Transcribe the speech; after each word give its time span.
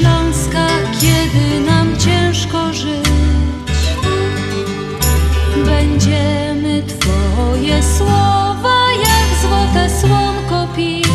śląska, 0.00 0.66
kiedy 1.00 1.60
nam 1.60 1.98
ciężko 1.98 2.72
żyć, 2.72 3.08
będziemy 5.66 6.82
Twoje 6.82 7.82
słowa 7.82 8.76
jak 8.92 9.28
złote 9.42 9.90
słonko 10.00 10.68
pić. 10.76 11.06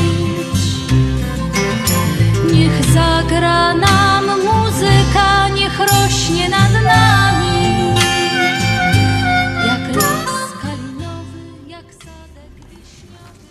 Niech 2.54 2.86
zagra 2.94 3.74
nam 3.74 4.26
muzyka, 4.26 5.50
niech 5.50 5.80
rośnie 5.80 6.50
nad 6.50 6.74
nami, 6.74 7.96
jak 9.68 9.96
las. 9.96 10.26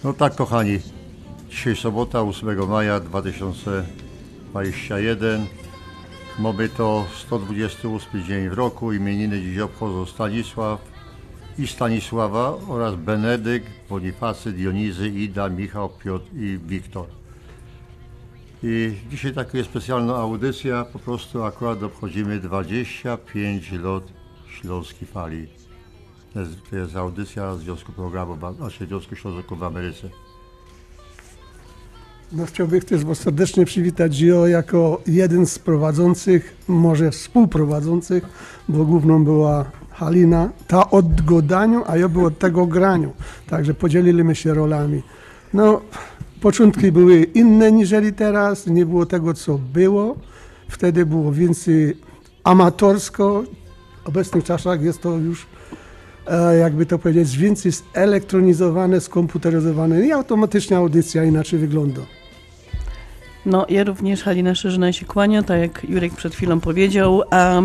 No 0.04 0.12
tak, 0.12 0.34
kochani. 0.34 0.78
Dzisiaj 1.50 1.76
sobota, 1.76 2.22
8 2.22 2.68
maja 2.68 3.00
2021. 4.54 5.46
Mamy 6.38 6.68
to 6.68 7.06
128 7.14 8.24
dzień 8.24 8.48
w 8.48 8.52
roku. 8.52 8.92
Imieniny 8.92 9.40
dziś 9.40 9.58
obchodzą 9.58 10.06
Stanisław 10.06 10.80
i 11.58 11.66
Stanisława 11.66 12.56
oraz 12.68 12.94
Benedykt, 12.94 13.66
Bonifacy, 13.88 14.52
Dionizy, 14.52 15.08
Ida, 15.08 15.48
Michał, 15.48 15.88
Piotr 15.88 16.26
i 16.34 16.58
Wiktor. 16.66 17.06
I 18.62 18.96
dzisiaj 19.10 19.34
taka 19.34 19.58
jest 19.58 19.70
specjalna 19.70 20.16
audycja. 20.16 20.84
Po 20.84 20.98
prostu 20.98 21.42
akurat 21.42 21.82
obchodzimy 21.82 22.40
25 22.40 23.72
lat 23.72 24.02
Śląskiej 24.48 25.08
Fali. 25.08 25.46
To 26.32 26.40
jest, 26.40 26.70
to 26.70 26.76
jest 26.76 26.96
audycja 26.96 27.54
Związku 27.54 27.92
Programu, 27.92 28.38
znaczy 28.56 28.86
Związku 28.86 29.16
Ślązaków 29.16 29.58
w 29.58 29.62
Ameryce. 29.64 30.23
No 32.36 32.46
chciałbym 32.46 32.80
też 32.80 33.00
serdecznie 33.14 33.64
przywitać 33.64 34.18
Gio 34.18 34.46
jako 34.46 35.00
jeden 35.06 35.46
z 35.46 35.58
prowadzących, 35.58 36.56
może 36.68 37.10
współprowadzących, 37.10 38.24
bo 38.68 38.84
główną 38.84 39.24
była 39.24 39.64
Halina, 39.90 40.50
ta 40.66 40.90
od 40.90 41.22
godaniu, 41.22 41.82
a 41.86 41.96
ja 41.96 42.08
był 42.08 42.26
od 42.26 42.38
tego 42.38 42.66
graniu. 42.66 43.12
Także 43.46 43.74
podzieliliśmy 43.74 44.34
się 44.34 44.54
rolami. 44.54 45.02
No, 45.52 45.80
początki 46.40 46.92
były 46.92 47.22
inne 47.22 47.72
niżeli 47.72 48.12
teraz, 48.12 48.66
nie 48.66 48.86
było 48.86 49.06
tego, 49.06 49.34
co 49.34 49.58
było. 49.72 50.16
Wtedy 50.68 51.06
było 51.06 51.32
więcej 51.32 51.96
amatorsko. 52.44 53.44
W 54.04 54.08
obecnych 54.08 54.44
czasach 54.44 54.82
jest 54.82 55.00
to 55.00 55.16
już, 55.16 55.46
e, 56.26 56.56
jakby 56.56 56.86
to 56.86 56.98
powiedzieć, 56.98 57.36
więcej 57.36 57.72
zelektronizowane, 57.94 59.00
skomputeryzowane 59.00 60.06
i 60.06 60.12
automatycznie 60.12 60.76
audycja 60.76 61.24
inaczej 61.24 61.58
wygląda. 61.58 62.00
No, 63.46 63.66
ja 63.68 63.84
również, 63.84 64.22
Halina 64.22 64.54
Szerzyna 64.54 64.92
się 64.92 65.06
kłania, 65.06 65.42
tak 65.42 65.60
jak 65.60 65.86
Jurek 65.88 66.14
przed 66.14 66.34
chwilą 66.34 66.60
powiedział, 66.60 67.22
a 67.30 67.62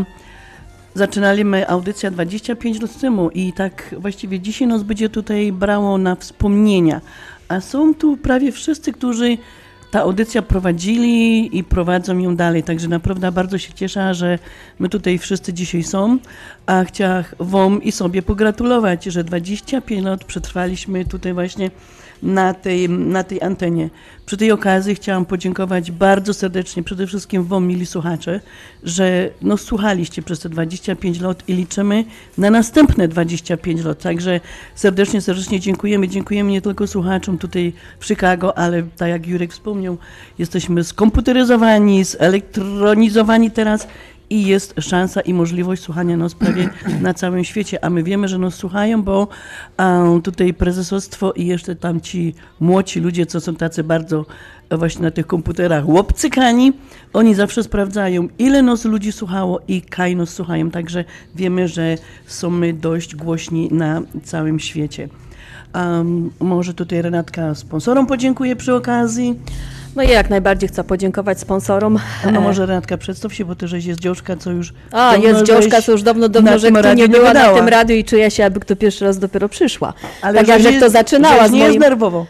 zaczynaliśmy 0.93 1.69
audycję 1.69 2.11
25 2.11 2.81
lat 2.81 2.99
temu 2.99 3.29
i 3.29 3.53
tak 3.53 3.95
właściwie 3.97 4.39
dzisiaj 4.39 4.67
nas 4.67 4.83
będzie 4.83 5.09
tutaj 5.09 5.51
brało 5.51 5.97
na 5.97 6.15
wspomnienia, 6.15 7.01
a 7.47 7.61
są 7.61 7.95
tu 7.95 8.17
prawie 8.17 8.51
wszyscy, 8.51 8.93
którzy 8.93 9.37
ta 9.91 10.01
audycja 10.01 10.41
prowadzili 10.41 11.57
i 11.57 11.63
prowadzą 11.63 12.17
ją 12.17 12.35
dalej, 12.35 12.63
także 12.63 12.87
naprawdę 12.87 13.31
bardzo 13.31 13.57
się 13.57 13.73
cieszę, 13.73 14.13
że 14.13 14.39
my 14.79 14.89
tutaj 14.89 15.17
wszyscy 15.17 15.53
dzisiaj 15.53 15.83
są, 15.83 16.17
a 16.65 16.83
chciałam 16.83 17.23
Wam 17.39 17.83
i 17.83 17.91
sobie 17.91 18.21
pogratulować, 18.21 19.03
że 19.03 19.23
25 19.23 20.05
lat 20.05 20.23
przetrwaliśmy 20.23 21.05
tutaj 21.05 21.33
właśnie 21.33 21.71
na 22.23 22.53
tej, 22.53 22.89
na 22.89 23.23
tej 23.23 23.41
antenie. 23.41 23.89
Przy 24.25 24.37
tej 24.37 24.51
okazji 24.51 24.95
chciałam 24.95 25.25
podziękować 25.25 25.91
bardzo 25.91 26.33
serdecznie 26.33 26.83
przede 26.83 27.07
wszystkim 27.07 27.43
Wam, 27.43 27.67
mili 27.67 27.85
słuchacze, 27.85 28.39
że 28.83 29.29
no, 29.41 29.57
słuchaliście 29.57 30.21
przez 30.21 30.39
te 30.39 30.49
25 30.49 31.21
lat 31.21 31.43
i 31.47 31.53
liczymy 31.53 32.05
na 32.37 32.49
następne 32.49 33.07
25 33.07 33.83
lat. 33.83 34.01
Także 34.01 34.39
serdecznie, 34.75 35.21
serdecznie 35.21 35.59
dziękujemy. 35.59 36.07
Dziękujemy 36.07 36.51
nie 36.51 36.61
tylko 36.61 36.87
słuchaczom 36.87 37.37
tutaj 37.37 37.73
w 37.99 38.05
Chicago, 38.05 38.57
ale 38.57 38.83
tak 38.83 39.09
jak 39.09 39.27
Jurek 39.27 39.51
wspomniał, 39.51 39.97
jesteśmy 40.39 40.83
skomputeryzowani, 40.83 42.03
zelektronizowani 42.03 43.51
teraz 43.51 43.87
i 44.29 44.45
jest 44.45 44.75
szansa 44.79 45.21
i 45.21 45.33
możliwość 45.33 45.81
słuchania 45.81 46.17
nas 46.17 46.35
prawie 46.35 46.69
na 47.01 47.13
całym 47.13 47.43
świecie, 47.43 47.83
a 47.85 47.89
my 47.89 48.03
wiemy, 48.03 48.27
że 48.27 48.37
nas 48.37 48.55
słuchają, 48.55 49.03
bo 49.03 49.27
um, 49.79 50.21
tutaj 50.21 50.53
prezesostwo 50.53 51.31
i 51.31 51.45
jeszcze 51.45 51.75
tam 51.75 52.01
ci 52.01 52.35
młodzi 52.59 52.99
ludzie, 52.99 53.25
co 53.25 53.41
są 53.41 53.55
tacy 53.55 53.83
bardzo 53.83 54.25
e, 54.69 54.77
właśnie 54.77 55.01
na 55.01 55.11
tych 55.11 55.27
komputerach 55.27 55.87
łopcykani, 55.87 56.73
oni 57.13 57.35
zawsze 57.35 57.63
sprawdzają, 57.63 58.27
ile 58.39 58.61
nas 58.61 58.85
ludzi 58.85 59.11
słuchało 59.11 59.61
i 59.67 59.81
kaj 59.81 60.15
nas 60.15 60.29
słuchają, 60.29 60.71
także 60.71 61.05
wiemy, 61.35 61.67
że 61.67 61.95
są 62.25 62.49
my 62.49 62.73
dość 62.73 63.15
głośni 63.15 63.69
na 63.71 64.01
całym 64.23 64.59
świecie. 64.59 65.09
Um, 65.75 66.31
może 66.39 66.73
tutaj 66.73 67.01
Renatka 67.01 67.55
sponsorom 67.55 68.07
podziękuję 68.07 68.55
przy 68.55 68.73
okazji. 68.73 69.39
No 69.95 70.03
i 70.03 70.09
jak 70.09 70.29
najbardziej 70.29 70.69
chcę 70.69 70.83
podziękować 70.83 71.39
sponsorom. 71.39 71.99
A 72.27 72.31
no 72.31 72.41
może 72.41 72.65
Renatka 72.65 72.97
przedstaw 72.97 73.33
się, 73.33 73.45
bo 73.45 73.55
ty 73.55 73.67
żeś 73.67 73.85
jest 73.85 73.99
dziążka, 73.99 74.35
co 74.35 74.51
już 74.51 74.73
A, 74.91 75.15
jest 75.15 75.43
dziążka, 75.43 75.81
co 75.81 75.91
już 75.91 76.03
dawno, 76.03 76.29
dawno, 76.29 76.51
na 76.51 76.57
że 76.57 76.71
kto 76.71 76.93
nie 76.93 77.07
była 77.07 77.27
na 77.27 77.33
gadała. 77.33 77.57
tym 77.57 77.67
radiu 77.67 77.95
i 77.95 78.03
czuje 78.03 78.31
się, 78.31 78.43
jakby 78.43 78.59
kto 78.59 78.75
pierwszy 78.75 79.05
raz 79.05 79.19
dopiero 79.19 79.49
przyszła. 79.49 79.93
Ale 80.21 80.39
tak 80.39 80.47
jak 80.47 80.63
jak 80.63 80.79
to 80.79 80.89
zaczynała 80.89 81.47
z 81.47 81.51
nie 81.51 81.59
jest 81.59 81.69
moim... 81.69 81.81
nerwowo. 81.81 82.25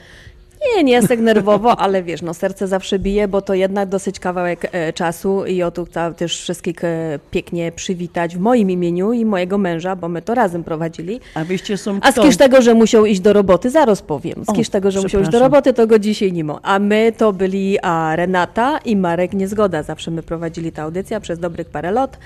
Nie, 0.76 0.84
nie 0.84 0.94
jest 0.94 1.08
tak 1.08 1.20
nerwowo, 1.20 1.80
ale 1.80 2.04
wiesz, 2.04 2.22
no 2.22 2.34
serce 2.34 2.68
zawsze 2.68 3.00
bije, 3.00 3.28
bo 3.28 3.42
to 3.42 3.54
jednak 3.54 3.90
dosyć 3.90 4.20
kawałek 4.20 4.70
e, 4.72 4.94
czasu 4.94 5.46
i 5.46 5.64
o 5.64 5.72
tu 5.72 5.86
chcę 5.86 6.14
też 6.14 6.42
wszystkich 6.42 6.84
e, 6.84 7.20
pięknie 7.32 7.72
przywitać 7.72 8.36
w 8.36 8.40
moim 8.40 8.72
imieniu 8.72 9.14
i 9.14 9.26
mojego 9.26 9.58
męża, 9.58 9.96
bo 9.96 10.10
my 10.10 10.22
to 10.22 10.36
razem 10.36 10.64
prowadzili. 10.64 11.20
A 11.36 11.44
wyście 11.44 11.78
są 11.78 12.00
A 12.02 12.12
kto? 12.12 12.22
z 12.22 12.26
kisz 12.26 12.38
tego, 12.38 12.62
że 12.62 12.74
musiał 12.74 13.06
iść 13.06 13.22
do 13.22 13.34
roboty, 13.34 13.70
zaraz 13.70 14.02
powiem. 14.02 14.44
Z 14.64 14.70
tego, 14.70 14.92
że 14.92 15.02
musiał 15.02 15.22
iść 15.22 15.32
do 15.32 15.40
roboty, 15.40 15.74
to 15.74 15.88
go 15.88 16.00
dzisiaj 16.00 16.34
nie 16.34 16.44
ma. 16.44 16.60
A 16.64 16.80
my 16.80 17.14
to 17.18 17.34
byli 17.34 17.78
a, 17.82 18.16
Renata 18.16 18.78
i 18.86 18.96
Marek 18.96 19.34
Niezgoda. 19.34 19.84
Zawsze 19.84 20.12
my 20.12 20.24
prowadzili 20.24 20.72
tę 20.72 20.82
audycję 20.82 21.20
przez 21.22 21.40
dobrych 21.40 21.70
parę 21.70 21.92
lat. 21.92 22.18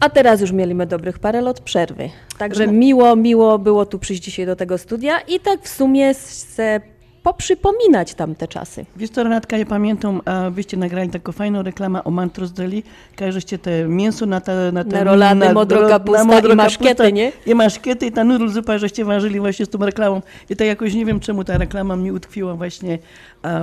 A 0.00 0.10
teraz 0.10 0.40
już 0.40 0.52
mieliśmy 0.52 0.86
dobrych 0.86 1.18
parę 1.18 1.40
lat 1.40 1.60
przerwy. 1.60 2.10
Także 2.38 2.66
miło, 2.66 3.16
miło 3.16 3.58
było 3.58 3.86
tu 3.86 3.98
przyjść 3.98 4.22
dzisiaj 4.22 4.46
do 4.46 4.56
tego 4.56 4.78
studia 4.78 5.20
i 5.20 5.40
tak 5.40 5.62
w 5.62 5.68
sumie 5.68 6.14
se 6.14 6.80
poprzypominać 7.22 8.14
tamte 8.14 8.48
czasy. 8.48 8.86
Wiesz 8.96 9.10
co, 9.10 9.22
Renatka, 9.22 9.56
ja 9.56 9.66
pamiętam, 9.66 10.20
a 10.24 10.50
wyście 10.50 10.76
nagrali 10.76 11.10
taką 11.10 11.32
fajną 11.32 11.62
reklamę 11.62 12.04
o 12.04 12.10
Mantros 12.10 12.52
Deli, 12.52 12.82
każeście 13.16 13.58
te 13.58 13.84
mięso 13.84 14.26
na 14.26 14.40
te... 14.40 14.72
Na, 14.72 14.84
te, 14.84 14.90
Na 14.90 15.04
rolady, 15.04 15.52
modro 15.54 15.88
kapusta 15.88 16.40
i 16.40 16.54
maszkiety, 16.56 17.12
nie? 17.12 17.32
I 17.46 17.54
maszkiety 17.54 18.06
i 18.06 18.12
ta 18.12 18.24
nudl 18.24 18.48
zupa, 18.48 18.78
żeście 18.78 19.04
ważyli 19.04 19.40
właśnie 19.40 19.66
z 19.66 19.68
tą 19.68 19.78
reklamą. 19.78 20.22
I 20.50 20.56
tak 20.56 20.66
jakoś 20.66 20.94
nie 20.94 21.06
wiem, 21.06 21.20
czemu 21.20 21.44
ta 21.44 21.58
reklama 21.58 21.96
mi 21.96 22.12
utkwiła 22.12 22.54
właśnie 22.54 22.98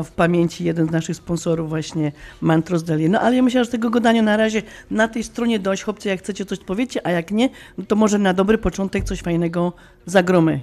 w 0.03 0.11
pamięci 0.11 0.63
jeden 0.63 0.87
z 0.87 0.91
naszych 0.91 1.15
sponsorów 1.15 1.69
właśnie 1.69 2.11
Mantros 2.41 2.83
Deli. 2.83 3.09
No 3.09 3.19
ale 3.19 3.35
ja 3.35 3.41
myślę, 3.41 3.65
że 3.65 3.71
tego 3.71 3.89
gadania 3.89 4.21
na 4.21 4.37
razie 4.37 4.61
na 4.91 5.07
tej 5.07 5.23
stronie 5.23 5.59
dość. 5.59 5.83
Chłopcy, 5.83 6.09
jak 6.09 6.19
chcecie 6.19 6.45
coś 6.45 6.59
powiecie, 6.59 7.07
a 7.07 7.11
jak 7.11 7.31
nie, 7.31 7.49
no 7.77 7.83
to 7.87 7.95
może 7.95 8.17
na 8.17 8.33
dobry 8.33 8.57
początek 8.57 9.03
coś 9.03 9.21
fajnego 9.21 9.73
zagromy. 10.05 10.59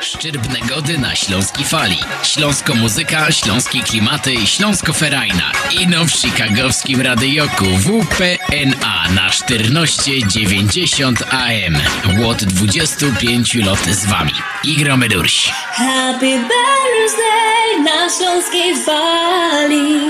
Szczyrbne 0.00 0.60
gody 0.68 0.98
na 0.98 1.14
śląskiej 1.14 1.64
fali. 1.64 1.98
Śląsko 2.22 2.74
muzyka, 2.74 3.32
śląskie 3.32 3.80
klimaty, 3.80 4.46
śląsko 4.46 4.92
ferajna. 4.92 5.52
Ino 5.80 6.04
w 6.04 6.10
chicagowskim 6.10 7.00
radyjoku 7.00 7.64
WPNA 7.64 9.08
na 9.14 9.30
1490 9.30 11.22
AM. 11.22 11.76
Łot 12.22 12.44
25 12.44 13.54
lot 13.54 13.84
z 13.84 14.06
wami. 14.06 14.32
Igromy 14.64 15.08
durś. 15.08 15.50
Happy 15.72 16.26
birthday 16.26 17.82
na 17.84 18.10
śląskiej 18.10 18.76
fali. 18.84 20.00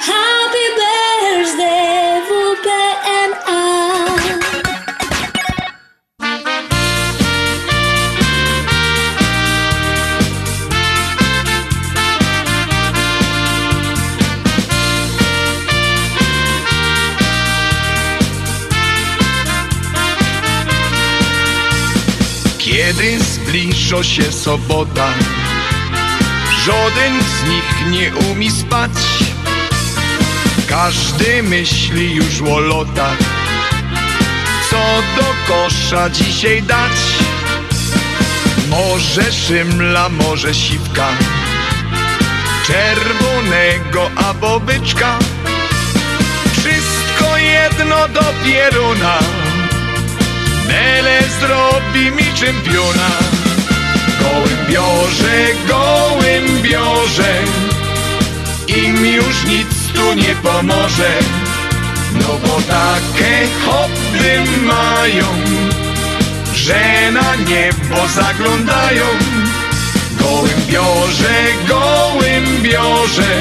Happy 0.00 0.64
birthday 0.76 2.13
się 24.02 24.32
sobota. 24.32 25.08
Żaden 26.64 27.22
z 27.22 27.48
nich 27.48 27.90
nie 27.90 28.30
umie 28.30 28.50
spać. 28.50 28.90
Każdy 30.68 31.42
myśli 31.42 32.14
już 32.14 32.42
o 32.42 32.58
lotach. 32.58 33.18
Co 34.70 35.02
do 35.16 35.34
kosza 35.46 36.10
dzisiaj 36.10 36.62
dać? 36.62 36.98
Może 38.70 39.32
szymla, 39.32 40.08
może 40.08 40.54
siwka. 40.54 41.08
Czerwonego 42.66 44.10
albo 44.16 44.60
byczka. 44.60 45.18
Wszystko 46.52 47.36
jedno 47.36 48.08
do 48.08 48.34
pieruna 48.44 49.18
Mele 50.68 51.20
zrobi 51.40 52.10
mi 52.10 52.34
czempiona 52.34 53.43
Gołębiorze, 54.24 55.36
gołębiorze 55.68 57.34
Im 58.68 59.06
już 59.06 59.44
nic 59.44 59.92
tu 59.94 60.14
nie 60.14 60.34
pomoże 60.42 61.12
No 62.14 62.28
bo 62.46 62.60
takie 62.60 63.48
hobby 63.66 64.60
mają 64.60 65.26
Że 66.54 67.10
na 67.12 67.34
niebo 67.34 68.08
zaglądają. 68.08 69.04
Gołębiorze, 70.20 71.34
gołębiorze 71.68 73.32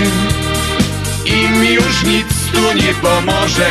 Im 1.26 1.66
już 1.66 2.04
nic 2.04 2.28
tu 2.54 2.74
nie 2.74 2.94
pomoże 2.94 3.70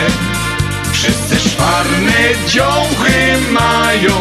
Wszyscy 0.92 1.48
szwarne 1.48 2.48
dziołchy 2.48 3.36
mają 3.50 4.12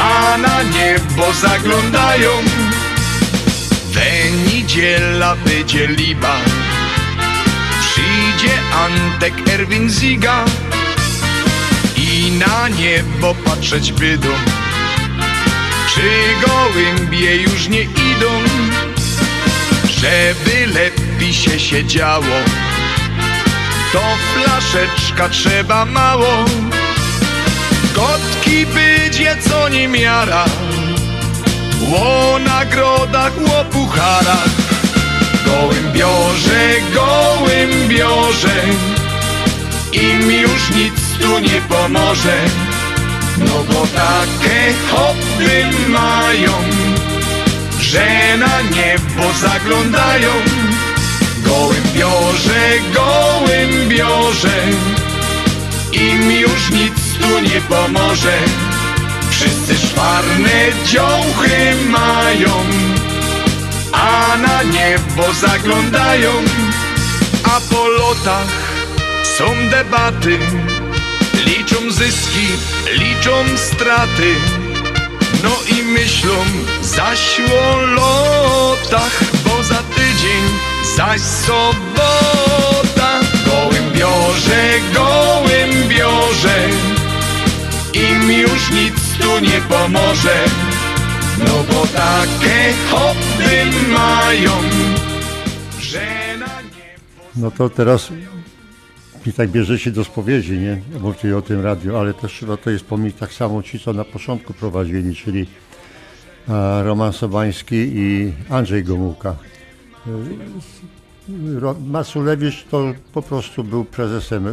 A 0.00 0.36
na 0.38 0.62
niebo 0.62 1.32
zaglądają. 1.32 2.30
We 3.92 4.30
niedziela 4.46 5.36
będzie 5.36 5.86
liba 5.86 6.36
Przyjdzie 7.80 8.58
Antek 8.74 9.48
Erwin 9.48 9.90
Ziga 9.90 10.44
I 11.96 12.32
na 12.38 12.68
niebo 12.68 13.34
patrzeć 13.34 13.92
bydą 13.92 14.28
Czy 15.94 16.10
gołębie 16.46 17.36
już 17.36 17.68
nie 17.68 17.82
idą? 17.82 18.30
Żeby 20.00 20.66
lepiej 20.66 21.34
się 21.34 21.60
siedziało 21.60 22.36
To 23.92 24.02
flaszeczka 24.34 25.28
trzeba 25.28 25.84
mało. 25.84 26.44
Gotki 27.94 28.66
będzie 29.20 29.42
co 29.48 29.68
miara 29.88 30.44
Ło 31.90 32.38
nagrodach, 32.38 33.32
ło 33.40 33.64
pucharach 33.64 34.48
Gołębiorze, 35.44 36.60
gołębiorze 36.94 38.62
Im 39.92 40.30
już 40.30 40.70
nic 40.70 41.18
tu 41.20 41.38
nie 41.38 41.60
pomoże. 41.68 42.36
No 43.38 43.64
bo 43.68 43.86
takie 43.86 44.74
hobby 44.90 45.88
mają 45.88 46.52
Że 47.80 48.36
na 48.38 48.60
niebo 48.62 49.32
zaglądają. 49.40 50.30
Gołębiorze, 51.44 52.70
gołębiorze 52.94 54.62
Im 55.92 56.30
już 56.30 56.70
nic 56.70 57.18
tu 57.20 57.40
nie 57.40 57.60
pomoże 57.60 58.69
dziołchy 60.86 61.74
mają 61.88 62.50
A 63.92 64.36
na 64.36 64.62
niebo 64.62 65.34
zaglądają. 65.34 66.30
A 67.44 67.60
po 67.74 67.88
lotach 67.88 68.72
są 69.38 69.44
debaty 69.70 70.38
Liczą 71.46 71.90
zyski, 71.90 72.46
liczą 72.92 73.30
straty. 73.56 74.34
No 75.42 75.50
i 75.78 75.82
myślą 75.82 76.34
zaś 76.82 77.40
o 77.62 77.76
lotach 77.80 79.20
Bo 79.44 79.62
za 79.62 79.82
tydzień 79.94 80.42
zaś 80.96 81.20
sobota. 81.20 83.20
Gołębiorze, 83.46 84.62
gołębiorze 84.94 86.68
Im 87.94 88.32
już 88.32 88.70
nic 88.70 88.99
tu 89.20 89.38
nie 89.38 89.60
pomoże 89.68 90.44
No 91.38 91.64
bo 91.68 91.86
takie 91.86 92.72
hobby 92.90 93.88
mają 93.92 94.50
Że 95.80 96.06
na 96.38 96.62
niebo 96.62 97.22
No 97.36 97.50
to 97.50 97.70
teraz 97.70 98.10
mi 99.26 99.32
tak 99.32 99.50
bierzecie 99.50 99.90
do 99.90 100.04
spowiedzi, 100.04 100.58
nie? 100.58 100.80
Mówcie 101.00 101.36
o 101.36 101.42
tym 101.42 101.60
radio, 101.60 102.00
ale 102.00 102.14
też 102.14 102.32
trzeba 102.32 102.56
to 102.56 102.70
jest 102.70 102.84
pomnieć 102.84 103.16
tak 103.16 103.32
samo 103.32 103.62
ci, 103.62 103.80
co 103.80 103.92
na 103.92 104.04
początku 104.04 104.54
prowadzili, 104.54 105.16
czyli 105.16 105.46
e, 106.48 106.82
Roman 106.82 107.12
Sobański 107.12 107.76
i 107.76 108.32
Andrzej 108.50 108.84
Gomułka. 108.84 109.36
E, 110.06 110.10
Maculewicz 111.86 112.64
to 112.70 112.84
po 113.12 113.22
prostu 113.22 113.64
był 113.64 113.84
prezesem 113.84 114.46
e, 114.46 114.52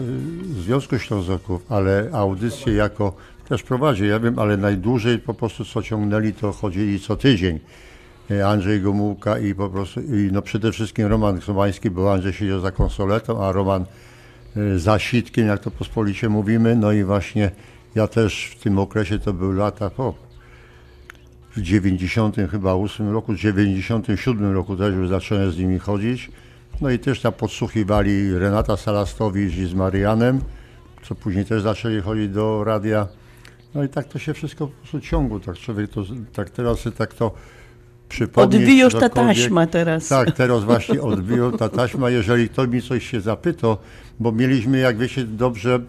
Związku 0.62 1.00
Ślązoków, 1.00 1.62
ale 1.70 2.10
audycję 2.14 2.74
jako 2.74 3.14
też 3.48 3.64
prowadzi, 3.64 4.08
ja 4.08 4.20
wiem, 4.20 4.40
ale 4.40 4.58
najdłużej 4.58 5.20
po 5.20 5.34
prostu 5.34 5.66
co 5.66 5.84
ciągnęli, 5.84 6.34
to 6.34 6.52
chodzili 6.52 7.00
co 7.00 7.16
tydzień. 7.16 7.60
E, 8.32 8.48
Andrzej 8.48 8.82
Gomułka 8.82 9.40
i 9.40 9.56
po 9.56 9.70
prostu, 9.70 10.02
i 10.02 10.30
no 10.32 10.42
przede 10.42 10.72
wszystkim 10.72 11.08
Roman 11.08 11.42
Sobański, 11.42 11.90
bo 11.90 12.14
Andrzej 12.14 12.34
siedział 12.34 12.60
za 12.60 12.72
konsoletą, 12.72 13.46
a 13.46 13.52
Roman 13.52 13.86
e, 14.58 14.80
za 14.80 15.00
sitkiem, 15.00 15.48
jak 15.48 15.60
to 15.60 15.72
pospolicie 15.72 16.30
mówimy. 16.30 16.76
No 16.76 16.92
i 16.92 17.04
właśnie 17.04 17.52
ja 17.96 18.08
też 18.08 18.56
w 18.60 18.64
tym 18.64 18.80
okresie, 18.80 19.20
to 19.20 19.34
były 19.34 19.56
lata, 19.56 19.92
o, 19.98 20.14
w 21.56 21.62
90 21.62 22.36
chyba 22.52 22.74
8 22.74 23.12
roku, 23.12 23.34
w 23.34 23.38
97 23.38 24.52
roku 24.54 24.76
też 24.76 24.96
już 24.96 25.10
zacząłem 25.10 25.52
z 25.52 25.58
nimi 25.58 25.80
chodzić. 25.80 26.32
No 26.82 26.90
i 26.90 27.00
też 27.00 27.22
tam 27.22 27.34
podsłuchiwali 27.34 28.38
Renata 28.38 28.78
Salastowicz 28.78 29.54
z 29.54 29.74
Marianem, 29.74 30.42
co 31.04 31.16
później 31.16 31.46
też 31.46 31.62
zaczęli 31.62 32.02
chodzić 32.02 32.30
do 32.30 32.64
radia. 32.64 33.08
No 33.78 33.84
i 33.84 33.90
tak 33.90 34.08
to 34.08 34.20
się 34.20 34.34
wszystko 34.34 34.68
po 34.68 34.74
prostu 34.74 35.00
ciągło, 35.00 35.40
tak 35.40 35.58
człowiek 35.58 35.92
to, 35.92 36.04
tak 36.34 36.50
teraz 36.50 36.84
tak 36.98 37.14
to 37.14 37.32
przypomnieć. 38.10 38.56
Odwijosz 38.56 38.94
ta 38.94 39.10
taśma 39.10 39.68
teraz. 39.68 40.08
Tak, 40.08 40.32
teraz 40.32 40.64
właśnie 40.74 41.02
odbiją 41.02 41.52
ta 41.52 41.70
taśma. 41.70 42.10
Jeżeli 42.10 42.50
ktoś 42.50 42.70
mi 42.70 42.82
coś 42.82 43.10
się 43.10 43.22
zapyta, 43.22 43.78
bo 44.20 44.32
mieliśmy, 44.32 44.80
jak 44.80 44.98
wiecie 44.98 45.24
dobrze, 45.24 45.80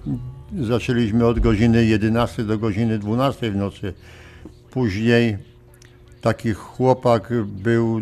zaczęliśmy 0.61 1.26
od 1.26 1.40
godziny 1.40 1.85
11 1.85 2.45
do 2.45 2.59
godziny 2.59 2.99
12 2.99 3.50
w 3.50 3.57
nocy. 3.57 3.95
Później 4.71 5.38
taki 6.21 6.52
chłopak 6.52 7.33
był 7.45 8.00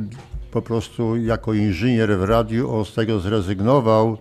po 0.50 0.62
prostu 0.62 1.16
jako 1.16 1.54
inżynier 1.54 2.18
w 2.18 2.22
radiu, 2.22 2.74
on 2.74 2.84
z 2.84 2.94
tego 2.94 3.20
zrezygnował 3.20 4.18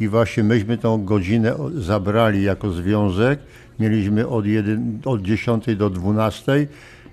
i 0.00 0.08
właśnie 0.08 0.44
myśmy 0.44 0.78
tą 0.78 1.04
godzinę 1.04 1.54
zabrali 1.74 2.42
jako 2.42 2.72
związek. 2.72 3.40
Mieliśmy 3.80 4.28
od, 4.28 4.46
jeden, 4.46 4.98
od 5.04 5.22
10 5.22 5.76
do 5.76 5.90
12 5.90 6.66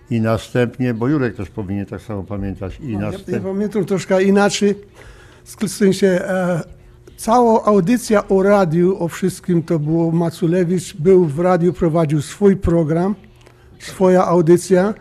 i 0.10 0.22
następnie, 0.22 0.94
bo 0.94 1.08
Jurek 1.08 1.36
też 1.36 1.50
powinien 1.50 1.86
tak 1.86 2.02
samo 2.02 2.24
pamiętać, 2.24 2.80
i 2.80 2.86
Ja, 2.86 2.92
ja 2.92 3.00
następnie... 3.00 3.40
pamiętam 3.40 3.86
troszkę 3.86 4.24
inaczej. 4.24 4.76
W 5.46 5.68
sensie 5.68 6.08
e, 6.08 6.64
cała 7.18 7.66
audycja 7.66 8.28
o 8.28 8.44
radiu, 8.44 9.04
o 9.04 9.08
wszystkim 9.08 9.64
to 9.64 9.80
było 9.80 10.12
Maculewicz, 10.12 10.96
był 10.98 11.26
w 11.26 11.40
radiu, 11.40 11.74
prowadził 11.74 12.22
swój 12.22 12.56
program, 12.56 13.16
swoja 13.80 14.26
audycja. 14.26 14.94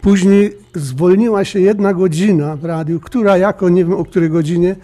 Później 0.00 0.56
zwolniła 0.74 1.44
się 1.44 1.60
jedna 1.60 1.94
godzina 1.94 2.56
w 2.56 2.64
radiu, 2.64 3.00
która 3.00 3.36
jako, 3.36 3.68
nie 3.68 3.84
wiem 3.84 3.94
o 3.94 4.04
której 4.04 4.30
godzinie, 4.30 4.76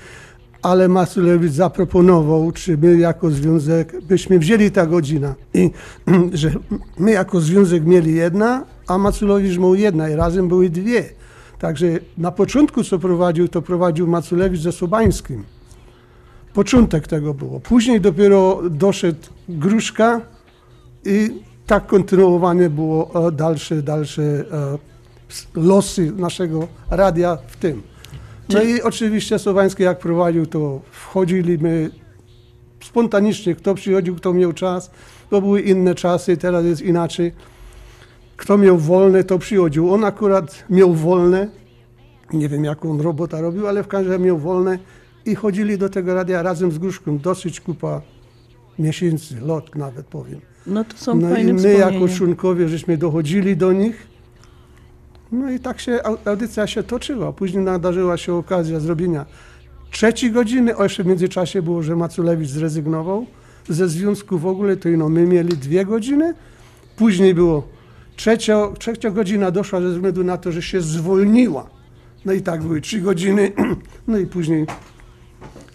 ale 0.63 0.89
Maculewicz 0.89 1.53
zaproponował, 1.53 2.53
czy 2.53 2.79
my 2.79 2.99
jako 2.99 3.31
związek 3.31 4.05
byśmy 4.05 4.39
wzięli 4.39 4.71
ta 4.71 4.87
godzina 4.87 5.35
i 5.55 5.71
że 6.33 6.51
my 6.99 7.11
jako 7.11 7.41
związek 7.41 7.85
mieli 7.85 8.15
jedna, 8.15 8.65
a 8.87 8.99
Maculewicz 8.99 9.59
miał 9.59 9.75
jedna 9.75 10.09
i 10.09 10.15
razem 10.15 10.49
były 10.49 10.71
dwie. 10.71 11.05
Także 11.59 11.87
na 12.19 12.33
początku 12.33 12.85
co 12.85 12.99
prowadził, 12.99 13.49
to 13.49 13.63
prowadził 13.63 14.07
Maculewicz 14.07 14.61
ze 14.61 14.73
Sobańskim. 14.73 15.45
Początek 16.55 17.09
tego 17.09 17.35
było. 17.35 17.61
Później 17.61 18.01
dopiero 18.01 18.63
doszedł 18.71 19.19
Gruszka 19.49 20.21
i 21.05 21.31
tak 21.67 21.87
kontynuowane 21.87 22.71
było 22.71 23.29
e, 23.29 23.33
dalsze, 23.33 23.83
dalsze 23.83 24.23
e, 24.23 24.45
losy 25.55 26.13
naszego 26.13 26.69
radia 26.91 27.39
w 27.47 27.57
tym. 27.57 27.83
No 28.53 28.63
i 28.63 28.83
oczywiście 28.83 29.39
Sobański 29.39 29.83
jak 29.83 29.99
prowadził, 29.99 30.47
to 30.47 30.81
wchodzili 30.91 31.59
my 31.59 31.91
spontanicznie, 32.85 33.55
kto 33.55 33.75
przychodził, 33.75 34.17
kto 34.17 34.33
miał 34.33 34.53
czas. 34.53 34.91
To 35.31 35.41
były 35.41 35.61
inne 35.61 35.95
czasy, 35.95 36.37
teraz 36.37 36.65
jest 36.65 36.83
inaczej. 36.83 37.33
kto 38.37 38.59
miał 38.59 38.79
wolne, 38.79 39.25
to 39.25 39.39
przychodził. 39.39 39.95
On 39.95 40.05
akurat 40.05 40.65
miał 40.71 40.95
wolne, 40.95 41.49
nie 42.33 42.49
wiem 42.49 42.65
jaką 42.65 43.03
robota 43.03 43.41
robił, 43.41 43.67
ale 43.69 43.83
w 43.83 43.89
każdym 43.89 44.13
razie 44.13 44.25
miał 44.25 44.39
wolne 44.39 44.79
i 45.27 45.35
chodzili 45.35 45.79
do 45.79 45.89
tego 45.89 46.15
radia 46.15 46.43
razem 46.43 46.73
z 46.73 46.79
Gruszką. 46.79 47.19
Dosyć 47.19 47.61
kupa 47.61 48.03
miesięcy, 48.79 49.41
lot 49.41 49.75
nawet 49.75 50.07
powiem. 50.07 50.41
No 50.67 50.85
to 50.85 50.97
są 50.97 51.15
No 51.15 51.39
i 51.39 51.53
my 51.53 51.73
jako 51.73 52.09
członkowie 52.09 52.69
żeśmy 52.69 52.99
dochodzili 52.99 53.57
do 53.57 53.73
nich. 53.73 54.07
No 55.33 55.51
i 55.51 55.61
tak 55.61 55.81
się 55.81 56.01
au- 56.05 56.19
audycja 56.25 56.67
się 56.67 56.83
toczyła. 56.83 57.33
Później 57.33 57.65
nadarzyła 57.65 58.17
się 58.17 58.35
okazja 58.35 58.81
zrobienia 58.81 59.27
trzeciej 59.91 60.31
godziny. 60.33 60.77
O, 60.77 60.83
jeszcze 60.83 61.05
w 61.05 61.07
międzyczasie 61.07 61.63
było, 61.63 61.83
że 61.83 61.97
Maculewicz 61.97 62.49
zrezygnował 62.49 63.27
ze 63.69 63.89
związku 63.89 64.39
w 64.39 64.47
ogóle, 64.47 64.77
to 64.77 64.89
no 64.89 65.09
my 65.09 65.27
mieli 65.27 65.57
dwie 65.57 65.85
godziny. 65.85 66.35
Później 66.97 67.35
było 67.35 67.69
trzecia, 68.17 68.69
trzecia 68.79 69.11
godzina 69.11 69.51
doszła 69.51 69.81
ze 69.81 69.89
względu 69.89 70.25
na 70.25 70.37
to, 70.37 70.53
że 70.53 70.63
się 70.63 70.81
zwolniła. 70.81 71.67
No 72.25 72.33
i 72.33 72.43
tak 72.43 72.63
były 72.63 72.81
trzy 72.81 73.01
godziny. 73.01 73.53
No 74.09 74.19
i 74.19 74.27
później 74.27 74.67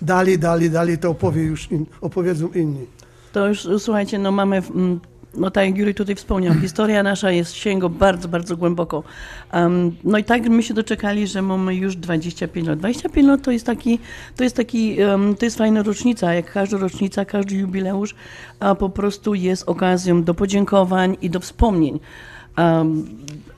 dalej, 0.02 0.40
dalej, 0.40 0.70
dalej 0.70 0.98
to 0.98 1.10
opowie 1.10 1.44
już 1.44 1.72
in, 1.72 1.86
opowiedzą 2.02 2.48
inni. 2.48 2.86
To 3.32 3.48
już 3.48 3.68
słuchajcie, 3.80 4.20
no 4.20 4.32
mamy, 4.32 4.58
mm, 4.76 5.00
no 5.36 5.52
tak 5.52 5.66
jak 5.66 5.78
Juri 5.78 5.94
tutaj 5.94 6.16
wspomniał, 6.16 6.54
historia 6.54 7.04
nasza 7.04 7.32
jest 7.32 7.54
sięgo 7.54 7.90
bardzo, 7.90 8.28
bardzo 8.28 8.58
głęboko. 8.58 9.04
Em, 9.52 9.96
no 10.04 10.18
i 10.18 10.24
tak 10.24 10.50
my 10.50 10.64
się 10.64 10.74
doczekali, 10.74 11.28
że 11.28 11.42
mamy 11.42 11.76
już 11.76 11.96
25 11.96 12.68
lat. 12.68 12.80
25 12.80 13.28
lat 13.28 13.42
to 13.42 13.52
jest 13.52 13.66
taki, 13.66 14.00
to 14.36 14.44
jest 14.44 14.56
taki, 14.56 15.02
em, 15.02 15.36
to 15.36 15.46
jest 15.46 15.58
fajna 15.58 15.84
rocznica, 15.84 16.34
jak 16.34 16.52
każda 16.52 16.78
rocznica, 16.78 17.26
każdy 17.26 17.56
jubileusz, 17.56 18.16
a 18.60 18.76
po 18.76 18.90
prostu 18.90 19.36
jest 19.36 19.70
okazją 19.70 20.24
do 20.24 20.34
podziękowań 20.34 21.18
i 21.22 21.30
do 21.30 21.40
wspomnień. 21.40 22.00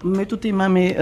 My 0.04 0.26
tutaj 0.26 0.54
mamy, 0.54 0.96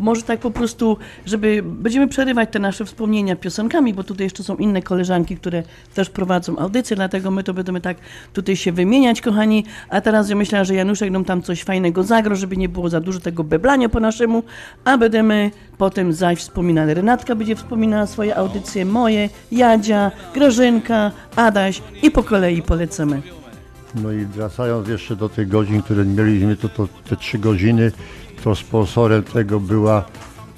może 0.00 0.22
tak 0.22 0.40
po 0.40 0.50
prostu, 0.50 0.96
żeby, 1.26 1.62
będziemy 1.64 2.08
przerywać 2.08 2.48
te 2.52 2.58
nasze 2.58 2.84
wspomnienia 2.84 3.36
piosenkami, 3.36 3.94
bo 3.94 4.04
tutaj 4.04 4.26
jeszcze 4.26 4.42
są 4.42 4.56
inne 4.56 4.82
koleżanki, 4.82 5.36
które 5.36 5.62
też 5.94 6.10
prowadzą 6.10 6.58
audycję, 6.58 6.96
dlatego 6.96 7.30
my 7.30 7.42
to 7.42 7.54
będziemy 7.54 7.80
tak 7.80 7.96
tutaj 8.32 8.56
się 8.56 8.72
wymieniać, 8.72 9.20
kochani. 9.20 9.64
A 9.88 10.00
teraz 10.00 10.30
ja 10.30 10.36
myślę, 10.36 10.64
że 10.64 10.74
Januszek 10.74 11.10
nam 11.10 11.24
tam 11.24 11.42
coś 11.42 11.62
fajnego 11.62 12.02
zagra, 12.02 12.34
żeby 12.34 12.56
nie 12.56 12.68
było 12.68 12.88
za 12.88 13.00
dużo 13.00 13.20
tego 13.20 13.44
beblania 13.44 13.88
po 13.88 14.00
naszemu, 14.00 14.42
a 14.84 14.98
będziemy 14.98 15.50
potem 15.78 16.12
zaś 16.12 16.38
wspominali. 16.38 16.94
Renatka 16.94 17.34
będzie 17.34 17.56
wspominała 17.56 18.06
swoje 18.06 18.36
audycje, 18.36 18.84
moje, 18.84 19.28
Jadzia, 19.52 20.10
Grażynka, 20.34 21.10
Adaś 21.36 21.82
i 22.02 22.10
po 22.10 22.22
kolei 22.22 22.62
polecamy. 22.62 23.39
No 23.94 24.12
i 24.12 24.24
wracając 24.24 24.88
jeszcze 24.88 25.16
do 25.16 25.28
tych 25.28 25.48
godzin, 25.48 25.82
które 25.82 26.04
mieliśmy, 26.04 26.56
to, 26.56 26.68
to 26.68 26.88
te 27.08 27.16
trzy 27.16 27.38
godziny, 27.38 27.92
to 28.44 28.54
sponsorem 28.54 29.22
tego 29.22 29.60
była 29.60 30.04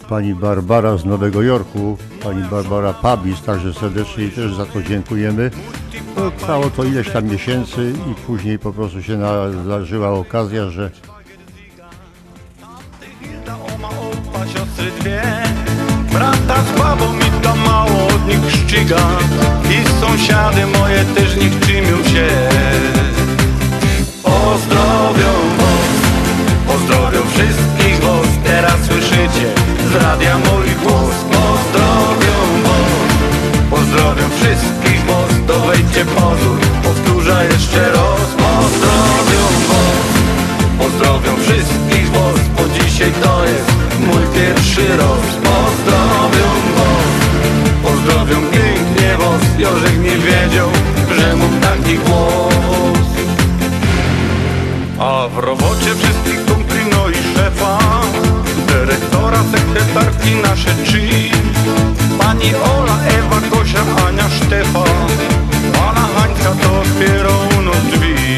pani 0.08 0.34
Barbara 0.34 0.96
z 0.96 1.04
Nowego 1.04 1.42
Jorku, 1.42 1.98
pani 2.22 2.42
Barbara 2.42 2.92
Pabis, 2.92 3.42
także 3.42 3.74
serdecznie 3.74 4.22
jej 4.22 4.32
też 4.32 4.54
za 4.54 4.66
to 4.66 4.82
dziękujemy. 4.82 5.50
No, 6.16 6.30
trwało 6.30 6.70
to 6.70 6.84
ileś 6.84 7.10
tam 7.10 7.28
miesięcy 7.28 7.92
i 8.10 8.14
później 8.14 8.58
po 8.58 8.72
prostu 8.72 9.02
się 9.02 9.16
nadarzyła 9.16 10.10
okazja, 10.10 10.70
że 10.70 10.90
Brata 16.12 16.62
z 16.62 16.78
babą 16.78 17.18
i 17.18 17.42
to 17.42 17.56
mało 17.56 18.06
od 18.06 18.26
nich 18.28 18.50
szczyga 18.50 19.18
I 19.70 20.00
sąsiady 20.00 20.66
moje 20.66 21.04
też 21.04 21.34
się 22.12 23.01
Pozdrowią 24.44 25.32
was, 25.58 25.90
pozdrowią 26.66 27.20
wszystkich 27.34 28.00
was. 28.00 28.28
Teraz 28.44 28.78
słyszycie 28.87 29.46
z 29.90 29.94
radia 29.94 30.38
mój 30.38 30.68
głos. 30.82 31.16
Pozdrowią 31.32 32.37
was, 32.64 33.02
pozdrowią 33.70 34.25
wszystkich 34.40 35.00
was. 35.06 35.32
To 35.46 35.61
wejdźcie 35.66 36.04
pozór, 36.04 36.58
powtórzę 36.82 37.46
jeszcze 37.50 37.92
raz. 37.92 38.28
Pozdrowią 38.42 39.44
was. 39.70 40.11
Pozdrowią 40.78 41.37
wszystkich 41.37 42.11
was, 42.11 42.40
bo 42.56 42.62
dzisiaj 42.68 43.12
to 43.22 43.44
jest 43.44 43.72
mój 44.06 44.25
pierwszy 44.34 44.96
rok. 44.96 45.25
Pozdrowią 45.49 46.49
was, 46.76 47.12
pozdrowią 47.82 48.37
pięknie 48.37 49.16
was. 49.18 49.42
Jorzek 49.58 49.99
nie 49.99 50.16
wiedział, 50.26 50.68
że 51.18 51.37
mu 51.37 51.49
taki 51.61 51.99
głos 51.99 52.51
A 54.99 55.28
w 55.28 55.38
robocie 55.38 55.94
wszystkich 55.94 56.44
kumpli, 56.44 56.80
no 56.90 57.08
i 57.08 57.37
szefa 57.37 57.78
Dyrektora, 58.66 59.42
sekretarki, 59.52 60.34
nasze 60.42 60.75
trzy. 60.84 61.02
Pani 62.18 62.54
Ola, 62.54 62.96
Ewa, 63.18 63.40
Gosia, 63.50 63.80
Ania, 64.08 64.28
Stefan 64.28 65.08
Pana 65.72 66.08
Hańka 66.14 66.62
to 66.62 66.80
otwierał 66.80 67.40
u 67.58 67.62
nas 67.62 67.84
drzwi. 67.92 68.37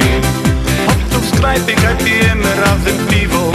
Chodź 0.87 1.13
tu 1.13 1.21
w 1.21 1.37
sklepie, 1.37 1.77
pijemy 2.05 2.55
razem 2.57 3.07
piwo. 3.11 3.53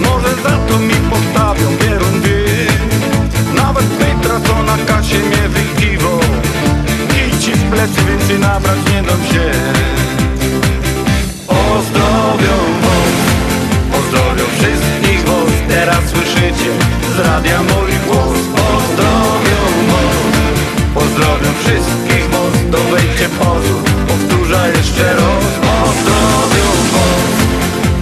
Może 0.00 0.34
za 0.42 0.58
to 0.68 0.78
mi 0.78 0.94
postawią 0.94 1.76
bierundy 1.82 2.66
Nawet 3.54 3.84
Petra, 3.84 4.40
co 4.40 4.62
na 4.62 4.78
kasie 4.86 5.18
mnie 5.18 5.48
wykiwo 5.48 6.20
Kij 7.08 7.40
ci 7.40 7.52
w 7.52 7.70
plecy, 7.70 8.00
więcej 8.08 8.38
nabrać 8.38 8.78
nie 8.92 9.02
dam 9.02 9.24
się 9.32 9.52
Pozdrowią 11.96 12.56
pozdrowią 13.92 14.44
wszystkich 14.58 15.24
was 15.24 15.52
Teraz 15.68 16.04
słyszycie 16.10 16.70
z 17.16 17.18
radia 17.18 17.62
mój 17.62 17.92
głos. 18.06 18.38
Pozdrowią 18.56 19.60
was, 19.90 20.16
pozdrowią 20.94 21.50
wszystkich 21.60 22.30
was 22.30 22.54
To 22.72 22.78
wejdźcie 22.90 23.28
pozór, 23.28 23.82
powtórzę 24.08 24.72
jeszcze 24.76 25.14
raz. 25.14 25.44
Pozdrowią 25.66 26.68
was, 26.94 27.34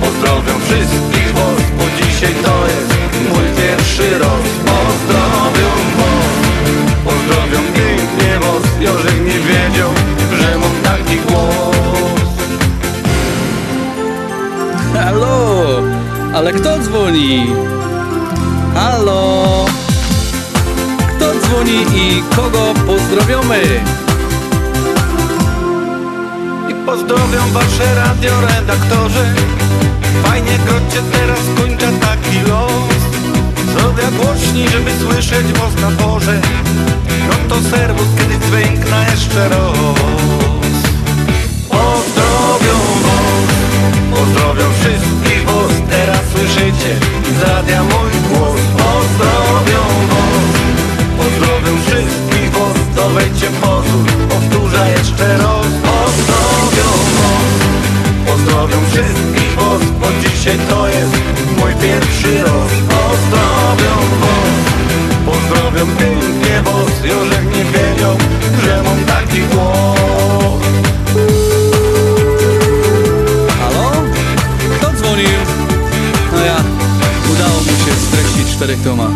pozdrowią 0.00 0.54
wszystkich 0.66 1.32
Bo 1.78 1.84
dzisiaj 1.98 2.34
to 2.44 2.66
jest 2.66 2.90
mój 3.30 3.46
pierwszy 3.62 4.18
rok 4.18 4.73
Ale 16.34 16.52
kto 16.52 16.78
dzwoni? 16.78 17.46
Halo! 18.74 19.66
Kto 21.16 21.26
dzwoni 21.40 21.78
i 21.94 22.22
kogo 22.36 22.74
pozdrowiamy? 22.86 23.62
I 26.70 26.74
pozdrowią 26.86 27.42
wasze 27.52 27.94
radioredaktorzy 27.94 29.26
Fajnie 30.22 30.58
grocie 30.66 31.02
teraz 31.12 31.40
kończę 31.56 31.88
taki 32.00 32.40
los 32.50 33.00
Zrobię 33.72 34.18
głośniej, 34.22 34.68
żeby 34.68 34.90
słyszeć 35.00 35.46
was 35.52 35.82
na 35.82 36.04
porze 36.04 36.40
No 37.28 37.34
to 37.48 37.62
serwus, 37.70 38.08
kiedy 38.18 38.46
dźwiękna 38.46 39.04
jeszcze 39.10 39.48
raz 39.48 39.78
Pozdrowią 41.68 42.76
was, 43.04 43.50
pozdrowią 44.10 44.64
wszystkich 44.80 45.44
was 45.46 45.74
Słyszycie 46.84 47.06
z 47.38 47.42
radia 47.42 47.82
mój 47.82 48.10
głos 48.28 48.60
Pozdrowią 48.76 49.82
was, 50.10 50.54
pozdrowią 51.18 51.72
wszystkich 51.86 52.50
was 52.50 52.78
To 52.96 53.10
wejdźcie 53.10 53.50
pozór, 53.50 54.06
powtórzę 54.28 54.90
jeszcze 54.98 55.38
raz 55.38 55.66
Pozdrowią 55.86 56.88
was, 57.16 57.54
pozdrowią 58.26 58.76
wszystkich 58.90 59.54
was 59.56 59.82
Bo 60.00 60.06
dzisiaj 60.22 60.58
to 60.68 60.88
jest 60.88 61.14
mój 61.58 61.72
pierwszy 61.82 62.42
rok 62.42 62.70
Pozdrowią 62.88 63.94
was, 64.20 64.54
pozdrowią 65.26 65.86
pięknie 65.86 66.62
was 66.62 67.04
Jorzek 67.04 67.44
nie 67.56 67.64
czterech 78.54 78.82
tomach. 78.82 79.10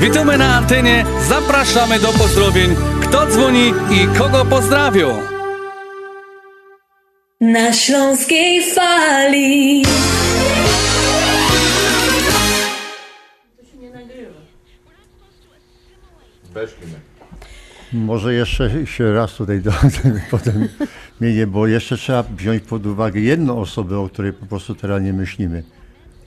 Witamy 0.00 0.38
na 0.38 0.56
antenie, 0.56 1.04
zapraszamy 1.28 1.98
do 1.98 2.08
pozdrowień. 2.08 2.70
Kto 3.02 3.26
dzwoni 3.26 3.72
i 3.90 4.18
kogo 4.18 4.44
pozdrawią? 4.44 5.18
Na 7.40 7.72
śląskiej 7.72 8.74
fali. 8.74 9.82
Może 17.92 18.34
jeszcze 18.34 18.86
się 18.86 19.14
raz 19.14 19.34
tutaj 19.34 19.60
do, 19.60 19.72
potem 20.30 20.68
mienię, 21.20 21.46
bo 21.46 21.66
jeszcze 21.66 21.96
trzeba 21.96 22.22
wziąć 22.22 22.62
pod 22.62 22.86
uwagę 22.86 23.20
jedną 23.20 23.60
osobę, 23.60 23.98
o 23.98 24.08
której 24.08 24.32
po 24.32 24.46
prostu 24.46 24.74
teraz 24.74 25.02
nie 25.02 25.12
myślimy. 25.12 25.62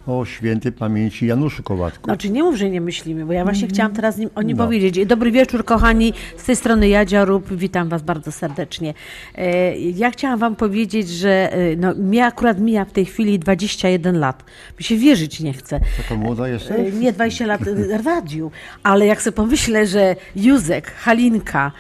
O 0.08 0.26
świętej 0.26 0.72
pamięci 0.72 1.26
Januszu 1.28 1.64
Kołatku. 1.64 2.06
Znaczy 2.06 2.30
nie 2.30 2.44
mów, 2.44 2.56
że 2.56 2.70
nie 2.70 2.82
myślimy, 2.82 3.26
bo 3.26 3.34
ja 3.34 3.44
właśnie 3.44 3.68
chciałam 3.68 3.94
teraz 3.94 4.18
nim, 4.18 4.30
o 4.36 4.42
nim 4.42 4.58
No. 4.58 4.64
powiedzieć. 4.64 5.06
Dobry 5.06 5.32
wieczór 5.32 5.66
kochani, 5.66 6.14
z 6.38 6.44
tej 6.44 6.56
strony 6.56 6.88
Jadzia 6.90 7.26
Rób, 7.26 7.54
witam 7.56 7.90
was 7.90 8.02
bardzo 8.02 8.32
serdecznie. 8.32 8.94
E, 9.36 9.78
ja 9.80 10.12
chciałam 10.12 10.40
wam 10.40 10.56
powiedzieć, 10.56 11.10
że 11.10 11.54
e, 11.54 11.76
no, 11.76 11.94
mnie 11.96 12.26
akurat 12.26 12.60
mija 12.60 12.86
w 12.86 12.92
tej 12.92 13.06
chwili 13.06 13.40
21 13.40 14.20
lat. 14.20 14.44
Mi 14.80 14.84
się 14.86 14.96
wierzyć 14.98 15.40
nie 15.40 15.54
chce. 15.54 15.80
Taka 15.98 16.16
młoda 16.16 16.46
E, 16.46 16.50
jesteś? 16.50 16.94
Nie 16.94 17.14
20 17.14 17.46
lat 17.46 17.62
e, 17.68 18.00
w 18.00 18.06
radiu, 18.06 18.52
ale 18.84 19.06
jak 19.06 19.22
sobie 19.22 19.36
pomyślę, 19.36 19.88
że 19.88 20.16
Józek, 20.36 20.92
Halinka, 20.92 21.72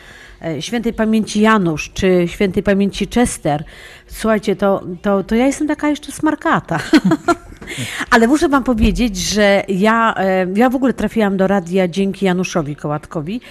e, 0.45 0.61
świętej 0.61 0.93
pamięci 0.93 1.41
Janusz, 1.41 1.91
czy 1.93 2.23
świętej 2.27 2.63
pamięci 2.63 3.07
Chester, 3.07 3.63
słuchajcie, 4.07 4.55
to, 4.55 4.83
to, 5.01 5.23
to 5.23 5.35
ja 5.35 5.45
jestem 5.45 5.67
taka 5.67 5.89
jeszcze 5.89 6.11
smarkata. 6.11 6.79
Ale 8.09 8.27
muszę 8.27 8.49
wam 8.49 8.63
powiedzieć, 8.63 9.17
że 9.17 9.63
ja, 9.67 10.15
e, 10.17 10.47
ja 10.55 10.69
w 10.69 10.75
ogóle 10.75 10.93
trafiłam 10.93 11.37
do 11.37 11.47
radia 11.47 11.87
dzięki 11.87 12.25
Januszowi 12.25 12.75
Kołatkowi, 12.75 13.41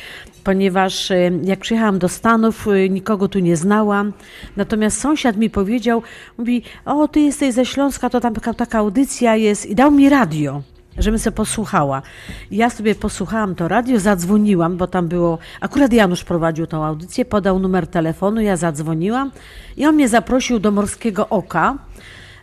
ponieważ 0.45 1.11
e, 1.11 1.31
jak 1.45 1.61
przyjechałam 1.61 1.99
do 1.99 2.09
Stanów, 2.09 2.69
e, 2.69 2.89
nikogo 2.89 3.29
tu 3.29 3.39
nie 3.39 3.57
znałam. 3.57 4.13
Natomiast 4.57 5.01
sąsiad 5.01 5.37
mi 5.37 5.51
powiedział, 5.51 6.03
mówi, 6.39 6.63
o 6.85 7.09
ty 7.09 7.21
jesteś 7.21 7.55
ze 7.55 7.67
Śląska, 7.67 8.11
to 8.11 8.21
tam 8.21 8.35
taka, 8.35 8.55
taka 8.55 8.79
audycja 8.79 9.37
jest 9.37 9.67
i 9.67 9.75
dał 9.75 9.91
mi 9.91 10.09
radio. 10.09 10.63
Żebym 10.99 11.19
sobie 11.19 11.37
posłuchała. 11.37 12.03
Ja 12.51 12.71
sobie 12.71 12.95
posłuchałam 12.95 13.55
to 13.55 13.69
radio, 13.69 14.01
zadzwoniłam, 14.01 14.77
bo 14.77 14.87
tam 14.87 15.09
było. 15.09 15.39
Akurat 15.61 15.93
Janusz 15.93 16.25
prowadził 16.25 16.67
tą 16.67 16.85
audycję, 16.85 17.25
podał 17.25 17.59
numer 17.59 17.87
telefonu, 17.87 18.41
ja 18.41 18.57
zadzwoniłam 18.57 19.31
i 19.77 19.87
on 19.87 19.95
mnie 19.95 20.09
zaprosił 20.09 20.59
do 20.59 20.71
Morskiego 20.71 21.29
Oka. 21.29 21.79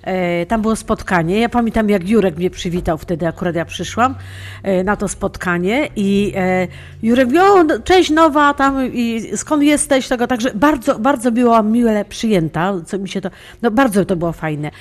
E, 0.03 0.45
Tam 0.45 0.61
było 0.61 0.75
spotkanie. 0.75 1.39
Ja 1.39 1.49
pamiętam, 1.49 1.89
jak 1.89 2.09
Jurek 2.09 2.37
mnie 2.37 2.49
przywitał 2.49 2.97
wtedy, 2.97 3.27
akurat 3.27 3.55
ja 3.55 3.65
przyszłam 3.65 4.15
e, 4.63 4.83
na 4.83 4.95
to 4.95 5.07
spotkanie 5.07 5.89
i 5.95 6.33
e, 6.35 6.67
Jurek 7.03 7.25
mówi, 7.25 7.39
o, 7.39 7.63
no, 7.63 7.79
cześć 7.79 8.09
nowa, 8.09 8.53
tam 8.53 8.93
i 8.93 9.31
skąd 9.35 9.63
jesteś, 9.63 10.07
tego, 10.07 10.27
także 10.27 10.51
bardzo, 10.55 10.99
bardzo 10.99 11.31
byłam 11.31 11.71
miłe 11.71 12.05
przyjęta, 12.05 12.73
co 12.85 12.99
mi 12.99 13.09
się 13.09 13.21
to, 13.21 13.29
no 13.61 13.71
bardzo 13.71 14.05
to 14.05 14.15
było 14.15 14.31
fajne. 14.31 14.71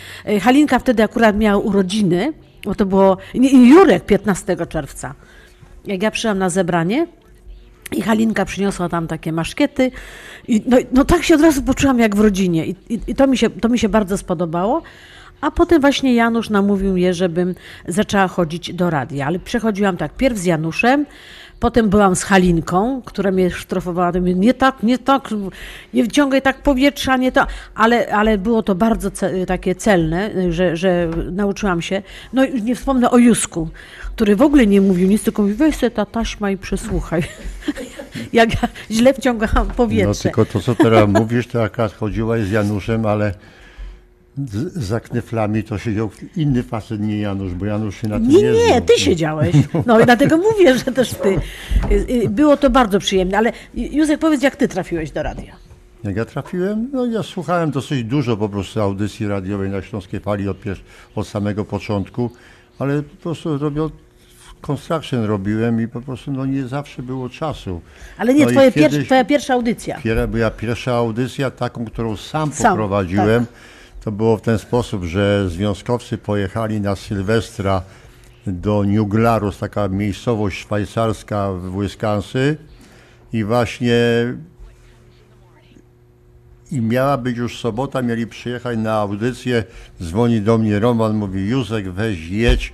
Halinka 0.41 0.79
wtedy 0.79 1.05
akurat 1.05 1.37
miała 1.37 1.63
urodziny, 1.63 2.33
bo 2.65 2.75
to 2.75 2.87
było, 2.87 3.17
i 3.35 3.69
Jurek 3.69 4.05
15 4.05 4.57
czerwca. 4.69 5.15
Jak 5.85 6.03
ja 6.03 6.11
przyszłam 6.11 6.39
na 6.39 6.51
zebranie, 6.51 7.07
i 7.93 8.03
Halinka 8.03 8.45
przyniosła 8.45 8.89
tam 8.89 9.07
takie 9.07 9.33
maszkiety. 9.33 9.91
I 10.49 10.63
no, 10.67 10.77
no 10.93 11.05
tak 11.05 11.23
się 11.23 11.35
od 11.35 11.41
razu 11.41 11.63
poczułam 11.63 11.99
jak 11.99 12.17
w 12.17 12.21
rodzinie. 12.21 12.67
I, 12.67 12.77
i, 12.89 13.01
i 13.07 13.15
to, 13.15 13.27
mi 13.27 13.39
się, 13.39 13.51
to 13.51 13.69
mi 13.69 13.79
się 13.79 13.89
bardzo 13.89 14.19
spodobało. 14.19 14.83
A 15.41 15.51
potem 15.51 15.81
właśnie 15.81 16.15
Janusz 16.15 16.51
namówił 16.51 16.93
mnie, 16.93 17.15
żebym 17.15 17.55
zaczęła 17.89 18.29
chodzić 18.29 18.75
do 18.75 18.91
radia. 18.91 19.27
Ale 19.27 19.39
przechodziłam 19.39 19.97
tak, 19.97 20.17
pierw 20.17 20.39
z 20.39 20.45
Januszem, 20.45 21.07
potem 21.61 21.89
byłam 21.89 22.17
z 22.17 22.23
Halinką, 22.23 23.03
która 23.05 23.31
mnie 23.31 23.51
sztrofowała. 23.51 24.13
mówię, 24.13 24.35
Nie 24.35 24.55
tak, 24.55 24.83
nie 24.83 24.99
tak, 24.99 25.29
nie 25.95 26.05
wciągaj 26.05 26.43
tak 26.43 26.63
powietrza, 26.63 27.17
nie 27.17 27.33
to. 27.33 27.47
Ale, 27.75 28.13
ale 28.15 28.39
było 28.39 28.63
to 28.63 28.75
bardzo 28.75 29.11
ce, 29.11 29.47
takie 29.47 29.75
celne, 29.75 30.53
że, 30.53 30.77
że 30.77 31.11
nauczyłam 31.33 31.83
się. 31.83 32.03
No 32.33 32.45
i 32.45 32.63
nie 32.63 32.75
wspomnę 32.77 33.11
o 33.11 33.19
Jusku, 33.19 33.69
który 34.17 34.37
w 34.37 34.43
ogóle 34.43 34.67
nie 34.67 34.81
mówił 34.81 35.09
nic, 35.09 35.23
tylko 35.23 35.43
mówił, 35.43 35.57
weź 35.57 35.77
sobie 35.77 35.91
ta 35.91 36.07
taśma 36.07 36.51
i 36.51 36.57
przesłuchaj. 36.57 37.23
Jak 38.33 38.63
ja 38.63 38.69
źle 38.91 39.15
wciągałam 39.15 39.69
No 39.69 39.75
powietrze. 39.75 40.23
tylko 40.23 40.45
to, 40.45 40.61
co 40.61 40.75
teraz 40.75 41.09
mówisz, 41.09 41.47
to 41.47 41.63
akurat 41.63 41.93
chodziłaś 41.95 42.43
z 42.43 42.51
Januszem, 42.51 43.07
ale 43.07 43.35
z, 44.49 44.73
za 44.79 45.01
kneflami 45.01 45.65
to 45.65 45.79
siedział 45.79 46.11
inny 46.37 46.63
facet, 46.63 47.01
nie 47.01 47.19
Janusz, 47.21 47.55
bo 47.55 47.67
Janusz 47.67 48.01
się 48.01 48.09
na 48.09 48.17
tym 48.21 48.29
Nie, 48.29 48.43
nie 48.43 48.53
nie, 48.53 48.83
ty 48.83 48.93
siedziałeś. 48.99 49.57
No 49.87 50.01
i 50.01 50.05
dlatego 50.05 50.37
mówię, 50.37 50.79
że 50.79 50.85
też 50.85 51.15
ty. 51.15 51.29
Y, 51.91 52.07
y, 52.25 52.29
Było 52.29 52.57
to 52.57 52.71
bardzo 52.71 52.99
przyjemne, 52.99 53.39
ale 53.39 53.53
Józek, 53.75 54.21
powiedz, 54.21 54.43
jak 54.43 54.57
ty 54.57 54.69
trafiłeś 54.69 55.11
do 55.11 55.23
radia? 55.23 55.53
Jak 56.05 56.17
ja 56.17 56.25
trafiłem, 56.25 56.89
no 56.93 57.07
ja 57.07 57.23
słuchałem 57.23 57.71
dosyć 57.71 58.05
dużo 58.05 58.37
po 58.37 58.49
prostu 58.49 58.81
audycji 58.81 59.29
radiowej 59.29 59.71
na 59.71 59.83
Śląskiej 59.83 60.21
Fali 60.21 60.49
od, 60.49 60.61
pier- 60.65 60.81
od 61.15 61.27
samego 61.29 61.65
początku, 61.65 62.31
ale 62.79 63.03
po 63.03 63.17
prostu 63.17 63.59
robił, 63.59 63.91
construction 64.61 65.25
robiłem 65.25 65.81
i 65.81 65.89
po 65.89 66.01
prostu 66.01 66.33
no 66.33 66.47
nie 66.47 66.67
zawsze 66.67 67.03
było 67.03 67.29
czasu. 67.29 67.81
Ale 68.19 68.35
nie, 68.35 68.45
No 68.45 68.51
twoje 68.51 68.73
kiedyś- 68.73 68.97
pier, 68.99 69.05
twoja 69.07 69.25
pierwsza 69.25 69.55
audycja. 69.55 70.01
Piera 70.01 70.27
była 70.27 70.51
pierwsza 70.51 70.93
audycja, 70.95 71.51
taką, 71.51 71.85
którą 71.85 72.17
sam, 72.17 72.53
Sam, 72.53 72.71
poprowadziłem. 72.73 73.47
tak. 73.47 73.55
To 74.01 74.13
było 74.13 74.37
w 74.37 74.43
ten 74.43 74.59
sposób, 74.59 75.05
że 75.05 75.49
związkowcy 75.49 76.19
pojechali 76.19 76.81
na 76.81 76.97
Sylwestra 76.97 77.83
do 78.47 78.85
New 78.85 79.07
taka 79.61 79.89
miejscowość 79.89 80.59
szwajcarska 80.59 81.53
w 81.53 81.81
Wisconsin. 81.81 82.57
I 83.33 83.45
właśnie 83.45 83.95
i 86.71 86.81
miała 86.81 87.17
być 87.17 87.37
już 87.37 87.61
sobota, 87.61 88.03
mieli 88.03 88.27
przyjechać 88.27 88.79
na 88.79 88.93
audycję, 88.93 89.65
dzwoni 90.03 90.41
do 90.41 90.59
mnie 90.59 90.79
Roman, 90.79 91.17
mówi 91.17 91.49
Józek 91.49 91.91
weź 91.91 92.29
jedź. 92.29 92.73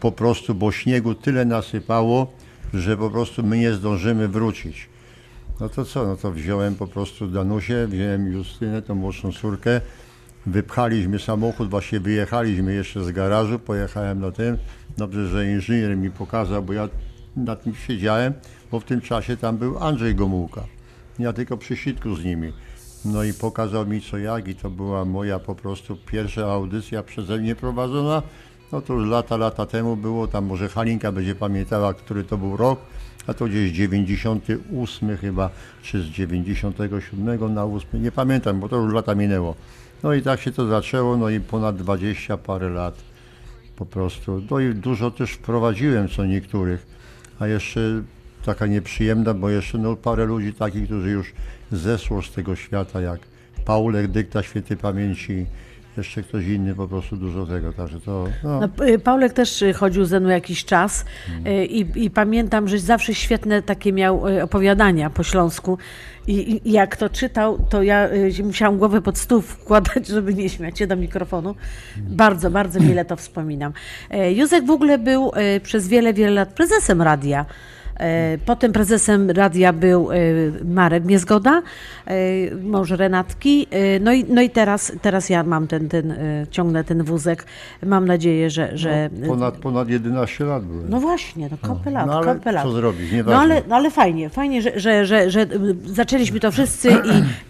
Po 0.00 0.12
prostu, 0.12 0.54
bo 0.54 0.72
śniegu 0.72 1.14
tyle 1.14 1.44
nasypało, 1.44 2.32
że 2.74 2.96
po 2.96 3.10
prostu 3.10 3.42
my 3.42 3.58
nie 3.58 3.72
zdążymy 3.72 4.28
wrócić. 4.28 4.88
No 5.60 5.68
to 5.68 5.84
co, 5.84 6.06
no 6.06 6.16
to 6.16 6.32
wziąłem 6.32 6.74
po 6.74 6.86
prostu 6.86 7.26
Danusię, 7.26 7.86
wziąłem 7.86 8.32
Justynę, 8.32 8.82
tą 8.82 8.94
młodszą 8.94 9.32
córkę, 9.32 9.80
wypchaliśmy 10.46 11.18
samochód, 11.18 11.70
właśnie 11.70 12.00
wyjechaliśmy 12.00 12.74
jeszcze 12.74 13.04
z 13.04 13.10
garażu, 13.10 13.58
pojechałem 13.58 14.20
na 14.20 14.30
tym. 14.30 14.58
Dobrze, 14.96 15.28
że 15.28 15.50
inżynier 15.50 15.96
mi 15.96 16.10
pokazał, 16.10 16.62
bo 16.62 16.72
ja 16.72 16.88
na 17.36 17.56
tym 17.56 17.74
siedziałem, 17.74 18.32
bo 18.70 18.80
w 18.80 18.84
tym 18.84 19.00
czasie 19.00 19.36
tam 19.36 19.56
był 19.56 19.78
Andrzej 19.78 20.14
Gomułka. 20.14 20.64
Ja 21.18 21.32
tylko 21.32 21.56
przy 21.56 21.76
sitku 21.76 22.16
z 22.16 22.24
nimi. 22.24 22.52
No 23.04 23.24
i 23.24 23.32
pokazał 23.32 23.86
mi 23.86 24.00
co 24.00 24.18
jak 24.18 24.48
i 24.48 24.54
to 24.54 24.70
była 24.70 25.04
moja 25.04 25.38
po 25.38 25.54
prostu 25.54 25.96
pierwsza 25.96 26.46
audycja 26.46 27.02
przeze 27.02 27.38
mnie 27.38 27.54
prowadzona. 27.54 28.22
No 28.72 28.80
to 28.80 28.94
już 28.94 29.08
lata, 29.08 29.36
lata 29.36 29.66
temu 29.66 29.96
było, 29.96 30.26
tam 30.26 30.44
może 30.44 30.68
Halinka 30.68 31.12
będzie 31.12 31.34
pamiętała, 31.34 31.94
który 31.94 32.24
to 32.24 32.36
był 32.36 32.56
rok, 32.56 32.80
a 33.26 33.34
to 33.34 33.46
gdzieś 33.46 33.72
98 33.72 35.16
chyba, 35.16 35.50
czy 35.82 36.02
z 36.02 36.06
97 36.06 37.54
na 37.54 37.64
8, 37.64 38.02
nie 38.02 38.12
pamiętam, 38.12 38.60
bo 38.60 38.68
to 38.68 38.76
już 38.76 38.94
lata 38.94 39.14
minęło. 39.14 39.54
No 40.02 40.14
i 40.14 40.22
tak 40.22 40.40
się 40.40 40.52
to 40.52 40.66
zaczęło, 40.66 41.16
no 41.16 41.30
i 41.30 41.40
ponad 41.40 41.76
20 41.76 42.36
parę 42.36 42.68
lat 42.68 42.94
po 43.76 43.86
prostu. 43.86 44.42
No 44.50 44.60
i 44.60 44.74
dużo 44.74 45.10
też 45.10 45.30
wprowadziłem 45.30 46.08
co 46.08 46.24
niektórych, 46.24 46.86
a 47.38 47.46
jeszcze 47.46 47.80
taka 48.44 48.66
nieprzyjemna, 48.66 49.34
bo 49.34 49.50
jeszcze 49.50 49.78
no, 49.78 49.96
parę 49.96 50.24
ludzi 50.24 50.54
takich, 50.54 50.84
którzy 50.84 51.10
już 51.10 51.32
zeszło 51.72 52.22
z 52.22 52.32
tego 52.32 52.56
świata, 52.56 53.00
jak 53.00 53.20
Paulek 53.64 54.08
Dykta 54.08 54.42
Świętej 54.42 54.76
Pamięci, 54.76 55.46
jeszcze 55.98 56.22
ktoś 56.22 56.46
inny, 56.46 56.74
po 56.74 56.88
prostu 56.88 57.16
dużo 57.16 57.46
tego, 57.46 57.72
także 57.72 58.00
to... 58.00 58.24
No, 58.44 58.60
No, 58.60 58.86
y, 58.86 58.98
Paulek 58.98 59.32
też 59.32 59.62
y, 59.62 59.72
chodził 59.72 60.04
ze 60.04 60.20
mną 60.20 60.28
jakiś 60.28 60.64
czas 60.64 61.04
y, 61.46 61.64
i, 61.66 62.04
i 62.04 62.10
pamiętam, 62.10 62.68
że 62.68 62.78
zawsze 62.78 63.14
świetne 63.14 63.62
takie 63.62 63.92
miał 63.92 64.22
opowiadania 64.42 65.10
po 65.10 65.22
śląsku. 65.22 65.78
I, 66.26 66.60
i- 66.66 66.72
jak 66.72 66.96
to 66.96 67.08
czytał, 67.08 67.58
to 67.70 67.82
ja 67.82 68.08
musiałam 68.44 68.78
głowę 68.78 69.02
pod 69.02 69.18
stół 69.18 69.40
wkładać, 69.52 70.06
żeby 70.06 70.34
nie 70.34 70.48
śmiać 70.48 70.78
się 70.78 70.86
do 70.86 70.96
mikrofonu. 70.96 71.54
Bardzo, 71.96 72.50
bardzo 72.50 72.80
wiele 72.80 73.04
to 73.04 73.16
wspominam. 73.16 73.72
Józek 74.34 74.66
w 74.66 74.70
ogóle 74.70 74.98
był 74.98 75.32
przez 75.62 75.88
wiele, 75.88 76.14
wiele 76.14 76.30
lat 76.32 76.48
prezesem 76.52 77.02
radia. 77.02 77.46
E, 77.98 78.38
Potem 78.46 78.72
prezesem 78.72 79.30
radia 79.30 79.72
był 79.72 80.12
e, 80.12 80.16
Marek 80.64 81.04
Niezgoda, 81.04 81.62
e, 82.06 82.14
mąż 82.54 82.90
Renatki. 82.90 83.66
No 84.00 84.12
i, 84.12 84.24
no 84.24 84.42
i 84.42 84.50
teraz, 84.50 84.92
teraz 85.02 85.30
ja 85.30 85.42
mam 85.42 85.66
ten, 85.66 85.88
ten, 85.88 86.14
ciągnę 86.50 86.84
ten 86.84 87.02
wózek. 87.02 87.44
Mam 87.86 88.06
nadzieję, 88.06 88.50
że... 88.50 88.70
że 88.78 89.10
ponad, 89.26 89.56
ponad 89.56 89.88
11 89.88 90.44
lat 90.44 90.64
byłem. 90.64 90.90
no 90.90 91.00
właśnie, 91.00 91.48
no 91.50 91.68
kopę 91.68 91.90
lat, 91.90 92.06
no 92.06 92.18
ale 92.18 92.38
lat. 92.52 92.62
co 92.62 92.72
zrobić, 92.72 93.10
No 93.10 93.16
nieważne. 93.16 93.40
ale, 93.40 93.62
no 93.68 93.76
ale 93.76 93.90
fajnie, 93.90 94.28
fajnie, 94.30 94.62
że, 94.62 94.80
że, 94.80 95.06
że, 95.06 95.30
że 95.30 95.46
zaczęliśmy 95.86 96.40
to 96.40 96.50
wszyscy 96.50 96.88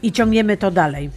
i, 0.03 0.07
i 0.07 0.13
ciągniemy 0.13 0.57
to 0.57 0.71
dalej. 0.71 1.11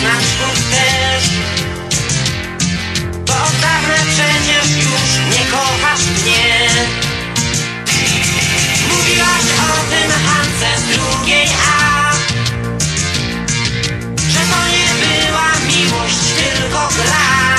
znaczków 0.00 0.56
też. 0.70 1.24
Bo 3.26 3.38
dawne 3.60 3.98
przecież 4.12 4.66
już 4.76 5.36
nie 5.38 5.44
kochasz 5.50 6.04
mnie. 6.06 6.68
Mówiłaś 8.88 9.46
o 9.70 9.90
tym 9.90 10.10
Hance 10.26 10.80
z 10.80 10.96
drugiej 10.96 11.48
A. 11.80 12.12
Że 14.32 14.40
to 14.50 14.60
nie 14.76 14.88
była 15.02 15.48
miłość, 15.66 16.20
tylko 16.36 16.88
gra. 16.96 17.56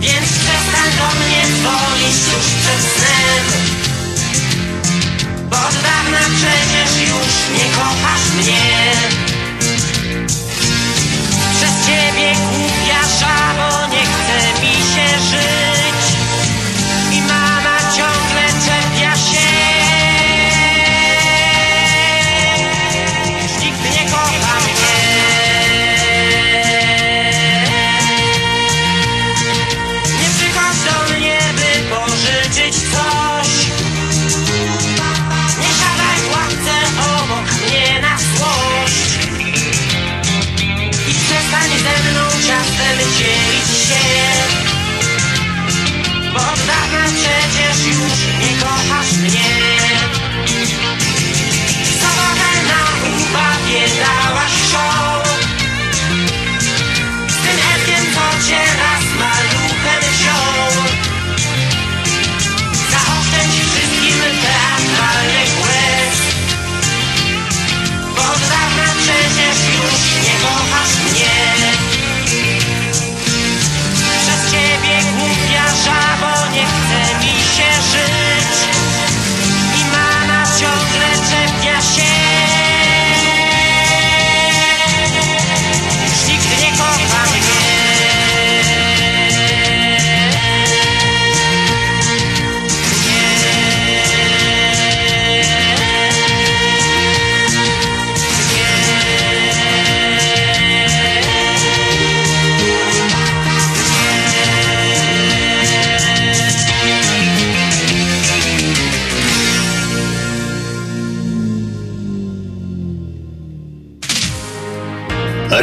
Więc 0.00 0.28
przestań 0.28 0.90
do 0.98 1.08
mnie 1.20 1.42
dzwonić 1.56 2.16
już 2.32 2.46
przed 2.60 2.80
snem. 2.96 3.44
Bo 5.50 5.56
od 5.56 5.74
dawna 5.74 6.20
przecież 6.36 7.08
już 7.08 7.58
nie 7.58 7.70
kochasz 7.74 8.26
mnie 8.36 9.25
ciebie 11.86 12.32
głupia 12.50 13.00
żabo 13.18 13.86
nie 13.86 14.15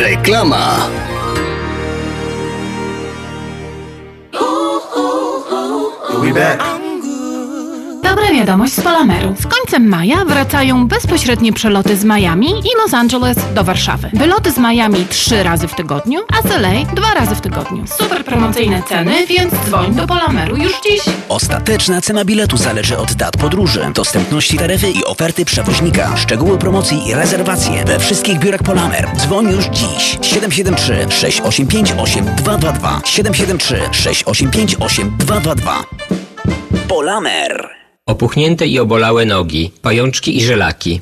Reklama. 0.03 0.83
Dobra 6.11 6.72
wiadomość 8.45 8.73
z 8.73 8.81
Polameru. 8.81 9.35
Z 9.39 9.47
końcem 9.47 9.87
maja 9.87 10.25
wracają 10.25 10.87
bezpośrednie 10.87 11.53
przeloty 11.53 11.97
z 11.97 12.03
Miami 12.03 12.49
i 12.49 12.77
Los 12.83 12.93
Angeles 12.93 13.37
do 13.55 13.63
Warszawy. 13.63 14.09
Wyloty 14.13 14.51
z 14.51 14.57
Miami 14.57 15.05
trzy 15.09 15.43
razy 15.43 15.67
w 15.67 15.75
tygodniu, 15.75 16.21
a 16.39 16.47
z 16.47 16.51
LA 16.51 16.85
dwa 16.95 17.13
razy 17.13 17.35
w 17.35 17.41
tygodniu. 17.41 17.83
Super 17.87 18.25
promocyjne 18.25 18.83
ceny, 18.89 19.27
więc 19.27 19.53
dzwoń 19.65 19.95
do 19.95 20.07
Polameru 20.07 20.57
już 20.57 20.73
dziś. 20.81 21.01
Ostateczna 21.29 22.01
cena 22.01 22.25
biletu 22.25 22.57
zależy 22.57 22.97
od 22.97 23.13
dat 23.13 23.37
podróży, 23.37 23.91
dostępności 23.93 24.57
taryfy 24.57 24.89
i 24.91 25.05
oferty 25.05 25.45
przewoźnika. 25.45 26.17
Szczegóły 26.17 26.57
promocji 26.57 27.07
i 27.07 27.13
rezerwacje 27.13 27.85
we 27.85 27.99
wszystkich 27.99 28.39
biurach 28.39 28.63
Polamer. 28.63 29.07
Dzwoń 29.17 29.51
już 29.51 29.65
dziś. 29.65 30.19
773 30.21 31.05
685 31.09 31.93
8222 31.97 33.01
773 33.05 33.81
685 33.91 34.75
8222 34.79 35.83
Polamer. 36.87 37.82
Opuchnięte 38.07 38.67
i 38.67 38.79
obolałe 38.79 39.25
nogi, 39.25 39.71
pajączki 39.81 40.37
i 40.37 40.43
żelaki, 40.43 41.01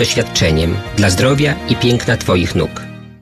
doświadczeniem 0.00 0.76
dla 0.96 1.10
zdrowia 1.10 1.54
i 1.68 1.76
piękna 1.76 2.16
Twoich 2.16 2.54
nóg. 2.54 2.70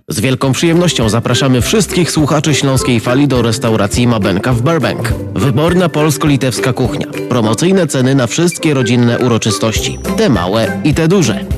Z 0.09 0.21
wielką 0.21 0.53
przyjemnością 0.53 1.09
zapraszamy 1.09 1.61
wszystkich 1.61 2.11
słuchaczy 2.11 2.55
Śląskiej 2.55 3.01
Fali 3.01 3.29
do 3.29 3.43
restauracji 3.43 4.07
Mabenka 4.07 4.53
w 4.53 4.63
Burbank. 4.63 5.13
Wyborna 5.35 5.89
polsko-litewska 5.89 6.73
kuchnia. 6.73 7.07
Promocyjne 7.29 7.87
ceny 7.87 8.15
na 8.15 8.27
wszystkie 8.27 8.75
rodzinne 8.75 9.19
uroczystości. 9.19 9.99
Te 10.17 10.29
małe 10.29 10.81
i 10.85 10.95
te 10.95 11.09
duże. 11.09 11.58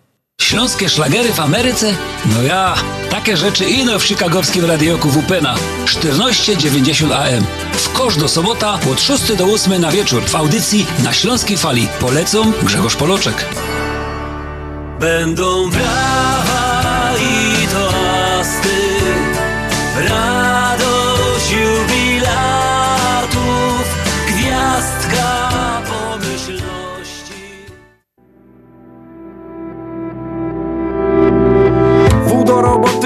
Śląskie 0.41 0.89
szlagery 0.89 1.33
w 1.33 1.39
Ameryce? 1.39 1.95
No 2.25 2.43
ja, 2.43 2.75
takie 3.09 3.37
rzeczy 3.37 3.65
ino 3.65 3.99
w 3.99 4.03
chicagowskim 4.03 4.65
radioku 4.65 5.09
WPNA 5.09 5.55
1490 5.85 7.11
AM. 7.11 7.45
W 7.73 7.93
kosz 7.93 8.17
do 8.17 8.27
sobota 8.27 8.79
od 8.91 9.01
6 9.01 9.33
do 9.33 9.45
8 9.45 9.81
na 9.81 9.91
wieczór 9.91 10.23
w 10.25 10.35
audycji 10.35 10.87
na 11.03 11.13
Śląskiej 11.13 11.57
Fali. 11.57 11.87
Polecą 11.99 12.51
Grzegorz 12.63 12.95
Poloczek. 12.95 13.45
Będą 14.99 15.69
brawa 15.69 16.70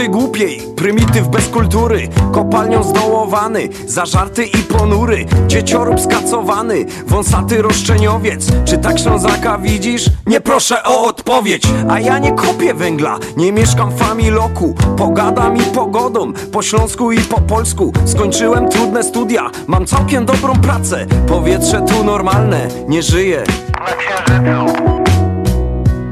głupiej, 0.09 0.61
prymityw 0.75 1.27
bez 1.27 1.47
kultury 1.47 2.07
Kopalnią 2.33 2.83
zdołowany, 2.83 3.69
zażarty 3.87 4.45
i 4.45 4.57
ponury 4.57 5.25
Dzieciorób 5.47 6.01
skacowany, 6.01 6.85
wąsaty 7.07 7.61
roszczeniowiec. 7.61 8.47
Czy 8.65 8.77
tak 8.77 8.99
Ślązaka 8.99 9.57
widzisz? 9.57 10.05
Nie 10.27 10.41
proszę 10.41 10.83
o 10.83 11.05
odpowiedź. 11.05 11.63
A 11.89 11.99
ja 11.99 12.19
nie 12.19 12.31
kopię 12.31 12.73
węgla, 12.73 13.17
nie 13.37 13.51
mieszkam 13.51 13.91
w 13.91 13.99
familoku 13.99 14.75
Pogadam 14.97 15.57
i 15.57 15.61
pogodą, 15.61 16.33
po 16.33 16.61
śląsku 16.61 17.11
i 17.11 17.19
po 17.19 17.41
polsku. 17.41 17.93
Skończyłem 18.05 18.69
trudne 18.69 19.03
studia, 19.03 19.49
mam 19.67 19.85
całkiem 19.85 20.25
dobrą 20.25 20.53
pracę. 20.53 21.05
Powietrze 21.27 21.81
tu 21.81 22.03
normalne, 22.03 22.67
nie 22.87 23.03
żyję 23.03 23.43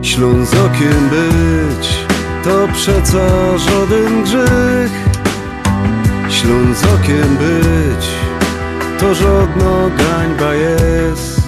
Ślązokiem 0.01 1.10
być 1.10 2.12
to 2.43 2.67
przeca 2.73 3.58
żaden 3.58 4.23
grzech. 4.23 4.91
Ślązokiem 6.29 7.38
być 7.38 8.08
to 8.99 9.15
żadna 9.15 9.89
gańba 9.97 10.53
jest. 10.53 11.41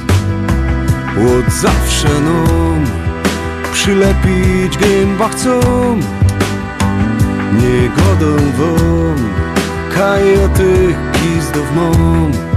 Łód 1.18 1.46
zawsze 1.62 2.08
nam 2.08 2.86
Przylepić 3.74 4.78
gęba 4.78 5.30
chcą. 5.30 5.60
Niegodą 7.54 8.36
wam 8.58 9.30
Kajoty 9.96 10.96
gizdów 11.14 11.76
mam 11.76 12.55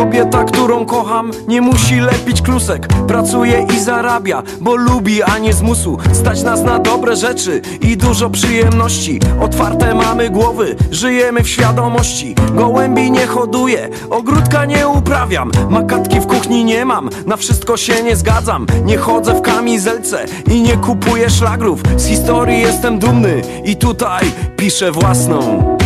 Kobieta, 0.00 0.44
którą 0.44 0.86
kocham, 0.86 1.30
nie 1.48 1.60
musi 1.60 2.00
lepić 2.00 2.42
klusek. 2.42 2.88
Pracuje 3.08 3.66
i 3.76 3.80
zarabia, 3.80 4.42
bo 4.60 4.76
lubi, 4.76 5.22
a 5.22 5.38
nie 5.38 5.52
z 5.52 5.62
musu 5.62 5.98
Stać 6.12 6.42
nas 6.42 6.62
na 6.62 6.78
dobre 6.78 7.16
rzeczy 7.16 7.62
i 7.80 7.96
dużo 7.96 8.30
przyjemności. 8.30 9.20
Otwarte 9.40 9.94
mamy 9.94 10.30
głowy, 10.30 10.76
żyjemy 10.90 11.42
w 11.42 11.48
świadomości. 11.48 12.34
Gołębi 12.54 13.10
nie 13.10 13.26
hoduję, 13.26 13.88
ogródka 14.10 14.64
nie 14.64 14.88
uprawiam. 14.88 15.50
Makatki 15.70 16.20
w 16.20 16.26
kuchni 16.26 16.64
nie 16.64 16.84
mam, 16.84 17.10
na 17.26 17.36
wszystko 17.36 17.76
się 17.76 18.02
nie 18.02 18.16
zgadzam. 18.16 18.66
Nie 18.84 18.96
chodzę 18.96 19.34
w 19.34 19.42
kamizelce 19.42 20.24
i 20.46 20.62
nie 20.62 20.76
kupuję 20.76 21.30
szlagrów. 21.30 21.82
Z 21.96 22.06
historii 22.06 22.60
jestem 22.60 22.98
dumny 22.98 23.42
i 23.64 23.76
tutaj 23.76 24.24
piszę 24.56 24.92
własną. 24.92 25.76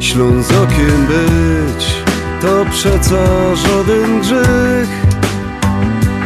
Ślązokiem 0.00 1.06
być 1.06 2.11
to 2.42 2.64
przeca 2.70 3.56
żaden 3.56 4.20
grzech. 4.20 4.88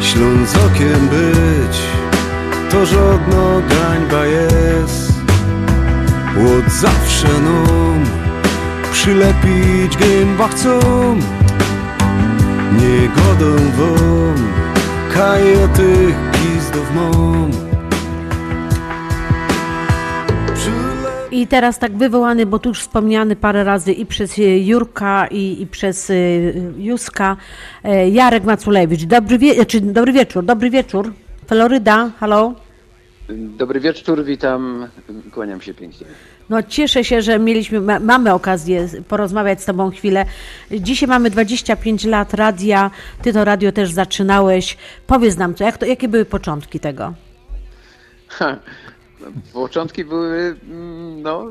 Ślązokiem 0.01 1.09
być 1.09 1.79
to 2.71 2.87
żadna 2.87 3.61
gańba 3.69 4.27
jest. 4.27 5.13
Od 6.37 6.73
zawsze 6.73 7.29
nam 7.29 8.05
przylepić 8.93 9.97
gęba 9.97 10.49
chcą. 10.49 10.81
Niegodą 12.73 13.57
wam 13.57 14.37
kajoty 15.15 16.15
gizdów 16.33 16.95
mam 16.95 17.66
I 21.37 21.47
teraz 21.47 21.79
tak 21.79 21.97
wywołany, 21.97 22.47
bo 22.47 22.59
tu 22.59 22.69
już 22.69 22.81
wspomniany 22.81 23.37
parę 23.37 23.65
razy 23.65 23.93
i 23.93 24.07
przez 24.07 24.39
e, 24.39 24.59
Jurka, 24.59 25.27
i, 25.31 25.63
i 25.63 25.67
przez 25.67 26.11
e, 26.11 26.15
Juska, 26.79 27.37
e, 27.85 28.11
Jarek 28.11 28.45
Maculewicz. 28.45 29.05
Dobry, 29.05 29.39
wie, 29.39 29.67
czy, 29.67 29.81
dobry 29.81 30.13
wieczór, 30.13 30.45
dobry 30.45 30.71
wieczór. 30.71 31.13
Floryda, 31.47 32.11
halo. 32.21 32.55
Dobry 33.59 33.81
wieczór, 33.81 34.25
witam, 34.25 34.89
kłaniam 35.33 35.61
się 35.61 35.75
pięknie. 35.75 36.07
No 36.51 36.63
cieszę 36.63 37.05
się, 37.05 37.23
że 37.23 37.39
mieliśmy, 37.39 37.81
ma, 37.81 38.01
mamy 38.01 38.33
okazję 38.33 38.89
porozmawiać 39.09 39.63
z 39.63 39.65
Tobą 39.65 39.91
chwilę. 39.91 40.25
Dzisiaj 40.71 41.09
mamy 41.09 41.31
25 41.31 42.05
lat 42.05 42.35
radia, 42.35 42.91
Ty 43.23 43.33
to 43.33 43.45
radio 43.45 43.73
też 43.73 43.91
zaczynałeś. 43.91 44.77
Powiedz 45.07 45.37
nam, 45.37 45.55
co, 45.55 45.65
jak 45.65 45.79
to, 45.79 45.87
jakie 45.87 46.09
były 46.09 46.25
początki 46.25 46.81
tego? 46.81 47.15
Ha, 48.29 48.57
początki 49.53 50.05
były 50.05 50.57
mm, 50.69 51.23
no, 51.23 51.47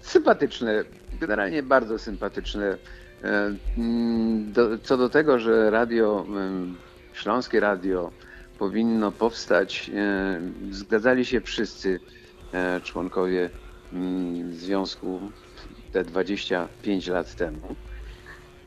sympatyczne, 0.00 0.84
generalnie 1.20 1.62
bardzo 1.62 1.98
sympatyczne. 1.98 2.76
E, 3.24 3.54
mm, 3.78 4.52
Do, 4.52 4.78
co 4.78 4.96
do 4.96 5.08
tego, 5.08 5.38
że 5.38 5.70
radio, 5.70 6.26
em, 6.28 6.76
śląskie 7.12 7.60
radio 7.60 8.10
powinno 8.58 9.12
powstać, 9.12 9.90
e, 9.94 10.40
zgadzali 10.70 11.24
się 11.24 11.40
wszyscy 11.40 12.00
e, 12.52 12.80
członkowie 12.80 13.50
mm, 13.92 14.54
związku 14.54 15.20
te 15.92 16.04
25 16.04 17.08
lat 17.08 17.34
temu. 17.34 17.76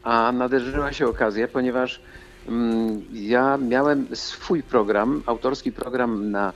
A 0.04 0.32
nadarzyła 0.32 0.94
się 0.94 1.08
okazja, 1.08 1.48
ponieważ 1.48 2.02
mm, 2.48 3.02
ja 3.14 3.58
miałem 3.58 4.08
swój 4.16 4.64
program, 4.64 5.24
autorski 5.26 5.72
program 5.72 6.32
na 6.32 6.54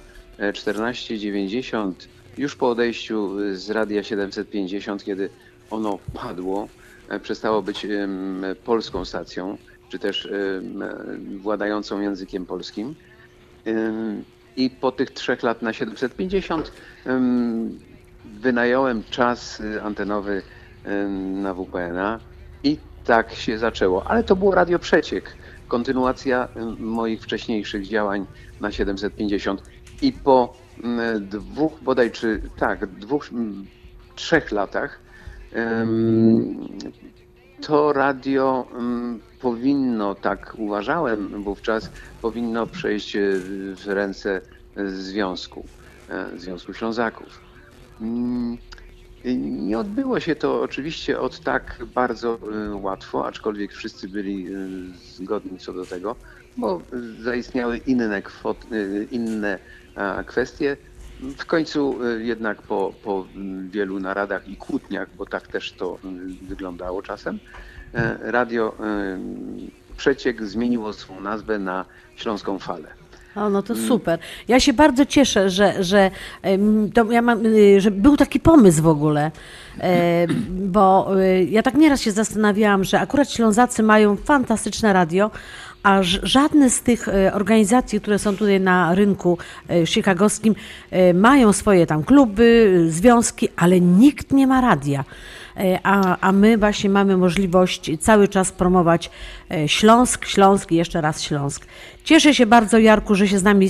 1490 0.54 2.08
już 2.38 2.56
po 2.56 2.70
odejściu 2.70 3.30
z 3.54 3.70
Radia 3.70 4.04
750, 4.04 5.04
kiedy 5.04 5.30
ono 5.70 6.00
padło, 6.14 6.68
e, 7.10 7.20
przestało 7.20 7.62
być 7.62 7.88
polską 8.64 9.06
stacją, 9.06 9.58
czy 9.90 10.00
też 10.00 10.30
władającą 11.42 12.02
językiem 12.02 12.46
polskim. 12.46 12.96
I 14.56 14.70
po 14.70 14.92
tych 14.92 15.12
trzech 15.12 15.44
lat 15.44 15.62
na 15.62 15.74
750 15.74 16.72
ym, 17.08 17.80
wynająłem 18.26 19.04
czas 19.10 19.60
y, 19.60 19.82
antenowy 19.82 20.42
na 21.34 21.54
WPNA 21.54 22.20
i 22.64 22.78
tak 23.06 23.34
się 23.34 23.58
zaczęło. 23.58 24.08
Ale 24.08 24.24
to 24.24 24.36
było 24.36 24.56
Radio 24.56 24.80
Przeciek, 24.80 25.36
kontynuacja 25.68 26.48
moich 26.80 27.22
wcześniejszych 27.22 27.88
działań 27.88 28.26
na 28.62 28.72
750. 28.72 29.64
I 30.02 30.14
po 30.14 30.54
ym, 30.84 31.00
dwóch 31.28 31.80
bodaj, 31.82 32.12
czy 32.12 32.42
tak, 32.58 32.86
dwóch, 32.88 33.32
ym, 33.32 33.68
trzech 34.16 34.52
latach 34.52 35.00
to 37.62 37.94
radio 37.94 38.68
mm, 38.72 39.20
powinno, 39.42 40.16
tak 40.16 40.56
uważałem 40.58 41.44
wówczas, 41.44 41.90
powinno 42.22 42.68
przejść 42.68 43.16
e, 43.16 43.20
w 43.76 43.84
ręce 43.88 44.42
Związku, 44.86 45.66
e, 46.10 46.40
Związku 46.40 46.74
Ślązaków. 46.74 47.40
Mm, 48.02 48.58
Nie 49.68 49.80
odbyło 49.80 50.20
się 50.20 50.36
to 50.36 50.62
oczywiście 50.62 51.20
od 51.20 51.40
tak 51.40 51.78
bardzo 51.96 52.40
e, 52.72 52.76
łatwo, 52.76 53.28
aczkolwiek 53.28 53.74
wszyscy 53.74 54.08
byli 54.10 54.48
e, 54.48 54.50
zgodni 55.16 55.58
co 55.58 55.74
do 55.74 55.86
tego, 55.86 56.16
bo 56.58 56.82
zaistniały 57.24 57.78
inne, 57.78 58.22
kwot, 58.22 58.58
e, 58.72 59.04
inne 59.04 59.60
kwestie. 60.26 60.78
W 61.38 61.46
końcu 61.46 62.00
e, 62.04 62.24
jednak 62.24 62.62
po, 62.62 62.94
po 63.04 63.26
mm, 63.36 63.70
wielu 63.70 64.00
naradach 64.00 64.48
i 64.48 64.56
kłótniach, 64.56 65.08
bo 65.18 65.26
tak 65.26 65.48
też 65.48 65.72
to 65.72 65.98
mm, 66.04 66.38
wyglądało 66.42 67.02
czasem, 67.02 67.40
e, 67.94 68.32
radio 68.32 68.74
Przeciek 69.98 70.46
zmieniło 70.46 70.94
swą 70.94 71.22
nazwę 71.22 71.60
na 71.60 71.86
Śląską 72.16 72.60
Falę. 72.60 73.00
O, 73.36 73.50
no 73.50 73.62
to 73.62 73.76
super. 73.76 74.20
Ja 74.48 74.60
się 74.60 74.74
bardzo 74.74 75.06
cieszę, 75.06 75.50
że, 75.50 75.84
że, 75.84 76.12
ja 77.10 77.22
mam, 77.22 77.46
y, 77.46 77.82
że 77.82 77.92
był 77.92 78.18
taki 78.18 78.40
pomysł 78.40 78.82
w 78.84 78.88
ogóle, 78.88 79.32
e, 79.80 80.28
bo 80.50 81.18
y, 81.20 81.44
ja 81.44 81.64
tak 81.64 81.74
nieraz 81.74 82.02
się 82.02 82.12
zastanawiałam, 82.12 82.84
że 82.84 83.00
akurat 83.00 83.32
Ślązacy 83.32 83.84
mają 83.84 84.16
fantastyczne 84.16 84.94
radio, 84.94 85.32
a 85.84 86.04
żadne 86.24 86.70
z 86.70 86.82
tych 86.82 87.08
e, 87.08 87.34
organizacji, 87.34 88.02
które 88.02 88.20
są 88.20 88.38
tutaj 88.38 88.60
na 88.60 88.96
rynku 88.96 89.38
e, 89.70 89.86
chicagowskim, 89.86 90.56
e, 90.92 91.14
mają 91.14 91.54
swoje 91.54 91.88
tam 91.88 92.04
kluby, 92.04 92.86
związki, 92.90 93.50
ale 93.56 93.82
nikt 93.82 94.32
nie 94.32 94.48
ma 94.48 94.62
radia. 94.62 95.04
E, 95.60 95.80
A, 95.84 96.18
a 96.22 96.32
my 96.32 96.58
właśnie 96.58 96.90
mamy 96.90 97.18
możliwość 97.18 97.92
cały 98.00 98.28
czas 98.28 98.52
promować 98.52 99.10
e, 99.52 99.68
Śląsk, 99.68 100.26
Śląsk 100.26 100.72
i 100.72 100.76
jeszcze 100.76 101.02
raz 101.02 101.22
Śląsk. 101.24 101.66
Cieszę 102.04 102.34
się 102.34 102.46
bardzo, 102.46 102.78
Jarku, 102.78 103.16
że 103.16 103.28
się 103.28 103.40
z 103.40 103.44
nami 103.44 103.66
e, 103.68 103.70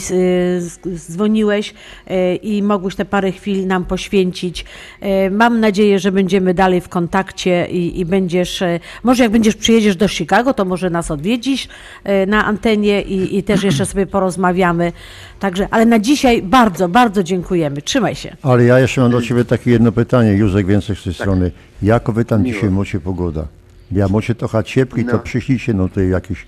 dzwoniłeś 0.96 1.74
e, 2.08 2.36
i 2.36 2.64
mogłeś 2.64 2.96
te 2.96 3.06
parę 3.06 3.32
chwil 3.32 3.68
nam 3.68 3.86
poświęcić. 3.86 4.66
E, 5.02 5.30
Mam 5.30 5.60
nadzieję, 5.60 6.00
że 6.00 6.12
będziemy 6.12 6.54
dalej 6.54 6.82
w 6.82 6.90
kontakcie 6.90 7.68
i, 7.72 8.00
i 8.00 8.06
będziesz, 8.06 8.62
e, 8.62 8.80
może 9.04 9.24
jak 9.24 9.32
będziesz 9.32 9.56
przyjedziesz 9.56 9.96
do 9.96 10.08
Chicago, 10.08 10.54
to 10.54 10.66
może 10.66 10.90
nas 10.90 11.12
odwiedzisz 11.12 11.68
e, 12.04 12.26
na 12.26 12.46
antenie 12.46 13.02
i, 13.02 13.38
i 13.38 13.44
też 13.44 13.64
jeszcze 13.64 13.86
sobie 13.86 14.06
porozmawiamy. 14.06 14.92
Także, 15.40 15.68
ale 15.72 15.86
na 15.86 16.00
dzisiaj 16.00 16.42
bardzo, 16.42 16.90
bardzo 16.90 17.24
dziękujemy. 17.24 17.82
Trzymaj 17.82 18.16
się. 18.16 18.36
Ale 18.42 18.64
ja 18.64 18.80
jeszcze 18.80 19.02
mam 19.02 19.12
do 19.12 19.22
Ciebie 19.22 19.46
takie 19.46 19.72
jedno 19.72 19.92
pytanie, 19.92 20.34
Józek 20.34 20.66
Więcek 20.68 20.98
z 20.98 21.04
tej 21.04 21.14
strony. 21.14 21.52
Jak 21.82 22.12
wy 22.12 22.26
tam 22.26 22.46
dzisiaj 22.46 22.70
macie 22.70 23.00
pogoda? 23.00 23.48
Ja 23.92 24.08
macie 24.08 24.36
trochę 24.36 24.64
ciepli, 24.64 25.06
to 25.06 25.12
No. 25.14 25.20
przyślijcie 25.20 25.74
no 25.74 25.88
tutaj 25.90 26.10
jakiś 26.10 26.46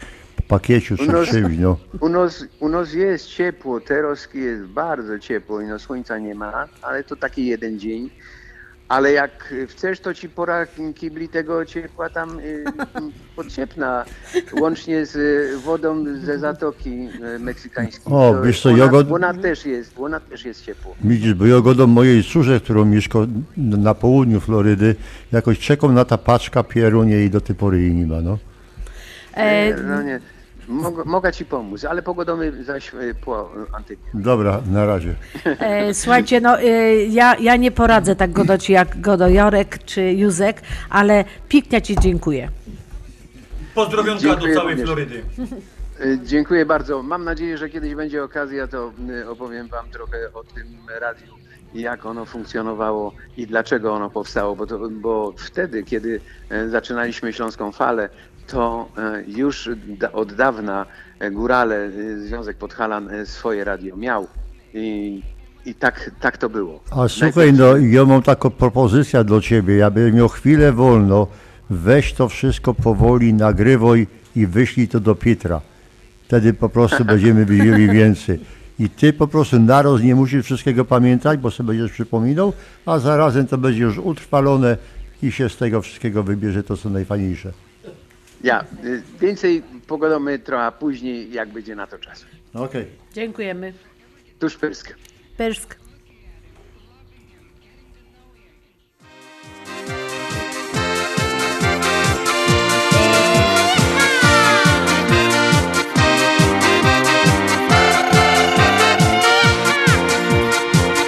pakieciu, 0.47 0.95
nas, 1.07 1.29
przywieźć, 1.29 1.59
no. 1.59 1.77
u, 1.99 2.09
nas, 2.09 2.45
u 2.59 2.69
nas 2.69 2.93
jest 2.93 3.27
ciepło, 3.27 3.79
teraz 3.79 4.27
jest 4.33 4.63
bardzo 4.63 5.19
ciepło 5.19 5.61
i 5.61 5.65
no 5.65 5.79
słońca 5.79 6.17
nie 6.17 6.35
ma, 6.35 6.67
ale 6.81 7.03
to 7.03 7.15
taki 7.15 7.45
jeden 7.45 7.79
dzień. 7.79 8.09
Ale 8.91 9.11
jak 9.11 9.53
chcesz, 9.67 9.99
to 9.99 10.13
ci 10.13 10.29
pora 10.29 10.65
kibli 10.95 11.29
tego 11.29 11.65
ciepła 11.65 12.09
tam 12.09 12.39
y, 12.39 12.63
podciepna, 13.35 14.05
łącznie 14.59 15.05
z 15.05 15.15
y, 15.15 15.57
wodą 15.65 16.05
ze 16.25 16.39
Zatoki 16.39 17.09
y, 17.35 17.39
Meksykańskiej. 17.39 18.13
O, 18.13 18.33
To 18.33 18.41
wiesz 18.41 18.61
co, 18.61 18.69
ona, 18.69 18.77
jogod- 18.85 19.13
ona 19.15 19.33
też 19.33 19.65
jest, 19.65 19.93
ona 19.99 20.19
też 20.19 20.45
jest 20.45 20.65
ciepło. 20.65 20.95
Widzisz, 21.03 21.33
bo 21.33 21.45
jagodą 21.45 21.87
mojej 21.87 22.23
córze, 22.23 22.59
którą 22.59 22.85
mieszka 22.85 23.19
na 23.57 23.93
południu 23.95 24.39
Florydy, 24.39 24.95
jakoś 25.31 25.59
czekam 25.59 25.93
na 25.93 26.05
ta 26.05 26.17
paczka 26.17 26.63
pierunie 26.63 27.25
i 27.25 27.29
do 27.29 27.41
tej 27.41 27.55
pory 27.55 27.81
jej 27.81 27.93
nie 27.93 28.05
ma, 28.07 28.21
no. 28.21 28.37
E, 29.33 29.73
no 29.83 30.01
nie, 30.01 30.19
mogę, 30.71 31.03
mogę 31.05 31.31
ci 31.33 31.45
pomóc, 31.45 31.85
ale 31.85 32.01
pogodomy 32.01 32.63
zaś 32.63 32.93
y, 32.93 33.15
po. 33.25 33.51
Dobra, 34.13 34.61
na 34.71 34.85
razie. 34.85 35.15
E, 35.45 35.93
słuchajcie, 35.93 36.41
no 36.41 36.59
e, 36.59 36.95
ja, 37.05 37.35
ja 37.35 37.55
nie 37.55 37.71
poradzę 37.71 38.15
tak 38.15 38.31
godać 38.31 38.69
jak 38.69 39.01
godo 39.01 39.29
Jorek 39.29 39.83
czy 39.83 40.01
Józek, 40.13 40.61
ale 40.89 41.25
pięknie 41.49 41.81
Ci 41.81 41.95
dziękuję. 42.01 42.49
Pozdrowionka 43.75 44.21
Dziękuję 44.21 44.53
do 44.53 44.59
całej 44.59 44.75
również. 44.75 44.87
Florydy. 44.87 45.23
Y, 46.05 46.19
Dziękuję 46.23 46.65
bardzo. 46.65 47.03
Mam 47.03 47.23
nadzieję, 47.23 47.57
że 47.57 47.69
kiedyś 47.69 47.95
będzie 47.95 48.23
okazja, 48.23 48.67
to 48.67 48.91
opowiem 49.29 49.67
Wam 49.67 49.89
trochę 49.89 50.17
o 50.33 50.43
tym 50.43 50.67
radiu, 51.01 51.33
jak 51.73 52.05
ono 52.05 52.25
funkcjonowało 52.25 53.13
i 53.37 53.47
dlaczego 53.47 53.93
ono 53.93 54.09
powstało, 54.09 54.55
bo, 54.55 54.67
to, 54.67 54.89
bo 54.89 55.33
wtedy, 55.37 55.83
kiedy 55.83 56.21
e, 56.49 56.69
zaczynaliśmy 56.69 57.33
Śląską 57.33 57.71
Falę, 57.71 58.09
to 58.47 58.89
e, 58.97 59.23
już 59.27 59.69
od 60.13 60.33
dawna 60.33 60.85
e, 61.19 61.31
Górale, 61.31 61.75
y, 61.85 62.27
Związek 62.27 62.57
Podhalan 62.57 63.09
e, 63.09 63.25
swoje 63.25 63.63
radio 63.63 63.97
miał 63.97 64.27
i, 64.73 65.21
i 65.65 65.75
tak, 65.75 66.11
tak 66.19 66.37
to 66.37 66.49
było. 66.49 66.79
A 66.91 67.07
słuchaj, 67.07 67.53
no 67.53 67.77
ja 67.77 68.05
mam 68.05 68.21
taką 68.21 68.49
propozycję 68.49 69.23
do 69.23 69.41
ciebie, 69.41 69.75
ja 69.75 69.91
bym 69.91 70.15
miał 70.15 70.29
chwilę 70.29 70.71
wolno, 70.71 71.27
weź 71.69 72.13
to 72.13 72.29
wszystko 72.29 72.73
powoli, 72.73 73.33
nagrywaj 73.33 74.07
i 74.35 74.47
wyślij 74.47 74.87
to 74.87 74.99
do 74.99 75.15
Pietra. 75.15 75.61
Wtedy 76.25 76.53
po 76.53 76.69
prostu 76.69 77.05
będziemy 77.13 77.45
wiedzieli 77.45 77.89
więcej. 77.89 78.39
I 78.79 78.89
ty 78.89 79.13
po 79.13 79.27
prostu 79.27 79.59
naraz 79.59 80.01
nie 80.01 80.15
musisz 80.15 80.45
wszystkiego 80.45 80.85
pamiętać, 80.85 81.39
bo 81.39 81.51
sobie 81.51 81.67
będziesz 81.67 81.91
przypominał, 81.91 82.53
a 82.85 82.99
zarazem 82.99 83.47
to 83.47 83.57
będzie 83.57 83.83
już 83.83 83.97
utrwalone 83.97 84.77
i 85.23 85.31
się 85.31 85.49
z 85.49 85.57
tego 85.57 85.81
wszystkiego 85.81 86.23
wybierze 86.23 86.63
to, 86.63 86.77
co 86.77 86.89
najfajniejsze. 86.89 87.51
Ja, 88.43 88.65
y, 88.83 89.03
więcej 89.21 89.63
pogadamy 89.87 90.39
trochę 90.39 90.71
później, 90.71 91.31
jak 91.31 91.49
będzie 91.49 91.75
na 91.75 91.87
to 91.87 91.97
czas. 91.97 92.25
Okej. 92.53 92.85
Dziękujemy. 93.13 93.73
Tuż 94.39 94.57
Pyrsk. 94.57 94.93
Pyrsk. 95.37 95.75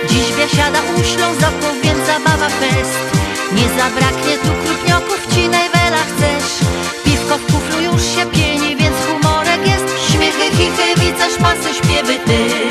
Dziś 0.10 0.34
biesiada 0.38 0.80
uślą, 1.00 1.34
zapowiedz 1.34 2.08
zabawa 2.08 2.50
fest 2.50 3.00
Nie 3.56 3.70
zabraknie 3.70 4.38
tu 4.38 4.63
Piwko 7.24 7.38
w 7.38 7.46
kuflu 7.46 7.82
już 7.82 8.02
się 8.02 8.26
pieni, 8.26 8.76
więc 8.76 8.96
humorek 9.08 9.68
jest. 9.68 10.12
Śmiechy, 10.12 10.58
chichy, 10.58 11.02
wicasz, 11.02 11.38
pasy, 11.42 11.74
śpiewy 11.74 12.20
też 12.20 12.63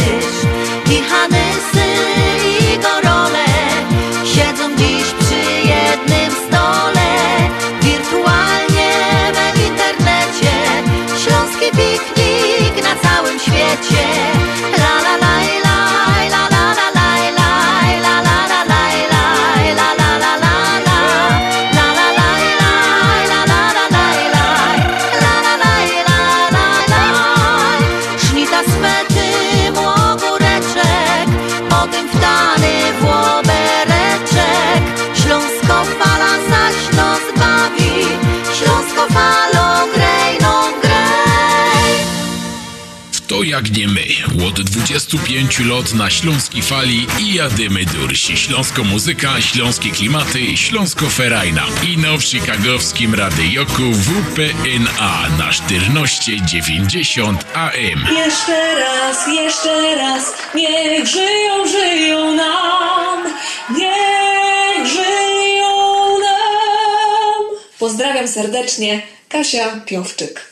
jak 43.53 43.77
nie 43.77 43.89
my. 43.89 44.05
Od 44.49 44.61
25 44.61 45.59
lat 45.61 45.95
na 45.95 46.11
śląskiej 46.11 46.63
fali 46.63 47.07
i 47.21 47.35
jadymy 47.35 47.85
dursi. 47.85 48.37
Śląsko 48.37 48.85
muzyka, 48.85 49.41
śląskie 49.41 49.91
klimaty, 49.91 50.57
śląsko 50.57 51.07
ferajna. 51.11 51.67
I 51.89 51.97
no 51.99 52.19
w 52.19 52.23
chicagowskim 52.23 53.15
radioku 53.15 53.83
WPNA 53.93 55.29
na 55.39 55.51
1490 55.69 57.45
AM. 57.55 58.17
Jeszcze 58.17 58.75
raz, 58.75 59.29
jeszcze 59.29 59.97
raz, 59.97 60.33
niech 60.55 61.07
żyją, 61.07 61.67
żyją 61.67 62.35
nam, 62.35 63.25
niech 63.71 64.87
żyją 64.87 65.73
nam. 66.19 67.45
Pozdrawiam 67.79 68.29
serdecznie, 68.29 69.03
Kasia 69.29 69.81
Piąwczyk. 69.87 70.52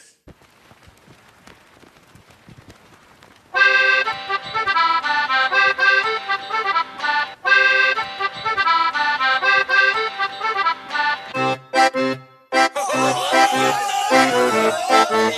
Oddam 14.70 15.32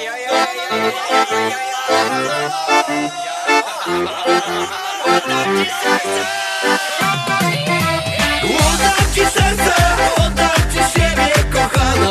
ci 9.15 9.25
serce, 9.35 9.75
oddam 10.19 10.61
ci 10.73 10.83
siebie, 10.93 11.39
kochana. 11.53 12.11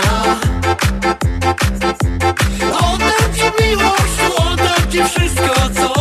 Oddam 2.89 3.27
ci 3.35 3.47
miłość, 3.59 4.17
oddam 4.37 4.81
ci 4.91 4.99
wszystko, 5.03 5.53
co 5.75 6.00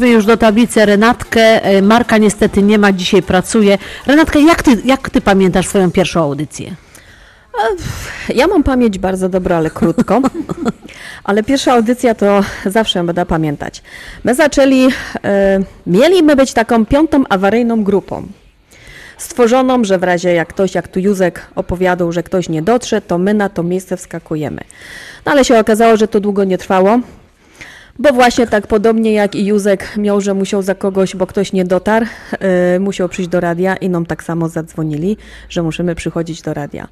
wywołaliśmy 0.00 0.10
już 0.10 0.26
do 0.26 0.36
tablicy 0.36 0.86
Renatkę. 0.86 1.62
E, 1.62 1.82
Marka 1.82 2.18
niestety 2.18 2.62
nie 2.62 2.78
ma, 2.78 2.92
dzisiaj 2.92 3.22
pracuje. 3.22 3.78
Renatka, 4.06 4.38
jak 4.38 4.62
ty, 4.62 4.76
jak 4.84 5.10
ty 5.10 5.20
pamiętasz 5.20 5.66
swoją 5.66 5.90
pierwszą 5.90 6.22
audycję? 6.22 6.74
Ja 8.34 8.46
mam 8.46 8.62
pamięć 8.62 8.98
bardzo 8.98 9.28
dobrą, 9.28 9.56
ale 9.56 9.70
krótko. 9.70 10.20
Ale 11.24 11.42
pierwsza 11.42 11.72
audycja 11.72 12.14
to 12.14 12.40
zawsze 12.66 13.04
będę 13.04 13.26
pamiętać. 13.26 13.82
My 14.24 14.34
zaczęli, 14.34 14.88
e, 15.24 15.60
mieliśmy 15.86 16.36
być 16.36 16.52
taką 16.52 16.86
piątą 16.86 17.24
awaryjną 17.28 17.84
grupą. 17.84 18.26
Stworzoną, 19.18 19.84
że 19.84 19.98
w 19.98 20.02
razie 20.02 20.32
jak 20.32 20.48
ktoś, 20.48 20.74
jak 20.74 20.88
tu 20.88 21.00
Józek 21.00 21.46
opowiadał, 21.54 22.12
że 22.12 22.22
ktoś 22.22 22.48
nie 22.48 22.62
dotrze, 22.62 23.00
to 23.00 23.18
my 23.18 23.34
na 23.34 23.48
to 23.48 23.62
miejsce 23.62 23.96
wskakujemy. 23.96 24.60
No 25.26 25.32
ale 25.32 25.44
się 25.44 25.58
okazało, 25.58 25.96
że 25.96 26.08
to 26.08 26.20
długo 26.20 26.44
nie 26.44 26.58
trwało. 26.58 26.98
Bo 28.00 28.12
właśnie 28.12 28.46
tak 28.46 28.66
podobnie 28.66 29.12
jak 29.12 29.34
i 29.34 29.46
Józek 29.46 29.96
miał, 29.96 30.20
że 30.20 30.34
musiał 30.34 30.62
za 30.62 30.74
kogoś, 30.74 31.16
bo 31.16 31.26
ktoś 31.26 31.52
nie 31.52 31.64
dotarł, 31.64 32.06
yy, 32.72 32.80
musiał 32.80 33.08
przyjść 33.08 33.30
do 33.30 33.40
radia 33.40 33.76
i 33.76 33.88
nam 33.88 34.06
tak 34.06 34.24
samo 34.24 34.48
zadzwonili, 34.48 35.16
że 35.48 35.62
musimy 35.62 35.94
przychodzić 35.94 36.42
do 36.42 36.54
radia. 36.54 36.88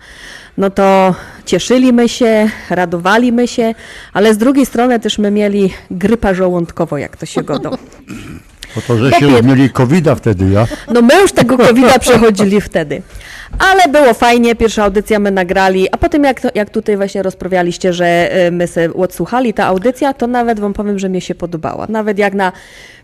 No 0.59 0.71
to 0.71 1.15
cieszyliśmy 1.45 2.09
się, 2.09 2.51
radowaliśmy 2.71 3.49
się, 3.49 3.75
ale 4.13 4.35
z 4.35 4.39
drugiej 4.39 4.67
strony 4.67 5.01
też 5.01 5.19
my 5.19 5.31
mieli 5.31 5.71
grypa 5.91 6.35
żołądkowo, 6.35 6.99
jak 6.99 7.17
to 7.17 7.27
się 7.27 7.43
godą. 7.43 7.71
Po 8.75 8.81
to, 8.87 8.99
że 8.99 9.11
Bo 9.11 9.19
się 9.19 9.43
mieli 9.43 9.71
covid 9.71 10.09
wtedy, 10.17 10.51
ja. 10.51 10.67
No 10.95 11.03
my 11.03 11.21
już 11.21 11.33
tego 11.33 11.59
covid 11.59 11.99
przechodzili 12.01 12.61
wtedy. 12.61 13.03
Ale 13.59 13.89
było 13.89 14.15
fajnie, 14.15 14.55
pierwsza 14.55 14.85
audycja 14.85 15.19
my 15.19 15.31
nagrali, 15.31 15.89
a 15.93 15.97
potem 15.97 16.25
jak, 16.25 16.41
jak 16.55 16.71
tutaj 16.71 16.97
właśnie 16.97 17.23
rozprawialiście, 17.23 17.93
że 17.93 18.37
y, 18.47 18.51
my 18.51 18.67
sobie 18.67 18.95
odsłuchali 18.95 19.55
ta 19.55 19.67
audycja, 19.67 20.15
to 20.15 20.27
nawet 20.27 20.61
wam 20.61 20.73
powiem, 20.73 20.99
że 20.99 21.09
mi 21.09 21.21
się 21.21 21.35
podobała. 21.35 21.87
Nawet 21.89 22.19
jak 22.19 22.35
na 22.35 22.53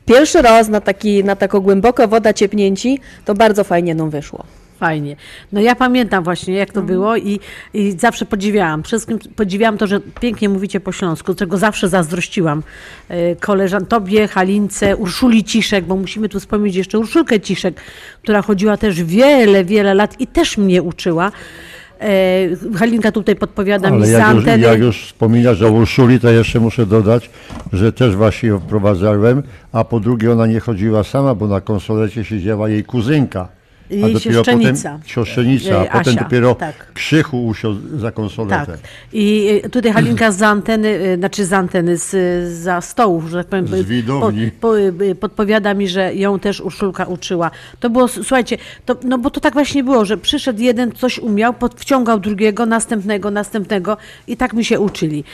pierwszy 0.06 0.42
raz 0.42 0.68
na, 0.68 0.80
taki, 0.80 1.24
na 1.24 1.36
taką 1.36 1.60
głęboko 1.60 2.08
woda 2.08 2.32
ciepnięci, 2.32 3.00
to 3.24 3.34
bardzo 3.34 3.64
fajnie 3.64 3.94
nam 3.94 4.10
wyszło. 4.10 4.44
Fajnie. 4.84 5.16
No 5.52 5.60
ja 5.60 5.74
pamiętam 5.74 6.24
właśnie, 6.24 6.54
jak 6.54 6.68
to 6.72 6.80
Mhm. 6.80 6.86
było 6.86 7.16
i, 7.16 7.40
i 7.74 7.92
zawsze 7.98 8.24
podziwiałam. 8.26 8.82
Wszystkim 8.82 9.18
podziwiałam 9.36 9.78
to, 9.78 9.86
że 9.86 10.00
pięknie 10.20 10.48
mówicie 10.48 10.80
po 10.80 10.92
śląsku, 10.92 11.34
czego 11.34 11.58
zawsze 11.58 11.88
zazdrościłam 11.88 12.62
e, 13.08 13.36
koleżan 13.36 13.86
Tobie, 13.86 14.28
Halince, 14.28 14.96
Urszuli 14.96 15.44
Ciszek, 15.44 15.84
bo 15.84 15.96
musimy 15.96 16.28
tu 16.28 16.40
wspomnieć 16.40 16.76
jeszcze 16.76 16.98
Urszulkę 16.98 17.40
Ciszek, 17.40 17.80
która 18.22 18.42
chodziła 18.42 18.76
też 18.76 19.02
wiele, 19.02 19.64
wiele 19.64 19.94
lat 19.94 20.20
i 20.20 20.26
też 20.26 20.58
mnie 20.58 20.82
uczyła. 20.82 21.32
E, 22.00 22.76
Halinka 22.78 23.12
tutaj 23.12 23.36
podpowiada 23.36 23.90
mi 23.90 23.96
Ale 23.96 24.06
z 24.06 24.10
jak 24.10 24.20
już, 24.28 24.38
anteny. 24.38 24.62
jak 24.64 24.80
już 24.80 25.04
wspominasz 25.06 25.62
o 25.62 25.70
Urszuli, 25.70 26.20
to 26.20 26.30
jeszcze 26.30 26.60
muszę 26.60 26.86
dodać, 26.86 27.30
że 27.72 27.92
też 27.92 28.16
właśnie 28.16 28.48
ją 28.48 28.60
wprowadzałem, 28.60 29.42
a 29.72 29.84
po 29.84 30.00
drugie 30.00 30.32
ona 30.32 30.46
nie 30.46 30.60
chodziła 30.60 31.04
sama, 31.04 31.34
bo 31.34 31.46
na 31.48 31.60
konsolecie 31.60 32.24
siedziała 32.24 32.68
jej 32.68 32.84
kuzynka. 32.84 33.48
A 33.90 33.94
Jej 33.94 34.20
siostrzenica. 34.20 34.90
potem 34.90 35.08
siostrzenica, 35.08 35.76
a 35.76 35.80
Jej 35.80 35.88
potem 35.92 36.14
Asia, 36.14 36.24
dopiero 36.24 36.54
tak. 36.54 36.92
Krzychu 36.94 37.46
usiął 37.46 37.74
za 37.96 38.12
konsoletę. 38.12 38.66
Tak. 38.66 38.80
I 39.12 39.48
y, 39.64 39.70
tutaj 39.70 39.92
Halinka 39.92 40.32
z 40.32 40.42
anteny, 40.42 40.88
y, 40.88 41.16
znaczy 41.16 41.44
z 41.44 41.52
anteny, 41.52 41.96
z, 41.96 42.12
za 42.52 42.80
stołów, 42.80 43.28
że 43.28 43.38
tak 43.38 43.46
powiem, 43.46 43.66
Z 43.66 43.82
widowni. 43.82 44.50
po, 44.50 44.68
po, 44.68 44.78
y, 44.78 45.14
podpowiada 45.14 45.74
mi, 45.74 45.88
że 45.88 46.14
ją 46.14 46.38
też 46.38 46.60
Urszulka 46.60 47.04
uczyła. 47.04 47.50
To 47.80 47.90
było, 47.90 48.08
słuchajcie, 48.08 48.58
to, 48.86 48.96
no 49.04 49.18
bo 49.18 49.30
to 49.30 49.40
tak 49.40 49.52
właśnie 49.54 49.84
było, 49.84 50.04
że 50.04 50.16
przyszedł 50.16 50.62
jeden, 50.62 50.92
coś 50.92 51.18
umiał, 51.18 51.54
pod, 51.54 51.80
wciągał 51.80 52.20
drugiego, 52.20 52.66
następnego, 52.66 53.30
następnego 53.30 53.96
i 54.26 54.36
tak 54.36 54.52
mi 54.52 54.64
się 54.64 54.80
uczyli. 54.80 55.24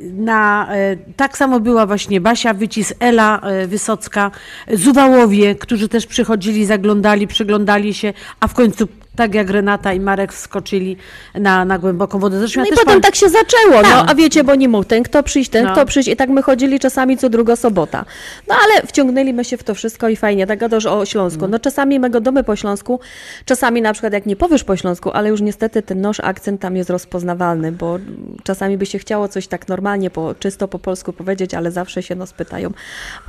Na, 0.00 0.68
tak 1.16 1.36
samo 1.36 1.60
była 1.60 1.86
właśnie 1.86 2.20
Basia 2.20 2.54
Wycis, 2.54 2.94
Ela 3.00 3.40
Wysocka, 3.66 4.30
Zuwałowie, 4.72 5.54
którzy 5.54 5.88
też 5.88 6.06
przychodzili, 6.06 6.66
zaglądali, 6.66 7.26
przyglądali 7.42 7.94
się, 7.94 8.12
a 8.40 8.48
w 8.48 8.54
końcu 8.54 8.88
tak 9.16 9.34
jak 9.34 9.50
Renata 9.50 9.92
i 9.92 10.00
Marek 10.00 10.32
wskoczyli 10.32 10.96
na, 11.34 11.64
na 11.64 11.78
głęboką 11.78 12.18
wodę. 12.18 12.38
Zresztą 12.38 12.60
No 12.60 12.66
ja 12.66 12.72
i 12.72 12.76
potem 12.76 13.00
tak 13.00 13.14
się 13.14 13.28
zaczęło, 13.28 13.82
no 13.82 13.82
Tak. 13.82 14.10
a 14.10 14.14
wiecie, 14.14 14.44
bo 14.44 14.54
nie 14.54 14.68
mógł 14.68 14.84
ten 14.84 15.02
kto 15.02 15.22
przyjść, 15.22 15.50
ten 15.50 15.64
No. 15.64 15.72
kto 15.72 15.86
przyjść 15.86 16.08
i 16.08 16.16
tak 16.16 16.30
my 16.30 16.42
chodzili 16.42 16.80
czasami 16.80 17.16
co 17.16 17.28
druga 17.28 17.56
sobota. 17.56 18.04
No 18.48 18.54
ale 18.64 18.86
wciągnęliśmy 18.86 19.44
się 19.44 19.56
w 19.56 19.62
to 19.64 19.74
wszystko 19.74 20.08
i 20.08 20.16
fajnie, 20.16 20.46
tak 20.46 20.58
gadasz 20.58 20.86
o 20.86 21.06
Śląsku. 21.06 21.48
No 21.48 21.58
czasami 21.58 22.00
my 22.00 22.10
gadamy 22.10 22.44
po 22.44 22.56
śląsku, 22.56 23.00
czasami 23.44 23.82
na 23.82 23.92
przykład 23.92 24.12
jak 24.12 24.26
nie 24.26 24.36
powiesz 24.36 24.64
po 24.64 24.76
śląsku, 24.76 25.10
ale 25.10 25.28
już 25.28 25.40
niestety 25.40 25.82
ten 25.82 26.00
nasz 26.00 26.20
akcent 26.20 26.60
tam 26.60 26.76
jest 26.76 26.90
rozpoznawalny, 26.90 27.72
bo 27.72 27.98
czasami 28.44 28.78
by 28.78 28.86
się 28.86 28.98
chciało 28.98 29.28
coś 29.28 29.46
tak 29.46 29.68
normalnie, 29.68 30.10
po, 30.10 30.34
czysto 30.34 30.68
po 30.68 30.78
polsku 30.78 31.12
powiedzieć, 31.12 31.54
ale 31.54 31.70
zawsze 31.70 32.02
się 32.02 32.14
nas 32.14 32.32
pytają, 32.32 32.70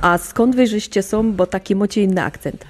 a 0.00 0.18
skąd 0.18 0.56
wy 0.56 0.66
żeście 0.66 1.02
są, 1.02 1.32
bo 1.32 1.46
taki 1.46 1.76
macie 1.76 2.02
inny 2.02 2.22
akcent. 2.22 2.64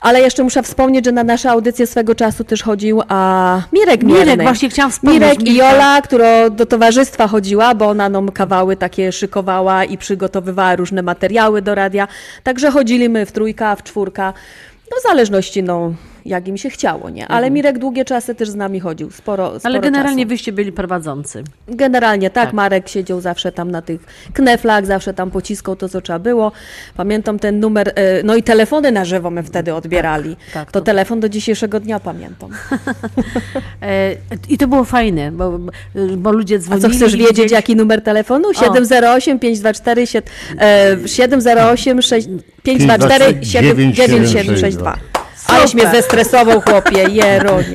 Ale 0.00 0.20
jeszcze 0.20 0.42
muszę 0.42 0.62
wspomnieć, 0.62 1.04
że 1.04 1.12
na 1.12 1.24
nasze 1.24 1.50
audycje 1.50 1.86
swego 1.86 2.14
czasu 2.14 2.44
też 2.52 2.62
chodził 2.62 3.02
a 3.08 3.62
Mirek 3.72 4.02
Mirek, 4.02 4.26
Mierny. 4.26 4.44
właśnie 4.44 4.70
chciałam 4.70 4.92
wspomnieć, 4.92 5.22
Mirek 5.22 5.42
i. 5.42 5.56
Jola, 5.56 6.02
która 6.02 6.50
do 6.50 6.66
towarzystwa 6.66 7.28
chodziła, 7.28 7.74
bo 7.74 7.88
ona 7.88 8.08
nam 8.08 8.32
kawały 8.32 8.76
takie 8.76 9.12
szykowała 9.12 9.84
i 9.84 9.98
przygotowywała 9.98 10.76
różne 10.76 11.02
materiały 11.02 11.62
do 11.62 11.74
radia. 11.74 12.08
Także 12.42 12.70
chodzili 12.70 13.08
my 13.08 13.26
w 13.26 13.32
trójka, 13.32 13.76
w 13.76 13.82
czwórka. 13.82 14.32
No 14.90 14.96
w 15.00 15.02
zależności, 15.02 15.62
no, 15.62 15.92
jak 16.24 16.48
im 16.48 16.56
się 16.56 16.70
chciało, 16.70 17.10
nie? 17.10 17.28
Ale 17.28 17.36
Mhm. 17.36 17.52
Mirek 17.54 17.78
długie 17.78 18.04
czasy 18.04 18.34
też 18.34 18.50
z 18.50 18.54
nami 18.54 18.80
chodził, 18.80 19.10
sporo, 19.10 19.46
sporo 19.48 19.60
Ale 19.64 19.80
generalnie 19.80 20.22
czasu. 20.24 20.28
wyście 20.28 20.52
byli 20.52 20.72
prowadzący. 20.72 21.44
Generalnie 21.68 22.30
tak, 22.30 22.52
Marek 22.52 22.88
siedział 22.88 23.20
zawsze 23.20 23.52
tam 23.52 23.70
na 23.70 23.82
tych 23.82 24.00
kneflach, 24.32 24.86
zawsze 24.86 25.14
tam 25.14 25.30
pociskał 25.30 25.76
to, 25.76 25.88
co 25.88 26.00
trzeba 26.00 26.18
było. 26.18 26.52
Pamiętam 26.96 27.38
ten 27.38 27.60
numer, 27.60 27.92
e, 27.94 28.22
no 28.22 28.36
i 28.36 28.42
telefony 28.42 28.92
na 28.92 29.04
żywo 29.04 29.30
my 29.30 29.42
wtedy 29.42 29.74
odbierali. 29.74 30.36
tak, 30.54 30.72
to 30.72 30.80
telefon 30.80 31.20
do 31.20 31.28
dzisiejszego 31.28 31.80
dnia 31.80 32.00
pamiętam. 32.00 32.50
E, 33.82 34.16
I 34.48 34.58
to 34.58 34.68
było 34.68 34.84
fajne, 34.84 35.32
bo, 35.32 35.58
bo 36.16 36.32
ludzie 36.32 36.56
A 36.56 36.58
dzwonili. 36.58 36.82
co 36.88 36.96
chcesz 36.96 37.16
wiedzieć, 37.16 37.52
jaki 37.52 37.76
numer 37.76 38.02
telefonu? 38.02 38.54
708 38.54 39.38
524 39.38 40.06
sie- 40.06 40.22
e, 40.60 41.08
708 41.08 42.02
6 42.02 42.28
524 42.62 43.34
9762. 43.40 44.96
Aleś 45.46 45.74
mnie 45.74 45.90
zestresował, 45.90 46.60
chłopie, 46.60 47.02
jeronie. 47.10 47.72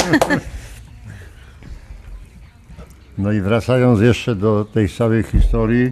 No 3.17 3.31
i 3.31 3.41
wracając 3.41 3.99
jeszcze 3.99 4.35
do 4.35 4.65
tej 4.73 4.89
całej 4.89 5.23
historii, 5.23 5.91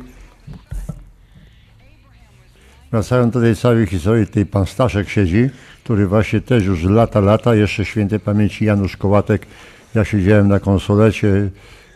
wracając 2.91 3.33
do 3.33 3.41
tej 3.41 3.55
całej 3.55 3.87
historii, 3.87 4.27
tej 4.27 4.45
pan 4.45 4.65
Staszek 4.65 5.09
siedzi, 5.09 5.49
który 5.83 6.07
właśnie 6.07 6.41
też 6.41 6.65
już 6.65 6.83
lata, 6.83 7.19
lata, 7.19 7.55
jeszcze 7.55 7.85
świętej 7.85 8.19
pamięci 8.19 8.65
Janusz 8.65 8.97
Kołatek, 8.97 9.45
ja 9.95 10.05
siedziałem 10.05 10.47
na 10.47 10.59
konsolecie, 10.59 11.49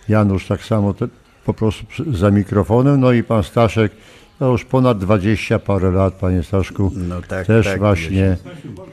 Janusz 0.09 0.47
tak 0.47 0.63
samo 0.63 0.93
te, 0.93 1.07
po 1.45 1.53
prostu 1.53 1.85
za 2.13 2.31
mikrofonem, 2.31 2.99
no 2.99 3.11
i 3.11 3.23
pan 3.23 3.43
Staszek, 3.43 3.91
no 4.39 4.47
już 4.51 4.65
ponad 4.65 4.97
20 4.97 5.59
parę 5.59 5.91
lat, 5.91 6.13
panie 6.13 6.43
Staszku, 6.43 6.91
No 6.95 7.21
tak, 7.27 7.47
też 7.47 7.65
tak, 7.65 7.79
właśnie, 7.79 8.37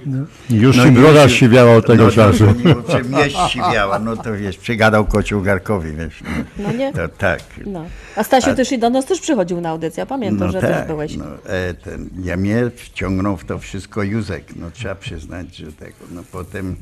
no. 0.06 0.18
już 0.50 0.76
No 0.76 0.82
ci 0.82 0.88
i 0.88 0.92
broda 0.92 1.22
już- 1.22 1.32
siwiała 1.32 1.76
od 1.76 1.86
tego 1.86 2.04
no, 2.04 2.10
czasu. 2.10 2.44
No, 2.64 3.18
mieść 3.18 3.36
siwiała, 3.48 3.98
no 3.98 4.16
to 4.16 4.34
wiesz, 4.36 4.56
przygadał 4.58 5.04
kocioł 5.06 5.42
Garkowi, 5.42 5.92
wiesz. 5.92 6.22
No 6.58 6.72
nie? 6.72 6.92
To 6.92 7.08
tak. 7.08 7.40
No. 7.66 7.84
A 8.16 8.24
Stasiu 8.24 8.50
A- 8.50 8.54
też 8.54 8.72
i 8.72 8.78
do 8.78 8.90
nas 8.90 9.04
też 9.06 9.20
przychodził 9.20 9.60
na 9.60 9.68
audycję, 9.68 10.06
pamiętam, 10.06 10.46
no 10.46 10.52
że 10.52 10.60
tak, 10.60 10.70
też 10.70 10.86
byłeś. 10.86 11.16
No, 11.16 11.24
e, 11.46 11.74
ten, 11.74 12.08
ja 12.24 12.36
mnie 12.36 12.70
wciągnął 12.76 13.36
w 13.36 13.44
to 13.44 13.58
wszystko 13.58 14.02
Józek, 14.02 14.44
no 14.56 14.70
trzeba 14.70 14.94
przyznać, 14.94 15.56
że 15.56 15.72
tego. 15.72 15.96
No 16.10 16.22
potem 16.32 16.76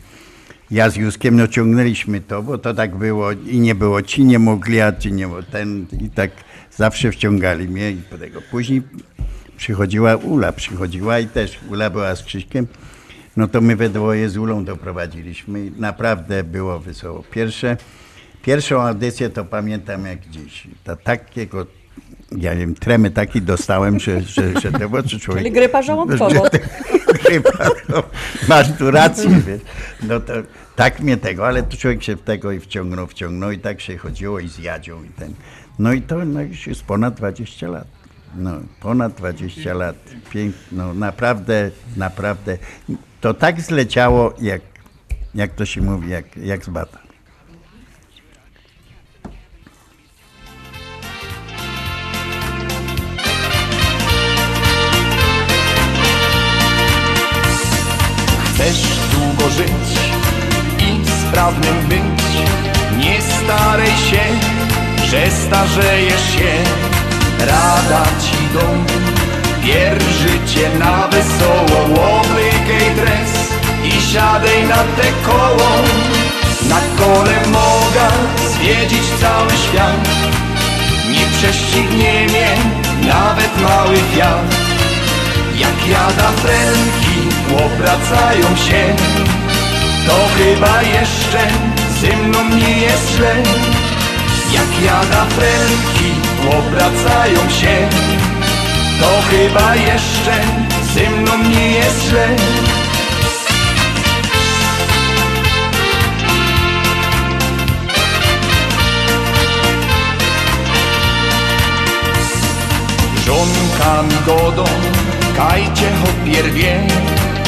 ja 0.70 0.90
z 0.90 0.96
Józkiem 0.96 1.36
no 1.36 1.48
ciągnęliśmy 1.48 2.20
to, 2.20 2.42
bo 2.42 2.58
to 2.58 2.74
tak 2.74 2.96
było 2.96 3.32
i 3.32 3.60
nie 3.60 3.74
było, 3.74 4.02
ci 4.02 4.24
nie 4.24 4.38
mogli, 4.38 4.80
a 4.80 4.92
ci 4.92 5.12
nie 5.12 5.28
ten 5.52 5.86
i 6.00 6.10
tak 6.10 6.30
zawsze 6.76 7.12
wciągali 7.12 7.68
mnie 7.68 7.90
i 7.90 7.96
po 7.96 8.18
tego. 8.18 8.40
Później 8.50 8.82
przychodziła 9.56 10.16
Ula, 10.16 10.52
przychodziła 10.52 11.18
i 11.18 11.26
też 11.26 11.58
Ula 11.70 11.90
była 11.90 12.16
z 12.16 12.22
Krzyśkiem. 12.22 12.66
No 13.36 13.48
to 13.48 13.60
my 13.60 13.76
we 13.76 13.88
dwoje 13.88 14.28
z 14.28 14.36
Ulą 14.36 14.64
doprowadziliśmy 14.64 15.66
i 15.66 15.70
naprawdę 15.70 16.44
było 16.44 16.78
wesoło. 16.78 17.22
Pierwsze, 17.30 17.76
pierwszą 18.42 18.82
audycję 18.82 19.30
to 19.30 19.44
pamiętam 19.44 20.06
jak 20.06 20.28
dziś. 20.30 20.68
To 20.84 20.96
takiego, 20.96 21.66
ja 22.38 22.54
nie 22.54 22.60
wiem, 22.60 22.74
tremy 22.74 23.10
taki 23.10 23.42
dostałem, 23.42 24.00
że, 24.00 24.20
że, 24.22 24.60
że 24.60 24.72
to 24.72 24.86
oczy 24.98 25.20
człowiek... 25.20 25.42
Czyli 25.42 25.50
grypa 26.06 26.26
to- 26.28 26.34
Grypa, 27.24 27.50
no, 27.88 28.02
masz 28.48 28.72
tu 28.78 28.90
rację, 28.90 29.30
wiesz. 29.46 29.60
No 30.02 30.20
to 30.20 30.32
tak 30.76 31.00
mnie 31.00 31.16
tego, 31.16 31.46
ale 31.46 31.62
to 31.62 31.76
człowiek 31.76 32.02
się 32.02 32.16
w 32.16 32.22
tego 32.22 32.52
i 32.52 32.60
wciągnął, 32.60 33.06
wciągnął 33.06 33.50
i 33.50 33.58
tak 33.58 33.80
się 33.80 33.98
chodziło 33.98 34.40
i 34.40 34.48
z 34.48 34.58
Jadzią 34.58 35.04
i 35.04 35.08
ten. 35.08 35.34
No 35.78 35.92
i 35.92 36.02
to 36.02 36.24
no, 36.24 36.42
już 36.42 36.66
jest 36.66 36.82
ponad 36.82 37.14
20 37.14 37.68
lat. 37.68 37.86
No, 38.36 38.50
ponad 38.80 39.14
20 39.14 39.74
lat. 39.74 39.96
Pięk, 40.30 40.54
no 40.72 40.94
naprawdę, 40.94 41.70
naprawdę. 41.96 42.58
To 43.20 43.34
tak 43.34 43.60
zleciało, 43.60 44.34
jak, 44.40 44.62
jak 45.34 45.54
to 45.54 45.66
się 45.66 45.82
mówi, 45.82 46.10
jak, 46.10 46.36
jak 46.36 46.64
z 46.64 46.68
bata. 46.68 47.03
Chyba 99.54 99.74
jeszcze 99.74 100.40
ze 100.94 101.10
mną 101.10 101.48
nie 101.48 101.70
jest 101.70 102.02
źle. 102.08 102.28
Żonkami 113.26 114.14
godą, 114.26 114.64
kajcie 115.36 115.88
opierwie, 116.04 116.80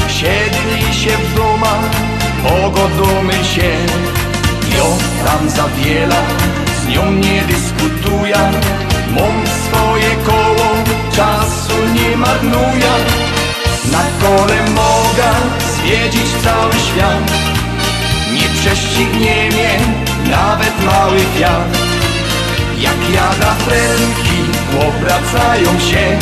siedli 0.09 0.95
się 0.95 1.11
w 1.11 1.35
domach, 1.37 1.91
pogodomy 2.43 3.45
się. 3.45 3.77
Jo 4.77 4.87
tam 5.25 5.51
zawiela, 5.51 6.23
z 6.83 6.89
nią 6.89 7.13
nie 7.13 7.43
dyskutuja, 7.43 8.51
mam 9.11 9.47
swoje 9.47 10.11
koło, 10.27 10.46
nie 12.17 12.21
marnuja. 12.21 12.97
Na 13.93 14.03
kole 14.21 14.71
moga 14.71 15.33
zwiedzić 15.77 16.31
cały 16.45 16.73
świat, 16.73 17.33
nie 18.33 18.49
prześcignie 18.61 19.49
mnie 19.51 19.79
nawet 20.31 20.85
mały 20.85 21.19
wiatr. 21.39 21.79
Jak 22.79 23.11
jada 23.15 23.55
fręki 23.55 24.41
obracają 24.89 25.81
się, 25.81 26.19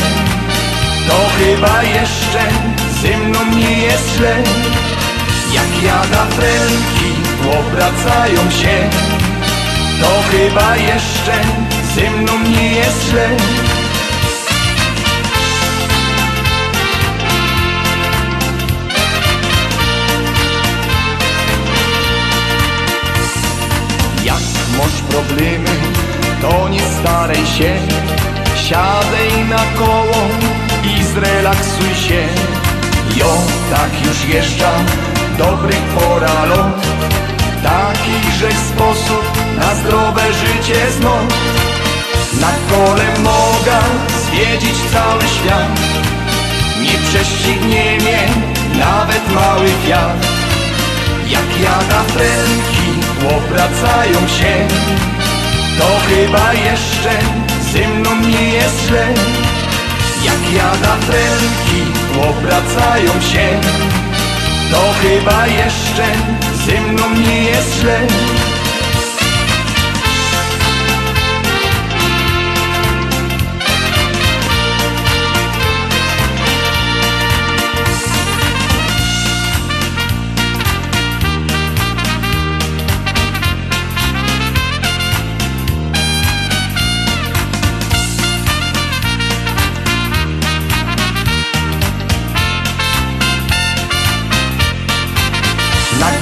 to 1.08 1.14
chyba 1.38 1.82
jeszcze 1.82 2.42
ze 3.02 3.18
mną 3.18 3.38
nie 3.56 3.78
jest 3.78 4.16
źle. 4.16 4.36
Jak 5.52 5.82
jada 5.82 6.24
fręki 6.24 7.10
obracają 7.60 8.50
się, 8.50 8.90
to 10.00 10.22
chyba 10.30 10.76
jeszcze 10.76 11.32
ze 11.94 12.10
mną 12.10 12.32
nie 12.38 12.74
jest 12.74 13.10
źle. 13.10 13.63
Masz 24.94 25.02
problemy, 25.02 25.70
to 26.42 26.68
nie 26.68 26.80
staraj 27.00 27.46
się. 27.46 27.76
Siadaj 28.56 29.44
na 29.50 29.78
koło 29.78 30.28
i 30.84 31.04
zrelaksuj 31.04 31.94
się. 32.08 32.26
Jo, 33.16 33.36
tak 33.70 34.06
już 34.06 34.34
jeżdża, 34.34 34.72
dobry 35.38 35.74
pora 35.94 36.44
lot 36.44 36.86
Takiże 37.62 38.50
sposób 38.68 39.24
na 39.58 39.74
zdrowe 39.74 40.22
życie 40.32 40.90
znów 40.98 41.28
Na 42.40 42.52
kole 42.70 43.04
moga 43.18 43.80
zwiedzić 44.24 44.76
cały 44.92 45.22
świat. 45.22 45.80
Nie 46.82 46.98
prześcignie 47.08 47.98
mnie 48.00 48.28
nawet 48.78 49.32
mały 49.34 49.66
wiatr 49.88 50.26
Jak 51.28 51.60
jada 51.62 52.02
fręki 52.02 52.83
obracają 53.28 54.28
się. 54.28 54.68
To 55.78 55.86
chyba 56.08 56.52
jeszcze 56.52 57.10
ze 57.72 57.88
mną 57.88 58.10
nie 58.14 58.48
jest 58.48 58.86
źle. 58.88 59.06
Jak 60.24 60.52
jada 60.56 60.96
fręki 60.96 61.82
obracają 62.30 63.20
się. 63.20 63.60
To 64.70 64.94
chyba 65.02 65.46
jeszcze 65.46 66.06
ze 66.66 66.80
mną 66.80 67.10
nie 67.26 67.42
jest 67.42 67.80
źle 67.80 68.00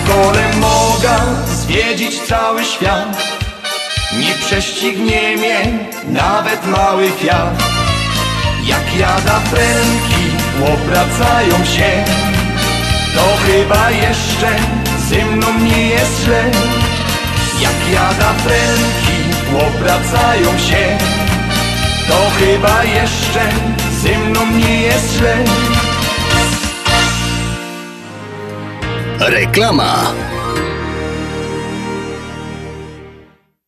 Na 0.03 0.15
kole 0.15 0.53
moga 0.61 1.21
zwiedzić 1.47 2.21
cały 2.29 2.65
świat. 2.65 3.17
Nie 4.19 4.35
prześcignie 4.35 5.37
mnie 5.37 5.79
nawet 6.07 6.67
mały 6.67 7.11
fiat. 7.11 7.63
Jak 8.65 8.97
jada 8.99 9.41
fręki 9.41 10.25
obracają 10.75 11.65
się 11.65 12.05
To 13.15 13.37
chyba 13.47 13.91
jeszcze 13.91 14.57
ze 15.09 15.25
mną 15.25 15.47
nie 15.59 15.87
jest 15.87 16.25
źle. 16.25 16.45
Jak 17.61 17.93
jada 17.93 18.33
fręki 18.33 19.19
obracają 19.67 20.59
się 20.59 20.99
To 22.09 22.31
chyba 22.39 22.85
jeszcze 22.85 23.41
ze 24.03 24.19
mną 24.19 24.47
nie 24.47 24.83
jest 24.83 25.17
źle 25.17 25.72
Reklama. 29.29 30.13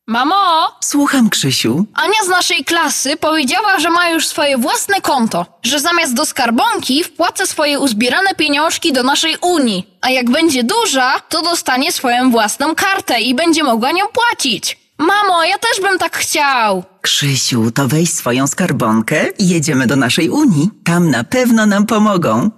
Mamo! 0.07 0.71
Słucham, 0.83 1.29
Krzysiu. 1.29 1.85
Ania 1.93 2.23
z 2.25 2.27
naszej 2.27 2.65
klasy 2.65 3.17
powiedziała, 3.17 3.79
że 3.79 3.89
ma 3.89 4.09
już 4.09 4.27
swoje 4.27 4.57
własne 4.57 5.01
konto, 5.01 5.45
że 5.63 5.79
zamiast 5.79 6.13
do 6.13 6.25
skarbonki 6.25 7.03
wpłaca 7.03 7.45
swoje 7.45 7.79
uzbierane 7.79 8.35
pieniążki 8.35 8.93
do 8.93 9.03
naszej 9.03 9.37
Unii, 9.41 9.97
a 10.01 10.09
jak 10.09 10.29
będzie 10.29 10.63
duża, 10.63 11.13
to 11.29 11.41
dostanie 11.41 11.91
swoją 11.91 12.31
własną 12.31 12.75
kartę 12.75 13.21
i 13.21 13.35
będzie 13.35 13.63
mogła 13.63 13.91
nią 13.91 14.05
płacić. 14.13 14.79
Mamo, 14.97 15.43
ja 15.43 15.57
też 15.57 15.81
bym 15.81 15.99
tak 15.99 16.17
chciał. 16.17 16.83
Krzysiu, 17.01 17.71
to 17.71 17.87
weź 17.87 18.13
swoją 18.13 18.47
skarbonkę 18.47 19.27
i 19.39 19.47
jedziemy 19.47 19.87
do 19.87 19.95
naszej 19.95 20.29
Unii. 20.29 20.69
Tam 20.83 21.09
na 21.09 21.23
pewno 21.23 21.65
nam 21.65 21.85
pomogą. 21.85 22.49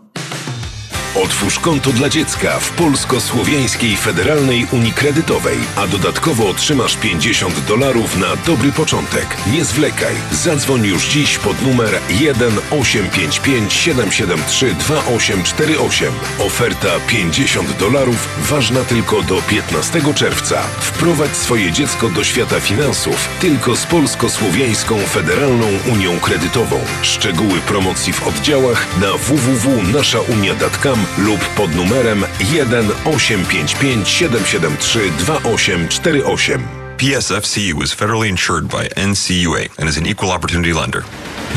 Otwórz 1.23 1.59
konto 1.59 1.91
dla 1.91 2.09
dziecka 2.09 2.59
w 2.59 2.69
Polsko-Słowiańskiej 2.69 3.97
Federalnej 3.97 4.67
Unii 4.71 4.93
Kredytowej, 4.93 5.57
a 5.75 5.87
dodatkowo 5.87 6.49
otrzymasz 6.49 6.97
50 6.97 7.59
dolarów 7.59 8.17
na 8.17 8.35
dobry 8.35 8.71
początek. 8.71 9.37
Nie 9.51 9.65
zwlekaj. 9.65 10.15
Zadzwoń 10.31 10.85
już 10.85 11.07
dziś 11.07 11.37
pod 11.37 11.61
numer 11.61 11.99
1 12.09 12.51
855 12.71 13.73
773 13.73 14.73
2848. 14.73 16.13
Oferta 16.39 16.99
50 17.07 17.77
dolarów 17.77 18.27
ważna 18.49 18.83
tylko 18.83 19.21
do 19.21 19.41
15 19.41 20.13
czerwca. 20.15 20.61
Wprowadź 20.79 21.35
swoje 21.35 21.71
dziecko 21.71 22.09
do 22.09 22.23
świata 22.23 22.59
finansów 22.59 23.29
tylko 23.41 23.75
z 23.75 23.85
Polsko-Słowiańską 23.85 24.97
Federalną 24.99 25.67
Unią 25.93 26.19
Kredytową. 26.19 26.79
Szczegóły 27.01 27.61
promocji 27.61 28.13
w 28.13 28.27
oddziałach 28.27 28.87
na 29.01 29.13
www.naszaunia.com 29.17 31.06
lub 31.17 31.39
pod 31.55 31.75
numerem 31.75 32.23
1 32.39 32.91
855 33.05 34.07
773 34.07 35.11
2848. 35.25 36.59
PSFCU 36.97 37.83
is 37.83 37.93
federally 37.93 38.27
insured 38.27 38.67
by 38.69 38.87
NCUA 38.95 39.69
and 39.77 39.89
is 39.89 39.97
an 39.97 40.05
equal 40.07 40.31
opportunity 40.31 40.73
lender. 40.73 41.03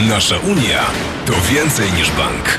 Nasza 0.08 0.38
Unia 0.38 0.84
to 1.26 1.32
więcej 1.52 1.92
niż 1.92 2.10
bank. 2.10 2.58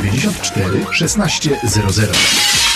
794 0.00 0.92
1600. 0.92 2.75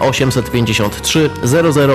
853 0.00 1.30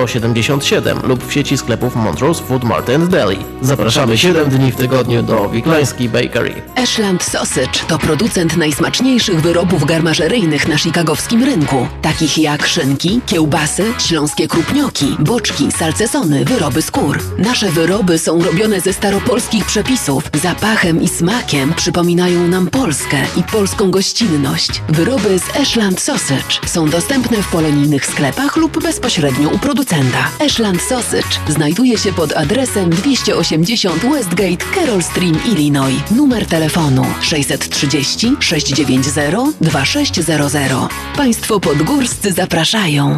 0077 0.06 0.98
lub 1.02 1.26
w 1.26 1.32
sieci 1.32 1.58
sklepów 1.58 1.96
Montrose 1.96 2.44
Food 2.44 2.64
Mart 2.64 2.90
and 2.90 3.10
Deli. 3.10 3.38
Zapraszamy 3.62 4.18
7 4.18 4.48
dni 4.48 4.72
w 4.72 4.76
tygodniu 4.76 5.22
do 5.22 5.48
Wiklański 5.48 6.08
Bakery. 6.08 6.62
Ashland 6.76 7.22
Sausage 7.22 7.78
to 7.88 7.98
producent 7.98 8.56
najsmaczniejszych 8.56 9.40
wyrobów 9.40 9.84
garmażeryjnych 9.84 10.68
na 10.68 10.78
chicagowskim 10.78 11.44
rynku, 11.44 11.88
takich 12.02 12.38
jak 12.38 12.66
szynki, 12.66 13.20
kiełbasy, 13.26 13.84
śląskie 13.98 14.48
krupnioki, 14.48 15.16
boczki, 15.18 15.72
salcesony, 15.72 16.44
wyroby 16.44 16.82
skór. 16.82 17.18
Nasze 17.38 17.70
wyroby 17.70 18.18
są 18.18 18.42
robione 18.42 18.80
ze 18.80 18.92
staropolskich 18.92 19.66
przepisów. 19.66 20.30
Zapachem 20.42 21.02
i 21.02 21.08
smakiem 21.08 21.74
przypominają 21.74 22.48
nam 22.48 22.66
Polskę 22.66 23.16
i 23.36 23.42
polską 23.42 23.90
gościnność. 23.90 24.82
Wyroby 24.88 25.38
z 25.38 25.56
Ashland 25.56 26.00
Sausage 26.00 26.66
są 26.66 26.90
dostępne 26.90 27.33
w 27.42 27.50
polonijnych 27.50 28.06
sklepach 28.06 28.56
lub 28.56 28.82
bezpośrednio 28.82 29.48
u 29.48 29.58
producenta. 29.58 30.30
Ashland 30.40 30.82
Sausage 30.82 31.38
znajduje 31.48 31.98
się 31.98 32.12
pod 32.12 32.32
adresem 32.32 32.90
280 32.90 34.02
Westgate, 34.02 34.64
Carroll 34.74 35.02
Stream, 35.02 35.38
Illinois. 35.46 36.00
Numer 36.10 36.46
telefonu 36.46 37.06
630 37.20 38.32
690 38.40 39.56
2600. 39.60 40.72
Państwo 41.16 41.60
podgórscy 41.60 42.32
zapraszają. 42.32 43.16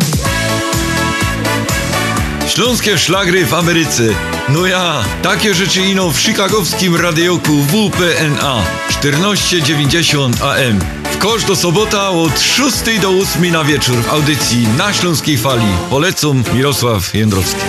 Śląskie 2.46 2.98
szlagry 2.98 3.46
w 3.46 3.54
Ameryce. 3.54 4.02
No 4.48 4.66
ja, 4.66 5.04
takie 5.22 5.54
rzeczy 5.54 5.80
ino 5.80 6.10
w 6.10 6.18
chicagowskim 6.18 6.96
radioku 6.96 7.52
WPNA 7.52 8.62
1490 8.88 10.42
AM. 10.42 10.80
W 11.12 11.18
kosz 11.18 11.44
do 11.44 11.56
sobota 11.56 12.10
od 12.10 12.40
6 12.40 13.00
do 13.02 13.10
8 13.10 13.52
na 13.52 13.64
wieczór 13.64 13.96
w 13.96 14.12
audycji 14.12 14.68
na 14.78 14.92
Śląskiej 14.92 15.38
Fali. 15.38 15.66
Polecam 15.90 16.44
Mirosław 16.54 17.14
Jędrowski. 17.14 17.60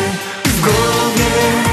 w 0.46 0.62
głowie 0.62 1.67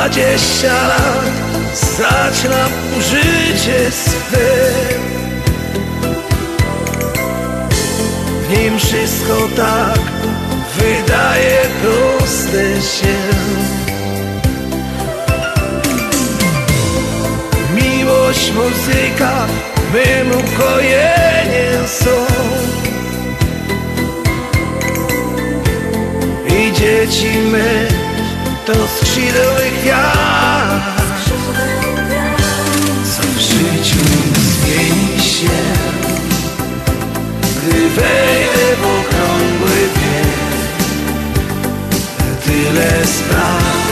Dwadzieścia 0.00 0.88
lat 0.88 1.76
zaczyna 1.98 2.68
życie 3.00 3.90
swe. 3.90 4.70
W 8.42 8.58
nim 8.58 8.78
wszystko 8.78 9.48
tak 9.56 10.00
wydaje 10.76 11.58
proste 11.82 12.82
się. 12.82 13.16
Miłość, 17.74 18.52
muzyka, 18.52 19.46
mym 19.92 20.30
ukojeniem 20.38 21.88
są. 21.88 22.26
I 26.48 26.72
dzieci 26.72 27.38
my 27.52 27.99
to 28.74 28.88
skrzydły 28.88 29.64
gwiazd. 29.82 31.30
Co 33.16 33.22
w 33.22 33.38
życiu 33.40 34.04
zmieni 34.36 35.20
się 35.20 35.58
Gdy 37.42 37.88
wejdę 37.88 38.76
w 38.76 38.84
okrągły 38.84 39.76
bieg 39.96 40.58
Tyle 42.44 43.06
spraw 43.06 43.90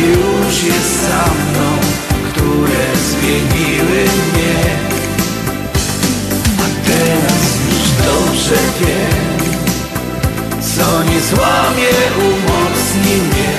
już 0.00 0.62
jest 0.64 1.08
za 1.08 1.24
mną 1.24 1.78
Które 2.32 2.84
zmieniły 3.10 4.02
mnie. 4.04 4.76
A 6.58 6.86
teraz 6.86 7.42
już 7.70 7.88
dobrze 8.06 8.60
wiem 8.80 9.32
Co 10.76 11.02
nie 11.02 11.20
złamie, 11.20 11.92
umocni 12.18 13.16
mnie 13.16 13.51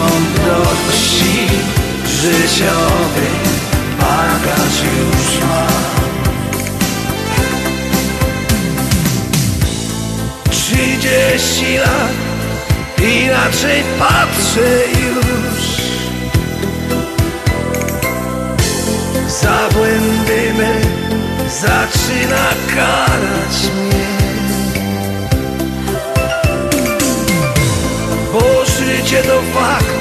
mądrości 0.00 1.48
życiowej 2.06 3.40
bagaż 4.00 4.74
już 4.82 5.40
mam 5.48 5.80
Trzydzieści 10.50 11.76
lat 11.76 12.12
inaczej 12.98 13.82
patrzę 13.98 14.70
już. 15.02 15.80
Za 19.40 19.68
błędy 19.72 20.54
me 20.58 20.74
zaczyna 21.50 22.48
karać 22.74 23.70
mnie 23.74 24.19
życie 28.96 29.22
to 29.22 29.42
fakt, 29.54 29.94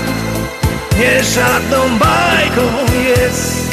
nie 0.99 1.23
żadną 1.23 1.97
bajką 1.97 2.61
jest. 3.07 3.69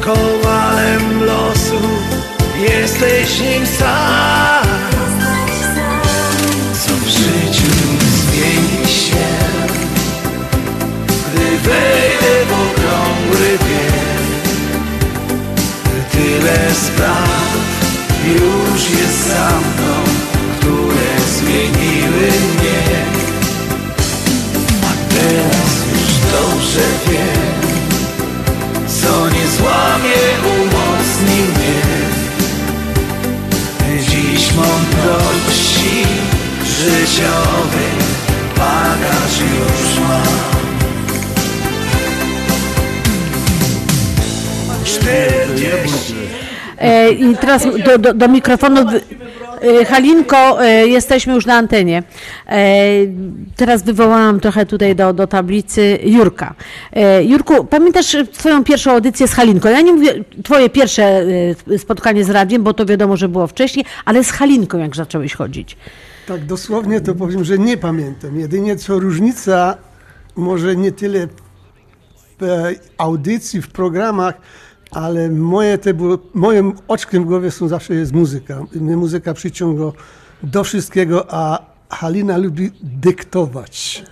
Kowalem 0.00 1.24
losu 1.24 1.80
jesteś 2.58 3.40
nim 3.40 3.66
sam. 3.66 4.68
Co 6.86 6.92
w 6.94 7.08
życiu 7.08 7.72
zmieni 8.10 8.86
się 8.88 9.28
Gdy 11.34 11.58
wejdę 11.58 12.44
w 12.48 12.52
okrągły 12.52 13.48
bieg 13.48 14.28
Tyle 16.12 16.74
spraw 16.74 17.56
już 18.26 18.90
jest 18.90 19.28
za 19.28 19.48
mną 19.48 20.07
zmieniły 21.38 22.26
mnie. 22.54 22.82
A 24.82 25.14
teraz 25.14 25.70
już 25.92 26.12
dobrze 26.32 26.86
wiem 27.06 27.58
Co 28.86 29.28
nie 29.28 29.46
złamie, 29.58 30.20
umocni 30.60 31.42
mnie. 31.42 31.82
Dziś 34.00 34.52
mądrości 34.54 36.04
życiowych 36.64 37.98
bagaż 38.56 39.40
już 39.40 40.00
mam. 40.08 40.48
Czterdzieści 44.84 46.28
i 47.18 47.36
teraz 47.36 47.62
do, 47.84 47.98
do, 47.98 48.14
do 48.14 48.28
mikrofonu 48.28 48.86
e, 49.60 49.84
Halinko, 49.84 50.64
e, 50.64 50.86
jesteśmy 50.86 51.34
już 51.34 51.46
na 51.46 51.54
antenie. 51.54 52.02
E, 52.46 52.78
Teraz 53.56 53.82
wywołałam 53.82 54.40
trochę 54.40 54.66
tutaj 54.66 54.96
do, 54.96 55.12
do 55.12 55.26
tablicy 55.26 55.98
Jurka. 56.02 56.54
Jurku, 57.22 57.64
pamiętasz 57.64 58.16
Twoją 58.32 58.64
pierwszą 58.64 58.90
audycję 58.90 59.28
z 59.28 59.32
Halinką? 59.32 59.68
Ja 59.68 59.80
nie 59.80 59.92
mówię 59.92 60.24
Twoje 60.44 60.70
pierwsze 60.70 61.26
spotkanie 61.78 62.24
z 62.24 62.30
radiem, 62.30 62.62
bo 62.62 62.74
to 62.74 62.86
wiadomo, 62.86 63.16
że 63.16 63.28
było 63.28 63.46
wcześniej, 63.46 63.84
ale 64.04 64.24
z 64.24 64.30
Halinką 64.30 64.78
jak 64.78 64.96
zacząłeś 64.96 65.34
chodzić. 65.34 65.76
Tak 66.26 66.44
dosłownie 66.44 67.00
to 67.00 67.14
powiem, 67.14 67.44
że 67.44 67.58
nie 67.58 67.76
pamiętam. 67.76 68.40
Jedynie 68.40 68.76
co 68.76 68.98
różnica, 68.98 69.76
może 70.36 70.76
nie 70.76 70.92
tyle 70.92 71.28
w 72.40 72.42
e, 72.42 72.72
audycji, 72.98 73.62
w 73.62 73.68
programach, 73.68 74.34
ale 74.90 75.30
moje 75.30 75.78
te 75.78 75.94
było, 75.94 76.18
moim 76.34 76.72
oczkiem 76.88 77.24
w 77.24 77.26
głowie 77.26 77.50
są 77.50 77.68
zawsze 77.68 77.94
jest 77.94 78.12
muzyka. 78.12 78.64
Mnie 78.74 78.96
muzyka 78.96 79.34
przyciąga 79.34 79.84
do 80.42 80.64
wszystkiego, 80.64 81.26
a 81.28 81.62
Halina 81.90 82.36
lubi 82.36 82.70
dyktować. 82.82 84.04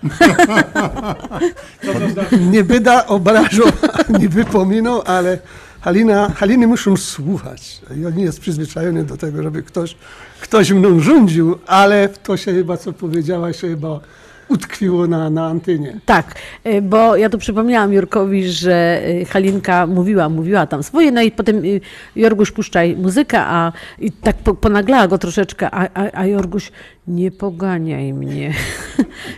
nie 2.53 2.65
byda 2.65 3.07
obrażał, 3.07 3.67
nie 4.21 4.29
wypominał, 4.29 5.03
ale 5.07 5.39
Halina, 5.81 6.31
Haliny 6.31 6.67
muszą 6.67 6.97
słuchać. 6.97 7.81
I 7.97 8.17
nie 8.17 8.25
jest 8.25 8.41
przyzwyczajony 8.41 9.05
do 9.05 9.17
tego, 9.17 9.43
żeby 9.43 9.63
ktoś, 9.63 9.97
ktoś 10.41 10.71
mną 10.71 11.01
rządził, 11.01 11.59
ale 11.67 12.09
to 12.09 12.37
się 12.37 12.53
chyba, 12.53 12.77
co 12.77 12.93
powiedziałaś, 12.93 13.57
chyba 13.61 14.01
utkwiło 14.49 15.07
na, 15.07 15.31
na. 15.31 15.55
Tak, 16.07 16.35
y, 16.67 16.83
bo 16.83 17.17
ja 17.17 17.31
tu 17.31 17.39
przypomniałam 17.39 17.93
Jurkowi, 17.93 18.49
że 18.49 19.03
y, 19.09 19.25
Halinka 19.25 19.87
mówiła, 19.87 20.29
mówiła 20.29 20.67
tam 20.67 20.83
swoje, 20.83 21.13
no 21.13 21.23
i 21.23 21.31
potem 21.31 21.65
y, 21.65 21.81
Jorguś 22.17 22.51
puszczaj 22.51 22.97
muzykę, 22.97 23.41
a 23.41 23.73
i 23.99 24.13
tak 24.13 24.37
po, 24.37 24.55
ponaglała 24.55 25.09
go 25.09 25.19
troszeczkę, 25.19 25.71
a, 25.71 25.89
a, 25.95 26.21
a 26.21 26.27
Jorguś 26.27 26.73
nie 27.09 27.31
poganiaj 27.31 28.13
mnie. 28.15 28.55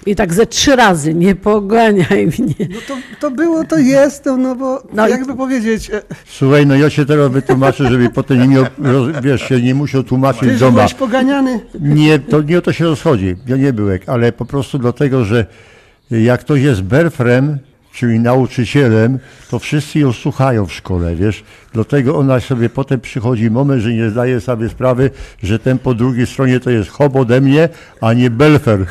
I 0.06 0.14
tak 0.16 0.34
ze 0.34 0.46
trzy 0.46 0.76
razy, 0.76 1.14
nie 1.14 1.34
poganiaj 1.34 2.26
mnie. 2.38 2.54
No 2.70 2.78
to, 2.88 2.96
to 3.20 3.30
było, 3.30 3.64
to 3.64 3.78
jest, 3.78 4.24
to, 4.24 4.36
no 4.36 4.56
bo 4.56 4.82
No 4.92 5.08
i- 5.08 5.10
jakby 5.10 5.36
powiedzieć, 5.36 5.90
e, 5.90 6.02
Słuchaj, 6.26 6.66
no 6.66 6.74
ja 6.74 6.90
się 6.90 7.06
teraz 7.06 7.30
wytłumaczę, 7.32 7.88
żeby 7.90 8.10
potem 8.10 8.40
nie 8.40 8.48
miał, 8.48 8.64
wiesz, 9.22 9.42
się 9.42 9.62
nie 9.62 9.74
musiał 9.74 10.02
tłumaczyć 10.02 10.40
ty, 10.48 10.56
doma. 10.56 10.72
byłeś 10.72 10.94
poganiany. 10.94 11.60
Nie, 11.80 12.18
to 12.18 12.42
nie 12.42 12.58
o 12.58 12.62
to 12.62 12.72
się 12.72 12.84
rozchodzi. 12.84 13.36
Ja 13.46 13.56
nie 13.56 13.72
byłem, 13.72 13.98
ale 14.06 14.32
po 14.32 14.44
prostu 14.44 14.78
dlatego, 14.78 15.24
że 15.24 15.46
jak 16.10 16.40
ktoś 16.40 16.60
jest 16.62 16.82
berfrem, 16.82 17.58
czyli 17.98 18.20
nauczycielem, 18.20 19.18
to 19.50 19.58
wszyscy 19.58 19.98
ją 19.98 20.12
słuchają 20.12 20.66
w 20.66 20.72
szkole, 20.72 21.14
wiesz. 21.14 21.44
Dlatego 21.72 22.16
ona 22.16 22.40
sobie 22.40 22.68
potem 22.68 23.00
przychodzi 23.00 23.50
moment, 23.50 23.82
że 23.82 23.92
nie 23.92 24.10
zdaje 24.10 24.40
sobie 24.40 24.68
sprawy, 24.68 25.10
że 25.42 25.58
ten 25.58 25.78
po 25.78 25.94
drugiej 25.94 26.26
stronie 26.26 26.60
to 26.60 26.70
jest 26.70 26.90
hob 26.90 27.16
ode 27.16 27.40
mnie, 27.40 27.68
a 28.00 28.12
nie 28.12 28.30
belfer. 28.30 28.86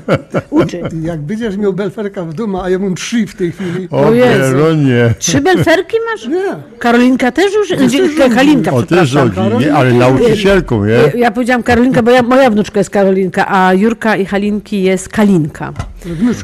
Uczy. 0.50 0.80
Jak 1.02 1.20
będziesz 1.20 1.56
miał 1.56 1.72
belferka 1.72 2.24
w 2.24 2.34
domu, 2.34 2.60
a 2.60 2.70
ja 2.70 2.78
mam 2.78 2.94
trzy 2.94 3.26
w 3.26 3.34
tej 3.34 3.52
chwili. 3.52 3.88
O, 3.90 4.06
O 4.06 4.12
Jezu. 4.12 4.54
Pieronie. 4.54 5.14
Trzy 5.18 5.40
belferki 5.40 5.96
masz? 6.12 6.28
Nie. 6.28 6.78
Karolinka 6.78 7.32
też 7.32 7.54
już? 7.54 7.68
Gdzie-. 7.78 8.30
Halinka, 8.30 8.72
O, 8.72 8.82
też 8.82 9.08
rządzi, 9.08 9.40
nie? 9.60 9.74
Ale 9.74 9.92
nauczycielką, 9.92 10.84
nie? 10.84 11.20
Ja 11.20 11.30
powiedziałam 11.30 11.62
Karolinka, 11.62 12.02
bo 12.02 12.10
ja, 12.10 12.22
moja 12.22 12.50
wnuczka 12.50 12.80
jest 12.80 12.90
Karolinka, 12.90 13.46
a 13.48 13.74
Jurka 13.74 14.16
i 14.16 14.24
Halinki 14.24 14.82
jest 14.82 15.08
Kalinka. 15.08 15.72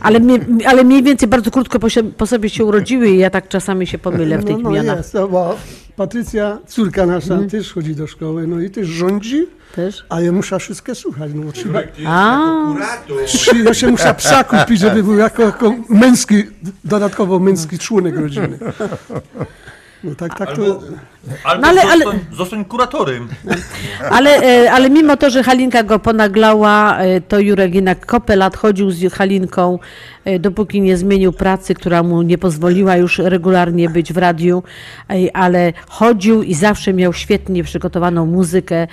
Ale, 0.03 0.21
mnie, 0.21 0.41
ale 0.67 0.85
mniej 0.85 1.03
więcej 1.03 1.29
bardzo 1.29 1.51
krótko 1.51 1.79
po, 1.79 1.89
się, 1.89 2.03
po 2.03 2.27
sobie 2.27 2.51
się 2.51 2.65
urodziły 2.65 3.09
i 3.09 3.19
ja 3.19 3.31
tak 3.31 3.49
czasami 3.49 3.87
się 3.87 3.99
pomylę 3.99 4.39
w 4.39 4.45
tych 4.45 4.57
no, 4.57 4.63
no 4.63 4.71
imionach. 4.71 4.97
jest, 4.97 5.15
no, 5.15 5.29
bo 5.29 5.57
Patrycja, 5.97 6.59
córka 6.67 7.07
nasza, 7.07 7.33
Mhm. 7.35 7.51
też 7.51 7.73
chodzi 7.73 7.95
do 7.95 8.07
szkoły, 8.07 8.47
no 8.47 8.61
i 8.61 8.71
też 8.71 8.87
rządzi, 8.89 9.47
też? 9.77 10.07
a 10.09 10.21
ja 10.21 10.33
muszę 10.33 10.59
wszystkie 10.59 10.95
słuchać. 10.95 11.31
No, 11.35 11.43
bo 11.43 11.53
trzeba, 11.53 11.81
A. 12.07 12.41
Trzy, 13.27 13.59
ja 13.65 13.75
się 13.75 13.89
muszę 13.89 14.15
psa 14.15 14.45
kupić, 14.45 14.81
żeby 14.81 15.03
był 15.03 15.15
jako, 15.17 15.43
jako 15.43 15.75
męski, 15.89 16.45
dodatkowo 16.85 17.39
męski 17.39 17.79
członek 17.79 18.17
rodziny. 18.17 18.59
No 20.05 20.15
tak, 20.15 20.39
tak 20.39 20.57
to... 20.57 20.81
Albo 21.45 21.63
No 21.63 21.69
ale- 21.69 21.83
ale- 21.83 22.05
zostań, 22.05 22.21
zostań 22.33 22.65
kuratorem. 22.65 23.29
Ale, 24.11 24.31
e, 24.43 24.73
ale 24.73 24.91
mimo 24.91 25.17
to, 25.17 25.31
że 25.31 25.43
Halinka 25.43 25.83
go 25.83 25.99
ponaglała, 25.99 26.99
e, 26.99 27.21
to 27.21 27.39
Jurek 27.39 27.75
jednak 27.75 28.07
kopę 28.07 28.37
lat 28.37 28.57
chodził 28.57 28.91
z 28.91 29.13
Halinką, 29.13 29.79
e, 30.25 30.39
dopóki 30.39 30.81
nie 30.81 30.97
zmienił 30.97 31.33
pracy, 31.33 31.75
która 31.75 32.03
mu 32.03 32.23
nie 32.23 32.39
pozwoliła 32.39 32.97
już 32.97 33.19
regularnie 33.19 33.91
być 33.91 34.13
w 34.13 34.17
radiu, 34.17 34.63
ale 35.35 35.73
chodził 35.89 36.43
i 36.43 36.55
zawsze 36.55 36.95
miał 36.95 37.13
świetnie 37.13 37.65
przygotowaną 37.65 38.27
muzykę 38.27 38.87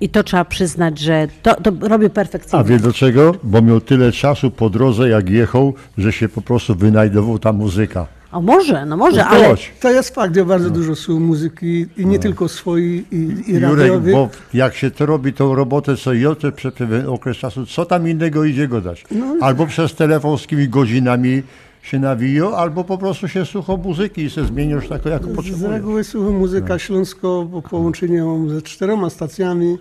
i 0.00 0.08
to 0.08 0.22
trzeba 0.22 0.44
przyznać, 0.44 0.98
że 0.98 1.28
to, 1.42 1.54
to 1.54 1.72
robię 1.80 2.06
A 2.06 2.10
perfekcyjnie. 2.10 2.64
wie 2.64 2.78
do 2.78 2.92
czego? 2.92 3.34
Bo 3.42 3.62
miał 3.62 3.80
tyle 3.80 4.12
czasu 4.12 4.50
po 4.50 4.70
drodze, 4.70 5.08
jak 5.08 5.28
jechał, 5.30 5.74
że 5.98 6.12
się 6.12 6.28
po 6.28 6.42
prostu 6.42 6.74
wynajdował 6.74 7.38
ta 7.38 7.52
muzyka. 7.52 8.17
A 8.30 8.40
może, 8.40 8.86
no 8.86 8.96
może, 8.96 9.16
No 9.16 9.26
ale... 9.26 9.54
To 9.80 9.90
jest 9.90 10.14
fakt, 10.14 10.36
ja 10.36 10.44
bardzo 10.44 10.70
dużo 10.70 10.96
słucham 10.96 11.24
muzyki 11.24 11.86
i 11.96 12.06
nie 12.06 12.18
tylko 12.18 12.48
swojej 12.48 13.04
i, 13.12 13.16
i 13.50 13.54
Jurek, 13.54 13.78
radiowej. 13.78 14.14
bo 14.14 14.28
jak 14.54 14.74
się 14.74 14.90
to 14.90 15.06
robi 15.06 15.32
tą 15.32 15.54
robotę 15.54 15.96
co 15.96 16.12
jutro 16.12 16.52
przez 16.52 16.74
pewien 16.74 17.06
okres 17.06 17.36
czasu, 17.36 17.66
co 17.66 17.84
tam 17.84 18.08
innego 18.08 18.44
idzie 18.44 18.68
gadać? 18.68 19.04
No. 19.10 19.36
Albo 19.40 19.66
przez 19.66 19.94
telefon 19.94 20.38
z 20.38 20.40
jakimiś 20.40 20.68
godzinami 20.68 21.42
się 21.82 21.98
nawiją, 21.98 22.56
albo 22.56 22.84
po 22.84 22.98
prostu 22.98 23.28
się 23.28 23.46
słucha 23.46 23.76
muzyki 23.76 24.22
i 24.22 24.30
się 24.30 24.44
zmieniasz 24.44 24.88
tak, 24.88 25.04
jak 25.04 25.22
Z 25.24 25.34
potrzebujesz. 25.36 25.70
reguły 25.70 26.04
słucham 26.04 26.34
muzyka 26.34 26.78
śląsko, 26.78 27.44
bo 27.50 27.62
połączenie 27.62 28.24
mam 28.24 28.50
ze 28.50 28.62
czteroma 28.62 29.10
stacjami 29.10 29.78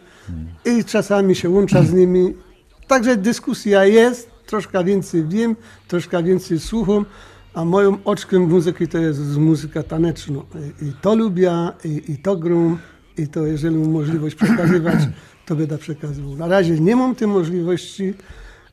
i 0.66 0.86
czasami 0.86 1.36
się 1.36 1.50
łącza 1.50 1.84
z 1.84 1.94
nimi. 1.94 2.34
Także 2.88 3.16
dyskusja 3.18 3.86
jest, 3.86 4.30
troszkę 4.46 4.84
więcej 4.84 5.26
wiem, 5.28 5.56
troszkę 5.88 6.24
więcej 6.24 6.60
słucham, 6.60 7.06
a 7.58 7.66
moim 7.66 7.98
oczkiem 8.06 8.50
muzyki 8.50 8.88
to 8.88 8.98
jest 8.98 9.38
muzyka 9.38 9.84
taneczna. 9.84 10.40
I, 10.82 10.86
i 10.86 10.94
to 11.02 11.16
lubię, 11.16 11.52
i, 11.86 12.12
i 12.12 12.18
to 12.18 12.36
grum, 12.36 12.78
i 13.18 13.28
to 13.28 13.46
jeżeli 13.46 13.76
mam 13.76 13.92
możliwość 13.92 14.36
przekazywać, 14.36 15.00
to 15.46 15.56
będę 15.56 15.78
przekazywał. 15.78 16.36
Na 16.36 16.48
razie 16.48 16.80
nie 16.80 16.96
mam 16.96 17.16
tej 17.16 17.28
możliwości, 17.28 18.14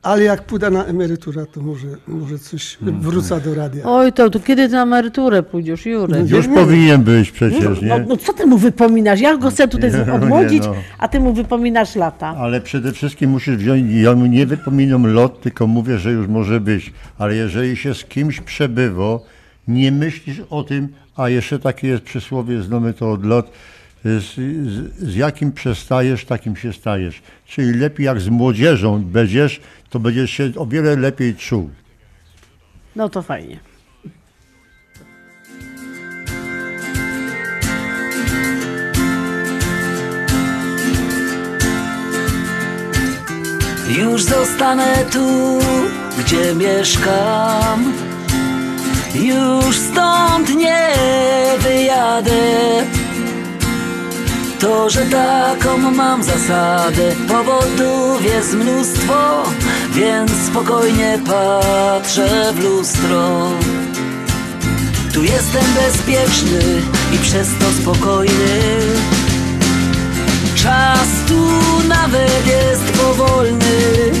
ale 0.05 0.23
jak 0.23 0.43
pójdę 0.43 0.69
na 0.69 0.85
emeryturę, 0.85 1.45
to 1.45 1.61
może, 1.61 1.87
może 2.07 2.39
coś 2.39 2.77
wrócę 2.81 3.41
do 3.41 3.55
radia. 3.55 3.83
Oj, 3.85 4.13
to, 4.13 4.29
to 4.29 4.39
kiedy 4.39 4.67
ty 4.67 4.73
na 4.73 4.83
emeryturę 4.83 5.43
pójdziesz, 5.43 5.85
Jurek? 5.85 6.29
Już 6.29 6.47
powinien 6.47 7.03
być 7.03 7.31
przecież, 7.31 7.81
No, 7.81 7.97
nie? 7.97 8.05
no 8.07 8.17
co 8.17 8.33
ty 8.33 8.45
mu 8.45 8.57
wypominasz? 8.57 9.19
Ja 9.21 9.37
go 9.37 9.49
chcę 9.49 9.67
tutaj 9.67 9.91
no 10.07 10.13
odmłodzić, 10.13 10.63
nie, 10.63 10.69
no. 10.69 10.75
a 10.99 11.07
ty 11.07 11.19
mu 11.19 11.33
wypominasz 11.33 11.95
lata. 11.95 12.35
Ale 12.37 12.61
przede 12.61 12.91
wszystkim 12.91 13.29
musisz 13.29 13.57
wziąć, 13.57 13.91
ja 13.93 14.15
mu 14.15 14.25
nie 14.25 14.45
wypominam 14.45 15.13
lot, 15.13 15.41
tylko 15.41 15.67
mówię, 15.67 15.97
że 15.97 16.11
już 16.11 16.27
może 16.27 16.59
być. 16.59 16.93
Ale 17.17 17.35
jeżeli 17.35 17.77
się 17.77 17.93
z 17.93 18.05
kimś 18.05 18.41
przebywa, 18.41 19.19
nie 19.67 19.91
myślisz 19.91 20.41
o 20.49 20.63
tym, 20.63 20.87
a 21.15 21.29
jeszcze 21.29 21.59
takie 21.59 21.87
jest 21.87 22.03
przysłowie, 22.03 22.61
znamy 22.61 22.93
to 22.93 23.11
od 23.11 23.25
lot, 23.25 23.51
z, 24.05 24.35
z, 24.35 25.11
z 25.11 25.15
jakim 25.15 25.51
przestajesz, 25.51 26.25
takim 26.25 26.55
się 26.55 26.73
stajesz. 26.73 27.21
Czyli 27.45 27.79
lepiej 27.79 28.05
jak 28.05 28.21
z 28.21 28.29
młodzieżą 28.29 29.03
będziesz, 29.03 29.61
to 29.89 29.99
będziesz 29.99 30.31
się 30.31 30.51
o 30.57 30.65
wiele 30.65 30.95
lepiej 30.95 31.35
czuł. 31.35 31.69
No 32.95 33.09
to 33.09 33.21
fajnie. 33.21 33.59
Już 43.97 44.23
zostanę 44.23 45.05
tu, 45.11 45.59
gdzie 46.19 46.55
mieszkam. 46.55 47.93
Już 49.15 49.77
stąd 49.77 50.55
nie 50.55 50.89
wyjadę. 51.59 52.94
To, 54.59 54.89
że 54.89 55.01
taką 55.01 55.77
mam 55.77 56.23
zasadę, 56.23 57.15
powodów 57.27 58.25
jest 58.25 58.53
mnóstwo, 58.53 59.43
więc 59.91 60.31
spokojnie 60.47 61.19
patrzę 61.25 62.53
w 62.53 62.63
lustro. 62.63 63.49
Tu 65.13 65.23
jestem 65.23 65.63
bezpieczny 65.75 66.81
i 67.13 67.17
przez 67.17 67.47
to 67.59 67.81
spokojny. 67.81 68.79
Czas 70.65 71.07
tu 71.27 71.41
nawet 71.87 72.47
jest 72.47 72.83
powolny 72.83 74.11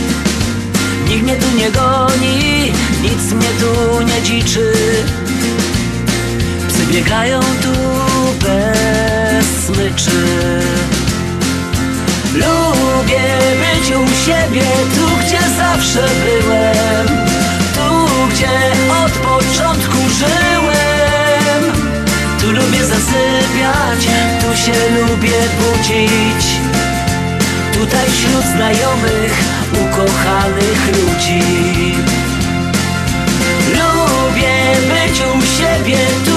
Nikt 1.09 1.23
mnie 1.23 1.35
tu 1.35 1.57
nie 1.57 1.71
goni, 1.71 2.71
nic 3.01 3.33
mnie 3.33 3.49
tu 3.59 4.01
nie 4.01 4.21
dziczy 4.21 4.73
Psy 6.67 6.85
biegają 6.91 7.39
tu 7.39 7.71
bez 8.45 8.94
smyczy. 9.65 10.21
Lubię 12.33 13.27
być 13.61 13.95
u 13.95 14.25
siebie, 14.25 14.65
tu 14.95 15.25
gdzie 15.25 15.39
zawsze 15.57 16.07
byłem. 16.25 17.07
Tu 17.75 18.05
gdzie 18.29 18.55
od 19.05 19.11
początku 19.11 19.97
żyłem. 20.19 21.73
Tu 22.41 22.51
lubię 22.51 22.85
zasypiać, 22.85 24.07
tu 24.41 24.57
się 24.57 24.73
lubię 24.99 25.39
budzić. 25.59 26.45
Tutaj 27.73 28.05
wśród 28.11 28.45
znajomych, 28.55 29.33
ukochanych 29.73 30.87
ludzi. 30.87 31.41
Lubię 33.69 34.57
być 34.87 35.19
u 35.19 35.41
siebie, 35.57 35.97
tu 36.25 36.34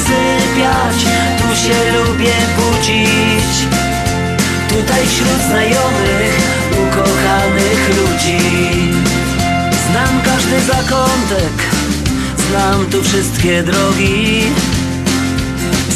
zasypiać, 0.00 0.96
tu 1.38 1.56
się 1.56 1.98
lubię 1.98 2.34
budzić. 2.56 3.52
Tutaj 4.68 5.06
wśród 5.06 5.42
znajomych, 5.48 6.40
ukochanych 6.72 7.88
ludzi. 7.88 8.38
Znam 9.90 10.20
każdy 10.24 10.60
zakątek, 10.60 11.56
znam 12.48 12.86
tu 12.86 13.02
wszystkie 13.02 13.62
drogi. 13.62 14.42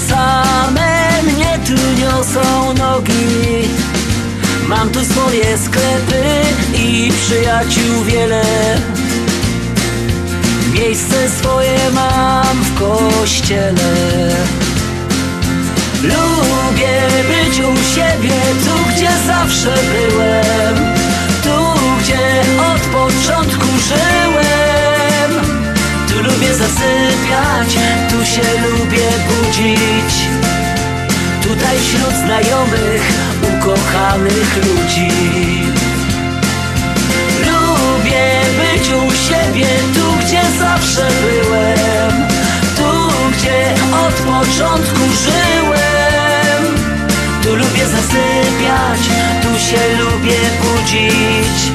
Same 0.09 1.23
mnie 1.23 1.59
tu 1.67 2.01
niosą 2.01 2.75
nogi. 2.75 3.69
Mam 4.69 4.91
tu 4.91 5.05
swoje 5.05 5.59
sklepy 5.59 6.25
i 6.79 7.13
przyjaciół 7.27 8.05
wiele 8.05 8.43
Miejsce 10.75 11.31
swoje 11.31 11.91
mam 11.91 12.63
w 12.63 12.75
kościele. 12.75 13.95
Lubię 16.03 17.01
być 17.29 17.59
u 17.59 17.95
siebie, 17.95 18.41
tu 18.65 18.91
gdzie 18.91 19.11
zawsze 19.27 19.75
byłem. 19.75 20.95
Tu 21.43 21.81
gdzie 22.01 22.43
od 22.75 22.81
początku 22.81 23.67
żyłem. 23.89 25.45
Tu 26.09 26.23
lubię 26.23 26.55
zasypiać, 26.55 27.79
tu 28.11 28.25
się 28.27 28.61
lubię 28.69 29.09
budzić. 29.29 30.15
Tutaj 31.43 31.79
wśród 31.79 32.15
znajomych, 32.15 33.13
ukochanych 33.43 34.57
ludzi 34.57 35.45
Lubię 38.85 39.01
być 39.01 39.15
u 39.15 39.17
siebie, 39.29 39.67
tu 39.95 40.25
gdzie 40.27 40.43
zawsze 40.59 41.09
byłem 41.23 42.29
Tu 42.77 43.13
gdzie 43.33 43.75
od 44.07 44.15
początku 44.15 45.01
żyłem. 45.23 46.75
Tu 47.43 47.57
lubię 47.57 47.87
zasypiać, 47.87 49.01
tu 49.43 49.59
się 49.59 49.97
lubię 49.99 50.39
budzić. 50.63 51.73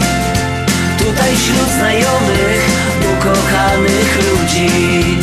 Tutaj 0.98 1.36
wśród 1.36 1.70
znajomych, 1.78 2.70
ukochanych 3.14 4.18
ludzi. 4.32 5.18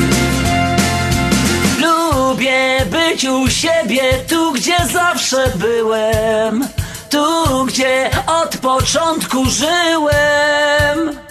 Lubię 1.80 2.86
być 2.90 3.24
u 3.24 3.50
siebie, 3.50 4.02
tu 4.28 4.52
gdzie 4.52 4.76
zawsze 4.92 5.52
byłem 5.56 6.68
Tu 7.10 7.64
gdzie 7.66 8.10
od 8.26 8.56
początku 8.56 9.44
żyłem 9.50 11.25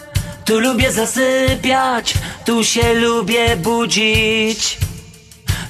Tu 0.46 0.60
lubię 0.60 0.92
zasypiać, 0.92 2.14
tu 2.46 2.64
się 2.64 2.94
lubię 2.94 3.58
budzić 3.58 4.78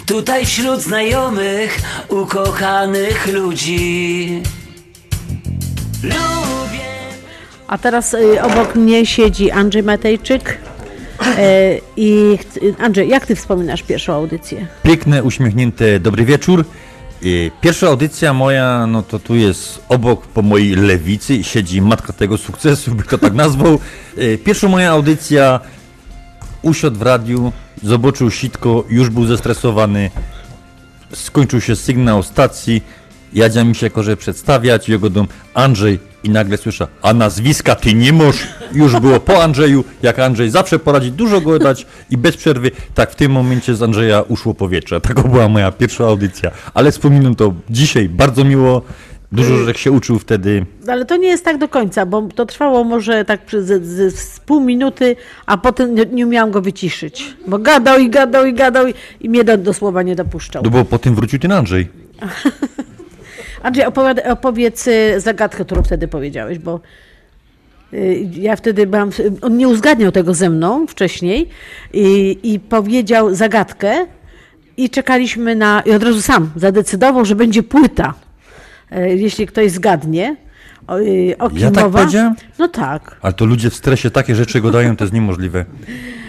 Tutaj 0.05 0.45
wśród 0.45 0.81
znajomych, 0.81 1.81
ukochanych 2.09 3.27
ludzi 3.27 4.41
A 7.67 7.77
teraz 7.77 8.13
y, 8.13 8.41
obok 8.41 8.75
mnie 8.75 9.05
siedzi 9.05 9.51
Andrzej 9.51 9.83
Matejczyk. 9.83 10.57
E, 11.37 11.79
I 11.97 12.37
Andrzej, 12.79 13.09
jak 13.09 13.25
ty 13.25 13.35
wspominasz 13.35 13.83
pierwszą 13.83 14.13
audycję? 14.13 14.67
Piękne, 14.83 15.23
uśmiechnięte, 15.23 15.99
dobry 15.99 16.25
wieczór. 16.25 16.65
I 17.27 17.51
Pierwsza 17.61 17.87
audycja 17.87 18.33
moja, 18.33 18.87
no 18.87 19.03
to 19.03 19.19
tu 19.19 19.35
jest 19.35 19.81
obok, 19.89 20.27
po 20.27 20.41
mojej 20.41 20.75
lewicy 20.75 21.43
siedzi 21.43 21.81
matka 21.81 22.13
tego 22.13 22.37
sukcesu, 22.37 22.95
by 22.95 23.03
to 23.03 23.17
tak 23.17 23.33
nazwał. 23.33 23.79
E, 24.17 24.37
Pierwsza 24.37 24.67
moja 24.67 24.91
audycja, 24.91 25.59
usiadł 26.61 26.97
w 26.97 27.01
radiu, 27.01 27.51
zobaczył 27.83 28.31
sitko, 28.31 28.83
już 28.89 29.09
był 29.09 29.25
zestresowany, 29.25 30.11
skończył 31.13 31.61
się 31.61 31.75
sygnał 31.75 32.23
stacji, 32.23 32.83
jadzia 33.33 33.63
mi 33.63 33.75
się 33.75 33.89
korze 33.89 34.17
przedstawiać, 34.17 34.89
jego 34.89 35.09
dom 35.09 35.27
Andrzej 35.53 35.99
i 36.25 36.29
nagle 36.29 36.57
słyszę, 36.57 36.87
a 37.01 37.13
nazwiska 37.13 37.75
ty 37.75 37.93
nie 37.93 38.13
możesz. 38.13 38.47
Już 38.73 38.99
było 38.99 39.19
po 39.19 39.43
Andrzeju, 39.43 39.83
jak 40.01 40.19
Andrzej 40.19 40.49
zawsze 40.49 40.79
poradzi 40.79 41.11
dużo 41.11 41.41
go 41.41 41.59
dać 41.59 41.85
i 42.09 42.17
bez 42.17 42.37
przerwy, 42.37 42.71
tak 42.95 43.11
w 43.11 43.15
tym 43.15 43.31
momencie 43.31 43.75
z 43.75 43.83
Andrzeja 43.83 44.21
uszło 44.21 44.53
powietrze. 44.53 45.01
Taka 45.01 45.23
była 45.23 45.49
moja 45.49 45.71
pierwsza 45.71 46.05
audycja, 46.05 46.51
ale 46.73 46.91
wspominam 46.91 47.35
to 47.35 47.53
dzisiaj 47.69 48.09
bardzo 48.09 48.43
miło, 48.43 48.81
dużo 49.31 49.57
rzeczy 49.57 49.79
się 49.79 49.91
uczył 49.91 50.19
wtedy. 50.19 50.65
Ale 50.87 51.05
to 51.05 51.17
nie 51.17 51.27
jest 51.27 51.45
tak 51.45 51.57
do 51.57 51.67
końca, 51.67 52.05
bo 52.05 52.21
to 52.21 52.45
trwało 52.45 52.83
może 52.83 53.25
tak 53.25 53.45
przez 53.45 53.65
z, 53.65 53.83
z, 53.85 54.19
z 54.19 54.39
pół 54.39 54.61
minuty, 54.61 55.15
a 55.45 55.57
potem 55.57 55.95
nie, 55.95 56.05
nie 56.05 56.27
umiałam 56.27 56.51
go 56.51 56.61
wyciszyć. 56.61 57.35
Bo 57.47 57.59
gadał 57.59 57.99
i 57.99 58.09
gadał 58.09 58.45
i 58.45 58.53
gadał 58.53 58.87
i, 58.87 58.93
i 59.21 59.29
mnie 59.29 59.43
do, 59.43 59.57
do 59.57 59.73
słowa 59.73 60.03
nie 60.03 60.15
dopuszczał. 60.15 60.63
No 60.63 60.69
bo 60.69 60.85
potem 60.85 61.15
wrócił 61.15 61.39
ten 61.39 61.51
Andrzej. 61.51 61.87
Andrzej, 63.65 63.85
opowiada, 63.85 64.23
opowiedz 64.23 64.87
y, 64.87 65.19
zagadkę, 65.19 65.65
którą 65.65 65.83
wtedy 65.83 66.07
powiedziałeś, 66.07 66.59
bo 66.59 66.79
y, 67.93 68.27
ja 68.31 68.55
wtedy 68.55 68.87
byłam, 68.87 69.09
on 69.41 69.57
nie 69.57 69.67
uzgadniał 69.67 70.11
tego 70.11 70.33
ze 70.33 70.49
mną 70.49 70.87
wcześniej 70.87 71.49
i, 71.93 72.37
i 72.43 72.59
powiedział 72.59 73.35
zagadkę 73.35 74.05
i 74.77 74.89
czekaliśmy 74.89 75.55
na, 75.55 75.81
i 75.85 75.91
od 75.91 76.03
razu 76.03 76.21
sam 76.21 76.51
zadecydował, 76.55 77.25
że 77.25 77.35
będzie 77.35 77.63
płyta, 77.63 78.13
y, 78.91 79.15
jeśli 79.15 79.47
ktoś 79.47 79.71
zgadnie. 79.71 80.35
O, 80.87 80.95
o 81.39 81.49
kim 81.49 81.59
Ja 81.59 81.71
tak 81.71 81.83
mowa. 81.83 81.99
powiedziałem? 81.99 82.35
No 82.59 82.67
tak, 82.67 83.17
Ale 83.21 83.33
to 83.33 83.45
ludzie 83.45 83.69
w 83.69 83.75
stresie 83.75 84.11
takie 84.11 84.35
rzeczy 84.35 84.61
go 84.61 84.71
dają, 84.71 84.95
to 84.95 85.03
jest 85.03 85.13
niemożliwe. 85.13 85.65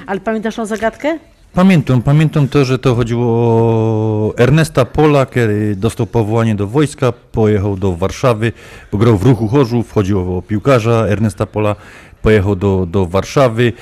ale 0.07 0.21
pamiętasz 0.21 0.55
tą 0.57 0.67
zagadkę? 0.67 1.19
Pamiętam, 1.57 2.03
pamiętam 2.03 2.49
to, 2.49 2.65
że 2.65 2.79
to 2.79 2.95
chodziło 2.95 3.27
o 3.27 4.35
Ernesta 4.39 4.85
Pola, 4.85 5.27
który 5.27 5.77
dostał 5.77 6.07
powołanie 6.07 6.55
do 6.55 6.67
wojska, 6.67 7.13
pojechał 7.13 7.77
do 7.77 7.97
Warszawy, 7.97 8.53
bo 8.93 8.99
grał 8.99 9.19
w 9.19 9.23
ruchu 9.23 9.49
Chorzów, 9.49 9.93
chodziło 9.93 10.39
o 10.39 10.43
piłkarza 10.43 11.07
Ernesta 11.09 11.47
Pola, 11.47 11.77
pojechał 12.23 12.57
do, 12.57 12.87
do 12.91 13.07
Warszawy, 13.07 13.73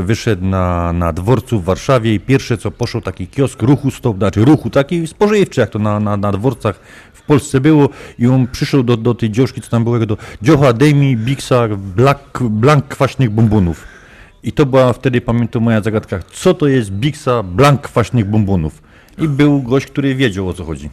wyszedł, 0.00 0.44
na, 0.44 0.92
na 0.92 1.12
dworcu 1.12 1.60
w 1.60 1.64
Warszawie 1.64 2.14
i 2.14 2.20
pierwsze 2.20 2.58
co 2.58 2.70
poszło 2.70 3.00
taki 3.00 3.26
kiosk 3.26 3.62
ruchu 3.62 3.90
stop, 3.90 4.18
znaczy 4.18 4.44
ruchu 4.44 4.70
taki 4.70 5.06
spożywczy, 5.06 5.60
jak 5.60 5.70
to 5.70 5.78
na, 5.78 6.00
na, 6.00 6.16
na 6.16 6.32
dworcach 6.32 6.80
w 7.12 7.22
Polsce 7.22 7.60
było 7.60 7.88
i 8.18 8.26
on 8.26 8.46
przyszedł 8.46 8.82
do, 8.82 8.96
do 8.96 9.14
tej 9.14 9.30
dzioszki, 9.30 9.60
co 9.60 9.70
tam 9.70 9.84
było, 9.84 9.98
do 9.98 10.16
dziocha, 10.42 10.72
dej 10.72 10.94
mi 10.94 11.16
biksa, 11.16 11.68
black, 11.96 12.42
blank 12.42 12.88
kwaśnych 12.88 13.30
bombonów. 13.30 14.01
I 14.42 14.52
to 14.52 14.66
była 14.66 14.92
wtedy, 14.92 15.20
pamiętam, 15.20 15.62
moja 15.62 15.80
zagadka, 15.80 16.18
co 16.32 16.54
to 16.54 16.68
jest 16.68 16.90
biksa, 16.90 17.42
blank 17.42 17.80
kwaśnych 17.80 18.30
bombonów. 18.30 18.82
I 19.18 19.28
był 19.28 19.62
gość, 19.62 19.86
który 19.86 20.14
wiedział 20.14 20.48
o 20.48 20.54
co 20.54 20.64
chodzi. 20.64 20.90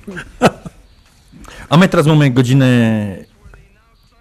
A 1.69 1.77
my 1.77 1.87
teraz 1.87 2.07
mamy 2.07 2.31
godzinę 2.31 2.67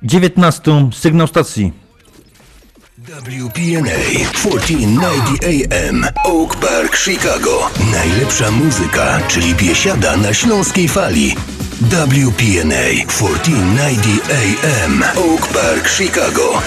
19, 0.03 0.91
sygnał 0.93 1.27
stacji. 1.27 1.73
WPNA 2.99 3.99
1490 4.43 5.45
AM 5.45 6.05
Oak 6.25 6.57
Park, 6.57 6.97
Chicago. 6.97 7.71
Najlepsza 7.93 8.51
muzyka, 8.51 9.21
czyli 9.29 9.55
biesiada 9.55 10.17
na 10.17 10.35
śląskiej 10.35 10.89
fali. 10.89 11.37
WPNA 11.81 13.07
1490 13.07 14.31
AM 14.31 15.03
Oak 15.03 15.49
Park, 15.49 15.89
Chicago. 15.89 16.63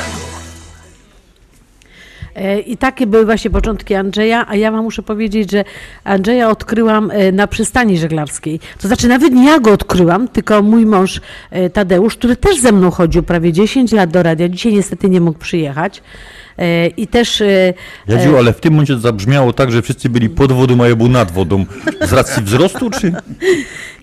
E, 2.35 2.59
I 2.59 2.77
takie 2.77 3.07
były 3.07 3.25
właśnie 3.25 3.51
początki 3.51 3.95
Andrzeja, 3.95 4.45
a 4.47 4.55
ja 4.55 4.71
wam 4.71 4.83
muszę 4.83 5.03
powiedzieć, 5.03 5.51
że 5.51 5.63
Andrzeja 6.03 6.49
odkryłam 6.49 7.11
e, 7.11 7.31
na 7.31 7.47
przystani 7.47 7.97
żeglarskiej. 7.97 8.59
To 8.81 8.87
znaczy 8.87 9.07
nawet 9.07 9.33
nie 9.33 9.45
ja 9.45 9.59
go 9.59 9.71
odkryłam, 9.71 10.27
tylko 10.27 10.61
mój 10.61 10.85
mąż 10.85 11.21
e, 11.51 11.69
Tadeusz, 11.69 12.17
który 12.17 12.35
też 12.35 12.59
ze 12.59 12.71
mną 12.71 12.91
chodził 12.91 13.23
prawie 13.23 13.53
10 13.53 13.91
lat 13.91 14.09
do 14.09 14.23
radia. 14.23 14.49
Dzisiaj 14.49 14.73
niestety 14.73 15.09
nie 15.09 15.21
mógł 15.21 15.39
przyjechać. 15.39 16.03
I 16.97 17.07
też... 17.07 17.43
Jadziu, 18.07 18.37
ale 18.37 18.53
w 18.53 18.59
tym 18.59 18.73
momencie 18.73 18.97
zabrzmiało 18.97 19.53
tak, 19.53 19.71
że 19.71 19.81
wszyscy 19.81 20.09
byli 20.09 20.29
pod 20.29 20.51
wodą, 20.51 20.83
a 20.83 20.87
ja 20.87 20.95
był 20.95 21.07
nad 21.07 21.31
wodą. 21.31 21.65
Z 22.01 22.13
racji 22.13 22.43
wzrostu, 22.43 22.89
czy? 22.89 23.13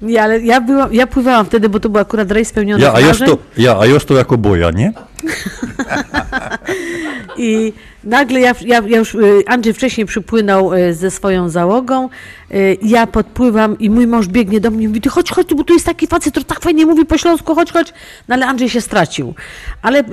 Nie, 0.03 0.23
ale 0.23 0.41
ja, 0.41 0.61
byłam, 0.61 0.95
ja 0.95 1.07
pływałam 1.07 1.47
wtedy, 1.47 1.69
bo 1.69 1.81
to 1.81 1.89
był 1.89 2.01
akurat 2.01 2.31
rejs 2.31 2.49
spełniony 2.49 2.83
Ja, 2.83 2.89
a 2.89 2.93
marzeń. 2.93 3.29
Josto, 3.29 3.39
ja, 3.57 3.79
a 3.79 3.87
Josto 3.87 4.15
jako 4.15 4.39
boja, 4.39 4.71
nie? 4.71 4.93
I 7.37 7.73
nagle 8.05 8.41
ja, 8.41 8.55
ja, 8.65 8.83
ja 8.87 8.99
już, 8.99 9.15
y, 9.15 9.43
Andrzej 9.47 9.75
wcześniej 9.75 10.07
przypłynął 10.07 10.75
y, 10.75 10.95
ze 10.95 11.11
swoją 11.11 11.49
załogą, 11.49 12.09
y, 12.55 12.77
ja 12.83 13.07
podpływam 13.07 13.79
i 13.79 13.91
mój 13.91 14.07
mąż 14.07 14.29
biegnie 14.29 14.61
do 14.61 14.71
mnie 14.71 14.85
i 14.85 14.89
mówi, 14.89 15.01
ty 15.01 15.09
chodź, 15.09 15.31
chodź, 15.31 15.55
bo 15.55 15.65
tu 15.65 15.75
jest 15.75 15.87
taki 15.87 16.07
facet, 16.07 16.33
który 16.33 16.45
tak 16.45 16.61
fajnie 16.61 16.87
mówi 16.87 17.07
po 17.07 17.19
śląsku, 17.19 17.55
chodź, 17.55 17.73
chodź. 17.73 17.93
No 18.29 18.35
ale 18.35 18.47
Andrzej 18.47 18.71
się 18.71 18.81
stracił. 18.81 19.35
Ale 19.83 20.05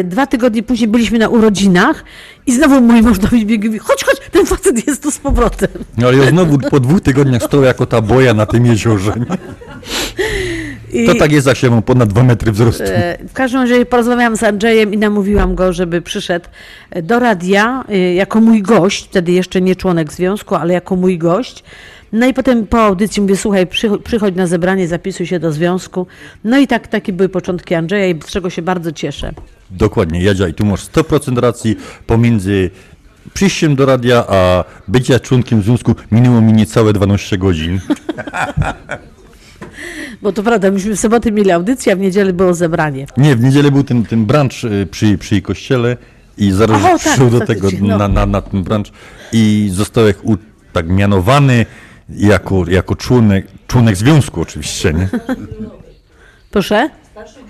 y, 0.00 0.04
dwa 0.04 0.26
tygodnie 0.26 0.62
później 0.62 0.88
byliśmy 0.88 1.18
na 1.18 1.28
urodzinach 1.28 2.04
i 2.46 2.52
znowu 2.52 2.80
mój 2.80 3.02
mąż 3.02 3.18
do 3.18 3.28
mnie 3.32 3.46
biegnie 3.46 3.66
i 3.66 3.70
mówi, 3.70 3.78
chodź, 3.78 4.04
chodź, 4.04 4.16
ten 4.30 4.46
facet 4.46 4.86
jest 4.86 5.02
tu 5.02 5.10
z 5.10 5.18
powrotem. 5.18 5.68
No 5.98 6.06
ale 6.06 6.16
ja 6.16 6.30
znowu 6.30 6.58
po 6.58 6.80
dwóch 6.80 7.00
tygodniach 7.00 7.42
stoję 7.42 7.66
jako 7.66 7.86
ta 7.86 8.00
boja 8.00 8.34
na 8.34 8.46
tym 8.46 8.66
jeziorze. 8.66 9.12
Nie? 9.16 9.36
I- 10.94 11.06
To 11.06 11.14
tak 11.14 11.32
jest, 11.32 11.46
jak 11.46 11.56
się 11.56 11.70
mam 11.70 11.82
ponad 11.82 12.08
dwa 12.08 12.22
metry 12.22 12.52
wzrostu. 12.52 12.84
E, 12.86 13.18
W 13.28 13.32
każdym 13.32 13.60
razie 13.60 13.86
porozmawiałam 13.86 14.36
z 14.36 14.42
Andrzejem 14.42 14.94
i 14.94 14.98
namówiłam 14.98 15.54
go, 15.54 15.72
żeby 15.72 16.02
przyszedł 16.02 16.46
do 17.02 17.18
radia 17.18 17.84
e, 17.88 18.14
jako 18.14 18.40
mój 18.40 18.62
gość, 18.62 19.04
wtedy 19.04 19.32
jeszcze 19.32 19.60
nie 19.60 19.76
członek 19.76 20.12
związku, 20.12 20.54
ale 20.54 20.74
jako 20.74 20.96
mój 20.96 21.18
gość. 21.18 21.64
No 22.12 22.26
i 22.26 22.34
potem 22.34 22.66
po 22.66 22.80
audycji 22.82 23.22
mówię, 23.22 23.36
słuchaj, 23.36 23.66
przycho- 23.66 23.98
przychodź 24.02 24.34
na 24.34 24.46
zebranie, 24.46 24.88
zapisuj 24.88 25.26
się 25.26 25.38
do 25.40 25.52
związku. 25.52 26.06
No 26.44 26.58
i 26.58 26.66
tak, 26.66 26.88
takie 26.88 27.12
były 27.12 27.28
początki 27.28 27.74
Andrzeja 27.74 28.06
i 28.08 28.20
z 28.22 28.26
czego 28.30 28.50
się 28.50 28.62
bardzo 28.62 28.92
cieszę. 28.92 29.32
Dokładnie, 29.70 30.22
Jadzia, 30.22 30.48
i 30.48 30.54
tu 30.54 30.64
masz 30.66 30.80
100% 30.84 31.38
racji 31.38 31.76
pomiędzy 32.06 32.70
przyjściem 33.34 33.76
do 33.76 33.86
radia, 33.86 34.24
a 34.28 34.64
bycia 34.88 35.20
członkiem 35.20 35.62
związku 35.62 35.94
minęło 36.12 36.40
mi 36.40 36.52
niecałe 36.52 36.92
12 36.92 37.38
godzin. 37.38 37.80
Bo 40.22 40.32
to 40.32 40.42
prawda, 40.42 40.70
myśmy 40.70 40.96
w 40.96 41.00
sobotę 41.00 41.32
mieli 41.32 41.50
audycję, 41.50 41.92
a 41.92 41.96
w 41.96 41.98
niedzielę 41.98 42.32
było 42.32 42.54
zebranie. 42.54 43.06
Nie, 43.16 43.36
w 43.36 43.40
niedzielę 43.40 43.70
był 43.70 43.84
ten, 43.84 44.04
ten 44.04 44.26
brunch 44.26 44.64
y, 44.64 44.86
przy, 44.86 45.18
przy 45.18 45.34
jej 45.34 45.42
kościele 45.42 45.96
i 46.38 46.52
zaraz 46.52 46.76
Aha, 46.76 46.88
tak, 46.88 46.98
przyszedł 47.00 47.38
do 47.38 47.46
tego 47.46 47.68
no. 47.80 47.98
na, 47.98 48.08
na, 48.08 48.26
na 48.26 48.40
ten 48.40 48.62
brunch 48.62 48.86
i 49.32 49.70
zostałeś 49.72 50.16
u, 50.22 50.36
tak 50.72 50.88
mianowany 50.88 51.66
jako, 52.08 52.64
jako 52.68 52.96
członek, 52.96 53.46
członek 53.66 53.96
związku 53.96 54.40
oczywiście, 54.40 54.92
nie? 54.92 55.08
Proszę? 56.50 56.90
Starszy 57.10 57.40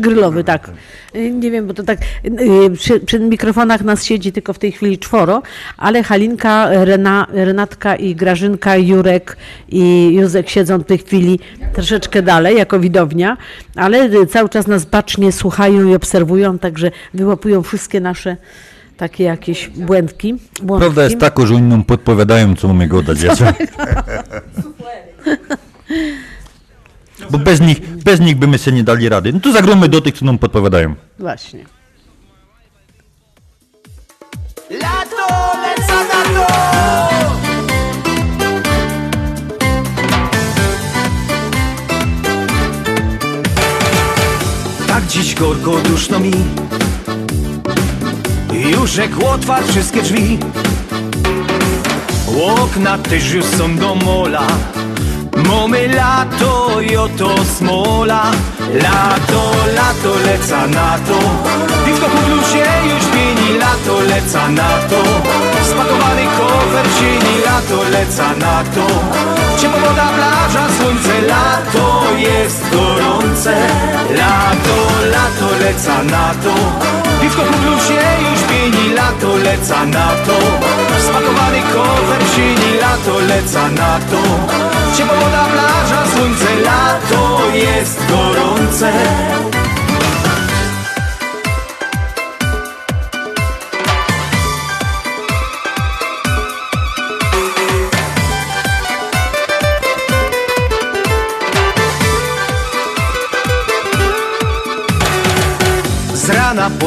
grylowy, 0.00 0.44
tak. 0.44 0.70
Y, 1.16 1.30
Nie 1.30 1.50
wiem, 1.50 1.66
bo 1.66 1.74
to 1.74 1.82
tak 1.82 1.98
y, 2.24 2.70
przy, 2.76 3.00
przy 3.00 3.20
mikrofonach 3.20 3.80
nas 3.82 4.04
siedzi 4.04 4.32
tylko 4.32 4.52
w 4.52 4.58
tej 4.58 4.72
chwili 4.72 4.98
czworo, 4.98 5.42
ale 5.76 6.02
Halinka, 6.02 6.84
Rena, 6.84 7.26
Renatka 7.32 7.96
i 7.96 8.14
Grażynka, 8.14 8.76
Jurek 8.76 9.36
i 9.68 10.10
Józek 10.14 10.50
siedzą 10.50 10.78
w 10.78 10.84
tej 10.84 10.98
chwili 10.98 11.38
troszeczkę 11.74 12.22
dalej 12.22 12.56
jako 12.56 12.80
widownia, 12.80 13.36
ale 13.76 14.04
y, 14.04 14.26
cały 14.26 14.48
czas 14.48 14.66
nas 14.66 14.84
bacznie 14.84 15.32
słuchają 15.32 15.88
i 15.88 15.94
obserwują, 15.94 16.58
także 16.58 16.90
wyłapują 17.14 17.62
wszystkie 17.62 18.00
nasze 18.00 18.36
takie 18.96 19.24
jakieś 19.24 19.68
błędki. 19.68 20.34
błądki. 20.62 20.84
Prawda 20.84 21.04
jest 21.04 21.18
taka, 21.18 21.46
że 21.46 21.54
oni 21.54 21.62
nam 21.68 21.84
podpowiadają, 21.84 22.56
co 22.56 22.68
mamy 22.68 22.88
gadać. 22.88 23.18
Bo 27.30 27.38
bez 27.38 27.60
nich, 27.60 27.80
bez 27.96 28.20
nich 28.20 28.36
byśmy 28.36 28.58
sobie 28.58 28.76
nie 28.76 28.84
dali 28.84 29.08
rady. 29.08 29.32
No 29.32 29.40
to 29.40 29.52
zagromy 29.52 29.88
do 29.88 30.00
tych, 30.00 30.18
co 30.18 30.24
nam 30.24 30.38
podpowiadają. 30.38 30.94
Właśnie. 31.18 31.64
Lato, 34.70 35.58
lecę 35.62 35.92
na 35.92 36.24
to! 36.40 36.46
Tak 44.86 45.06
dziś 45.06 45.34
gorko 45.34 45.76
duszno 45.76 46.20
mi 46.20 46.32
Już 48.70 48.96
jak 48.96 49.24
otwarł 49.24 49.66
wszystkie 49.66 50.02
drzwi 50.02 50.38
Okna 52.46 52.98
też 52.98 53.32
już 53.32 53.44
są 53.44 53.76
do 53.76 53.94
mola 53.94 54.46
Mamy 55.48 55.88
lato 55.88 56.80
i 56.80 56.96
oto 56.96 57.44
smola. 57.44 58.30
Lato, 58.74 59.42
lato, 59.74 60.14
leca 60.24 60.66
na 60.66 60.98
to. 61.06 61.18
Piwko 61.84 62.06
po 62.06 62.22
bluzie 62.26 62.66
już 62.90 63.04
pieni 63.12 63.58
Lato, 63.58 64.00
leca 64.00 64.48
na 64.48 64.68
to. 64.90 65.02
Spakowany 65.70 66.26
kofer 66.36 66.86
Lato, 67.44 67.82
leca 67.90 68.36
na 68.36 68.64
to 68.74 69.29
Ciepła 69.60 69.80
woda, 69.80 70.08
plaża, 70.16 70.66
słońce 70.78 71.20
Lato 71.20 72.04
jest 72.18 72.70
gorące. 72.70 73.54
Lato, 74.10 74.76
lato, 75.12 75.58
leca 75.60 76.04
na 76.04 76.34
to. 76.42 76.54
Piwko 77.20 77.42
po 77.42 77.58
bluzie 77.58 78.02
już 78.30 78.40
pieni 78.42 78.94
Lato, 78.94 79.36
leca 79.36 79.84
na 79.86 80.08
to. 80.26 80.36
Spakowany 81.00 81.62
kofer 81.62 82.22
cieni 82.36 82.78
Lato, 82.80 83.18
leca 83.18 83.68
na 83.68 83.98
to. 84.10 84.22
Ciepła 84.96 85.14
woda, 85.14 85.44
plaża, 85.52 86.04
słońce 86.16 86.56
Lato 86.64 87.40
jest 87.54 88.00
gorące 88.08 88.92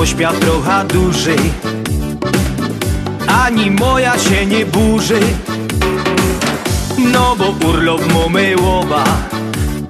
pośpiał 0.04 0.34
trochę 0.34 0.86
dłużej 0.88 1.40
Ani 3.44 3.72
moja 3.72 4.20
się 4.20 4.46
nie 4.46 4.66
burzy. 4.66 5.20
No 6.98 7.36
bo 7.36 7.68
urlop 7.68 8.02
mamy 8.14 8.56
łoba. 8.62 9.04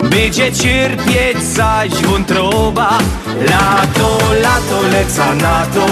Będzie 0.10 0.52
cierpieć 0.52 1.44
zaś 1.44 1.92
wątroba. 1.92 2.98
Lato, 3.50 4.18
lato, 4.42 4.82
leca 4.92 5.36
na 5.36 5.66
to 5.66 5.86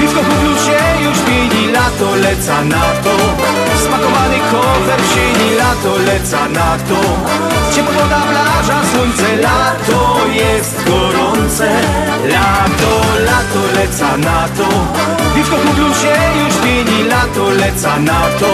Piwko 0.00 0.20
po 0.20 0.34
bluzie 0.42 0.80
już 1.04 1.18
pieni 1.18 1.72
Lato, 1.72 2.14
leca 2.14 2.64
na 2.64 2.84
to. 3.04 3.14
Spakowany 3.84 4.38
kofer 4.50 5.00
w 5.02 5.14
sieni 5.14 5.50
Lato, 5.60 5.92
leca 5.98 6.48
na 6.48 6.70
to. 6.88 7.00
Ciepła 7.74 7.92
woda, 7.92 8.20
plaża, 8.30 8.80
słońce 8.92 9.36
Lato 9.36 10.26
jest 10.32 10.84
gorące. 10.84 11.68
Lato, 12.34 12.92
lato, 13.28 13.62
leca 13.76 14.16
na 14.16 14.48
to. 14.56 14.68
Piwko 15.34 15.56
po 15.56 15.72
bluzie 15.72 16.16
już 16.40 16.54
pieni 16.64 17.04
Lato, 17.04 17.50
leca 17.50 17.98
na 17.98 18.20
to. 18.40 18.50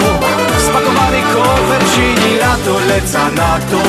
Spakowany 0.67 1.21
kofer 1.35 1.83
w 1.85 1.95
sieni 1.95 2.39
Lato, 2.39 2.75
leca 2.89 3.25
na 3.41 3.53
to. 3.71 3.83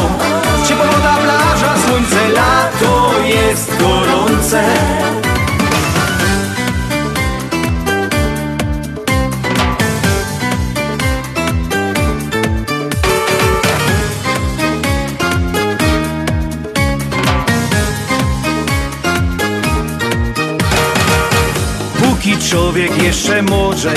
Ciepła 0.67 0.85
woda, 0.85 1.15
plaża, 1.23 1.73
słońce 1.87 2.29
Lato 2.29 3.11
jest 3.25 3.77
gorące 3.81 4.63
człowiek 22.49 23.03
jeszcze 23.03 23.41
może. 23.41 23.93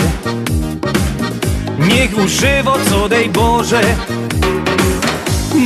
Niech 1.78 2.18
używa 2.18 2.76
co 2.90 3.08
dej 3.08 3.28
Boże. 3.28 3.80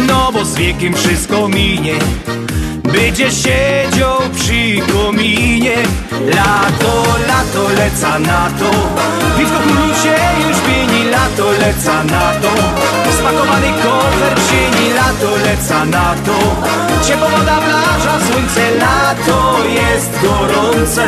No 0.07 0.32
bo 0.32 0.45
z 0.45 0.55
wiekiem 0.55 0.95
wszystko 0.95 1.49
minie. 1.49 1.95
Będzie 2.93 3.30
siedział 3.30 4.20
przy 4.37 4.93
kominie 4.93 5.76
Lato, 6.21 6.93
lato, 7.29 7.69
leca 7.75 8.19
na 8.19 8.51
to. 8.59 8.71
Piwko 9.37 9.59
się 10.03 10.17
już 10.49 10.59
pieni 10.67 11.05
Lato, 11.11 11.51
leca 11.51 12.05
na 12.05 12.33
to. 12.43 12.53
Spakowany 13.19 13.71
kofer 13.83 14.35
w 14.37 14.51
sieni 14.51 14.87
Lato, 14.95 15.31
leca 15.45 15.85
na 15.85 16.15
to. 16.27 16.37
Ciepła 17.07 17.29
woda, 17.29 17.57
plaża, 17.67 18.15
słońce 18.27 18.71
Lato 18.83 19.65
jest 19.81 20.11
gorące. 20.23 21.07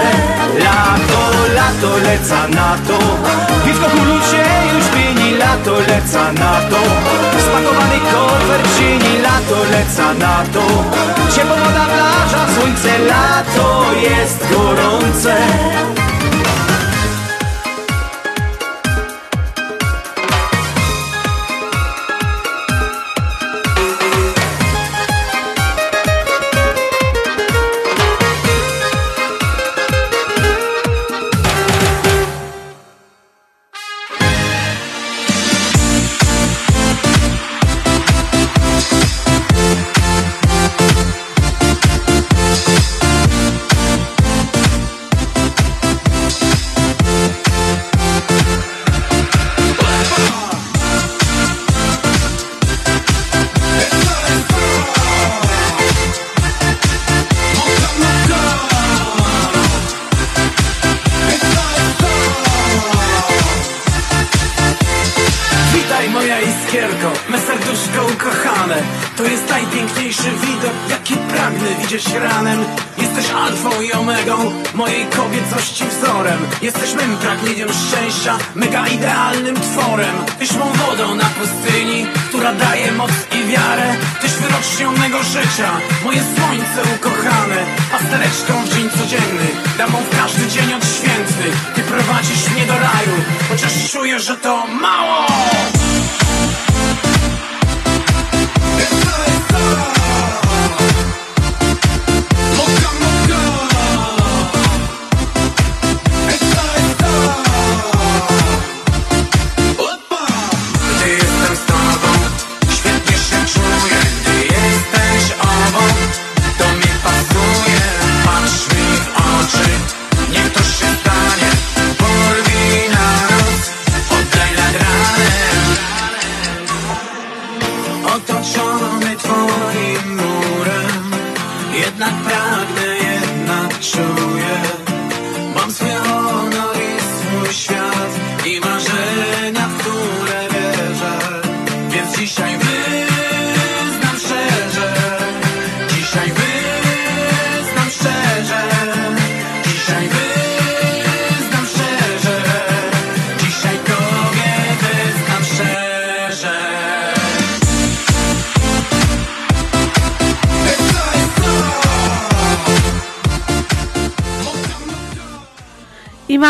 Lato, 0.64 1.22
lato, 1.54 1.96
leca 1.96 2.48
na 2.48 2.70
to. 2.88 2.98
Piwko 3.64 3.88
się 4.30 4.44
już 4.74 4.86
pieni 4.94 5.38
Lato, 5.38 5.74
leca 5.80 6.32
na 6.32 6.52
to. 6.70 6.80
Spakowany 7.46 7.98
kofer 8.10 8.60
w 8.64 8.78
sieni 8.78 9.18
Lato, 9.22 9.58
leca 9.70 10.14
na 10.14 10.44
to. 10.52 10.64
Ciepła 11.34 11.56
woda, 11.56 11.86
plaża, 11.94 12.46
słońce 12.54 12.98
Lato 12.98 13.92
jest 14.02 14.38
gorące 14.50 14.95
Najpiękniejszy 15.00 16.15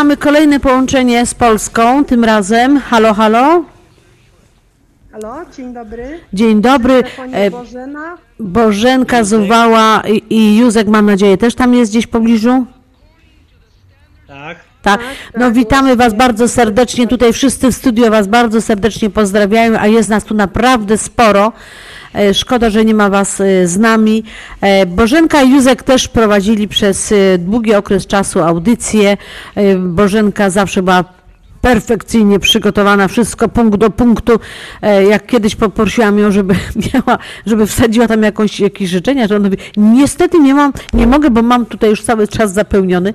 mamy 0.07 0.17
kolejne 0.17 0.61
połączenie 0.61 1.27
z 1.27 1.35
Polską, 1.35 2.05
tym 2.05 2.25
razem. 2.25 2.81
Halo, 2.81 3.15
halo. 3.15 3.65
Halo, 5.13 5.35
dzień 5.57 5.75
dobry. 5.75 6.21
Dzień 6.33 6.61
dobry. 6.61 7.05
E, 7.33 7.51
Bożena. 7.51 8.19
Bożenka 8.41 9.25
Zuwała 9.25 10.03
i, 10.09 10.35
i 10.35 10.57
Józek, 10.57 10.89
mam 10.89 11.07
nadzieję, 11.07 11.39
też 11.39 11.55
tam 11.55 11.75
jest 11.75 11.93
gdzieś 11.93 12.07
w 12.07 12.09
pobliżu? 12.09 12.67
Tak. 14.27 14.57
Tak. 14.83 15.01
No 15.37 15.53
witamy 15.53 15.97
Was 15.97 16.15
bardzo 16.15 16.49
serdecznie. 16.49 17.07
Tutaj 17.07 17.33
wszyscy 17.33 17.73
w 17.73 17.75
studio 17.75 18.11
Was 18.11 18.27
bardzo 18.27 18.61
serdecznie 18.61 19.11
pozdrawiają, 19.11 19.79
a 19.79 19.87
jest 19.87 20.09
nas 20.09 20.25
tu 20.25 20.35
naprawdę 20.35 20.99
sporo. 20.99 21.53
E, 22.17 22.35
Szkoda, 22.35 22.71
że 22.71 22.85
nie 22.85 22.95
ma 22.95 23.11
Was 23.11 23.41
e, 23.41 23.67
z 23.67 23.79
nami. 23.79 24.25
E, 24.61 24.87
Bożenka 24.87 25.43
i 25.43 25.51
Józek 25.51 25.83
też 25.83 26.09
prowadzili 26.09 26.69
przez 26.69 27.15
długi 27.39 27.75
okres 27.75 28.07
czasu 28.07 28.43
audycję. 28.43 29.17
Bożenka 29.79 30.51
zawsze 30.51 30.83
była 30.83 31.05
perfekcyjnie 31.67 32.39
przygotowana, 32.39 33.09
wszystko 33.09 33.49
punkt 33.49 33.79
do 33.79 33.91
punktu. 33.91 34.33
E, 34.83 35.05
Jak 35.05 35.27
kiedyś 35.27 35.57
poprosiłam 35.57 36.19
ją, 36.19 36.31
żeby 36.31 36.55
miała, 36.95 37.19
żeby 37.47 37.67
wsadziła 37.67 38.09
tam 38.09 38.23
jakąś, 38.23 38.61
jakieś 38.61 38.91
życzenia, 38.91 39.29
to 39.29 39.37
ona 39.37 39.45
mówi, 39.45 39.57
niestety 39.77 40.39
nie 40.39 40.55
mam, 40.55 40.73
nie 40.93 41.07
mogę, 41.07 41.31
bo 41.31 41.43
mam 41.43 41.67
tutaj 41.67 41.91
już 41.91 42.03
cały 42.03 42.29
czas 42.29 42.53
zapełniony. 42.53 43.15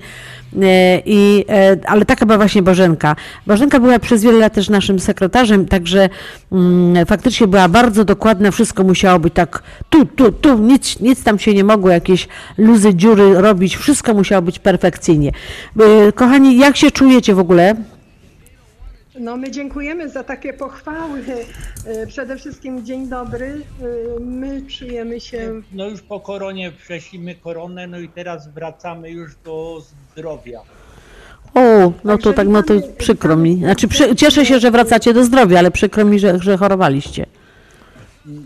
E, 0.61 1.01
I, 1.05 1.45
e, 1.49 1.77
ale 1.87 2.05
taka 2.05 2.25
była 2.25 2.37
właśnie 2.37 2.61
Bożenka. 2.61 3.15
Bożenka 3.47 3.79
była 3.79 3.99
przez 3.99 4.23
wiele 4.23 4.39
lat 4.39 4.53
też 4.53 4.69
naszym 4.69 4.99
sekretarzem, 4.99 5.65
także 5.65 6.09
mm, 6.51 7.05
faktycznie 7.05 7.47
była 7.47 7.69
bardzo 7.69 8.05
dokładna, 8.05 8.51
wszystko 8.51 8.83
musiało 8.83 9.19
być 9.19 9.33
tak 9.33 9.63
tu, 9.89 10.05
tu, 10.05 10.31
tu, 10.31 10.57
nic, 10.57 10.99
nic 10.99 11.23
tam 11.23 11.39
się 11.39 11.53
nie 11.53 11.63
mogło, 11.63 11.89
jakieś 11.89 12.27
luzy, 12.57 12.95
dziury 12.95 13.33
robić, 13.33 13.77
wszystko 13.77 14.13
musiało 14.13 14.41
być 14.41 14.59
perfekcyjnie. 14.59 15.31
Kochani, 16.15 16.57
jak 16.57 16.77
się 16.77 16.91
czujecie 16.91 17.35
w 17.35 17.39
ogóle? 17.39 17.75
No 19.19 19.37
my 19.37 19.51
dziękujemy 19.51 20.09
za 20.09 20.23
takie 20.23 20.53
pochwały. 20.53 21.23
E, 21.85 22.07
Przede 22.07 22.37
wszystkim 22.37 22.85
dzień 22.85 23.07
dobry. 23.09 23.61
E, 24.17 24.19
My 24.19 24.61
czujemy 24.61 25.19
się 25.19 25.61
No 25.73 25.87
już 25.89 26.01
po 26.01 26.19
koronie 26.19 26.71
przeszliśmy 26.71 27.35
koronę, 27.35 27.87
no 27.87 27.99
i 27.99 28.09
teraz 28.09 28.47
wracamy 28.53 29.09
już 29.09 29.35
do 29.35 29.81
zdrowia. 30.11 30.61
O, 31.55 31.93
no 32.03 32.17
to 32.17 32.33
tak, 32.33 32.47
no 32.47 32.63
to 32.63 32.73
przykro 32.97 33.35
mi. 33.35 33.55
Znaczy, 33.57 33.87
przy, 33.87 34.15
cieszę 34.15 34.45
się, 34.45 34.59
że 34.59 34.71
wracacie 34.71 35.13
do 35.13 35.23
zdrowia, 35.23 35.59
ale 35.59 35.71
przykro 35.71 36.05
mi, 36.05 36.19
że, 36.19 36.39
że 36.39 36.57
chorowaliście. 36.57 37.25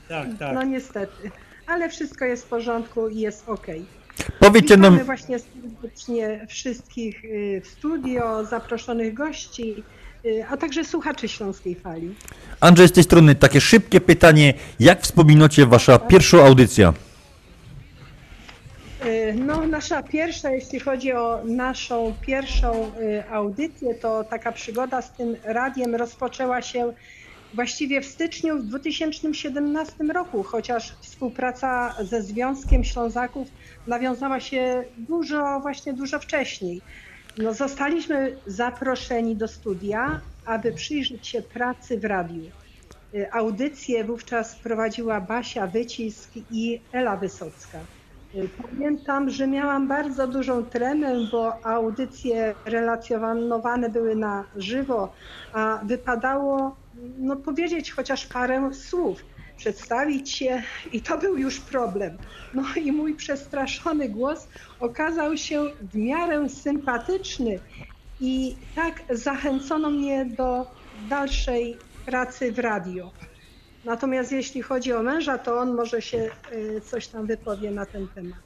Tak, 0.10 0.28
tak. 0.40 0.56
No 0.56 0.64
niestety. 0.64 1.32
Ale 1.68 1.90
wszystko 1.90 2.26
jest 2.26 2.46
w 2.46 2.48
porządku 2.50 3.10
i 3.10 3.20
jest 3.20 3.50
ok. 3.50 3.68
Powiedzcie 4.40 4.78
nam- 4.78 4.92
Witamy 4.94 5.06
właśnie 5.06 5.40
serdecznie 5.40 6.46
wszystkich 6.50 7.26
y, 7.26 7.62
w 7.64 7.68
studio, 7.68 8.46
zaproszonych 8.46 9.14
gości, 9.14 9.84
a 10.50 10.58
także 10.58 10.86
słuchaczy 10.86 11.28
Śląskiej 11.28 11.76
Fali. 11.76 12.16
Andrzej, 12.60 12.88
z 12.88 12.92
tej 12.92 13.04
strony 13.04 13.36
takie 13.36 13.62
szybkie 13.62 14.02
pytanie. 14.02 14.54
Jak 14.80 15.02
wspominacie 15.02 15.66
wasza 15.66 16.00
pierwsza 16.00 16.46
audycja? 16.46 16.94
Y, 19.06 19.34
No, 19.34 19.68
nasza 19.68 20.04
pierwsza, 20.04 20.52
jeśli 20.52 20.80
chodzi 20.80 21.14
o 21.14 21.42
naszą 21.46 22.14
pierwszą 22.22 22.92
y, 23.00 23.30
audycję, 23.32 23.96
to 23.96 24.24
taka 24.24 24.52
przygoda 24.52 25.02
z 25.02 25.12
tym 25.12 25.36
radiem 25.44 25.96
rozpoczęła 25.96 26.62
się 26.62 26.94
właściwie 27.54 28.02
w 28.02 28.06
styczniu 28.06 28.58
w 28.60 28.66
2017 28.66 29.94
roku, 30.14 30.44
chociaż 30.44 30.96
współpraca 31.02 31.96
ze 32.04 32.22
Związkiem 32.22 32.84
Ślązaków 32.84 33.48
nawiązała 33.88 34.40
się 34.40 34.84
dużo, 34.98 35.60
właśnie 35.60 35.94
dużo 35.94 36.20
wcześniej. 36.20 36.82
No, 37.38 37.54
zostaliśmy 37.54 38.38
zaproszeni 38.46 39.36
do 39.36 39.48
studia, 39.48 40.22
aby 40.46 40.72
przyjrzeć 40.72 41.28
się 41.28 41.42
pracy 41.42 42.00
w 42.00 42.06
radiu. 42.06 42.44
Y, 43.14 43.32
Audycję 43.32 44.04
wówczas 44.04 44.56
prowadziła 44.56 45.22
Basia 45.22 45.68
Wycisk 45.68 46.30
i 46.52 46.82
Ela 46.92 47.18
Wysocka. 47.18 47.80
Y, 48.36 48.50
Pamiętam, 48.62 49.30
że 49.30 49.48
miałam 49.48 49.88
bardzo 49.88 50.28
dużą 50.28 50.66
tremę, 50.66 51.28
bo 51.32 51.66
audycje 51.66 52.56
relacjonowane 52.66 53.90
były 53.90 54.16
na 54.16 54.44
żywo, 54.56 55.14
a 55.54 55.80
wypadało 55.86 56.76
no, 57.18 57.36
powiedzieć 57.36 57.92
chociaż 57.92 58.26
parę 58.26 58.74
słów, 58.74 59.24
przedstawić 59.58 60.32
się 60.32 60.64
i 60.92 61.02
to 61.02 61.18
był 61.18 61.38
już 61.38 61.60
problem. 61.60 62.18
No 62.54 62.64
i 62.76 62.92
mój 62.92 63.16
przestraszony 63.16 64.10
głos 64.10 64.48
okazał 64.80 65.38
się 65.38 65.64
w 65.82 65.96
miarę 65.96 66.50
sympatyczny 66.50 67.60
i 68.20 68.56
tak 68.76 69.04
zachęcono 69.10 69.90
mnie 69.90 70.26
do 70.26 70.66
dalszej 70.94 71.80
pracy 72.06 72.52
w 72.52 72.60
radio. 72.60 73.12
Natomiast 73.84 74.32
jeśli 74.32 74.62
chodzi 74.62 74.94
o 74.94 75.04
męża, 75.04 75.38
to 75.38 75.58
on 75.58 75.76
może 75.76 76.02
się 76.02 76.30
y, 76.54 76.82
coś 76.82 77.08
tam 77.08 77.26
wypowie 77.28 77.72
na 77.72 77.86
ten 77.86 78.08
temat. 78.08 78.40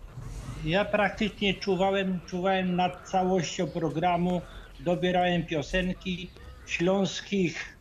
Ja 0.64 0.86
praktycznie 0.86 1.54
czuwałem, 1.54 2.20
czuwałem 2.26 2.76
nad 2.76 3.10
całością 3.10 3.68
programu, 3.68 4.42
dobierałem 4.80 5.46
piosenki 5.46 6.30
śląskich 6.66 7.78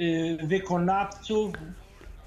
y, 0.00 0.38
wykonawców 0.42 1.52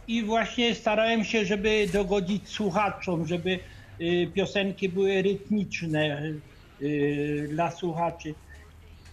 i 0.08 0.24
właśnie 0.24 0.76
starałem 0.76 1.24
się, 1.24 1.46
żeby 1.46 1.88
dogodzić 1.94 2.50
słuchaczom, 2.50 3.28
żeby 3.28 3.60
y, 4.02 4.32
piosenki 4.36 4.90
były 4.90 5.22
rytmiczne 5.22 6.34
y, 6.82 7.48
dla 7.52 7.72
słuchaczy. 7.72 8.36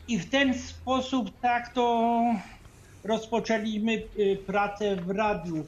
I 0.09 0.19
w 0.19 0.31
ten 0.31 0.55
sposób 0.55 1.41
tak 1.41 1.75
to 1.75 2.23
rozpoczęliśmy 3.05 3.93
y, 3.93 4.39
pracę 4.47 4.97
w 4.97 5.11
radiu. 5.11 5.67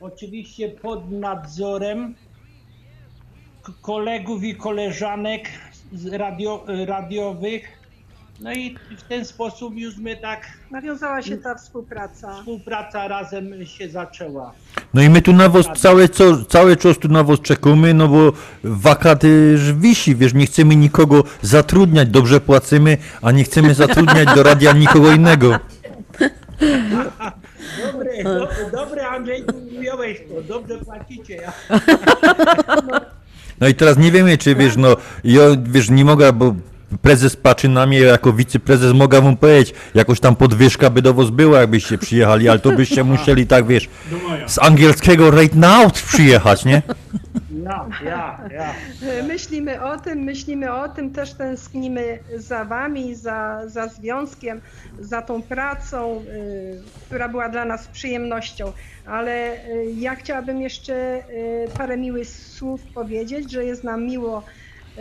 Oczywiście 0.00 0.68
pod 0.68 1.10
nadzorem 1.10 2.14
kolegów 3.82 4.44
i 4.44 4.54
koleżanek 4.54 5.48
radio, 6.12 6.64
radiowych 6.86 7.85
No 8.40 8.52
i 8.52 8.76
w 8.96 9.02
ten 9.02 9.24
sposób 9.24 9.76
już 9.76 9.96
my 9.96 10.16
tak... 10.16 10.46
Nawiązała 10.70 11.22
się 11.22 11.36
ta 11.36 11.54
współpraca. 11.54 12.34
Współpraca 12.34 13.08
razem 13.08 13.66
się 13.66 13.88
zaczęła. 13.88 14.52
No 14.94 15.02
i 15.02 15.10
my 15.10 15.22
tu 15.22 15.32
na 15.32 15.48
was 15.48 15.66
cały, 15.76 16.08
co, 16.08 16.44
cały 16.44 16.76
czas 16.76 16.98
tu 16.98 17.08
na 17.08 17.24
was 17.24 17.40
czekamy, 17.40 17.94
no 17.94 18.08
bo 18.08 18.32
wakaty 18.64 19.28
już 19.28 19.72
wisi, 19.72 20.16
wiesz, 20.16 20.34
nie 20.34 20.46
chcemy 20.46 20.76
nikogo 20.76 21.24
zatrudniać, 21.42 22.08
dobrze 22.08 22.40
płacimy, 22.40 22.98
a 23.22 23.30
nie 23.30 23.44
chcemy 23.44 23.74
zatrudniać 23.74 24.28
do 24.34 24.42
radia 24.42 24.72
nikogo 24.72 25.12
innego. 25.12 25.58
Dobry, 27.86 28.24
do, 28.24 28.48
dobry 28.72 29.02
Andrzej, 29.02 29.44
ująłeś 29.78 30.18
to, 30.28 30.42
dobrze 30.42 30.78
płacicie. 30.78 31.36
Ja. 31.36 31.52
No 33.60 33.68
i 33.68 33.74
teraz 33.74 33.98
nie 33.98 34.12
wiemy, 34.12 34.38
czy 34.38 34.54
wiesz, 34.54 34.76
no, 34.76 34.96
ja, 35.24 35.42
wiesz, 35.62 35.90
nie 35.90 36.04
mogę, 36.04 36.32
bo 36.32 36.54
prezes 37.02 37.36
patrzy 37.36 37.68
na 37.68 37.86
mnie, 37.86 37.98
jako 37.98 38.32
wiceprezes 38.32 38.92
mogę 38.92 39.20
wam 39.20 39.36
powiedzieć, 39.36 39.74
jakoś 39.94 40.20
tam 40.20 40.36
podwyżka 40.36 40.90
by 40.90 41.02
do 41.02 41.14
was 41.14 41.30
była, 41.30 41.60
jakbyście 41.60 41.98
przyjechali, 41.98 42.48
ale 42.48 42.58
to 42.58 42.72
byście 42.72 43.04
musieli 43.14 43.46
tak, 43.46 43.66
wiesz, 43.66 43.88
z 44.46 44.58
angielskiego 44.58 45.30
right 45.30 45.54
now 45.54 45.92
przyjechać, 45.92 46.64
nie? 46.64 46.82
Ja, 47.66 47.86
ja, 48.04 48.38
ja. 48.50 48.74
Myślimy 49.22 49.82
o 49.82 49.98
tym, 49.98 50.18
myślimy 50.18 50.72
o 50.72 50.88
tym, 50.88 51.10
też 51.10 51.32
tęsknimy 51.32 52.18
za 52.36 52.64
wami, 52.64 53.14
za, 53.14 53.62
za 53.66 53.88
związkiem, 53.88 54.60
za 55.00 55.22
tą 55.22 55.42
pracą, 55.42 56.22
y, 56.28 56.82
która 57.06 57.28
była 57.28 57.48
dla 57.48 57.64
nas 57.64 57.86
przyjemnością. 57.86 58.72
Ale 59.06 59.52
y, 59.52 59.92
ja 59.98 60.14
chciałabym 60.14 60.60
jeszcze 60.60 60.94
y, 60.94 61.68
parę 61.78 61.96
miłych 61.96 62.28
słów 62.28 62.82
powiedzieć, 62.94 63.52
że 63.52 63.64
jest 63.64 63.84
nam 63.84 64.04
miło, 64.04 64.42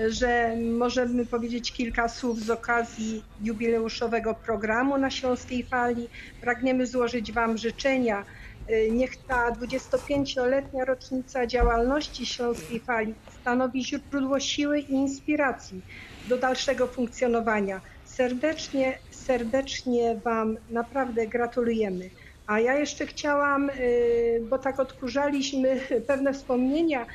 że 0.10 0.56
możemy 0.78 1.26
powiedzieć 1.26 1.72
kilka 1.72 2.08
słów 2.10 2.40
z 2.40 2.50
okazji 2.50 3.24
jubileuszowego 3.44 4.34
programu 4.34 4.98
na 4.98 5.10
Śląskiej 5.12 5.64
Fali. 5.64 6.08
Pragniemy 6.42 6.88
złożyć 6.88 7.32
wam 7.32 7.58
życzenia. 7.58 8.26
Y, 8.70 8.92
Niech 8.92 9.18
ta 9.28 9.52
25-letnia 9.52 10.86
rocznica 10.86 11.48
działalności 11.48 12.26
Śląskiej 12.26 12.80
Fali 12.80 13.16
stanowi 13.42 13.86
źródło 13.86 14.40
siły 14.40 14.80
i 14.80 14.92
inspiracji 14.92 15.82
do 16.30 16.38
dalszego 16.38 16.88
funkcjonowania. 16.88 17.82
Serdecznie, 18.04 19.00
serdecznie 19.12 20.22
Wam 20.24 20.58
naprawdę 20.70 21.28
gratulujemy. 21.28 22.10
A 22.48 22.60
ja 22.60 22.74
jeszcze 22.80 23.06
chciałam, 23.08 23.70
y, 23.70 24.42
bo 24.50 24.58
tak 24.58 24.80
odkurzaliśmy 24.80 25.80
pewne 26.08 26.34
wspomnienia, 26.34 27.06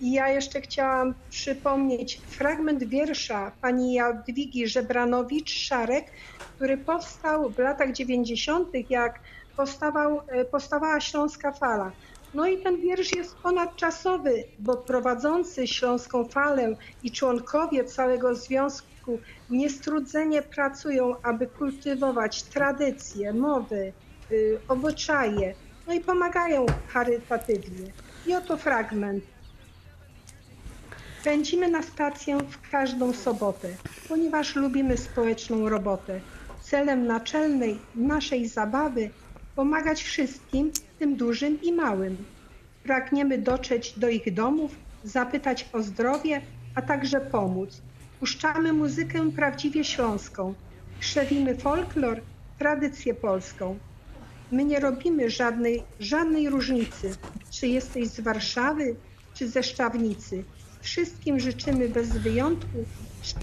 i 0.00 0.12
ja 0.12 0.28
jeszcze 0.28 0.60
chciałam 0.60 1.14
przypomnieć 1.30 2.20
fragment 2.26 2.84
wiersza 2.84 3.52
pani 3.60 3.94
Jadwigi 3.94 4.66
Żebranowicz-Szarek, 4.66 6.04
który 6.56 6.76
powstał 6.76 7.50
w 7.50 7.58
latach 7.58 7.92
90., 7.92 8.68
jak 8.90 9.20
powstawał, 9.56 10.20
e, 10.28 10.44
powstawała 10.44 11.00
Śląska 11.00 11.52
Fala. 11.52 11.92
No 12.34 12.46
i 12.46 12.58
ten 12.58 12.80
wiersz 12.80 13.16
jest 13.16 13.36
ponadczasowy, 13.36 14.44
bo 14.58 14.76
prowadzący 14.76 15.66
Śląską 15.66 16.24
Falę 16.24 16.76
i 17.02 17.10
członkowie 17.10 17.84
całego 17.84 18.34
związku 18.34 19.18
niestrudzenie 19.50 20.42
pracują, 20.42 21.14
aby 21.22 21.46
kultywować 21.46 22.42
tradycje, 22.42 23.32
mowy, 23.32 23.92
y, 24.32 24.58
obyczaje, 24.68 25.54
no 25.86 25.92
i 25.94 26.00
pomagają 26.00 26.66
charytatywnie. 26.88 27.92
I 28.26 28.34
oto 28.34 28.56
fragment. 28.56 29.24
Pędzimy 31.24 31.68
na 31.68 31.82
stację 31.82 32.38
w 32.38 32.70
każdą 32.70 33.12
sobotę, 33.12 33.68
ponieważ 34.08 34.56
lubimy 34.56 34.96
społeczną 34.96 35.68
robotę. 35.68 36.20
Celem 36.62 37.06
naczelnej 37.06 37.78
naszej 37.94 38.48
zabawy 38.48 39.10
pomagać 39.56 40.02
wszystkim, 40.02 40.72
tym 40.98 41.16
dużym 41.16 41.62
i 41.62 41.72
małym. 41.72 42.16
Pragniemy 42.82 43.38
dotrzeć 43.38 43.98
do 43.98 44.08
ich 44.08 44.34
domów, 44.34 44.74
zapytać 45.04 45.68
o 45.72 45.82
zdrowie, 45.82 46.40
a 46.74 46.82
także 46.82 47.20
pomóc. 47.20 47.82
Puszczamy 48.20 48.72
muzykę 48.72 49.30
prawdziwie 49.30 49.84
śląską, 49.84 50.54
krzewimy 51.00 51.56
folklor, 51.56 52.20
tradycję 52.58 53.14
polską. 53.14 53.78
My 54.52 54.64
nie 54.64 54.80
robimy 54.80 55.30
żadnej, 55.30 55.82
żadnej 56.00 56.48
różnicy, 56.48 57.14
czy 57.50 57.66
jesteś 57.66 58.08
z 58.08 58.20
Warszawy, 58.20 58.96
czy 59.34 59.48
ze 59.48 59.62
Szczawnicy. 59.62 60.44
Wszystkim 60.80 61.40
życzymy 61.40 61.88
bez 61.88 62.08
wyjątku 62.08 62.84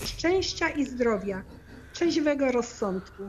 szczęścia 0.06 0.70
i 0.70 0.86
zdrowia, 0.86 1.42
trzeźwego 1.94 2.52
rozsądku. 2.52 3.24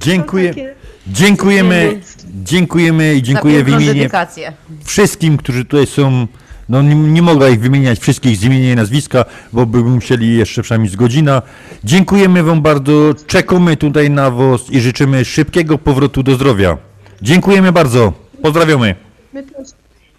Dziękuję, 0.00 0.48
takie- 0.48 0.74
dziękujemy, 1.06 2.00
dziękujemy 2.44 3.14
i 3.14 3.22
dziękuję 3.22 3.64
w 3.64 3.68
imieniu 3.68 3.94
dedykację. 3.94 4.52
wszystkim, 4.84 5.36
którzy 5.36 5.64
tutaj 5.64 5.86
są. 5.86 6.26
No 6.68 6.82
nie, 6.82 6.94
nie 6.94 7.22
mogę 7.22 7.50
ich 7.50 7.60
wymieniać 7.60 7.98
wszystkich 7.98 8.36
z 8.36 8.44
imienia 8.44 8.72
i 8.72 8.76
nazwiska, 8.76 9.24
bo 9.52 9.66
by 9.66 9.78
musieli 9.78 10.36
jeszcze 10.36 10.62
przynajmniej 10.62 10.92
z 10.92 10.96
godzina. 10.96 11.42
Dziękujemy 11.84 12.42
Wam 12.42 12.62
bardzo, 12.62 13.14
czekamy 13.26 13.76
tutaj 13.76 14.10
na 14.10 14.30
Was 14.30 14.70
i 14.70 14.80
życzymy 14.80 15.24
szybkiego 15.24 15.78
powrotu 15.78 16.22
do 16.22 16.34
zdrowia. 16.34 16.78
Dziękujemy 17.22 17.72
bardzo, 17.72 18.12
pozdrawiamy. 18.42 18.94
My 19.32 19.42
też 19.42 19.68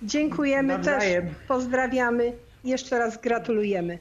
dziękujemy, 0.03 0.80
też 0.80 1.03
pozdrawiamy, 1.48 2.34
jeszcze 2.64 2.99
raz 2.99 3.22
gratulujemy. 3.22 3.99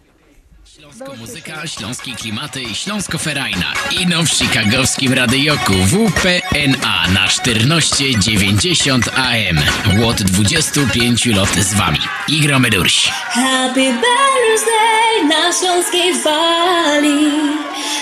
Śląsko 0.75 1.15
muzyka, 1.15 1.67
śląskie 1.67 2.13
klimaty 2.13 2.63
i 2.63 2.75
śląsko-ferajna. 2.75 3.73
Ino 4.01 4.23
w 4.23 4.29
chicagowskim 4.29 5.13
radioku 5.13 5.73
WPNA 5.73 7.09
na 7.15 7.29
1490 7.29 9.09
AM. 9.09 9.59
Łot 10.03 10.23
25 10.23 11.27
lat 11.27 11.49
z 11.49 11.75
wami. 11.75 11.99
I 12.29 12.41
gromy 12.41 12.71
durś. 12.71 13.09
Happy 13.09 13.81
birthday 13.81 15.29
na 15.29 15.53
śląskiej 15.53 16.15
fali. 16.15 17.31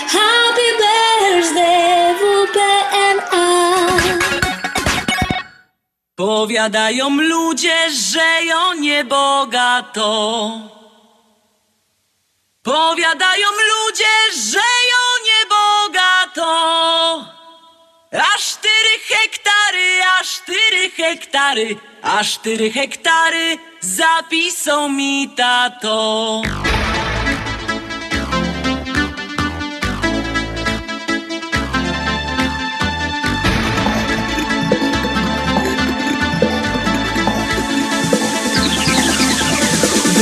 Happy 0.07 0.67
birthday 0.81 2.15
WPNA. 2.15 4.34
Powiadają 6.15 7.09
ludzie, 7.09 7.91
że 7.91 8.45
ją 8.45 8.73
niebogato. 8.73 10.51
Powiadają 12.63 13.47
ludzie, 13.51 14.41
że 14.51 14.57
ją 14.91 15.03
niebogato. 15.29 16.45
Aż 18.11 18.45
cztery 18.45 18.99
hektary, 19.07 20.03
aż 20.19 20.41
cztery 20.41 20.89
hektary, 20.89 21.75
aż 22.01 22.33
cztery 22.33 22.71
hektary 22.71 23.57
zapisał 23.81 24.89
mi 24.89 25.29
tato. 25.37 26.41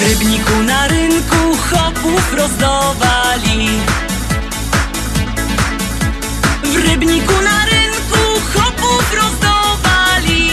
W 0.03 0.05
rybniku 0.05 0.63
na 0.63 0.87
rynku 0.87 1.57
chopów 1.57 2.33
rozdawali. 2.33 3.69
W 6.63 6.75
rybniku 6.75 7.33
na 7.41 7.65
rynku 7.65 8.41
chopów 8.53 9.13
rozdawali. 9.13 10.49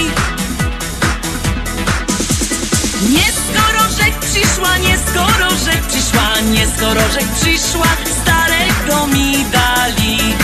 Nie 3.11 3.27
skoro 3.33 3.83
rzek 3.99 4.19
przyszła, 4.21 4.79
nie 4.79 4.99
skoro 4.99 5.51
rzek 5.51 5.87
przyszła 5.87 6.41
Nie 6.51 6.67
skoro 6.67 7.01
rzek 7.01 7.29
przyszła, 7.41 7.89
starego 8.23 9.07
mi 9.07 9.45
dali. 9.53 10.35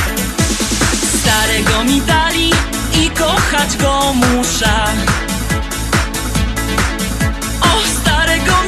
Starego 1.21 1.85
mi 1.85 2.01
dali 2.01 2.51
i 3.03 3.11
kochać 3.11 3.77
go 3.77 4.13
muszę 4.13 5.26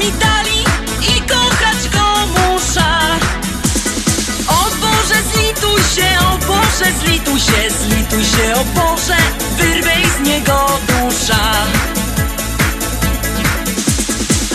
i 0.08 1.20
kochać 1.20 1.88
go 1.92 2.26
muszę. 2.26 2.90
O 4.48 4.64
Boże, 4.80 5.22
zlituj 5.32 5.82
się, 5.94 6.18
o 6.20 6.38
Boże, 6.38 6.92
zlituj 7.04 7.40
się, 7.40 7.70
zlituj 7.80 8.24
się, 8.24 8.54
o 8.54 8.64
Boże, 8.64 9.16
wyrwej 9.56 10.04
z 10.18 10.28
niego 10.28 10.78
dusza. 10.88 11.66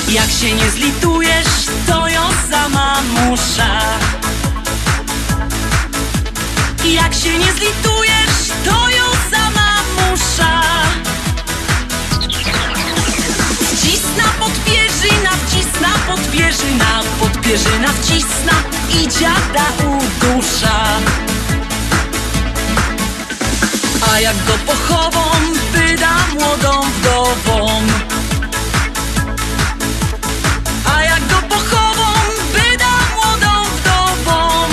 Jak 0.10 0.32
się 0.32 0.52
nie 0.56 0.72
zlitujesz, 0.72 1.68
to 1.88 2.08
ją 2.08 2.22
sama 2.52 3.02
muszę. 3.02 3.70
Jak 6.86 7.14
się 7.14 7.38
nie 7.38 7.54
zlitujesz, 7.54 8.52
to 8.66 8.90
ją 8.90 9.06
sama 9.32 9.84
muszę. 9.96 10.62
Wcisna 13.72 14.24
pod 14.40 14.52
pierzyna, 15.04 15.32
wcisna 15.48 15.90
pod 16.08 16.32
pierzyna, 16.32 17.04
pod 17.20 17.42
pierzyna 17.42 17.88
wcisna 17.88 18.54
i 18.90 19.08
dziada 19.08 19.66
udusza. 19.80 21.00
A 24.12 24.20
jak 24.20 24.36
go 24.46 24.54
pochową, 24.66 25.22
wyda 25.74 26.18
młodą 26.34 26.82
wdową. 26.92 27.82
A 30.96 31.04
jak 31.04 31.28
go 31.28 31.42
pochową, 31.50 32.14
wyda 32.54 32.94
młodą 33.16 33.70
wdową. 33.78 34.68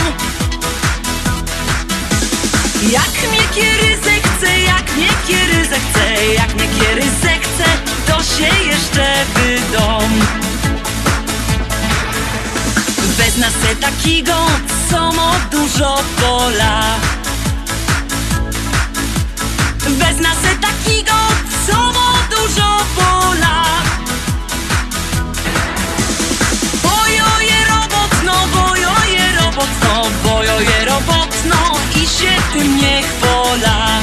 Jak 2.90 3.30
mnie 3.30 3.42
kieryzę 3.54 4.12
chce, 4.24 4.60
jak 4.60 4.96
mnie 4.96 5.08
kieryzę 5.28 5.76
chce, 5.90 6.26
jak 6.26 6.54
mnie 6.54 6.68
kieryzę 6.80 7.38
chce, 7.40 7.89
się 8.22 8.64
jeszcze 8.64 9.24
wydom. 9.34 10.20
Wezna 13.16 13.46
se 13.50 13.76
takiego, 13.76 14.46
ma 15.16 15.32
dużo 15.50 16.02
pola. 16.20 16.98
Wezna 19.88 20.34
se 20.34 20.54
takiego, 20.60 21.12
ma 21.68 22.12
dużo 22.30 22.84
pola. 22.96 23.64
Bojoje 26.82 27.64
robotno, 27.68 28.32
bojoje 28.54 29.32
robotno, 29.40 30.10
bojoje 30.24 30.84
robotno 30.84 31.56
i 31.94 32.06
się 32.06 32.36
tym 32.52 32.76
nie 32.76 33.02
chwola. 33.02 34.00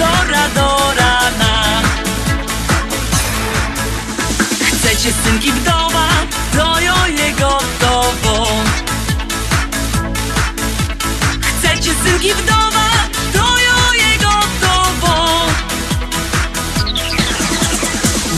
Wieczora 0.00 0.48
do 0.54 0.92
rana. 0.94 1.82
Chcecie 4.72 5.12
synki 5.24 5.52
wdowa, 5.52 6.08
to 6.56 6.80
jo 6.80 6.94
jego 7.06 7.58
gotowo. 7.80 8.46
Chcecie 11.40 11.94
synki 12.04 12.34
wdowa, 12.34 12.88
to 13.32 13.38
jo 13.58 13.92
jego 13.92 14.30
gotowo. 14.60 15.46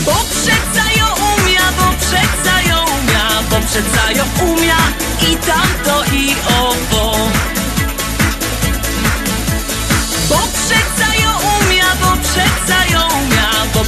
Bo 0.05 0.15
przeca 0.31 0.91
ją 0.97 1.07
umia, 1.07 1.71
bo 1.77 1.93
przeca 1.99 2.61
ją 2.61 2.77
umia, 2.85 3.43
bo 3.49 3.55
przeca 3.67 4.11
ją 4.11 4.25
umia 4.51 4.77
i 5.31 5.37
tamto 5.37 6.03
i 6.11 6.35
owo. 6.59 7.12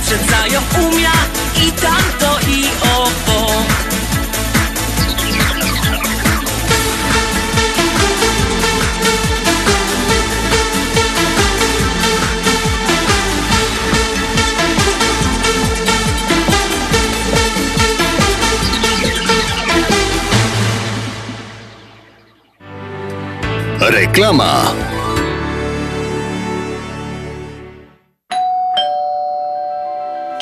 Umia, 0.05 0.17
bo 0.17 0.25
przeca 0.25 0.47
ją 0.47 0.61
umia 0.87 1.11
i 1.67 1.71
tamto 1.71 2.39
i 2.47 2.65
owo. 2.95 3.65
Reklama. 23.79 24.84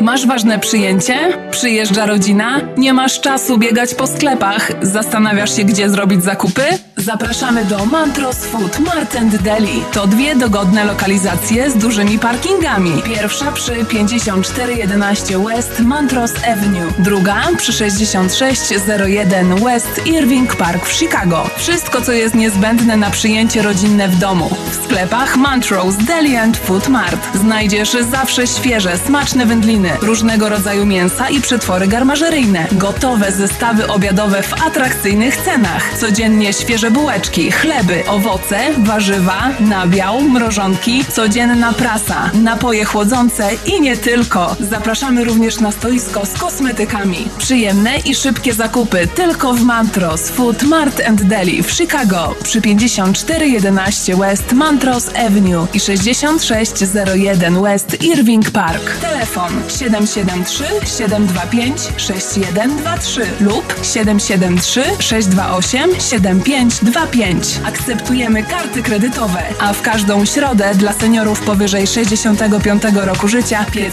Masz 0.00 0.26
ważne 0.26 0.58
przyjęcie? 0.58 1.18
Przyjeżdża 1.50 2.06
rodzina? 2.06 2.60
Nie 2.76 2.92
masz 2.92 3.20
czasu 3.20 3.58
biegać 3.58 3.94
po 3.94 4.06
sklepach? 4.06 4.70
Zastanawiasz 4.82 5.56
się, 5.56 5.64
gdzie 5.64 5.90
zrobić 5.90 6.24
zakupy? 6.24 6.62
Zapraszamy 6.96 7.64
do 7.64 7.86
Mantros 7.86 8.46
Food 8.46 8.78
Mart 8.78 9.16
and 9.16 9.36
Deli. 9.36 9.82
To 9.92 10.06
dwie 10.06 10.36
dogodne 10.36 10.84
lokalizacje 10.84 11.70
z 11.70 11.74
dużymi 11.76 12.18
parkingami. 12.18 13.02
Pierwsza 13.02 13.52
przy 13.52 13.84
5411 13.84 15.38
West 15.38 15.80
Mantros 15.80 16.32
Avenue. 16.52 16.92
Druga 16.98 17.42
przy 17.56 17.72
6601 17.72 19.54
West 19.64 20.06
Irving 20.06 20.56
Park 20.56 20.86
w 20.86 20.92
Chicago. 20.92 21.50
Wszystko, 21.56 22.00
co 22.00 22.12
jest 22.12 22.34
niezbędne 22.34 22.96
na 22.96 23.10
przyjęcie 23.10 23.62
rodzinne 23.62 24.08
w 24.08 24.18
domu. 24.18 24.50
W 24.70 24.84
sklepach 24.84 25.36
Montrose 25.36 25.98
Deli 26.02 26.36
and 26.36 26.56
Food 26.56 26.88
Mart 26.88 27.28
znajdziesz 27.34 27.96
zawsze 28.10 28.46
świeże, 28.46 28.98
smaczne 29.06 29.46
wędliny, 29.46 29.89
różnego 30.02 30.48
rodzaju 30.48 30.86
mięsa 30.86 31.28
i 31.28 31.40
przetwory 31.40 31.88
garmażeryjne, 31.88 32.66
gotowe 32.72 33.32
zestawy 33.32 33.86
obiadowe 33.86 34.42
w 34.42 34.66
atrakcyjnych 34.66 35.36
cenach, 35.36 35.98
codziennie 35.98 36.52
świeże 36.52 36.90
bułeczki, 36.90 37.52
chleby, 37.52 38.02
owoce, 38.06 38.58
warzywa, 38.78 39.48
nabiał, 39.60 40.20
mrożonki, 40.20 41.04
codzienna 41.04 41.72
prasa, 41.72 42.30
napoje 42.34 42.84
chłodzące 42.84 43.50
i 43.66 43.80
nie 43.80 43.96
tylko. 43.96 44.56
Zapraszamy 44.60 45.24
również 45.24 45.60
na 45.60 45.72
stoisko 45.72 46.26
z 46.26 46.38
kosmetykami. 46.38 47.28
Przyjemne 47.38 47.98
i 47.98 48.14
szybkie 48.14 48.54
zakupy 48.54 49.08
tylko 49.14 49.54
w 49.54 49.62
Mantros 49.62 50.30
Food 50.30 50.62
Mart 50.62 51.00
and 51.06 51.22
Deli 51.22 51.62
w 51.62 51.70
Chicago 51.70 52.34
przy 52.42 52.60
5411 52.60 54.16
West 54.16 54.52
Mantros 54.52 55.08
Avenue 55.08 55.66
i 55.74 55.80
6601 55.80 57.62
West 57.62 58.02
Irving 58.02 58.50
Park. 58.50 58.96
Telefon 59.00 59.52
773 59.80 60.64
725 60.84 61.88
6123 61.96 63.22
lub 63.40 63.74
773 63.82 64.82
628 64.98 66.00
7525. 66.00 67.60
Akceptujemy 67.64 68.42
karty 68.42 68.82
kredytowe, 68.82 69.42
a 69.60 69.72
w 69.72 69.82
każdą 69.82 70.24
środę 70.24 70.74
dla 70.74 70.92
seniorów 70.92 71.40
powyżej 71.40 71.86
65 71.86 72.82
roku 72.94 73.28
życia 73.28 73.66
15% 73.72 73.90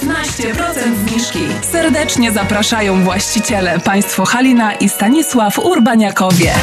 zniżki. 1.07 1.39
Serdecznie 1.71 2.31
zapraszają 2.31 3.03
właściciele 3.03 3.79
państwo 3.79 4.25
Halina 4.25 4.73
i 4.73 4.89
Stanisław 4.89 5.59
Urbaniakowie. 5.59 6.53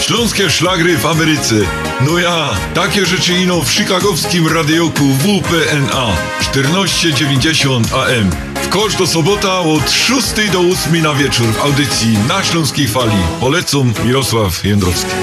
Śląskie 0.00 0.50
szlagry 0.50 0.98
w 0.98 1.06
Ameryce. 1.06 1.54
No 2.00 2.18
ja, 2.18 2.50
takie 2.74 3.06
rzeczy 3.06 3.32
ino 3.34 3.60
w 3.60 3.70
chicagowskim 3.70 4.48
radioku 4.48 5.04
WPNA 5.04 6.06
1490 6.38 7.92
AM. 7.92 8.30
W 8.62 8.68
kosz 8.68 8.96
do 8.96 9.06
sobota 9.06 9.60
od 9.60 9.90
6 9.90 10.50
do 10.52 10.60
8 10.60 11.02
na 11.02 11.14
wieczór 11.14 11.46
w 11.46 11.60
audycji 11.60 12.18
na 12.28 12.44
Śląskiej 12.44 12.88
Fali. 12.88 13.22
Polecam 13.40 13.92
Mirosław 14.04 14.64
Jędrowski. 14.64 15.14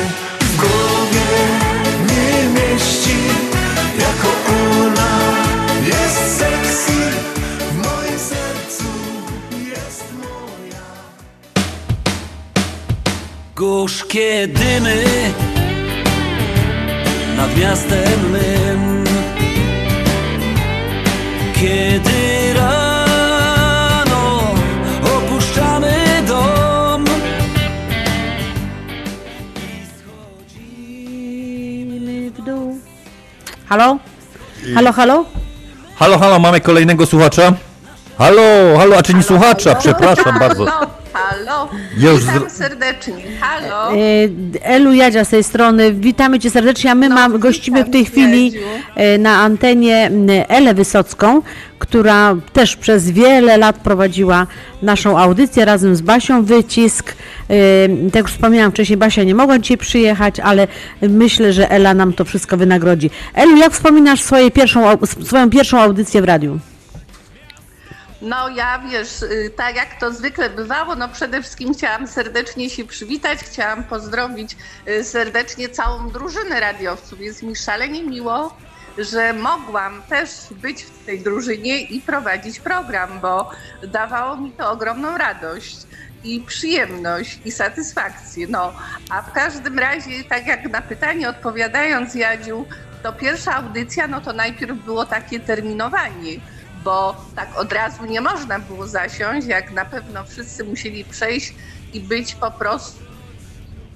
Gorzkie 13.78 14.48
dymy 14.48 15.04
nad 17.38 17.58
miastem 17.58 18.32
mym 18.32 19.04
Kiedy 21.56 22.54
rano 22.54 24.42
opuszczamy 25.18 26.24
dom 26.28 27.06
w 32.34 32.42
dół. 32.46 32.80
Halo? 33.70 33.98
Halo, 34.76 34.94
halo? 34.94 35.26
Halo, 35.96 36.20
halo, 36.20 36.40
mamy 36.40 36.62
kolejnego 36.62 37.06
słuchacza. 37.06 37.54
Halo, 38.18 38.78
halo, 38.78 38.98
a 38.98 39.04
czy 39.04 39.14
nie 39.14 39.24
słuchacza? 39.24 39.76
Przepraszam 39.76 40.40
bardzo. 40.40 40.66
Halo, 41.48 41.70
już 41.98 42.26
Witam 42.26 42.50
serdecznie. 42.50 43.14
Halo. 43.40 43.94
E, 43.94 43.98
Elu 44.64 44.94
Jadzia 44.94 45.26
z 45.26 45.30
tej 45.30 45.44
strony, 45.44 45.94
witamy 45.94 46.40
Cię 46.40 46.50
serdecznie, 46.50 46.92
a 46.92 46.96
my 46.96 47.10
mam, 47.10 47.40
gościmy 47.40 47.84
w 47.84 47.90
tej 47.90 48.06
chwili 48.06 48.54
e, 48.96 49.18
na 49.18 49.38
antenie 49.38 50.12
Elę 50.48 50.74
Wysocką, 50.74 51.42
która 51.80 52.36
też 52.54 52.76
przez 52.76 53.12
wiele 53.12 53.58
lat 53.58 53.78
prowadziła 53.78 54.48
naszą 54.82 55.20
audycję 55.20 55.66
razem 55.66 55.96
z 55.96 56.02
Basią 56.02 56.44
Wycisk. 56.44 57.16
E, 57.50 57.88
Tak 57.88 58.16
jak 58.16 58.26
już 58.26 58.34
wspomniałam 58.34 58.72
wcześniej, 58.72 58.98
Basia 58.98 59.24
nie 59.24 59.36
mogła 59.36 59.60
dzisiaj 59.60 59.78
przyjechać, 59.78 60.40
ale 60.40 60.68
myślę, 61.02 61.54
że 61.54 61.72
Ela 61.72 61.94
nam 61.94 62.14
to 62.14 62.26
wszystko 62.26 62.58
wynagrodzi. 62.58 63.10
Elu, 63.34 63.58
jak 63.58 63.74
wspominasz 63.74 64.22
swoje 64.22 64.52
pierwszą, 64.52 64.98
swoją 65.24 65.50
pierwszą 65.50 65.80
audycję 65.82 66.22
w 66.22 66.26
radiu? 66.26 66.60
No 68.22 68.50
ja 68.50 68.80
wiesz, 68.80 69.22
y, 69.22 69.52
tak 69.56 69.76
jak 69.76 70.00
to 70.00 70.14
zwykle 70.14 70.50
bywało, 70.50 70.96
no 70.96 71.10
przede 71.10 71.42
wszystkim 71.42 71.74
chciałam 71.74 72.08
serdecznie 72.08 72.70
się 72.70 72.86
przywitać, 72.86 73.40
chciałam 73.40 73.84
pozdrowić 73.84 74.56
y, 74.88 75.04
serdecznie 75.04 75.70
całą 75.70 76.10
drużynę 76.10 76.60
radiowców. 76.60 77.20
Jest 77.22 77.44
mi 77.44 77.56
szalenie 77.56 78.04
miło, 78.04 78.58
że 78.98 79.34
mogłam 79.34 80.04
też 80.04 80.30
być 80.52 80.84
w 80.84 81.06
tej 81.06 81.22
drużynie 81.22 81.82
i 81.82 82.02
prowadzić 82.02 82.60
program, 82.60 83.20
bo 83.22 83.52
dawało 83.88 84.38
mi 84.38 84.52
to 84.52 84.72
ogromną 84.72 85.18
radość 85.18 85.78
i 86.24 86.42
przyjemność 86.48 87.40
i 87.46 87.52
satysfakcję. 87.52 88.48
No, 88.50 88.74
a 89.10 89.22
w 89.22 89.34
każdym 89.34 89.80
razie, 89.80 90.24
tak 90.24 90.48
jak 90.48 90.70
na 90.72 90.82
pytanie 90.82 91.30
odpowiadając, 91.30 92.16
Jadziu, 92.16 92.66
to 93.04 93.14
pierwsza 93.14 93.56
audycja, 93.56 94.08
no 94.08 94.22
to 94.22 94.34
najpierw 94.34 94.78
było 94.78 95.06
takie 95.06 95.40
terminowanie 95.40 96.40
bo 96.88 97.16
tak 97.36 97.60
od 97.60 97.74
razu 97.74 98.06
nie 98.06 98.22
można 98.22 98.60
było 98.60 98.88
zasiąść, 98.88 99.48
jak 99.48 99.72
na 99.72 99.86
pewno 99.86 100.24
wszyscy 100.24 100.64
musieli 100.64 101.06
przejść 101.06 101.54
i 101.94 102.00
być 102.00 102.36
po 102.36 102.52
prostu 102.52 103.04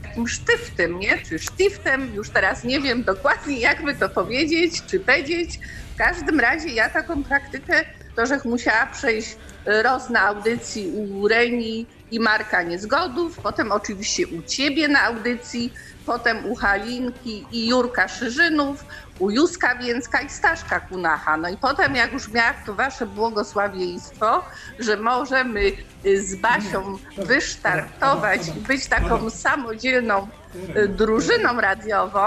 takim 0.04 0.28
sztyftem, 0.28 1.00
nie? 1.00 1.18
Czy 1.18 1.40
sztiftem, 1.40 2.16
już 2.16 2.30
teraz 2.30 2.64
nie 2.64 2.80
wiem 2.80 3.04
dokładnie 3.04 3.60
jak 3.60 3.86
by 3.86 3.96
to 3.96 4.10
powiedzieć, 4.10 4.82
czy 4.88 5.00
powiedzieć. 5.00 5.60
W 5.94 5.98
każdym 5.98 6.40
razie 6.40 6.70
ja 6.70 6.90
taką 6.90 7.24
praktykę 7.24 7.86
to, 8.16 8.26
że 8.26 8.40
musiała 8.46 8.86
przejść 8.86 9.38
roz 9.66 10.10
na 10.10 10.22
audycji 10.22 10.88
u 10.88 11.28
Reni 11.28 11.86
i 12.12 12.20
Marka 12.20 12.64
Niezgodów, 12.64 13.40
potem 13.44 13.72
oczywiście 13.72 14.28
u 14.28 14.42
Ciebie 14.42 14.88
na 14.88 15.02
audycji, 15.02 15.74
potem 16.06 16.46
u 16.46 16.56
Halinki 16.56 17.46
i 17.52 17.68
Jurka 17.68 18.08
Szyżynów, 18.08 18.86
u 19.22 19.32
Józka 19.32 19.76
Więcka 19.76 20.22
i 20.22 20.30
Staszka 20.30 20.80
Kunacha. 20.80 21.38
No 21.38 21.50
i 21.50 21.58
potem 21.58 21.96
jak 21.96 22.14
już 22.14 22.28
miałam 22.32 22.54
to 22.66 22.74
Wasze 22.74 23.06
błogosławieństwo, 23.06 24.44
że 24.80 24.98
możemy 24.98 25.62
y, 26.06 26.24
z 26.24 26.36
Basią 26.36 26.98
wystartować 27.18 28.42
i 28.48 28.60
być 28.68 28.88
taką 28.88 29.30
samodzielną 29.30 30.28
y, 30.76 30.88
drużyną 30.88 31.62
radiową, 31.62 32.20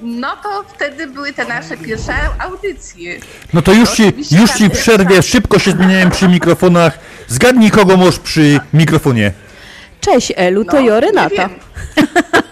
no 0.00 0.36
to 0.42 0.64
wtedy 0.68 1.06
były 1.06 1.32
te 1.32 1.44
nasze 1.44 1.76
pierwsze 1.76 2.12
audycje. 2.38 3.18
No 3.52 3.62
to 3.62 3.72
już 3.72 3.90
ci, 3.90 4.12
już 4.30 4.50
ci 4.50 4.70
przerwie, 4.70 5.22
szybko 5.22 5.58
się 5.58 5.70
zmieniałem 5.70 6.10
przy 6.10 6.28
mikrofonach. 6.28 6.98
Zgadnij 7.28 7.70
kogo 7.70 7.96
masz 7.96 8.18
przy 8.18 8.60
mikrofonie. 8.72 9.32
Cześć 10.00 10.32
Elu, 10.36 10.64
to 10.64 10.72
No, 10.72 10.80
ja 10.80 11.00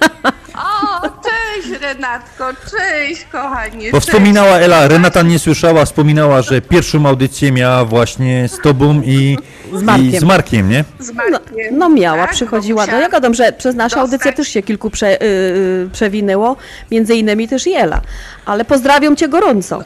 Renatko, 1.95 2.45
cześć 2.71 3.25
kochanie. 3.33 3.91
Bo 3.93 3.99
cześć. 3.99 4.07
wspominała 4.09 4.59
Ela, 4.59 4.89
Renata 4.89 5.23
nie 5.23 5.39
słyszała, 5.39 5.85
wspominała, 5.85 6.43
że 6.43 6.61
pierwszą 6.61 7.07
audycję 7.07 7.53
miała 7.53 7.85
właśnie 7.85 8.49
z 8.49 8.59
tobą 8.61 9.03
i 9.05 9.39
Z 9.73 9.83
Markiem. 9.83 10.07
I 10.07 10.19
z 10.19 10.23
Markiem 10.25 10.69
nie? 10.71 10.85
Z 10.99 11.09
No, 11.09 11.15
Markiem, 11.15 11.79
no 11.79 11.89
miała, 11.89 12.27
tak, 12.27 12.35
przychodziła. 12.35 12.87
bo 12.87 12.87
No 12.87 12.93
ja 12.93 12.99
musiałam 12.99 13.11
gadam, 13.11 13.35
że 13.35 13.53
przez 13.53 13.75
naszą 13.77 13.97
dostać- 13.97 14.11
audycję 14.13 14.33
też 14.33 14.49
się 14.49 14.63
kilku 14.63 14.91
prze, 14.91 15.23
y, 15.23 15.25
y, 15.25 15.89
przewinęło, 15.93 16.57
między 16.91 17.15
innymi 17.15 17.49
też 17.49 17.67
Jela. 17.67 18.01
Ale 18.47 18.65
pozdrawiam 18.65 19.17
cię 19.17 19.29
gorąco. 19.29 19.85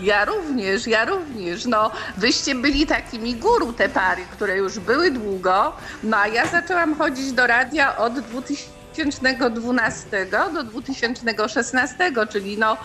Ja 0.00 0.24
również, 0.24 0.86
ja 0.86 1.04
również. 1.04 1.64
No, 1.64 1.90
wyście 2.16 2.54
byli 2.54 2.86
takimi 2.86 3.34
guru 3.34 3.72
te 3.72 3.88
pary, 3.88 4.22
które 4.32 4.56
już 4.56 4.78
były 4.78 5.10
długo. 5.10 5.72
No 6.02 6.16
a 6.16 6.26
ja 6.28 6.46
zaczęłam 6.46 6.94
chodzić 6.98 7.32
do 7.32 7.46
radia 7.46 7.96
od 7.96 8.12
2012 8.94 10.26
do 10.26 10.62
2016, 10.62 12.12
czyli 12.30 12.58
no 12.58 12.76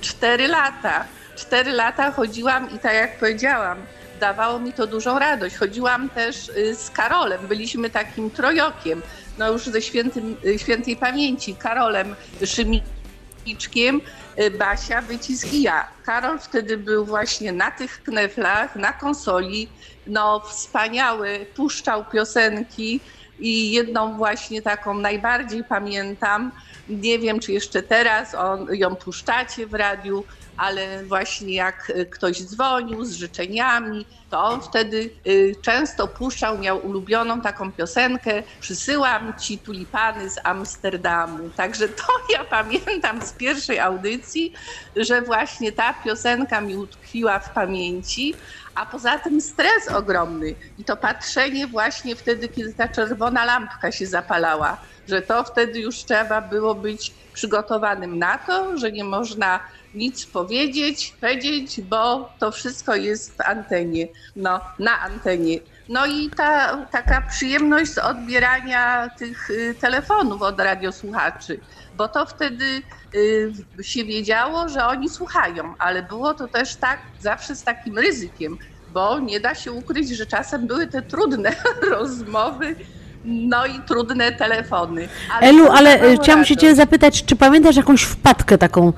4 0.00 0.48
lata. 0.48 1.04
4 1.36 1.72
lata 1.72 2.12
chodziłam 2.12 2.70
i 2.70 2.78
tak 2.78 2.94
jak 2.94 3.18
powiedziałam, 3.18 3.78
dawało 4.20 4.58
mi 4.58 4.72
to 4.72 4.86
dużą 4.86 5.18
radość. 5.18 5.56
Chodziłam 5.56 6.08
też 6.08 6.48
y, 6.48 6.74
z 6.74 6.90
Karolem, 6.90 7.46
byliśmy 7.46 7.90
takim 7.90 8.30
trojokiem, 8.30 9.02
no 9.38 9.52
już 9.52 9.66
ze 9.66 9.82
świętym, 9.82 10.36
y, 10.44 10.58
świętej 10.58 10.96
pamięci, 10.96 11.54
Karolem 11.54 12.14
Szymiczkiem, 12.44 14.00
y, 14.38 14.50
Basia, 14.50 15.02
Wycisk 15.02 15.52
i 15.52 15.62
ja. 15.62 15.88
Karol 16.04 16.38
wtedy 16.38 16.76
był 16.76 17.04
właśnie 17.04 17.52
na 17.52 17.70
tych 17.70 18.02
kneflach, 18.02 18.76
na 18.76 18.92
konsoli, 18.92 19.68
no 20.06 20.40
wspaniały, 20.40 21.46
puszczał 21.56 22.04
piosenki 22.04 23.00
i 23.38 23.72
jedną 23.72 24.16
właśnie 24.16 24.62
taką 24.62 24.94
najbardziej 24.94 25.64
pamiętam, 25.64 26.52
nie 26.88 27.18
wiem 27.18 27.40
czy 27.40 27.52
jeszcze 27.52 27.82
teraz 27.82 28.34
on, 28.34 28.74
ją 28.74 28.96
puszczacie 28.96 29.66
w 29.66 29.74
radiu, 29.74 30.24
ale 30.56 31.04
właśnie 31.04 31.54
jak 31.54 31.90
y, 31.90 32.06
ktoś 32.06 32.42
dzwonił 32.42 33.04
z 33.04 33.14
życzeniami, 33.14 34.06
to 34.30 34.44
on 34.44 34.60
wtedy 34.60 35.10
y, 35.26 35.54
często 35.62 36.08
puszczał, 36.08 36.58
miał 36.58 36.86
ulubioną 36.86 37.40
taką 37.40 37.72
piosenkę 37.72 38.42
Przysyłam 38.60 39.32
ci 39.40 39.58
tulipany 39.58 40.30
z 40.30 40.38
Amsterdamu. 40.44 41.50
Także 41.56 41.88
to 41.88 42.04
ja 42.34 42.44
pamiętam 42.44 43.22
z 43.22 43.32
pierwszej 43.32 43.78
audycji, 43.78 44.52
że 44.96 45.22
właśnie 45.22 45.72
ta 45.72 45.94
piosenka 45.94 46.60
mi 46.60 46.76
utkwiła 46.76 47.38
w 47.38 47.50
pamięci. 47.50 48.34
A 48.74 48.86
poza 48.86 49.18
tym 49.18 49.40
stres 49.40 49.88
ogromny 49.88 50.54
i 50.78 50.84
to 50.84 50.96
patrzenie 50.96 51.66
właśnie 51.66 52.16
wtedy, 52.16 52.48
kiedy 52.48 52.74
ta 52.74 52.88
czerwona 52.88 53.44
lampka 53.44 53.92
się 53.92 54.06
zapalała, 54.06 54.80
że 55.08 55.22
to 55.22 55.44
wtedy 55.44 55.80
już 55.80 55.96
trzeba 55.96 56.40
było 56.40 56.74
być 56.74 57.14
przygotowanym 57.32 58.18
na 58.18 58.38
to, 58.38 58.78
że 58.78 58.92
nie 58.92 59.04
można 59.04 59.60
nic 59.94 60.26
powiedzieć, 60.26 61.16
powiedzieć, 61.20 61.80
bo 61.80 62.30
to 62.38 62.52
wszystko 62.52 62.94
jest 62.94 63.36
w 63.36 63.40
antenie, 63.40 64.08
no, 64.36 64.60
na 64.78 65.00
antenie. 65.00 65.58
No 65.88 66.06
i 66.06 66.30
ta 66.30 66.76
taka 66.92 67.20
przyjemność 67.20 67.92
z 67.92 67.98
odbierania 67.98 69.08
tych 69.18 69.50
y, 69.50 69.74
telefonów 69.80 70.42
od 70.42 70.60
radiosłuchaczy, 70.60 71.60
bo 71.96 72.08
to 72.08 72.26
wtedy 72.26 72.64
y, 73.14 73.52
się 73.82 74.04
wiedziało, 74.04 74.68
że 74.68 74.86
oni 74.86 75.08
słuchają, 75.08 75.74
ale 75.78 76.02
było 76.02 76.34
to 76.34 76.48
też 76.48 76.76
tak 76.76 76.98
zawsze 77.20 77.56
z 77.56 77.62
takim 77.62 77.98
ryzykiem, 77.98 78.58
bo 78.92 79.18
nie 79.18 79.40
da 79.40 79.54
się 79.54 79.72
ukryć, 79.72 80.08
że 80.16 80.26
czasem 80.26 80.66
były 80.66 80.86
te 80.86 81.02
trudne 81.02 81.52
rozmowy, 81.90 82.76
no 83.24 83.66
i 83.66 83.80
trudne 83.80 84.32
telefony. 84.32 85.08
Elu, 85.40 85.70
ale 85.70 86.04
y, 86.04 86.16
chciałam 86.16 86.44
się 86.44 86.56
cię 86.56 86.74
zapytać, 86.74 87.24
czy 87.24 87.36
pamiętasz 87.36 87.76
jakąś 87.76 88.02
wpadkę 88.02 88.58
taką? 88.58 88.92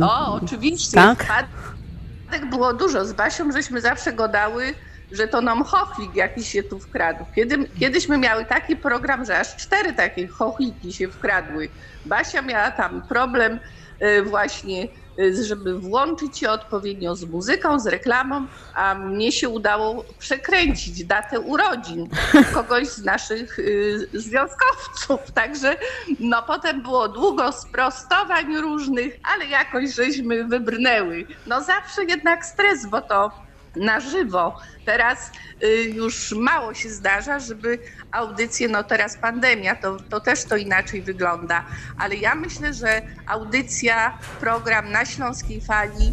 y, 0.00 0.04
O, 0.04 0.34
oczywiście. 0.42 0.94
Tak? 0.94 1.24
Wpadek 1.24 2.50
było 2.50 2.72
dużo. 2.74 3.04
Z 3.04 3.12
Basią 3.12 3.52
żeśmy 3.52 3.80
zawsze 3.80 4.12
godały, 4.12 4.74
że 5.12 5.28
to 5.28 5.40
nam 5.40 5.64
chochlik 5.64 6.14
jakiś 6.14 6.48
się 6.48 6.62
tu 6.62 6.78
wkradł. 6.78 7.24
Kiedy, 7.34 7.68
kiedyśmy 7.80 8.18
miały 8.18 8.44
taki 8.44 8.76
program, 8.76 9.24
że 9.24 9.38
aż 9.38 9.56
cztery 9.56 9.92
takie 9.92 10.28
chochliki 10.28 10.92
się 10.92 11.08
wkradły. 11.08 11.68
Basia 12.06 12.42
miała 12.42 12.70
tam 12.70 13.02
problem 13.08 13.58
y, 14.02 14.22
właśnie, 14.22 14.88
y, 15.18 15.44
żeby 15.44 15.78
włączyć 15.78 16.38
się 16.38 16.50
odpowiednio 16.50 17.16
z 17.16 17.24
muzyką, 17.24 17.80
z 17.80 17.86
reklamą, 17.86 18.46
a 18.74 18.94
mnie 18.94 19.32
się 19.32 19.48
udało 19.48 20.04
przekręcić 20.18 21.04
datę 21.04 21.40
urodzin 21.40 22.08
kogoś 22.54 22.88
z 22.88 23.04
naszych 23.04 23.58
y, 23.58 24.08
związkowców. 24.12 25.20
Także 25.34 25.76
no 26.20 26.42
potem 26.42 26.82
było 26.82 27.08
długo 27.08 27.52
sprostowań 27.52 28.56
różnych, 28.56 29.18
ale 29.34 29.46
jakoś 29.46 29.94
żeśmy 29.94 30.44
wybrnęły. 30.44 31.26
No 31.46 31.62
zawsze 31.62 32.04
jednak 32.04 32.46
stres, 32.46 32.86
bo 32.86 33.00
to 33.00 33.45
na 33.76 34.00
żywo. 34.00 34.58
Teraz 34.84 35.30
y, 35.62 35.82
już 35.82 36.32
mało 36.32 36.74
się 36.74 36.88
zdarza, 36.90 37.38
żeby 37.38 37.78
audycje, 38.12 38.68
no 38.68 38.84
teraz 38.84 39.16
pandemia, 39.16 39.74
to, 39.74 39.96
to 39.96 40.20
też 40.20 40.44
to 40.44 40.56
inaczej 40.56 41.02
wygląda, 41.02 41.64
ale 41.98 42.14
ja 42.16 42.34
myślę, 42.34 42.74
że 42.74 43.02
audycja, 43.26 44.18
program 44.40 44.90
na 44.92 45.04
Śląskiej 45.04 45.60
Fali, 45.60 46.12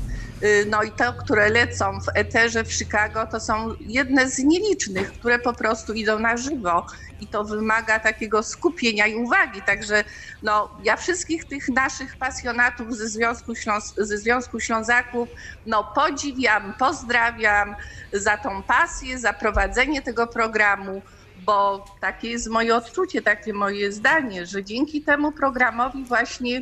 no 0.68 0.84
i 0.84 0.92
to, 0.92 1.14
które 1.14 1.50
lecą 1.50 2.00
w 2.02 2.10
eterze 2.14 2.64
w 2.64 2.74
Chicago, 2.74 3.28
to 3.28 3.40
są 3.40 3.74
jedne 3.80 4.30
z 4.30 4.40
nielicznych, 4.40 5.14
które 5.14 5.40
po 5.40 5.54
prostu 5.54 5.94
idą 5.94 6.20
na 6.20 6.38
żywo 6.38 6.86
i 7.20 7.28
to 7.28 7.44
wymaga 7.44 8.00
takiego 8.00 8.44
skupienia 8.44 9.08
i 9.08 9.16
uwagi. 9.16 9.62
Także 9.62 10.04
no, 10.42 10.78
ja 10.84 10.96
wszystkich 10.98 11.46
tych 11.46 11.70
naszych 11.70 12.18
pasjonatów 12.18 12.96
ze 12.96 13.08
Związku, 13.08 13.56
Śląs- 13.56 13.94
ze 13.98 14.18
Związku 14.18 14.60
Ślązaków 14.60 15.30
no, 15.66 15.92
podziwiam, 15.96 16.74
pozdrawiam 16.80 17.76
za 18.14 18.38
tą 18.38 18.64
pasję, 18.64 19.20
za 19.20 19.34
prowadzenie 19.34 20.02
tego 20.02 20.28
programu, 20.28 21.02
bo 21.36 21.86
takie 22.02 22.30
jest 22.30 22.50
moje 22.50 22.76
odczucie, 22.76 23.22
takie 23.22 23.54
moje 23.54 23.92
zdanie, 23.92 24.46
że 24.46 24.64
dzięki 24.64 25.04
temu 25.04 25.32
programowi 25.32 26.06
właśnie 26.06 26.62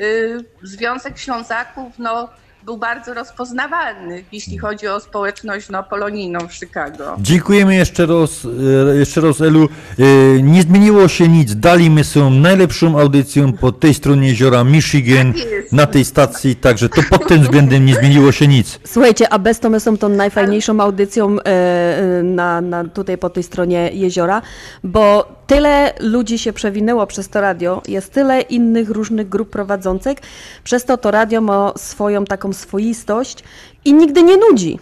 y, 0.00 0.44
Związek 0.62 1.18
Ślązaków 1.18 1.92
no, 1.98 2.28
był 2.64 2.76
bardzo 2.76 3.14
rozpoznawalny, 3.14 4.24
jeśli 4.32 4.58
chodzi 4.58 4.88
o 4.88 5.00
społeczność 5.00 5.68
no, 5.70 5.82
polonijną 5.82 6.48
w 6.48 6.54
Chicago. 6.54 7.16
Dziękujemy 7.18 7.74
jeszcze 7.74 8.06
raz, 8.06 8.46
e, 8.92 8.96
jeszcze 8.96 9.20
raz 9.20 9.40
Elu. 9.40 9.68
E, 9.98 10.42
Nie 10.42 10.62
zmieniło 10.62 11.08
się 11.08 11.28
nic. 11.28 11.54
Dalej 11.54 11.90
my 11.90 12.04
są 12.04 12.30
najlepszą 12.30 12.98
audycją 13.00 13.52
po 13.52 13.72
tej 13.72 13.94
stronie 13.94 14.28
jeziora 14.28 14.64
Michigan 14.64 15.32
Tak 15.32 15.42
na 15.72 15.86
tej 15.86 16.04
stacji, 16.04 16.56
także 16.56 16.88
to 16.88 17.02
pod 17.10 17.28
tym 17.28 17.42
względem 17.42 17.84
nie 17.84 17.94
zmieniło 17.94 18.32
się 18.32 18.46
nic. 18.48 18.80
Słuchajcie, 18.84 19.28
a 19.28 19.38
bez 19.38 19.60
to 19.60 19.70
my 19.70 19.80
są 19.80 19.96
tą 19.96 20.08
najfajniejszą 20.08 20.80
audycją 20.80 21.40
e, 21.40 22.22
na, 22.22 22.60
na 22.60 22.84
tutaj 22.84 23.18
po 23.18 23.30
tej 23.30 23.42
stronie 23.42 23.90
jeziora, 23.92 24.42
bo 24.84 25.39
tyle 25.50 25.92
ludzi 26.00 26.38
się 26.38 26.52
przewinęło 26.52 27.06
przez 27.06 27.28
to 27.28 27.40
radio, 27.40 27.82
jest 27.88 28.12
tyle 28.12 28.40
innych 28.40 28.90
różnych 28.90 29.28
grup 29.28 29.50
prowadzących, 29.50 30.18
przez 30.64 30.84
to 30.84 30.96
to 30.96 31.10
radio 31.10 31.40
ma 31.40 31.72
swoją 31.76 32.24
taką 32.24 32.52
swoistość 32.52 33.44
i 33.84 33.94
nigdy 33.94 34.22
nie 34.22 34.36
nudzi, 34.36 34.78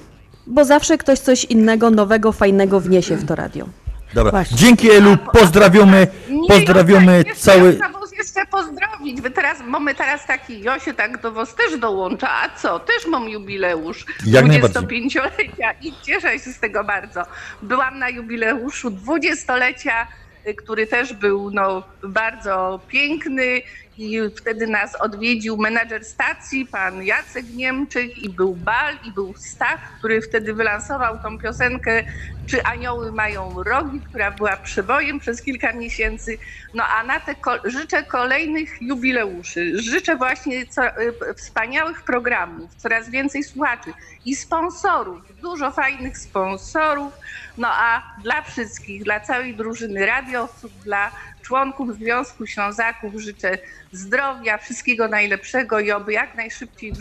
bo 0.47 0.65
zawsze 0.65 0.99
ktoś 0.99 1.19
coś 1.19 1.45
innego, 1.45 1.91
nowego, 1.91 2.33
fajnego 2.33 2.81
wniesie 2.81 3.17
w 3.17 3.27
to 3.27 3.35
radio. 3.35 3.67
Dobra. 4.15 4.45
Dzięki 4.53 4.91
Elu, 4.91 5.17
pozdrawiamy, 5.33 6.07
Nie, 6.29 6.49
pozdrawiamy 6.49 7.17
jeszcze 7.27 7.35
cały... 7.35 7.79
Jeszcze 8.19 8.47
pozdrowić. 8.47 9.21
Wy 9.21 9.31
teraz, 9.31 9.59
mamy 9.65 9.95
teraz 9.95 10.27
taki, 10.27 10.61
Josiu 10.61 10.95
tak 10.95 11.23
do 11.23 11.33
was 11.33 11.55
też 11.55 11.79
dołącza, 11.79 12.29
a 12.31 12.59
co? 12.59 12.79
Też 12.79 13.07
mam 13.07 13.29
jubileusz 13.29 14.07
Jak 14.27 14.47
najbardziej. 14.47 14.83
25-lecia 14.83 15.73
i 15.83 15.93
cieszę 16.03 16.39
się 16.39 16.53
z 16.53 16.59
tego 16.59 16.85
bardzo. 16.85 17.23
Byłam 17.63 17.99
na 17.99 18.09
jubileuszu 18.09 18.91
20-lecia, 18.91 20.03
y, 20.03 20.28
który 20.55 20.87
też 20.87 21.13
był 21.13 21.51
no, 21.51 21.83
bardzo 22.03 22.81
piękny 22.89 23.63
i 23.99 24.21
wtedy 24.37 24.67
nas 24.67 24.95
odwiedził 24.95 25.57
menadżer 25.57 26.05
stacji, 26.05 26.67
pan 26.67 27.03
Jacek 27.03 27.47
Niemczyk 27.55 28.19
i 28.19 28.29
był 28.29 28.55
bal 28.55 28.95
i 29.05 29.13
był 29.13 29.35
Stach, 29.37 29.99
który 29.99 30.23
wtedy 30.23 30.55
wylansował 30.55 31.19
tą 31.19 31.39
piosenkę 31.39 32.05
Czy 32.47 32.65
anioły 32.65 33.13
mają 33.13 33.63
rogi, 33.63 34.01
która 34.01 34.31
była 34.31 34.57
przebojem 34.57 35.19
przez 35.19 35.43
kilka 35.43 35.73
miesięcy. 35.73 36.39
No 36.75 36.85
a 36.87 37.05
na 37.05 37.21
te 37.21 37.35
ko- 37.35 37.59
życzę 37.65 38.03
kolejnych 38.03 38.83
jubileuszy. 38.83 39.83
Życzę 39.83 40.17
właśnie 40.17 40.67
co, 40.67 41.01
y, 41.03 41.35
wspaniałych 41.37 42.03
programów, 42.03 42.75
coraz 42.75 43.11
więcej 43.11 43.45
słuchaczy 43.45 43.93
i 44.25 44.37
sponsorów, 44.37 45.21
dużo 45.43 45.71
fajnych 45.71 46.19
sponsorów. 46.19 47.13
No 47.59 47.69
a 47.71 48.03
dla 48.23 48.43
wszystkich, 48.43 49.05
dla 49.05 49.21
całej 49.21 49.57
drużyny 49.57 50.07
radiowców, 50.07 50.73
dla 50.85 51.11
członków 51.49 51.95
Związku 51.95 52.47
Ślązaków 52.47 53.15
życzę 53.21 53.59
zdrowia, 53.93 54.59
wszystkiego 54.59 55.09
najlepszego 55.09 55.81
i 55.81 55.93
oby 55.93 56.13
jak 56.13 56.35
najszybciej 56.35 56.93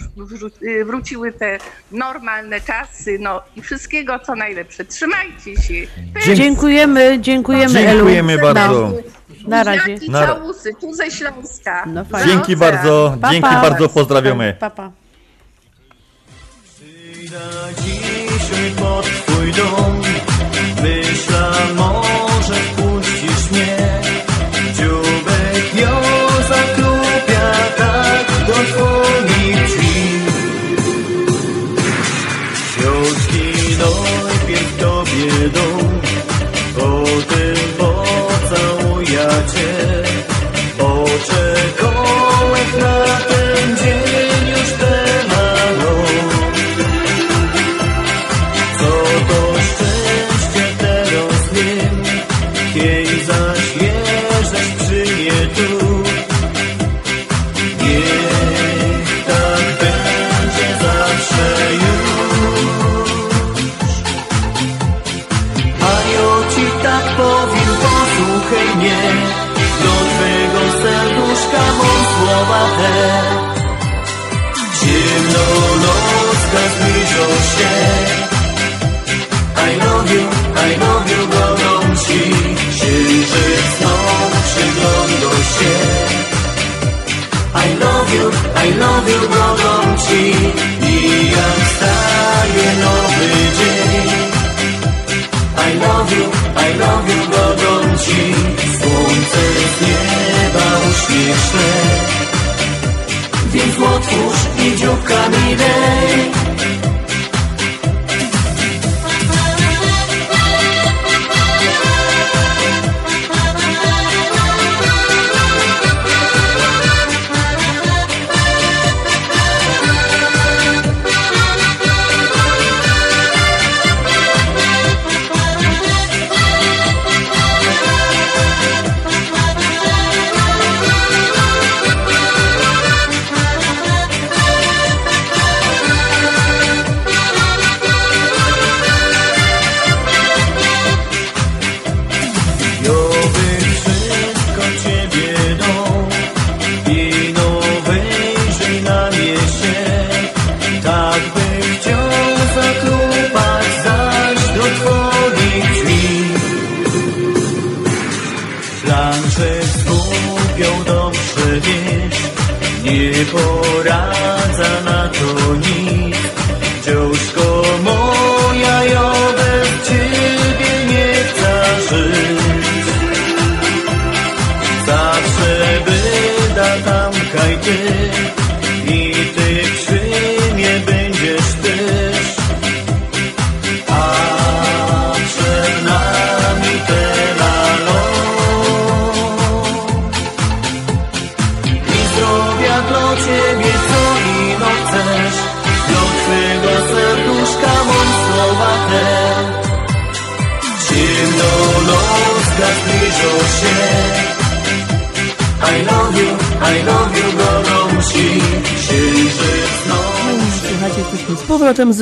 y, 0.64 0.86
wróciły 0.86 1.32
te 1.32 1.58
normalne 1.92 2.62
czasy, 2.62 3.18
no 3.20 3.42
i 3.56 3.62
wszystkiego 3.62 4.20
co 4.20 4.36
najlepsze. 4.36 4.86
Trzymajcie 4.86 5.62
się. 5.62 5.74
Dziękujemy, 6.36 7.18
dziękujemy 7.22 7.80
Elu. 7.80 7.90
Dziękujemy 7.90 8.38
bardzo. 8.38 8.92
Na 9.48 9.64
razie. 9.64 9.96
Na- 10.10 10.28
całusy, 10.28 10.74
tu 10.82 10.94
ze 10.94 11.12
Śląska. 11.12 11.86
No 11.86 12.06
Dzięki 12.28 12.56
bardzo, 12.56 13.18
Pa, 13.22 13.32
dzięki 13.32 13.50
pa. 13.50 13.62
bardzo, 13.62 13.90
pozdrawiamy. 13.90 14.56
Pa, 14.60 14.70
pa. 14.70 14.92
Dzisiaj 17.84 18.72
pod 18.80 19.06
twój 19.06 19.52
dom 19.52 20.02
Myślę, 20.84 21.52
może 21.76 22.54
puścisz 22.56 22.87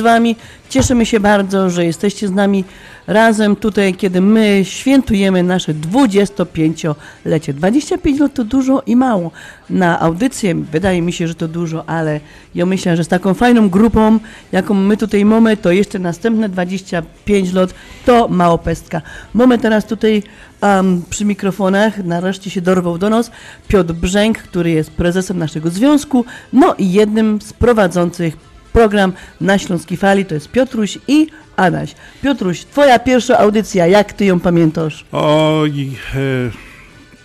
Wami. 0.06 0.36
Cieszymy 0.68 1.06
się 1.06 1.20
bardzo, 1.20 1.70
że 1.70 1.84
jesteście 1.84 2.28
z 2.28 2.30
nami 2.30 2.64
razem 3.06 3.56
tutaj, 3.56 3.94
kiedy 3.94 4.20
my 4.20 4.60
świętujemy 4.64 5.42
nasze 5.42 5.74
25-lecie. 5.74 7.54
25 7.54 8.20
lat 8.20 8.34
to 8.34 8.44
dużo 8.44 8.82
i 8.86 8.96
mało. 8.96 9.30
Na 9.70 10.00
audycję 10.00 10.54
wydaje 10.54 11.02
mi 11.02 11.12
się, 11.12 11.28
że 11.28 11.34
to 11.34 11.48
dużo, 11.48 11.88
ale 11.88 12.20
ja 12.54 12.66
myślę, 12.66 12.96
że 12.96 13.04
z 13.04 13.08
taką 13.08 13.34
fajną 13.34 13.68
grupą, 13.68 14.18
jaką 14.52 14.74
my 14.74 14.96
tutaj 14.96 15.24
mamy, 15.24 15.56
to 15.56 15.72
jeszcze 15.72 15.98
następne 15.98 16.48
25 16.48 17.52
lat 17.52 17.74
to 18.04 18.28
mało 18.28 18.58
pestka. 18.58 19.02
Mamy 19.34 19.58
teraz 19.58 19.86
tutaj 19.86 20.22
um, 20.62 21.02
przy 21.10 21.24
mikrofonach, 21.24 22.04
nareszcie 22.04 22.50
się 22.50 22.60
dorwał 22.60 22.98
do 22.98 23.10
nas, 23.10 23.30
Piotr 23.68 23.92
Brzęk, 23.92 24.38
który 24.38 24.70
jest 24.70 24.90
prezesem 24.90 25.38
naszego 25.38 25.70
związku, 25.70 26.24
no 26.52 26.74
i 26.78 26.92
jednym 26.92 27.40
z 27.40 27.52
prowadzących 27.52 28.55
program 28.76 29.12
na 29.40 29.58
Śląskiej 29.58 29.96
Fali, 29.96 30.24
to 30.24 30.34
jest 30.34 30.50
Piotruś 30.50 30.98
i 31.08 31.26
Adaś. 31.56 31.94
Piotruś, 32.22 32.64
twoja 32.64 32.98
pierwsza 32.98 33.38
audycja, 33.38 33.86
jak 33.86 34.12
ty 34.12 34.24
ją 34.24 34.40
pamiętasz? 34.40 35.04
Oj, 35.12 35.90
e, 36.14 36.18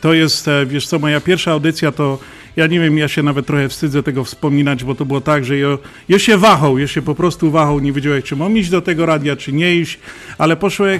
to 0.01 0.13
jest, 0.13 0.47
e, 0.47 0.65
wiesz 0.65 0.87
co, 0.87 0.99
moja 0.99 1.21
pierwsza 1.21 1.51
audycja 1.51 1.91
to, 1.91 2.19
ja 2.55 2.67
nie 2.67 2.79
wiem, 2.79 2.97
ja 2.97 3.07
się 3.07 3.23
nawet 3.23 3.45
trochę 3.45 3.69
wstydzę 3.69 4.03
tego 4.03 4.23
wspominać, 4.23 4.83
bo 4.83 4.95
to 4.95 5.05
było 5.05 5.21
tak, 5.21 5.45
że 5.45 5.57
ja, 5.57 5.77
ja 6.09 6.19
się 6.19 6.37
wahał, 6.37 6.77
ja 6.77 6.87
się 6.87 7.01
po 7.01 7.15
prostu 7.15 7.51
wahał, 7.51 7.79
nie 7.79 7.93
wiedziałem, 7.93 8.21
czy 8.21 8.35
mam 8.35 8.57
iść 8.57 8.69
do 8.69 8.81
tego 8.81 9.05
radia, 9.05 9.35
czy 9.35 9.53
nie 9.53 9.75
iść, 9.75 9.99
ale 10.37 10.55
poszłem 10.55 10.99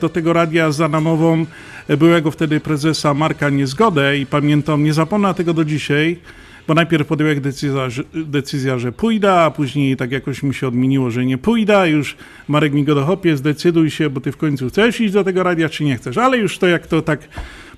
do 0.00 0.08
tego 0.08 0.32
radia 0.32 0.72
za 0.72 0.88
namową 0.88 1.46
e, 1.88 1.96
byłego 1.96 2.30
wtedy 2.30 2.60
prezesa 2.60 3.14
Marka 3.14 3.50
Niezgodę 3.50 4.18
i 4.18 4.26
pamiętam, 4.26 4.84
nie 4.84 4.94
zapomnę 4.94 5.34
tego 5.34 5.54
do 5.54 5.64
dzisiaj, 5.64 6.20
bo 6.68 6.74
najpierw 6.74 7.06
podjąłem 7.06 7.40
decyzja, 7.40 7.90
że, 7.90 8.02
decyzja, 8.14 8.78
że 8.78 8.92
pójdę, 8.92 9.32
a 9.32 9.50
później 9.50 9.96
tak 9.96 10.12
jakoś 10.12 10.42
mi 10.42 10.54
się 10.54 10.68
odmieniło, 10.68 11.10
że 11.10 11.26
nie 11.26 11.38
pójdę. 11.38 11.90
Już 11.90 12.16
Marek 12.48 12.72
mi 12.72 12.84
go 12.84 12.94
dochopie, 12.94 13.36
zdecyduj 13.36 13.90
się, 13.90 14.10
bo 14.10 14.20
ty 14.20 14.32
w 14.32 14.36
końcu 14.36 14.68
chcesz 14.68 15.00
iść 15.00 15.12
do 15.12 15.24
tego 15.24 15.42
radia, 15.42 15.68
czy 15.68 15.84
nie 15.84 15.96
chcesz. 15.96 16.18
Ale 16.18 16.38
już 16.38 16.58
to 16.58 16.66
jak 16.66 16.86
to 16.86 17.02
tak 17.02 17.28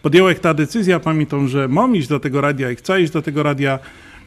podjąłem 0.03 0.35
ta 0.35 0.55
decyzja, 0.55 1.01
pamiętam, 1.01 1.49
że 1.49 1.69
mam 1.69 1.97
iść 1.97 2.09
do 2.09 2.21
tego 2.21 2.41
radia 2.41 2.71
i 2.71 2.77
chcę 2.77 3.03
iść 3.03 3.13
do 3.13 3.23
tego 3.23 3.43
radia, 3.43 3.79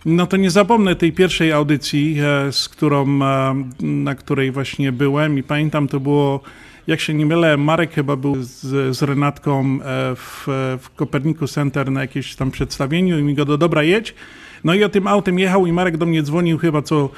no 0.06 0.28
to 0.28 0.38
nie 0.38 0.52
zapomnę 0.52 0.96
tej 0.96 1.14
pierwszej 1.14 1.52
audycji, 1.52 2.18
e, 2.20 2.52
z 2.52 2.70
którą, 2.70 3.22
e, 3.22 3.56
na 3.82 4.16
której 4.16 4.52
właśnie 4.52 4.92
byłem 4.92 5.38
i 5.38 5.44
pamiętam, 5.44 5.88
to 5.88 6.00
było 6.00 6.42
jak 6.88 7.00
się 7.00 7.14
nie 7.14 7.26
mylę, 7.26 7.58
Marek 7.58 7.94
chyba 7.94 8.16
był 8.16 8.36
z, 8.44 8.96
z 8.98 9.04
Renatką 9.04 9.66
e, 9.66 10.16
w, 10.16 10.44
w 10.82 10.90
Koperniku 10.96 11.48
Center 11.48 11.92
na 11.92 12.02
jakimś 12.02 12.36
tam 12.36 12.52
przedstawieniu 12.52 13.20
i 13.20 13.24
mi 13.24 13.36
go 13.36 13.46
do 13.46 13.58
dobra 13.58 13.84
jedź. 13.84 14.16
No 14.66 14.74
i 14.74 14.84
o 14.84 14.90
tym 14.90 15.08
autem 15.08 15.40
jechał 15.40 15.66
i 15.66 15.72
Marek 15.72 15.98
do 15.98 16.06
mnie 16.06 16.24
dzwonił 16.24 16.58
chyba 16.58 16.82
co, 16.82 17.10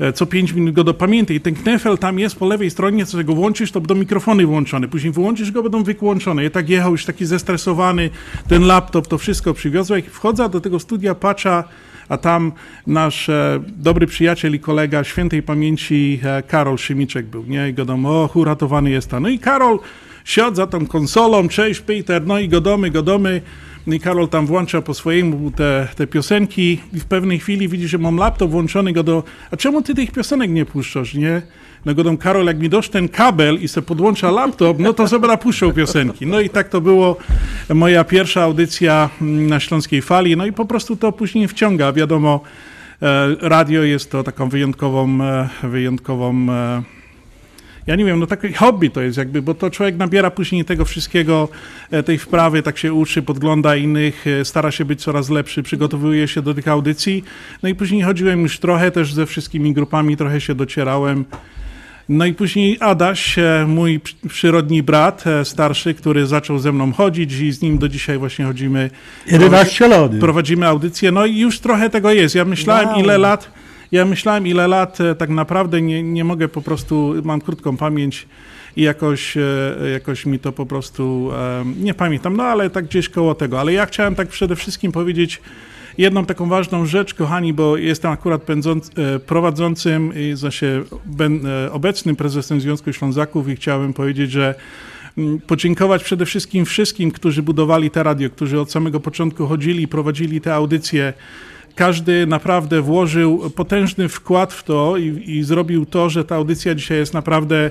e, 0.00 0.12
co 0.12 0.26
5 0.26 0.52
minut 0.52 0.74
go 0.74 0.84
dopamiętaj. 0.84 1.36
I 1.36 1.40
ten 1.40 1.54
knefel 1.54 1.98
tam 1.98 2.18
jest 2.18 2.36
po 2.36 2.46
lewej 2.46 2.70
stronie, 2.70 3.06
co 3.06 3.24
go 3.24 3.34
włączysz, 3.34 3.72
to 3.72 3.80
będą 3.80 3.94
mikrofony 3.94 4.46
włączone. 4.46 4.88
Później 4.88 5.12
wyłączysz 5.12 5.52
go, 5.52 5.62
będą 5.62 5.82
wykłączone. 5.82 6.44
Ja 6.44 6.50
tak 6.50 6.68
jechał 6.68 6.92
już 6.92 7.04
taki 7.04 7.26
zestresowany, 7.26 8.10
ten 8.48 8.62
laptop, 8.62 9.06
to 9.06 9.18
wszystko 9.18 9.54
przywiozłem. 9.54 10.00
Jak 10.00 10.10
wchodzę 10.10 10.48
do 10.48 10.60
tego 10.60 10.80
studia, 10.80 11.14
patrzę, 11.14 11.64
a 12.08 12.16
tam 12.16 12.52
nasz 12.86 13.28
e, 13.28 13.60
dobry 13.66 14.06
przyjaciel 14.06 14.54
i 14.54 14.60
kolega 14.60 15.04
świętej 15.04 15.42
pamięci 15.42 16.20
e, 16.22 16.42
Karol 16.42 16.78
Szymiczek 16.78 17.26
był, 17.26 17.44
nie? 17.46 17.68
I 17.68 17.74
gadam, 17.74 18.06
o, 18.06 18.30
uratowany 18.34 18.90
jest 18.90 19.10
tam. 19.10 19.22
No 19.22 19.28
i 19.28 19.38
Karol 19.38 19.78
siadł 20.24 20.56
za 20.56 20.66
tą 20.66 20.86
konsolą, 20.86 21.48
cześć 21.48 21.80
Peter, 21.80 22.26
no 22.26 22.38
i 22.38 22.48
godomy, 22.48 22.90
godomy. 22.90 23.42
No 23.88 23.94
i 23.94 24.00
Karol 24.00 24.28
tam 24.28 24.46
włącza 24.46 24.82
po 24.82 24.94
swojemu 24.94 25.50
te, 25.50 25.88
te 25.96 26.06
piosenki 26.06 26.80
i 26.92 27.00
w 27.00 27.04
pewnej 27.04 27.38
chwili 27.38 27.68
widzi, 27.68 27.88
że 27.88 27.98
mam 27.98 28.16
laptop 28.16 28.50
włączony, 28.50 28.92
go 28.92 29.02
do, 29.02 29.22
a 29.50 29.56
czemu 29.56 29.82
ty 29.82 29.94
tych 29.94 30.10
piosenek 30.12 30.50
nie 30.50 30.64
puszczasz, 30.64 31.14
nie? 31.14 31.42
No 31.84 31.94
godą 31.94 32.16
Karol, 32.16 32.46
jak 32.46 32.58
mi 32.58 32.68
dosz 32.68 32.88
ten 32.88 33.08
kabel 33.08 33.58
i 33.62 33.68
se 33.68 33.82
podłącza 33.82 34.30
laptop, 34.30 34.78
no 34.78 34.92
to 34.92 35.08
sobie 35.08 35.28
napuszczał 35.28 35.72
piosenki. 35.72 36.26
No 36.26 36.40
i 36.40 36.50
tak 36.50 36.68
to 36.68 36.80
było 36.80 37.16
moja 37.74 38.04
pierwsza 38.04 38.42
audycja 38.42 39.10
mm, 39.22 39.46
na 39.46 39.60
Śląskiej 39.60 40.02
Fali, 40.02 40.36
no 40.36 40.46
i 40.46 40.52
po 40.52 40.64
prostu 40.64 40.96
to 40.96 41.12
później 41.12 41.48
wciąga, 41.48 41.92
wiadomo, 41.92 42.40
e, 43.02 43.36
radio 43.40 43.82
jest 43.82 44.10
to 44.10 44.22
taką 44.24 44.48
wyjątkową, 44.48 45.22
e, 45.22 45.48
wyjątkową 45.62 46.46
e, 46.50 46.97
ja 47.88 47.96
nie 47.96 48.04
wiem, 48.04 48.20
no 48.20 48.26
takie 48.26 48.52
hobby 48.52 48.90
to 48.90 49.00
jest 49.02 49.18
jakby, 49.18 49.42
bo 49.42 49.54
to 49.54 49.70
człowiek 49.70 49.96
nabiera 49.96 50.30
później 50.30 50.64
tego 50.64 50.84
wszystkiego, 50.84 51.48
e, 51.90 52.02
tej 52.02 52.18
wprawy, 52.18 52.62
tak 52.62 52.78
się 52.78 52.92
uczy, 52.92 53.22
podgląda 53.22 53.76
innych, 53.76 54.26
e, 54.26 54.44
stara 54.44 54.70
się 54.70 54.84
być 54.84 55.02
coraz 55.02 55.30
lepszy, 55.30 55.62
przygotowuje 55.62 56.28
się 56.28 56.42
do 56.42 56.54
tych 56.54 56.68
audycji. 56.68 57.24
No 57.62 57.68
i 57.68 57.74
później 57.74 58.02
chodziłem 58.02 58.40
już 58.42 58.58
trochę 58.58 58.90
też 58.90 59.14
ze 59.14 59.26
wszystkimi 59.26 59.72
grupami, 59.72 60.16
trochę 60.16 60.40
się 60.40 60.54
docierałem. 60.54 61.24
No 62.08 62.26
i 62.26 62.34
później 62.34 62.76
Adaś, 62.80 63.38
e, 63.38 63.64
mój 63.68 64.00
przy- 64.00 64.14
przyrodni 64.28 64.82
brat, 64.82 65.24
starszy, 65.44 65.94
który 65.94 66.26
zaczął 66.26 66.58
ze 66.58 66.72
mną 66.72 66.92
chodzić 66.92 67.32
i 67.32 67.52
z 67.52 67.62
nim 67.62 67.78
do 67.78 67.88
dzisiaj 67.88 68.18
właśnie 68.18 68.44
chodzimy. 68.44 68.90
11 69.26 69.88
lat. 69.88 70.12
Prowadzimy 70.20 70.66
audycję, 70.66 71.12
no 71.12 71.26
i 71.26 71.38
już 71.38 71.60
trochę 71.60 71.90
tego 71.90 72.12
jest. 72.12 72.34
Ja 72.34 72.44
myślałem, 72.44 72.88
Wow. 72.88 73.00
ile 73.00 73.18
lat 73.18 73.50
ja 73.92 74.04
myślałem 74.04 74.46
ile 74.46 74.68
lat, 74.68 75.00
e, 75.00 75.14
tak 75.14 75.30
naprawdę 75.30 75.82
nie, 75.82 76.02
nie 76.02 76.24
mogę 76.24 76.48
po 76.48 76.62
prostu, 76.62 77.14
mam 77.24 77.40
krótką 77.40 77.76
pamięć 77.76 78.26
i 78.76 78.82
jakoś, 78.82 79.36
e, 79.36 79.42
jakoś 79.92 80.26
mi 80.26 80.38
to 80.38 80.52
po 80.52 80.66
prostu, 80.66 81.30
nie 81.80 81.94
pamiętam, 81.94 82.36
no 82.36 82.44
ale 82.44 82.70
tak 82.70 82.84
gdzieś 82.84 83.08
koło 83.08 83.34
tego. 83.34 83.60
Ale 83.60 83.72
ja 83.72 83.86
chciałem 83.86 84.14
tak 84.14 84.28
przede 84.28 84.56
wszystkim 84.56 84.92
powiedzieć 84.92 85.40
jedną 85.98 86.24
taką 86.24 86.48
ważną 86.48 86.86
rzecz, 86.86 87.14
kochani, 87.14 87.52
bo 87.52 87.76
jestem 87.76 88.10
akurat 88.10 88.42
e, 88.50 89.18
prowadzącym 89.18 90.12
i 90.16 90.36
zasie 90.36 90.82
ben, 91.06 91.46
e, 91.46 91.72
obecnym 91.72 92.16
prezesem 92.16 92.60
Związku 92.60 92.92
Ślązaków 92.92 93.48
i 93.48 93.56
chciałem 93.56 93.92
powiedzieć, 93.92 94.30
że 94.30 94.54
mm, 95.18 95.40
podziękować 95.40 96.04
przede 96.04 96.26
wszystkim 96.26 96.64
wszystkim, 96.64 97.10
którzy 97.10 97.42
budowali 97.42 97.90
te 97.90 98.02
radio, 98.02 98.30
którzy 98.30 98.60
od 98.60 98.72
samego 98.72 99.00
początku 99.00 99.46
chodzili 99.46 99.82
i 99.82 99.88
prowadzili 99.88 100.40
te 100.40 100.54
audycje. 100.54 101.12
Każdy 101.78 102.26
naprawdę 102.26 102.82
włożył 102.82 103.50
potężny 103.50 104.08
wkład 104.08 104.52
w 104.52 104.62
to 104.62 104.96
i, 104.96 105.22
i 105.26 105.42
zrobił 105.42 105.86
to, 105.86 106.10
że 106.10 106.24
ta 106.24 106.36
audycja 106.36 106.74
dzisiaj 106.74 106.98
jest 106.98 107.14
naprawdę, 107.14 107.70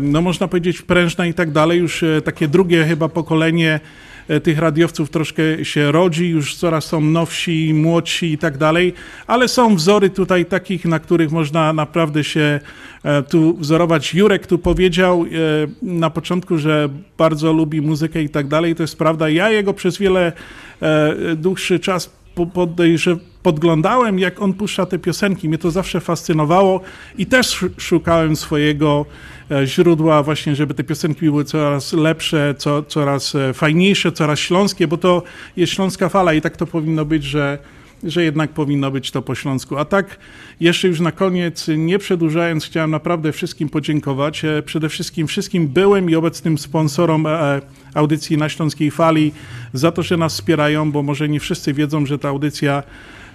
no 0.00 0.22
można 0.22 0.48
powiedzieć, 0.48 0.82
prężna 0.82 1.26
i 1.26 1.34
tak 1.34 1.50
dalej. 1.50 1.78
Już 1.78 2.02
e, 2.02 2.22
takie 2.22 2.48
drugie 2.48 2.84
chyba 2.84 3.08
pokolenie 3.08 3.80
e, 4.28 4.40
tych 4.40 4.58
radiowców 4.58 5.10
troszkę 5.10 5.64
się 5.64 5.92
rodzi, 5.92 6.28
już 6.28 6.56
coraz 6.56 6.84
są 6.84 7.00
nowsi, 7.00 7.74
młodsi 7.74 8.32
i 8.32 8.38
tak 8.38 8.58
dalej, 8.58 8.94
ale 9.26 9.48
są 9.48 9.76
wzory 9.76 10.10
tutaj 10.10 10.46
takich, 10.46 10.84
na 10.84 10.98
których 10.98 11.30
można 11.30 11.72
naprawdę 11.72 12.24
się 12.24 12.60
e, 13.04 13.22
tu 13.22 13.56
wzorować. 13.56 14.14
Jurek 14.14 14.46
tu 14.46 14.58
powiedział 14.58 15.24
na 15.82 16.10
początku, 16.10 16.58
że 16.58 16.88
bardzo 17.18 17.52
lubi 17.52 17.80
muzykę 17.80 18.22
i 18.22 18.28
tak 18.28 18.46
dalej, 18.46 18.74
to 18.74 18.82
jest 18.82 18.98
prawda. 18.98 19.28
Ja 19.28 19.50
jego 19.50 19.74
przez 19.74 19.98
wiele 19.98 20.32
dłuższy 21.36 21.80
czas 21.80 22.17
podejrze, 22.46 23.16
podglądałem, 23.42 24.18
jak 24.18 24.42
on 24.42 24.52
puszcza 24.52 24.86
te 24.86 24.98
piosenki. 24.98 25.48
Mnie 25.48 25.58
to 25.58 25.70
zawsze 25.70 26.00
fascynowało 26.00 26.80
i 27.18 27.26
też 27.26 27.46
sz- 27.46 27.72
szukałem 27.82 28.36
swojego 28.36 29.06
e, 29.50 29.66
źródła 29.66 30.22
właśnie, 30.22 30.54
żeby 30.56 30.74
te 30.74 30.84
piosenki 30.84 31.20
były 31.24 31.44
coraz 31.44 31.92
lepsze, 31.92 32.54
co, 32.58 32.82
coraz 32.82 33.34
e, 33.34 33.54
fajniejsze, 33.54 34.12
coraz 34.12 34.38
śląskie, 34.38 34.88
bo 34.88 34.96
to 34.96 35.22
jest 35.56 35.72
śląska 35.72 36.08
fala 36.08 36.32
i 36.34 36.40
tak 36.40 36.56
to 36.56 36.66
powinno 36.66 37.04
być, 37.04 37.24
że, 37.24 37.58
że 38.04 38.24
jednak 38.24 38.50
powinno 38.50 38.90
być 38.90 39.10
to 39.10 39.22
po 39.22 39.34
śląsku. 39.34 39.76
A 39.76 39.84
tak 39.84 40.18
jeszcze 40.60 40.88
już 40.88 41.00
na 41.00 41.12
koniec, 41.12 41.66
nie 41.76 41.98
przedłużając, 41.98 42.64
chciałem 42.64 42.90
naprawdę 42.90 43.32
wszystkim 43.32 43.68
podziękować. 43.68 44.44
E, 44.44 44.62
Przede 44.62 44.88
wszystkim 44.88 45.26
wszystkim 45.26 45.68
byłym 45.68 46.10
i 46.10 46.14
obecnym 46.14 46.58
sponsorom 46.58 47.26
e, 47.26 47.60
audycji 47.94 48.36
na 48.36 48.48
Śląskiej 48.48 48.90
Fali 48.90 49.32
za 49.72 49.92
to, 49.92 50.02
że 50.02 50.16
nas 50.16 50.32
wspierają, 50.32 50.92
bo 50.92 51.02
może 51.02 51.28
nie 51.28 51.40
wszyscy 51.40 51.72
wiedzą, 51.72 52.06
że 52.06 52.18
ta 52.18 52.28
audycja 52.28 52.82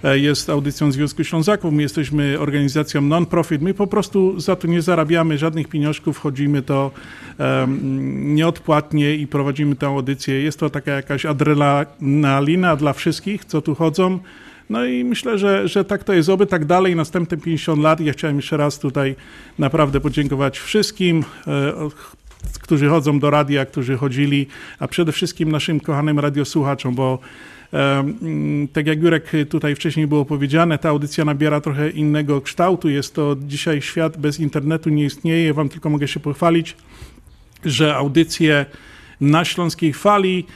e, 0.04 0.18
jest 0.18 0.50
audycją 0.50 0.92
Związku 0.92 1.24
Ślązaków. 1.24 1.72
My 1.72 1.82
jesteśmy 1.82 2.40
organizacją 2.40 3.00
non-profit. 3.00 3.62
My 3.62 3.74
po 3.74 3.86
prostu 3.86 4.40
za 4.40 4.56
to 4.56 4.68
nie 4.68 4.82
zarabiamy 4.82 5.38
żadnych 5.38 5.68
pieniążków, 5.68 6.18
chodzimy 6.18 6.62
to 6.62 6.90
em, 7.38 8.34
nieodpłatnie 8.34 9.14
i 9.14 9.26
prowadzimy 9.26 9.76
tę 9.76 9.86
audycję. 9.86 10.42
Jest 10.42 10.60
to 10.60 10.70
taka 10.70 10.90
jakaś 10.90 11.26
adrenalina 11.26 12.76
dla 12.76 12.92
wszystkich, 12.92 13.44
co 13.44 13.62
tu 13.62 13.74
chodzą. 13.74 14.18
No 14.70 14.84
i 14.84 15.04
myślę, 15.04 15.38
że, 15.38 15.68
że 15.68 15.84
tak 15.84 16.04
to 16.04 16.12
jest. 16.12 16.28
Oby 16.28 16.46
tak 16.46 16.64
dalej, 16.64 16.96
następne 16.96 17.36
50 17.36 17.82
lat. 17.82 18.00
Ja 18.00 18.12
chciałem 18.12 18.36
jeszcze 18.36 18.56
raz 18.56 18.78
tutaj 18.78 19.16
naprawdę 19.58 20.00
podziękować 20.00 20.58
wszystkim, 20.58 21.24
e, 21.46 21.72
którzy 22.60 22.88
chodzą 22.88 23.18
do 23.18 23.30
radia, 23.30 23.66
którzy 23.66 23.96
chodzili, 23.96 24.46
a 24.78 24.88
przede 24.88 25.12
wszystkim 25.12 25.52
naszym 25.52 25.80
kochanym 25.80 26.18
radiosłuchaczom, 26.18 26.94
bo 26.94 27.18
em, 27.72 28.68
tak 28.72 28.86
jak 28.86 29.02
Jurek 29.02 29.32
tutaj 29.50 29.74
wcześniej 29.74 30.06
było 30.06 30.24
powiedziane, 30.24 30.78
ta 30.78 30.88
audycja 30.88 31.24
nabiera 31.24 31.60
trochę 31.60 31.90
innego 31.90 32.40
kształtu. 32.40 32.88
Jest 32.88 33.14
to 33.14 33.36
dzisiaj 33.46 33.82
świat 33.82 34.16
bez 34.16 34.40
internetu 34.40 34.90
nie 34.90 35.04
istnieje. 35.04 35.54
Wam 35.54 35.68
tylko 35.68 35.90
mogę 35.90 36.08
się 36.08 36.20
pochwalić, 36.20 36.76
że 37.64 37.96
audycje 37.96 38.66
na 39.20 39.44
Śląskiej 39.44 39.92
Fali 39.92 40.46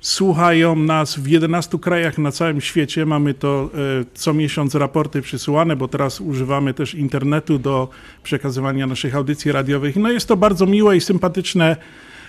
słuchają 0.00 0.76
nas 0.76 1.16
w 1.16 1.26
11 1.26 1.78
krajach 1.78 2.18
na 2.18 2.32
całym 2.32 2.60
świecie. 2.60 3.06
Mamy 3.06 3.34
to 3.34 3.70
e, 3.74 4.04
co 4.14 4.34
miesiąc 4.34 4.74
raporty 4.74 5.22
przysyłane, 5.22 5.76
bo 5.76 5.88
teraz 5.88 6.20
używamy 6.20 6.74
też 6.74 6.94
internetu 6.94 7.58
do 7.58 7.88
przekazywania 8.22 8.86
naszych 8.86 9.14
audycji 9.14 9.52
radiowych. 9.52 9.96
No 9.96 10.10
jest 10.10 10.28
to 10.28 10.36
bardzo 10.36 10.66
miłe 10.66 10.96
i 10.96 11.00
sympatyczne, 11.00 11.76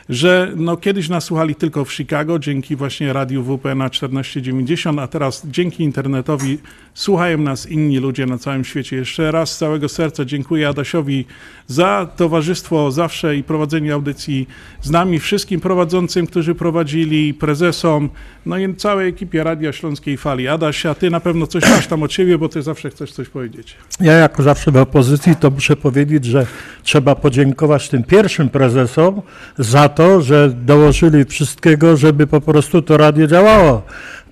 że 0.09 0.51
no 0.55 0.77
kiedyś 0.77 1.09
nas 1.09 1.23
słuchali 1.23 1.55
tylko 1.55 1.85
w 1.85 1.93
Chicago 1.93 2.39
dzięki 2.39 2.75
właśnie 2.75 3.13
radiu 3.13 3.43
WP 3.43 3.75
na 3.75 3.89
1490, 3.89 4.99
a 4.99 5.07
teraz 5.07 5.41
dzięki 5.45 5.83
internetowi 5.83 6.57
słuchają 6.93 7.37
nas 7.37 7.69
inni 7.69 7.97
ludzie 7.97 8.25
na 8.25 8.37
całym 8.37 8.65
świecie. 8.65 8.95
Jeszcze 8.95 9.31
raz 9.31 9.51
z 9.51 9.57
całego 9.57 9.89
serca 9.89 10.25
dziękuję 10.25 10.69
Adasiowi 10.69 11.25
za 11.67 12.09
towarzystwo 12.15 12.91
zawsze 12.91 13.35
i 13.35 13.43
prowadzenie 13.43 13.93
audycji 13.93 14.47
z 14.81 14.89
nami, 14.89 15.19
wszystkim 15.19 15.59
prowadzącym, 15.59 16.27
którzy 16.27 16.55
prowadzili, 16.55 17.33
prezesom, 17.33 18.09
no 18.45 18.57
i 18.57 18.75
całej 18.75 19.09
ekipie 19.09 19.43
Radia 19.43 19.73
Śląskiej 19.73 20.17
Fali. 20.17 20.47
Adaś, 20.47 20.85
a 20.85 20.95
ty 20.95 21.09
na 21.09 21.19
pewno 21.19 21.47
coś 21.47 21.69
masz 21.69 21.87
tam 21.87 22.03
od 22.03 22.13
siebie, 22.13 22.37
bo 22.37 22.49
ty 22.49 22.61
zawsze 22.61 22.89
chcesz 22.89 23.11
coś 23.11 23.29
powiedzieć. 23.29 23.75
Ja 23.99 24.13
jako 24.13 24.43
zawsze 24.43 24.71
w 24.71 24.77
opozycji 24.77 25.35
to 25.35 25.51
muszę 25.51 25.75
powiedzieć, 25.75 26.25
że 26.25 26.45
trzeba 26.83 27.15
podziękować 27.15 27.89
tym 27.89 28.03
pierwszym 28.03 28.49
prezesom 28.49 29.21
za 29.57 29.89
to, 29.97 30.21
że 30.21 30.49
dołożyli 30.49 31.25
wszystkiego, 31.25 31.97
żeby 31.97 32.27
po 32.27 32.41
prostu 32.41 32.81
to 32.81 32.97
radio 32.97 33.27
działało. 33.27 33.81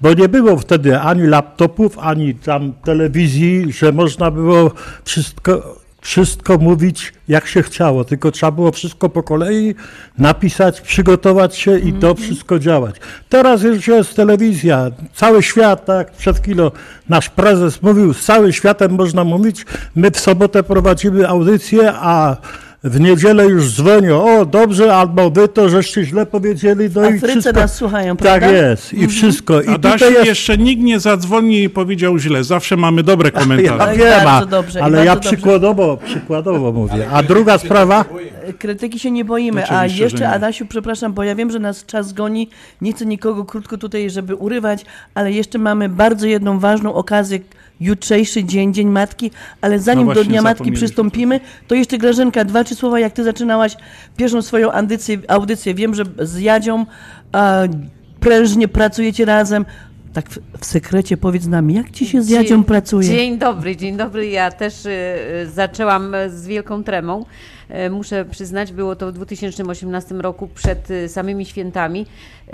Bo 0.02 0.14
nie 0.14 0.30
było 0.30 0.58
wtedy 0.58 1.00
ani 1.00 1.28
laptopów, 1.28 2.00
ani 2.00 2.36
tam 2.36 2.74
telewizji, 2.84 3.74
że 3.74 3.92
można 3.92 4.32
było 4.32 4.72
wszystko, 5.06 5.80
wszystko 6.02 6.58
mówić 6.58 7.14
jak 7.28 7.48
się 7.48 7.64
chciało, 7.64 8.04
tylko 8.04 8.32
trzeba 8.32 8.52
było 8.52 8.72
wszystko 8.72 9.10
po 9.10 9.24
kolei 9.24 9.76
napisać, 10.18 10.82
przygotować 10.82 11.56
się 11.56 11.80
i 11.80 11.94
to 11.94 12.16
wszystko 12.16 12.60
działać. 12.60 12.96
Teraz 13.30 13.64
już 13.64 13.88
jest 13.88 14.16
telewizja, 14.16 14.92
cały 15.14 15.44
świat, 15.44 15.86
tak 15.86 16.12
przed 16.12 16.40
chwilą 16.40 16.72
nasz 17.10 17.30
prezes 17.30 17.82
mówił, 17.82 18.14
z 18.14 18.26
całym 18.26 18.52
światem 18.52 18.92
można 18.92 19.24
mówić, 19.24 19.66
my 19.96 20.12
w 20.12 20.20
sobotę 20.20 20.64
prowadzimy 20.64 21.28
audycję, 21.28 21.94
a 21.94 22.38
w 22.86 23.00
niedzielę 23.00 23.46
już 23.46 23.72
dzwonią, 23.76 24.40
o 24.40 24.46
dobrze, 24.46 24.96
albo 24.96 25.30
wy 25.30 25.48
to 25.48 25.70
żeście 25.70 26.04
źle 26.04 26.26
powiedzieli, 26.26 26.90
no 26.96 27.02
W 27.02 27.04
i 27.04 27.08
Afryce 27.08 27.28
wszystko. 27.28 27.52
nas 27.60 27.76
słuchają, 27.76 28.18
Tak 28.18 28.40
prawda? 28.40 28.52
jest 28.58 28.94
i 28.94 29.08
wszystko. 29.08 29.62
I 29.62 29.68
Adasiu, 29.68 29.94
tutaj 30.00 30.14
jest 30.14 30.26
jeszcze 30.26 30.58
nikt 30.58 30.84
nie 30.84 31.00
zadzwoni 31.00 31.64
i 31.64 31.70
powiedział 31.70 32.18
źle. 32.20 32.44
Zawsze 32.44 32.78
mamy 32.78 33.04
dobre 33.04 33.32
ja 33.36 33.40
komentarze. 33.42 33.98
wiem, 33.98 34.28
a, 34.28 34.46
dobrze, 34.46 34.84
ale 34.84 35.06
ja 35.06 35.16
dobrze. 35.16 35.30
przykładowo, 35.30 35.98
przykładowo 36.06 36.72
mówię. 36.72 37.08
A 37.12 37.24
druga 37.24 37.58
sprawa, 37.58 38.06
Krytyki 38.60 39.00
się 39.00 39.12
nie 39.12 39.26
boimy, 39.26 39.68
a 39.70 39.76
Oczywiście, 39.80 40.04
jeszcze. 40.04 40.30
Adasiu, 40.30 40.66
przepraszam, 40.66 41.14
bo 41.14 41.24
ja 41.24 41.36
wiem, 41.36 41.52
że 41.52 41.60
nas 41.60 41.86
czas 41.86 42.14
goni, 42.14 42.50
nie 42.82 42.94
chcę 42.94 43.06
nikogo 43.06 43.46
krótko 43.46 43.78
tutaj, 43.78 44.10
żeby 44.10 44.36
urywać, 44.36 44.86
ale 45.14 45.32
jeszcze 45.32 45.58
mamy 45.58 45.90
bardzo 45.90 46.28
jedną 46.28 46.60
ważną 46.60 46.94
okazję, 46.94 47.40
jutrzejszy 47.80 48.44
dzień, 48.44 48.74
Dzień 48.74 48.88
Matki, 48.88 49.32
ale 49.62 49.80
zanim 49.80 50.08
No 50.08 50.14
do 50.14 50.24
Dnia 50.24 50.42
Matki 50.42 50.72
przystąpimy, 50.72 51.40
to 51.68 51.76
jeszcze 51.76 51.98
Grażynka, 51.98 52.46
dwa, 52.46 52.64
trzy 52.64 52.76
słowa, 52.76 53.00
jak 53.00 53.14
ty 53.14 53.24
zaczynałaś 53.24 53.76
pierwszą 54.18 54.42
swoją 54.42 54.72
audycję, 54.72 55.18
audycję. 55.28 55.74
wiem, 55.74 55.96
że 55.96 56.04
z 56.20 56.40
Jadzią 56.40 56.86
a, 57.32 57.62
prężnie 58.20 58.68
pracujecie 58.68 59.26
razem, 59.26 59.66
tak 60.14 60.30
w, 60.30 60.40
w 60.60 60.66
sekrecie 60.66 61.18
powiedz 61.18 61.46
nam, 61.46 61.72
jak 61.72 61.92
ci 61.92 62.06
się 62.06 62.22
z 62.22 62.30
Jadzią 62.30 62.64
pracuje? 62.64 63.10
Dzień 63.10 63.38
dobry, 63.38 63.76
dzień 63.76 63.98
dobry. 63.98 64.28
Ja 64.28 64.52
też 64.52 64.86
y, 64.86 64.90
y, 64.90 65.50
zaczęłam 65.52 66.16
z 66.28 66.48
wielką 66.48 66.84
tremą. 66.84 67.26
E, 67.70 67.90
Muszę 67.90 68.26
przyznać, 68.26 68.72
było 68.74 68.96
to 68.96 69.08
w 69.08 69.12
2018 69.14 70.16
roku 70.16 70.48
przed 70.48 70.92
y, 70.92 71.10
samymi 71.10 71.46
świętami. 71.46 72.06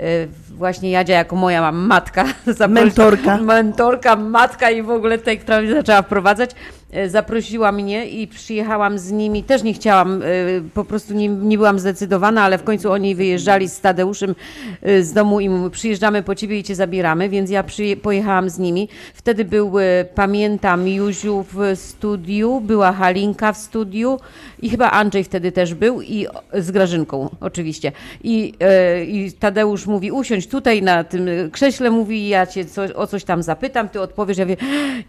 Właśnie 0.50 0.90
Jadzia 0.90 1.14
jako 1.14 1.36
moja 1.36 1.72
matka. 1.72 2.24
zaprosi- 2.46 2.68
Mentorka. 2.70 3.36
Mentorka, 3.38 4.16
matka 4.16 4.70
i 4.70 4.82
w 4.82 4.90
ogóle 4.90 5.18
tej, 5.18 5.38
która 5.38 5.60
mnie 5.60 5.72
zaczęła 5.74 6.02
wprowadzać. 6.02 6.50
e, 6.92 7.08
Zaprosiła 7.08 7.72
mnie 7.72 8.06
i 8.08 8.26
przyjechałam 8.28 8.98
z 8.98 9.10
nimi. 9.10 9.44
Też 9.44 9.62
nie 9.62 9.74
chciałam, 9.74 10.22
e, 10.22 10.26
po 10.74 10.84
prostu 10.84 11.14
nie, 11.14 11.28
nie 11.28 11.56
byłam 11.56 11.78
zdecydowana, 11.78 12.42
ale 12.42 12.58
w 12.58 12.62
końcu 12.64 12.92
oni 12.92 13.14
wyjeżdżali 13.14 13.68
z 13.68 13.80
Tadeuszem 13.80 14.34
e, 14.82 15.02
z 15.02 15.12
domu 15.12 15.40
i 15.40 15.48
mówią, 15.48 15.70
przyjeżdżamy 15.70 16.22
po 16.22 16.34
ciebie 16.34 16.58
i 16.58 16.62
cię 16.64 16.74
zabieramy, 16.74 17.28
więc 17.28 17.50
ja 17.50 17.62
przyje, 17.62 17.96
pojechałam 17.96 18.50
z 18.50 18.58
nimi. 18.58 18.88
Wtedy 19.14 19.44
był, 19.44 19.78
e, 19.78 20.04
pamiętam, 20.14 20.88
Józiu 20.88 21.44
w 21.52 21.72
studiu, 21.74 22.60
była 22.60 22.92
Halinka 22.92 23.52
w 23.52 23.56
studiu 23.58 24.18
i 24.62 24.70
chyba 24.70 24.90
Andrzej 25.02 25.24
wtedy 25.24 25.52
też 25.52 25.74
był 25.74 26.02
i 26.02 26.26
z 26.54 26.70
Grażynką 26.70 27.30
oczywiście. 27.40 27.92
I, 28.24 28.54
e, 28.60 29.04
i 29.04 29.32
Tadeusz 29.32 29.86
mówi, 29.86 30.12
usiądź 30.12 30.46
tutaj 30.46 30.82
na 30.82 31.04
tym 31.04 31.26
krześle, 31.52 31.90
mówi, 31.90 32.28
ja 32.28 32.46
cię 32.46 32.64
coś, 32.64 32.90
o 32.90 33.06
coś 33.06 33.24
tam 33.24 33.42
zapytam, 33.42 33.88
ty 33.88 34.00
odpowiesz, 34.00 34.38
ja 34.38 34.44
mówię, 34.44 34.56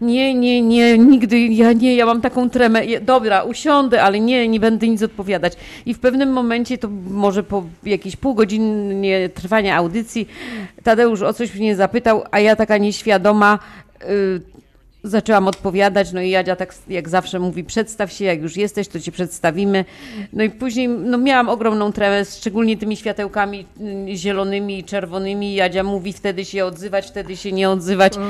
nie, 0.00 0.34
nie, 0.34 0.62
nie, 0.62 0.98
nigdy, 0.98 1.38
ja 1.40 1.72
nie, 1.72 1.96
ja 1.96 2.06
mam 2.06 2.20
taką 2.20 2.50
tremę, 2.50 2.82
dobra, 3.02 3.42
usiądę, 3.42 4.02
ale 4.02 4.20
nie, 4.20 4.48
nie 4.48 4.60
będę 4.60 4.88
nic 4.88 5.02
odpowiadać. 5.02 5.52
I 5.86 5.94
w 5.94 5.98
pewnym 5.98 6.32
momencie, 6.32 6.78
to 6.78 6.88
może 7.10 7.42
po 7.42 7.64
jakieś 7.84 8.16
pół 8.16 8.34
godziny 8.34 9.30
trwania 9.34 9.76
audycji, 9.76 10.28
Tadeusz 10.82 11.22
o 11.22 11.32
coś 11.32 11.54
mnie 11.54 11.76
zapytał, 11.76 12.24
a 12.30 12.40
ja 12.40 12.56
taka 12.56 12.78
nieświadoma, 12.78 13.58
y, 14.02 14.53
zaczęłam 15.04 15.48
odpowiadać, 15.48 16.12
no 16.12 16.20
i 16.20 16.30
Jadzia 16.30 16.56
tak 16.56 16.74
jak 16.88 17.08
zawsze 17.08 17.38
mówi, 17.38 17.64
przedstaw 17.64 18.12
się, 18.12 18.24
jak 18.24 18.42
już 18.42 18.56
jesteś, 18.56 18.88
to 18.88 19.00
cię 19.00 19.12
przedstawimy. 19.12 19.84
No 20.32 20.44
i 20.44 20.50
później 20.50 20.88
no 20.88 21.18
miałam 21.18 21.48
ogromną 21.48 21.92
tremę, 21.92 22.24
szczególnie 22.24 22.76
tymi 22.76 22.96
światełkami 22.96 23.66
mm, 23.80 24.16
zielonymi 24.16 24.78
i 24.78 24.84
czerwonymi. 24.84 25.54
Jadzia 25.54 25.82
mówi 25.82 26.12
wtedy 26.12 26.44
się 26.44 26.64
odzywać, 26.64 27.06
wtedy 27.06 27.36
się 27.36 27.52
nie 27.52 27.70
odzywać. 27.70 28.16
E, 28.16 28.20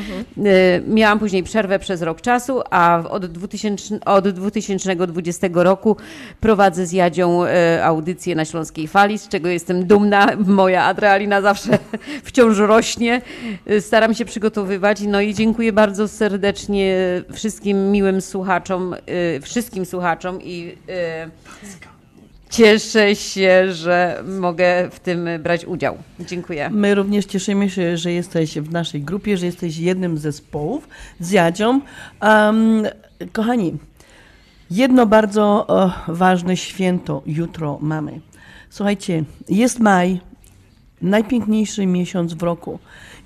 Miałam 0.89 1.19
później 1.19 1.43
przerwę 1.43 1.79
przez 1.79 2.03
rok 2.03 2.21
czasu, 2.21 2.61
a 2.71 3.03
od, 3.11 3.27
2000, 3.27 4.01
od 4.05 4.29
2020 4.29 5.49
roku 5.55 5.97
prowadzę 6.41 6.87
z 6.87 6.93
Jadzią 6.93 7.45
e, 7.45 7.85
audycję 7.85 8.35
na 8.35 8.45
Śląskiej 8.45 8.89
Fali, 8.89 9.19
z 9.19 9.29
czego 9.29 9.49
jestem 9.49 9.87
dumna. 9.87 10.29
Moja 10.47 10.85
adrenalina 10.85 11.41
zawsze 11.41 11.79
wciąż 12.25 12.59
rośnie. 12.59 13.23
E, 13.67 13.81
Staram 13.81 14.15
się 14.15 14.25
przygotowywać. 14.25 15.01
No 15.01 15.21
i 15.21 15.35
dziękuję 15.35 15.73
bardzo 15.73 16.09
serdecznie 16.09 16.64
wszystkim 17.33 17.93
miłym 17.93 18.21
słuchaczom, 18.21 18.95
e, 18.95 19.41
wszystkim 19.41 19.87
słuchaczom 19.87 20.43
i 20.43 20.77
e, 20.89 21.31
cieszę 22.51 23.17
się, 23.17 23.73
że 23.73 24.23
mogę 24.41 24.91
w 24.91 25.01
tym 25.01 25.29
brać 25.43 25.65
udział. 25.65 25.99
Dziękuję. 26.21 26.71
My 26.71 26.95
również 26.95 27.25
cieszymy 27.25 27.71
się, 27.71 27.97
że 27.97 28.13
jesteś 28.13 28.59
w 28.59 28.73
naszej 28.73 29.03
grupie, 29.03 29.37
że 29.37 29.47
jesteś 29.47 29.79
jednym 29.79 30.19
z 30.19 30.21
zespołów 30.21 30.89
z 31.21 31.31
Jadzią. 31.31 31.81
Um, 32.23 32.87
kochani, 33.33 33.77
jedno 34.71 35.07
bardzo 35.07 35.67
ważne 36.09 36.57
święto 36.57 37.23
jutro 37.27 37.79
mamy. 37.81 38.21
Słuchajcie, 38.71 39.25
jest 39.49 39.81
maj, 39.81 40.21
najpiękniejszy 41.03 41.87
miesiąc 41.87 42.35
w 42.35 42.43
roku. 42.43 42.79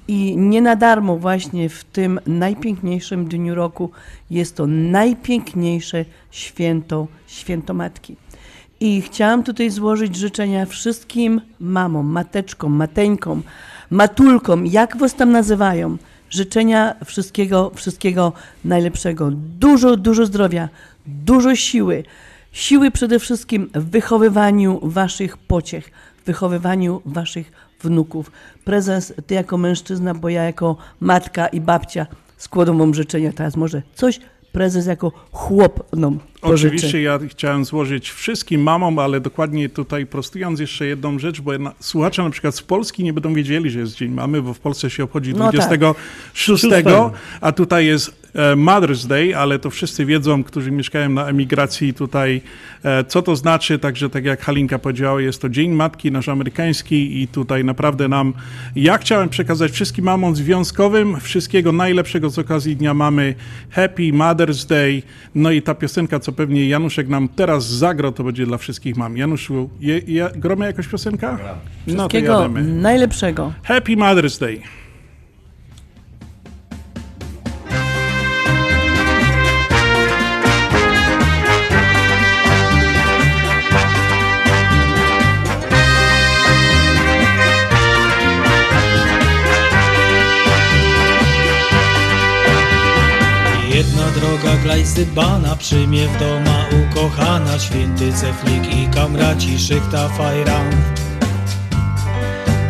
I 0.08 0.36
nie 0.36 0.62
na 0.62 0.76
darmo 0.76 1.16
właśnie 1.16 1.68
w 1.68 1.84
tym 1.84 2.20
najpiękniejszym 2.26 3.28
dniu 3.28 3.54
roku 3.54 3.90
jest 4.30 4.56
to 4.56 4.66
najpiękniejsze 4.66 6.04
święto, 6.30 7.06
święto 7.26 7.74
Matki. 7.74 8.16
I 8.80 9.02
chciałam 9.02 9.42
tutaj 9.42 9.70
złożyć 9.70 10.16
życzenia 10.16 10.66
wszystkim 10.66 11.40
mamom, 11.60 12.06
mateczkom, 12.06 12.72
mateńkom, 12.72 13.42
matulkom, 13.90 14.66
jak 14.66 14.96
was 14.96 15.14
tam 15.14 15.32
nazywają. 15.32 15.96
Życzenia 16.30 16.94
wszystkiego, 17.04 17.70
wszystkiego 17.74 18.32
najlepszego. 18.64 19.30
Dużo, 19.60 19.96
dużo 19.96 20.26
zdrowia, 20.26 20.68
dużo 21.06 21.56
siły. 21.56 22.04
Siły 22.52 22.90
przede 22.90 23.18
wszystkim 23.18 23.70
w 23.74 23.90
wychowywaniu 23.90 24.80
waszych 24.82 25.36
pociech, 25.36 25.90
w 26.22 26.26
wychowywaniu 26.26 27.02
waszych 27.04 27.67
wnuków. 27.82 28.32
Prezes, 28.64 29.14
ty 29.26 29.34
jako 29.34 29.58
mężczyzna, 29.58 30.14
bo 30.14 30.28
ja 30.28 30.44
jako 30.44 30.76
matka 31.00 31.46
i 31.46 31.60
babcia 31.60 32.06
składam 32.36 32.78
wam 32.78 32.94
życzenia. 32.94 33.32
Teraz 33.32 33.56
może 33.56 33.82
coś 33.94 34.20
prezes 34.52 34.86
jako 34.86 35.12
chłop 35.32 35.96
nam 35.96 36.18
pożyczy. 36.40 36.66
Oczywiście 36.76 37.02
ja 37.02 37.18
chciałem 37.28 37.64
złożyć 37.64 38.10
wszystkim 38.10 38.62
mamom, 38.62 38.98
ale 38.98 39.20
dokładnie 39.20 39.68
tutaj 39.68 40.06
prostując 40.06 40.60
jeszcze 40.60 40.86
jedną 40.86 41.18
rzecz, 41.18 41.40
bo 41.40 41.52
jedna, 41.52 41.72
słuchacze 41.80 42.22
na 42.22 42.30
przykład 42.30 42.54
z 42.54 42.62
Polski 42.62 43.04
nie 43.04 43.12
będą 43.12 43.34
wiedzieli, 43.34 43.70
że 43.70 43.80
jest 43.80 43.94
Dzień 43.94 44.10
Mamy, 44.10 44.42
bo 44.42 44.54
w 44.54 44.58
Polsce 44.58 44.90
się 44.90 45.04
obchodzi 45.04 45.34
No 45.34 45.52
tak. 45.52 45.54
26, 45.54 46.64
a 47.40 47.52
tutaj 47.52 47.86
jest 47.86 48.27
Mother's 48.56 49.06
Day, 49.06 49.36
ale 49.36 49.58
to 49.58 49.70
wszyscy 49.70 50.06
wiedzą, 50.06 50.44
którzy 50.44 50.70
mieszkają 50.70 51.08
na 51.08 51.28
emigracji 51.28 51.94
tutaj, 51.94 52.40
e, 52.84 53.04
co 53.04 53.22
to 53.22 53.36
znaczy, 53.36 53.78
także 53.78 54.10
tak 54.10 54.24
jak 54.24 54.40
Halinka 54.40 54.78
powiedziała, 54.78 55.20
jest 55.20 55.42
to 55.42 55.48
Dzień 55.48 55.70
Matki, 55.70 56.12
nasz 56.12 56.28
amerykański 56.28 57.22
i 57.22 57.28
tutaj 57.28 57.64
naprawdę 57.64 58.08
nam, 58.08 58.34
ja 58.76 58.98
chciałem 58.98 59.28
przekazać 59.28 59.72
wszystkim 59.72 60.04
mamom 60.04 60.36
związkowym 60.36 61.20
wszystkiego 61.20 61.72
najlepszego 61.72 62.30
z 62.30 62.38
okazji 62.38 62.76
Dnia 62.76 62.94
Mamy, 62.94 63.34
Happy 63.70 64.02
Mother's 64.02 64.68
Day, 64.68 65.02
no 65.34 65.50
i 65.50 65.62
ta 65.62 65.74
piosenka, 65.74 66.20
co 66.20 66.32
pewnie 66.32 66.68
Januszek 66.68 67.08
nam 67.08 67.28
teraz 67.28 67.68
zagra, 67.68 68.12
to 68.12 68.24
będzie 68.24 68.46
dla 68.46 68.58
wszystkich 68.58 68.96
mam. 68.96 69.16
Januszu, 69.16 69.70
je, 69.80 70.00
je, 70.06 70.30
gromy 70.36 70.66
jakaś 70.66 70.88
piosenka? 70.88 71.38
No 71.86 72.08
to 72.08 72.18
jademy. 72.18 72.62
najlepszego. 72.62 73.52
Happy 73.62 73.96
Mother's 73.96 74.40
Day. 74.40 74.87
Jedna 93.78 94.10
droga 94.10 94.56
glajzybana 94.62 95.56
przyjmie 95.56 96.08
w 96.08 96.18
doma 96.18 96.64
ukochana 96.82 97.58
Święty 97.58 98.12
Ceflik 98.12 98.74
i 98.74 98.88
kamraci 98.88 99.58
szychta 99.58 100.08
fajran. 100.08 100.70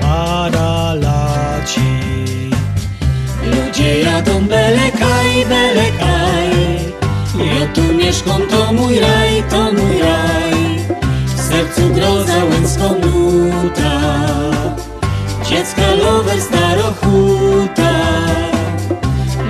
Paralaci. 0.00 1.80
Ludzie 3.44 4.00
jadą 4.00 4.40
belekaj, 4.40 5.46
belekaj 5.48 6.52
Ja 7.36 7.66
tu 7.74 7.82
mieszkam, 7.94 8.42
to 8.50 8.72
mój 8.72 8.98
raj, 9.00 9.42
to 9.50 9.72
mój 9.72 9.98
raj. 9.98 10.78
W 11.36 11.40
sercu 11.40 11.94
groza 11.94 12.44
łęską 12.44 12.94
nuta. 13.00 14.00
Dziecka 15.48 15.94
lover 15.94 16.40
starochuta 16.42 17.88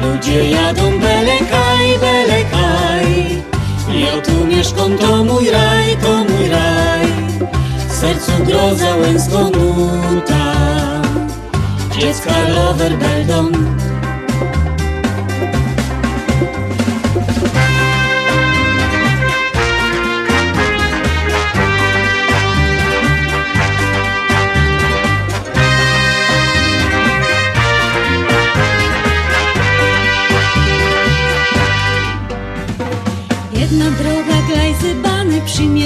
Ludzie 0.03 0.51
jadą 0.51 0.99
belekaj, 0.99 1.99
belekaj. 2.01 3.07
Ja 3.89 4.21
tu 4.21 4.47
mieszkam, 4.47 4.99
to 4.99 5.25
mój 5.25 5.51
raj, 5.51 5.97
to 6.03 6.25
mój 6.25 6.49
raj. 6.49 7.07
W 7.89 7.93
sercu 7.93 8.33
groza 8.47 8.97
łęską 8.97 9.51
nuta 9.51 10.55
Dziecka 11.99 12.49
lover 12.49 12.99
beldą 12.99 13.53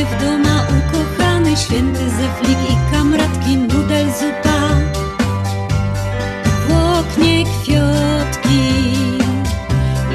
w 0.05 0.21
doma 0.21 0.67
ukochany 0.79 1.57
Święty 1.57 2.11
Zeflik 2.11 2.59
i 2.71 2.93
kamratki 2.93 3.57
nudel 3.57 4.07
zupa. 4.07 4.61
W 6.69 6.73
oknie 6.99 7.45
kwiatki 7.45 8.73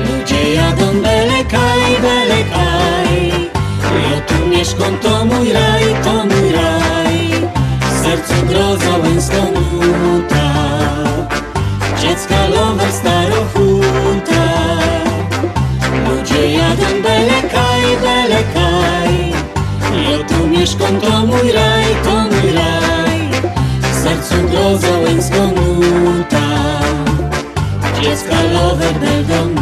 Ludzie 0.06 0.54
jadą 0.54 1.02
belekaj, 1.02 2.02
belekaj. 2.02 3.32
Ja 4.12 4.22
tu 4.28 4.48
mieszkam, 4.48 4.98
to 4.98 5.26
mój 5.26 5.54
raj, 5.54 5.84
to 6.04 6.14
mój 6.26 6.52
raj. 6.52 7.32
W 7.82 8.04
sercu 8.04 8.46
groza 8.48 8.97
Mieszkam, 20.68 21.02
to 21.02 21.26
mój 21.26 21.52
raj, 21.52 21.85
to 22.03 22.11
mój 22.11 22.52
raj. 22.53 23.30
W 23.81 24.03
sercu 24.03 24.35
groza 24.52 24.98
łęską 24.98 25.52
nuta 25.52 26.48
Dziecka 28.02 28.44
lover 28.53 28.94
beldą 28.94 29.57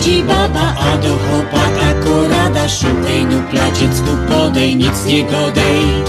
rządzi 0.00 0.22
baba, 0.22 0.74
a 0.78 0.96
do 0.96 1.08
chłopaka 1.08 1.94
korada 2.04 2.68
Szukaj 2.68 3.24
nu 3.24 3.42
placiec 3.50 4.00
tu 4.00 4.16
podej, 4.28 4.76
nic 4.76 5.04
nie 5.06 5.24
godej. 5.24 6.04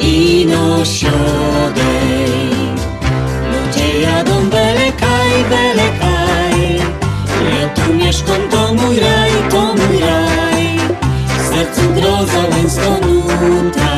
I 0.00 0.46
no 0.46 0.84
siodej 0.84 2.30
Ludzie 3.52 4.00
jadą 4.00 4.50
belekaj, 4.50 5.44
belekaj. 5.50 6.80
Ja 7.50 7.68
tu 7.74 7.94
mieszkam, 7.94 8.42
to 8.50 8.74
mój 8.74 9.00
raj, 9.00 9.32
to 9.50 9.60
mój 9.60 9.98
raj. 10.00 10.78
W 11.38 11.54
sercu 11.54 11.82
groza, 11.94 12.42
łęsko 12.50 12.90
nuta. 13.06 13.92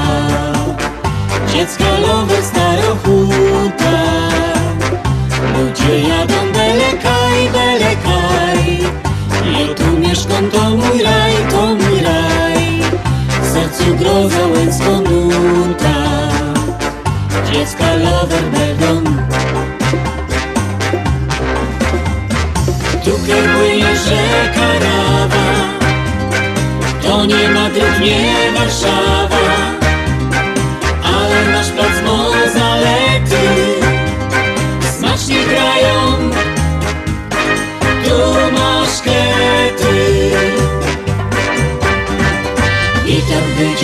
Dziecka 1.53 1.99
lover, 1.99 2.43
starochuta. 2.43 3.95
Ludzie 5.55 6.09
jadą 6.09 6.53
belekaj 6.53 7.22
belekaj 7.93 8.81
Ja 9.53 9.75
tu 9.75 9.99
mieszkam, 9.99 10.51
to 10.51 10.77
mój 10.77 11.03
raj, 11.03 11.35
to 11.51 11.77
mój 11.77 12.01
raj. 12.01 12.83
W 13.43 13.47
sercu 13.53 13.97
groza 13.97 14.47
łęcką 14.47 15.01
nuta 15.01 15.99
Dziecka 17.53 17.95
lover 17.95 18.45
będą 18.53 19.13
Tu 23.05 23.11
kieruje 23.27 23.97
rzeka 23.97 24.69
Rawa 24.81 25.47
To 27.03 27.25
nie 27.25 27.49
Madryt, 27.49 28.01
nie 28.01 28.53
Warszawa 28.55 29.62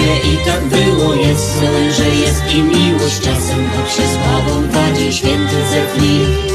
będzie, 0.08 0.32
i 0.32 0.36
tak 0.44 0.64
było 0.64 1.14
Jest, 1.14 1.60
że 1.90 2.08
jest 2.08 2.54
i 2.54 2.62
miłość 2.62 3.20
Czasem 3.20 3.68
choć 3.70 3.92
się 3.92 4.02
słabą 4.02 4.68
wadzi 4.70 5.12
Święty 5.12 5.56
Zeflik 5.70 6.52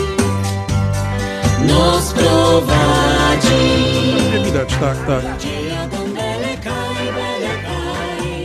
Nos 1.67 2.13
prowadzi 2.13 3.49
Nie 4.33 4.45
widać, 4.45 4.69
tak, 4.69 4.97
tak. 5.07 5.23
Ludzie 5.33 5.69
jadą 5.69 5.97
belekaj, 5.97 7.05
belekaj 7.05 8.43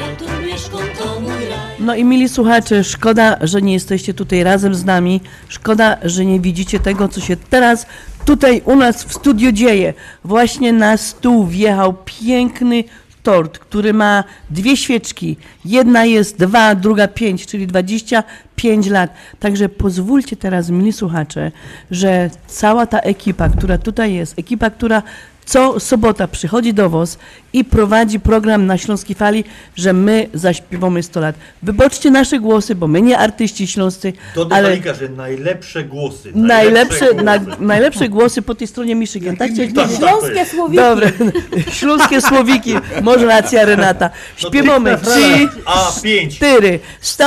Ja 0.00 0.16
tu 0.18 0.46
mieszkam, 0.46 0.80
to 0.98 1.20
mój 1.20 1.30
raj 1.30 1.76
No 1.78 1.94
i 1.94 2.04
mili 2.04 2.28
słuchacze, 2.28 2.84
szkoda, 2.84 3.36
że 3.40 3.62
nie 3.62 3.72
jesteście 3.72 4.14
tutaj 4.14 4.44
razem 4.44 4.74
z 4.74 4.84
nami. 4.84 5.20
Szkoda, 5.48 5.96
że 6.02 6.24
nie 6.24 6.40
widzicie 6.40 6.80
tego, 6.80 7.08
co 7.08 7.20
się 7.20 7.36
teraz 7.36 7.86
tutaj 8.24 8.62
u 8.64 8.76
nas 8.76 9.04
w 9.04 9.12
studiu 9.12 9.52
dzieje. 9.52 9.94
Właśnie 10.24 10.72
na 10.72 10.96
stół 10.96 11.46
wjechał 11.46 11.94
piękny 12.04 12.84
tort, 13.26 13.58
który 13.58 13.92
ma 13.92 14.24
dwie 14.50 14.76
świeczki. 14.76 15.36
Jedna 15.64 16.04
jest 16.04 16.38
dwa, 16.38 16.74
druga 16.74 17.08
pięć, 17.08 17.46
czyli 17.46 17.66
25 17.66 18.86
lat. 18.86 19.14
Także 19.40 19.68
pozwólcie 19.68 20.36
teraz, 20.36 20.70
mili 20.70 20.92
słuchacze, 20.92 21.52
że 21.90 22.30
cała 22.46 22.86
ta 22.86 22.98
ekipa, 22.98 23.48
która 23.48 23.78
tutaj 23.78 24.14
jest, 24.14 24.38
ekipa, 24.38 24.70
która 24.70 25.02
co 25.46 25.80
sobota 25.80 26.28
przychodzi 26.28 26.74
do 26.74 26.90
WOS 26.90 27.18
i 27.52 27.64
prowadzi 27.64 28.20
program 28.20 28.66
na 28.66 28.78
Śląskiej 28.78 29.16
Fali, 29.16 29.44
że 29.76 29.92
my 29.92 30.28
zaśpiewamy 30.34 31.02
100 31.02 31.20
lat. 31.20 31.36
Wyboczcie 31.62 32.10
nasze 32.10 32.38
głosy, 32.40 32.74
bo 32.74 32.86
my 32.88 33.02
nie 33.02 33.18
artyści 33.18 33.66
śląscy, 33.66 34.12
Do 34.34 34.46
ale 34.50 34.68
Dalika, 34.68 34.94
że 34.94 35.08
najlepsze 35.08 35.84
głosy. 35.84 36.30
najlepsze, 36.34 37.14
na, 37.14 37.38
najlepsze 37.60 38.08
głosy 38.08 38.42
po 38.42 38.54
tej 38.54 38.66
stronie 38.66 38.94
Michigan. 38.94 39.36
Tak 39.36 39.50
chciałeś 39.52 39.72
tak, 39.74 39.84
powiedzieć? 39.84 40.04
tak, 40.06 40.20
to 40.20 40.28
jest. 40.28 40.50
słowiki. 40.50 40.76
Dobra, 40.82 41.08
śląskie 41.78 42.20
słowiki. 42.20 42.74
Może 43.02 43.26
racja 43.26 43.64
Renata. 43.64 44.10
Śpiewamy. 44.36 44.98
Trzy, 45.02 45.48
A, 45.64 45.92
pięć. 46.02 46.36
cztery. 46.36 46.80
Sto 47.00 47.26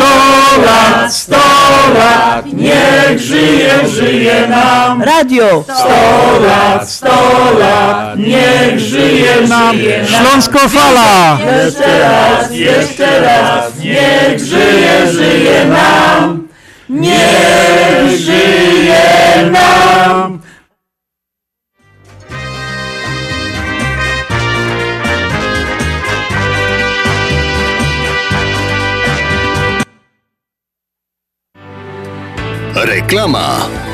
lat, 0.65 1.13
sto 1.13 1.37
lat, 1.93 2.45
niech 2.53 3.19
żyje, 3.19 3.87
żyje 3.87 4.47
nam. 4.47 5.01
Radio. 5.01 5.63
Sto 5.63 6.39
lat, 6.47 6.89
sto 6.89 7.09
lat, 7.59 8.08
niech 8.17 8.79
żyje 8.79 9.47
nam. 9.47 9.75
Śląsko-fala! 10.05 11.37
Jeszcze 11.65 11.99
raz, 11.99 12.51
jeszcze 12.51 13.21
raz, 13.21 13.79
niech 13.79 14.39
żyje, 14.39 15.11
żyje 15.11 15.65
nam. 15.65 16.47
Niech 16.89 18.17
żyje 18.17 19.51
nam. 19.51 20.39
Reklama. 32.75 33.88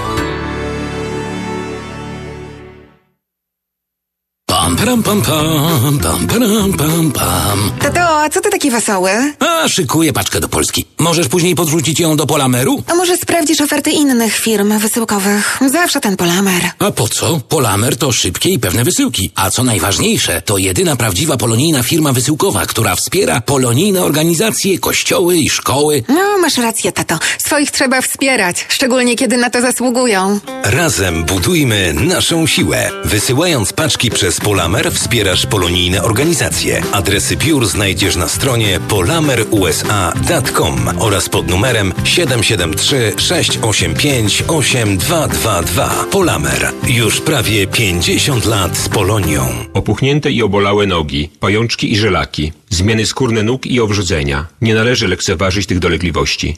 Pam, 4.65 4.75
pam, 4.75 5.03
pam, 5.03 5.21
pam, 5.21 5.99
pam, 5.99 6.27
pam, 6.27 6.73
pam, 6.73 7.11
pam. 7.11 7.71
Tato, 7.79 7.99
a 8.23 8.29
co 8.29 8.41
ty 8.41 8.49
taki 8.49 8.71
wesoły? 8.71 9.11
A, 9.39 9.67
szykuję 9.67 10.13
paczkę 10.13 10.39
do 10.39 10.49
Polski. 10.49 10.85
Możesz 10.99 11.27
później 11.27 11.55
podrzucić 11.55 11.99
ją 11.99 12.17
do 12.17 12.25
Polameru? 12.27 12.83
A 12.87 12.95
może 12.95 13.17
sprawdzisz 13.17 13.61
oferty 13.61 13.91
innych 13.91 14.35
firm 14.35 14.79
wysyłkowych? 14.79 15.59
Zawsze 15.71 16.01
ten 16.01 16.17
Polamer. 16.17 16.61
A 16.79 16.91
po 16.91 17.07
co? 17.07 17.39
Polamer 17.49 17.97
to 17.97 18.11
szybkie 18.11 18.49
i 18.49 18.59
pewne 18.59 18.83
wysyłki. 18.83 19.31
A 19.35 19.49
co 19.49 19.63
najważniejsze, 19.63 20.41
to 20.41 20.57
jedyna 20.57 20.95
prawdziwa 20.95 21.37
polonijna 21.37 21.83
firma 21.83 22.13
wysyłkowa, 22.13 22.65
która 22.65 22.95
wspiera 22.95 23.41
polonijne 23.41 24.03
organizacje, 24.03 24.79
kościoły 24.79 25.37
i 25.37 25.49
szkoły. 25.49 26.03
No, 26.09 26.37
masz 26.41 26.57
rację, 26.57 26.91
tato. 26.91 27.19
Swoich 27.37 27.71
trzeba 27.71 28.01
wspierać, 28.01 28.65
szczególnie 28.69 29.15
kiedy 29.15 29.37
na 29.37 29.49
to 29.49 29.61
zasługują. 29.61 30.39
Razem 30.63 31.23
budujmy 31.23 31.93
naszą 31.93 32.47
siłę. 32.47 32.91
Wysyłając 33.03 33.73
paczki 33.73 34.09
przez 34.09 34.39
Polamer 34.39 34.55
wspierasz 34.91 35.45
polonijne 35.45 36.03
organizacje. 36.03 36.82
Adresy 36.91 37.36
biur 37.36 37.65
znajdziesz 37.65 38.15
na 38.15 38.27
stronie 38.27 38.80
polamerusa.com 38.80 40.90
oraz 40.99 41.30
pod 41.30 41.49
numerem 41.49 41.94
773 42.03 43.14
685 43.18 44.44
8222. 44.48 46.06
Polamer. 46.11 46.72
Już 46.88 47.22
prawie 47.22 47.68
50 47.68 48.45
lat 48.45 48.77
z 48.77 48.90
Polonią. 48.90 49.48
Opuchnięte 49.73 50.32
i 50.32 50.44
obolałe 50.44 50.88
nogi, 50.88 51.30
pajączki 51.40 51.91
i 51.91 51.98
żelaki, 51.98 52.53
zmiany 52.69 53.06
skórne 53.06 53.44
nóg 53.44 53.65
i 53.65 53.80
owrzodzenia. 53.80 54.48
Nie 54.61 54.76
należy 54.76 55.07
lekceważyć 55.07 55.68
tych 55.68 55.80
dolegliwości. 55.80 56.57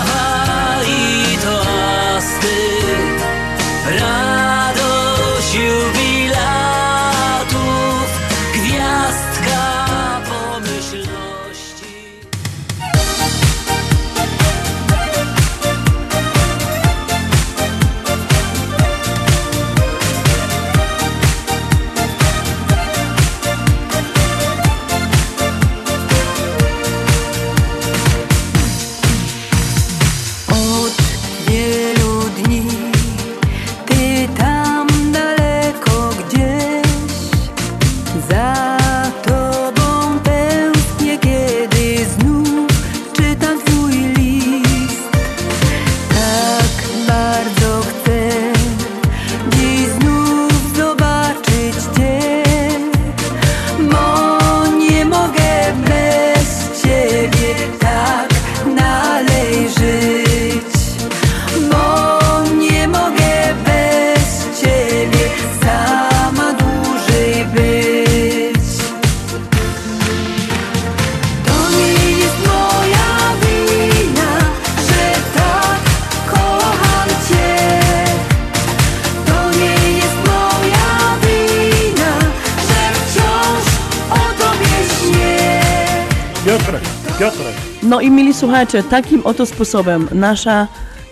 No 87.91 88.01
i 88.01 88.11
mili 88.11 88.33
słuchacze, 88.33 88.83
takim 88.83 89.21
oto 89.23 89.45
sposobem 89.45 90.07
nasza 90.11 90.67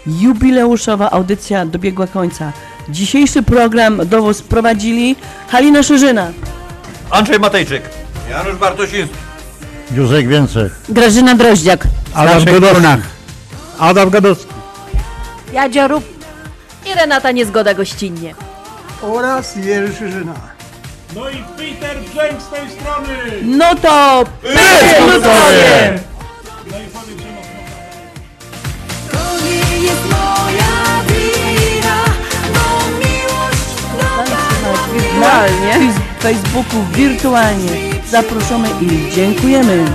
jubileuszowa 0.07 1.11
audycja 1.11 1.65
dobiegła 1.65 2.07
końca. 2.07 2.51
Dzisiejszy 2.89 3.43
program 3.43 4.01
do 4.05 4.21
Was 4.23 4.41
prowadzili 4.41 5.15
Halina 5.47 5.83
Szerzyna, 5.83 6.31
Andrzej 7.11 7.39
Matejczyk. 7.39 7.83
Janusz 8.29 8.55
Bartosiński. 8.55 9.15
Józek 9.95 10.27
Więcek. 10.27 10.71
Grażyna 10.89 11.35
Droździak. 11.35 11.87
Adam. 12.13 12.45
Brunach. 12.45 12.99
Adam 13.79 14.09
Godowski. 14.09 14.53
Jadzia 15.53 15.87
Rób 15.87 16.03
i 16.85 16.95
Renata 16.95 17.31
Niezgoda 17.31 17.73
gościnnie. 17.73 18.35
Oraz 19.01 19.55
Jerzy 19.55 20.11
Żyna. 20.11 20.33
No 21.15 21.29
i 21.29 21.35
Peter 21.57 21.97
Brzęk 22.13 22.41
z 22.41 22.49
tej 22.49 22.69
strony! 22.69 23.17
No 23.43 23.75
to 23.75 24.25
Ludowie! 25.07 25.99
Wirtualnie. 35.19 35.91
W 36.19 36.23
Facebooku 36.23 36.83
wirtualnie. 36.93 37.69
Zaproszony 38.09 38.69
i 38.81 39.13
dziękujemy. 39.15 39.85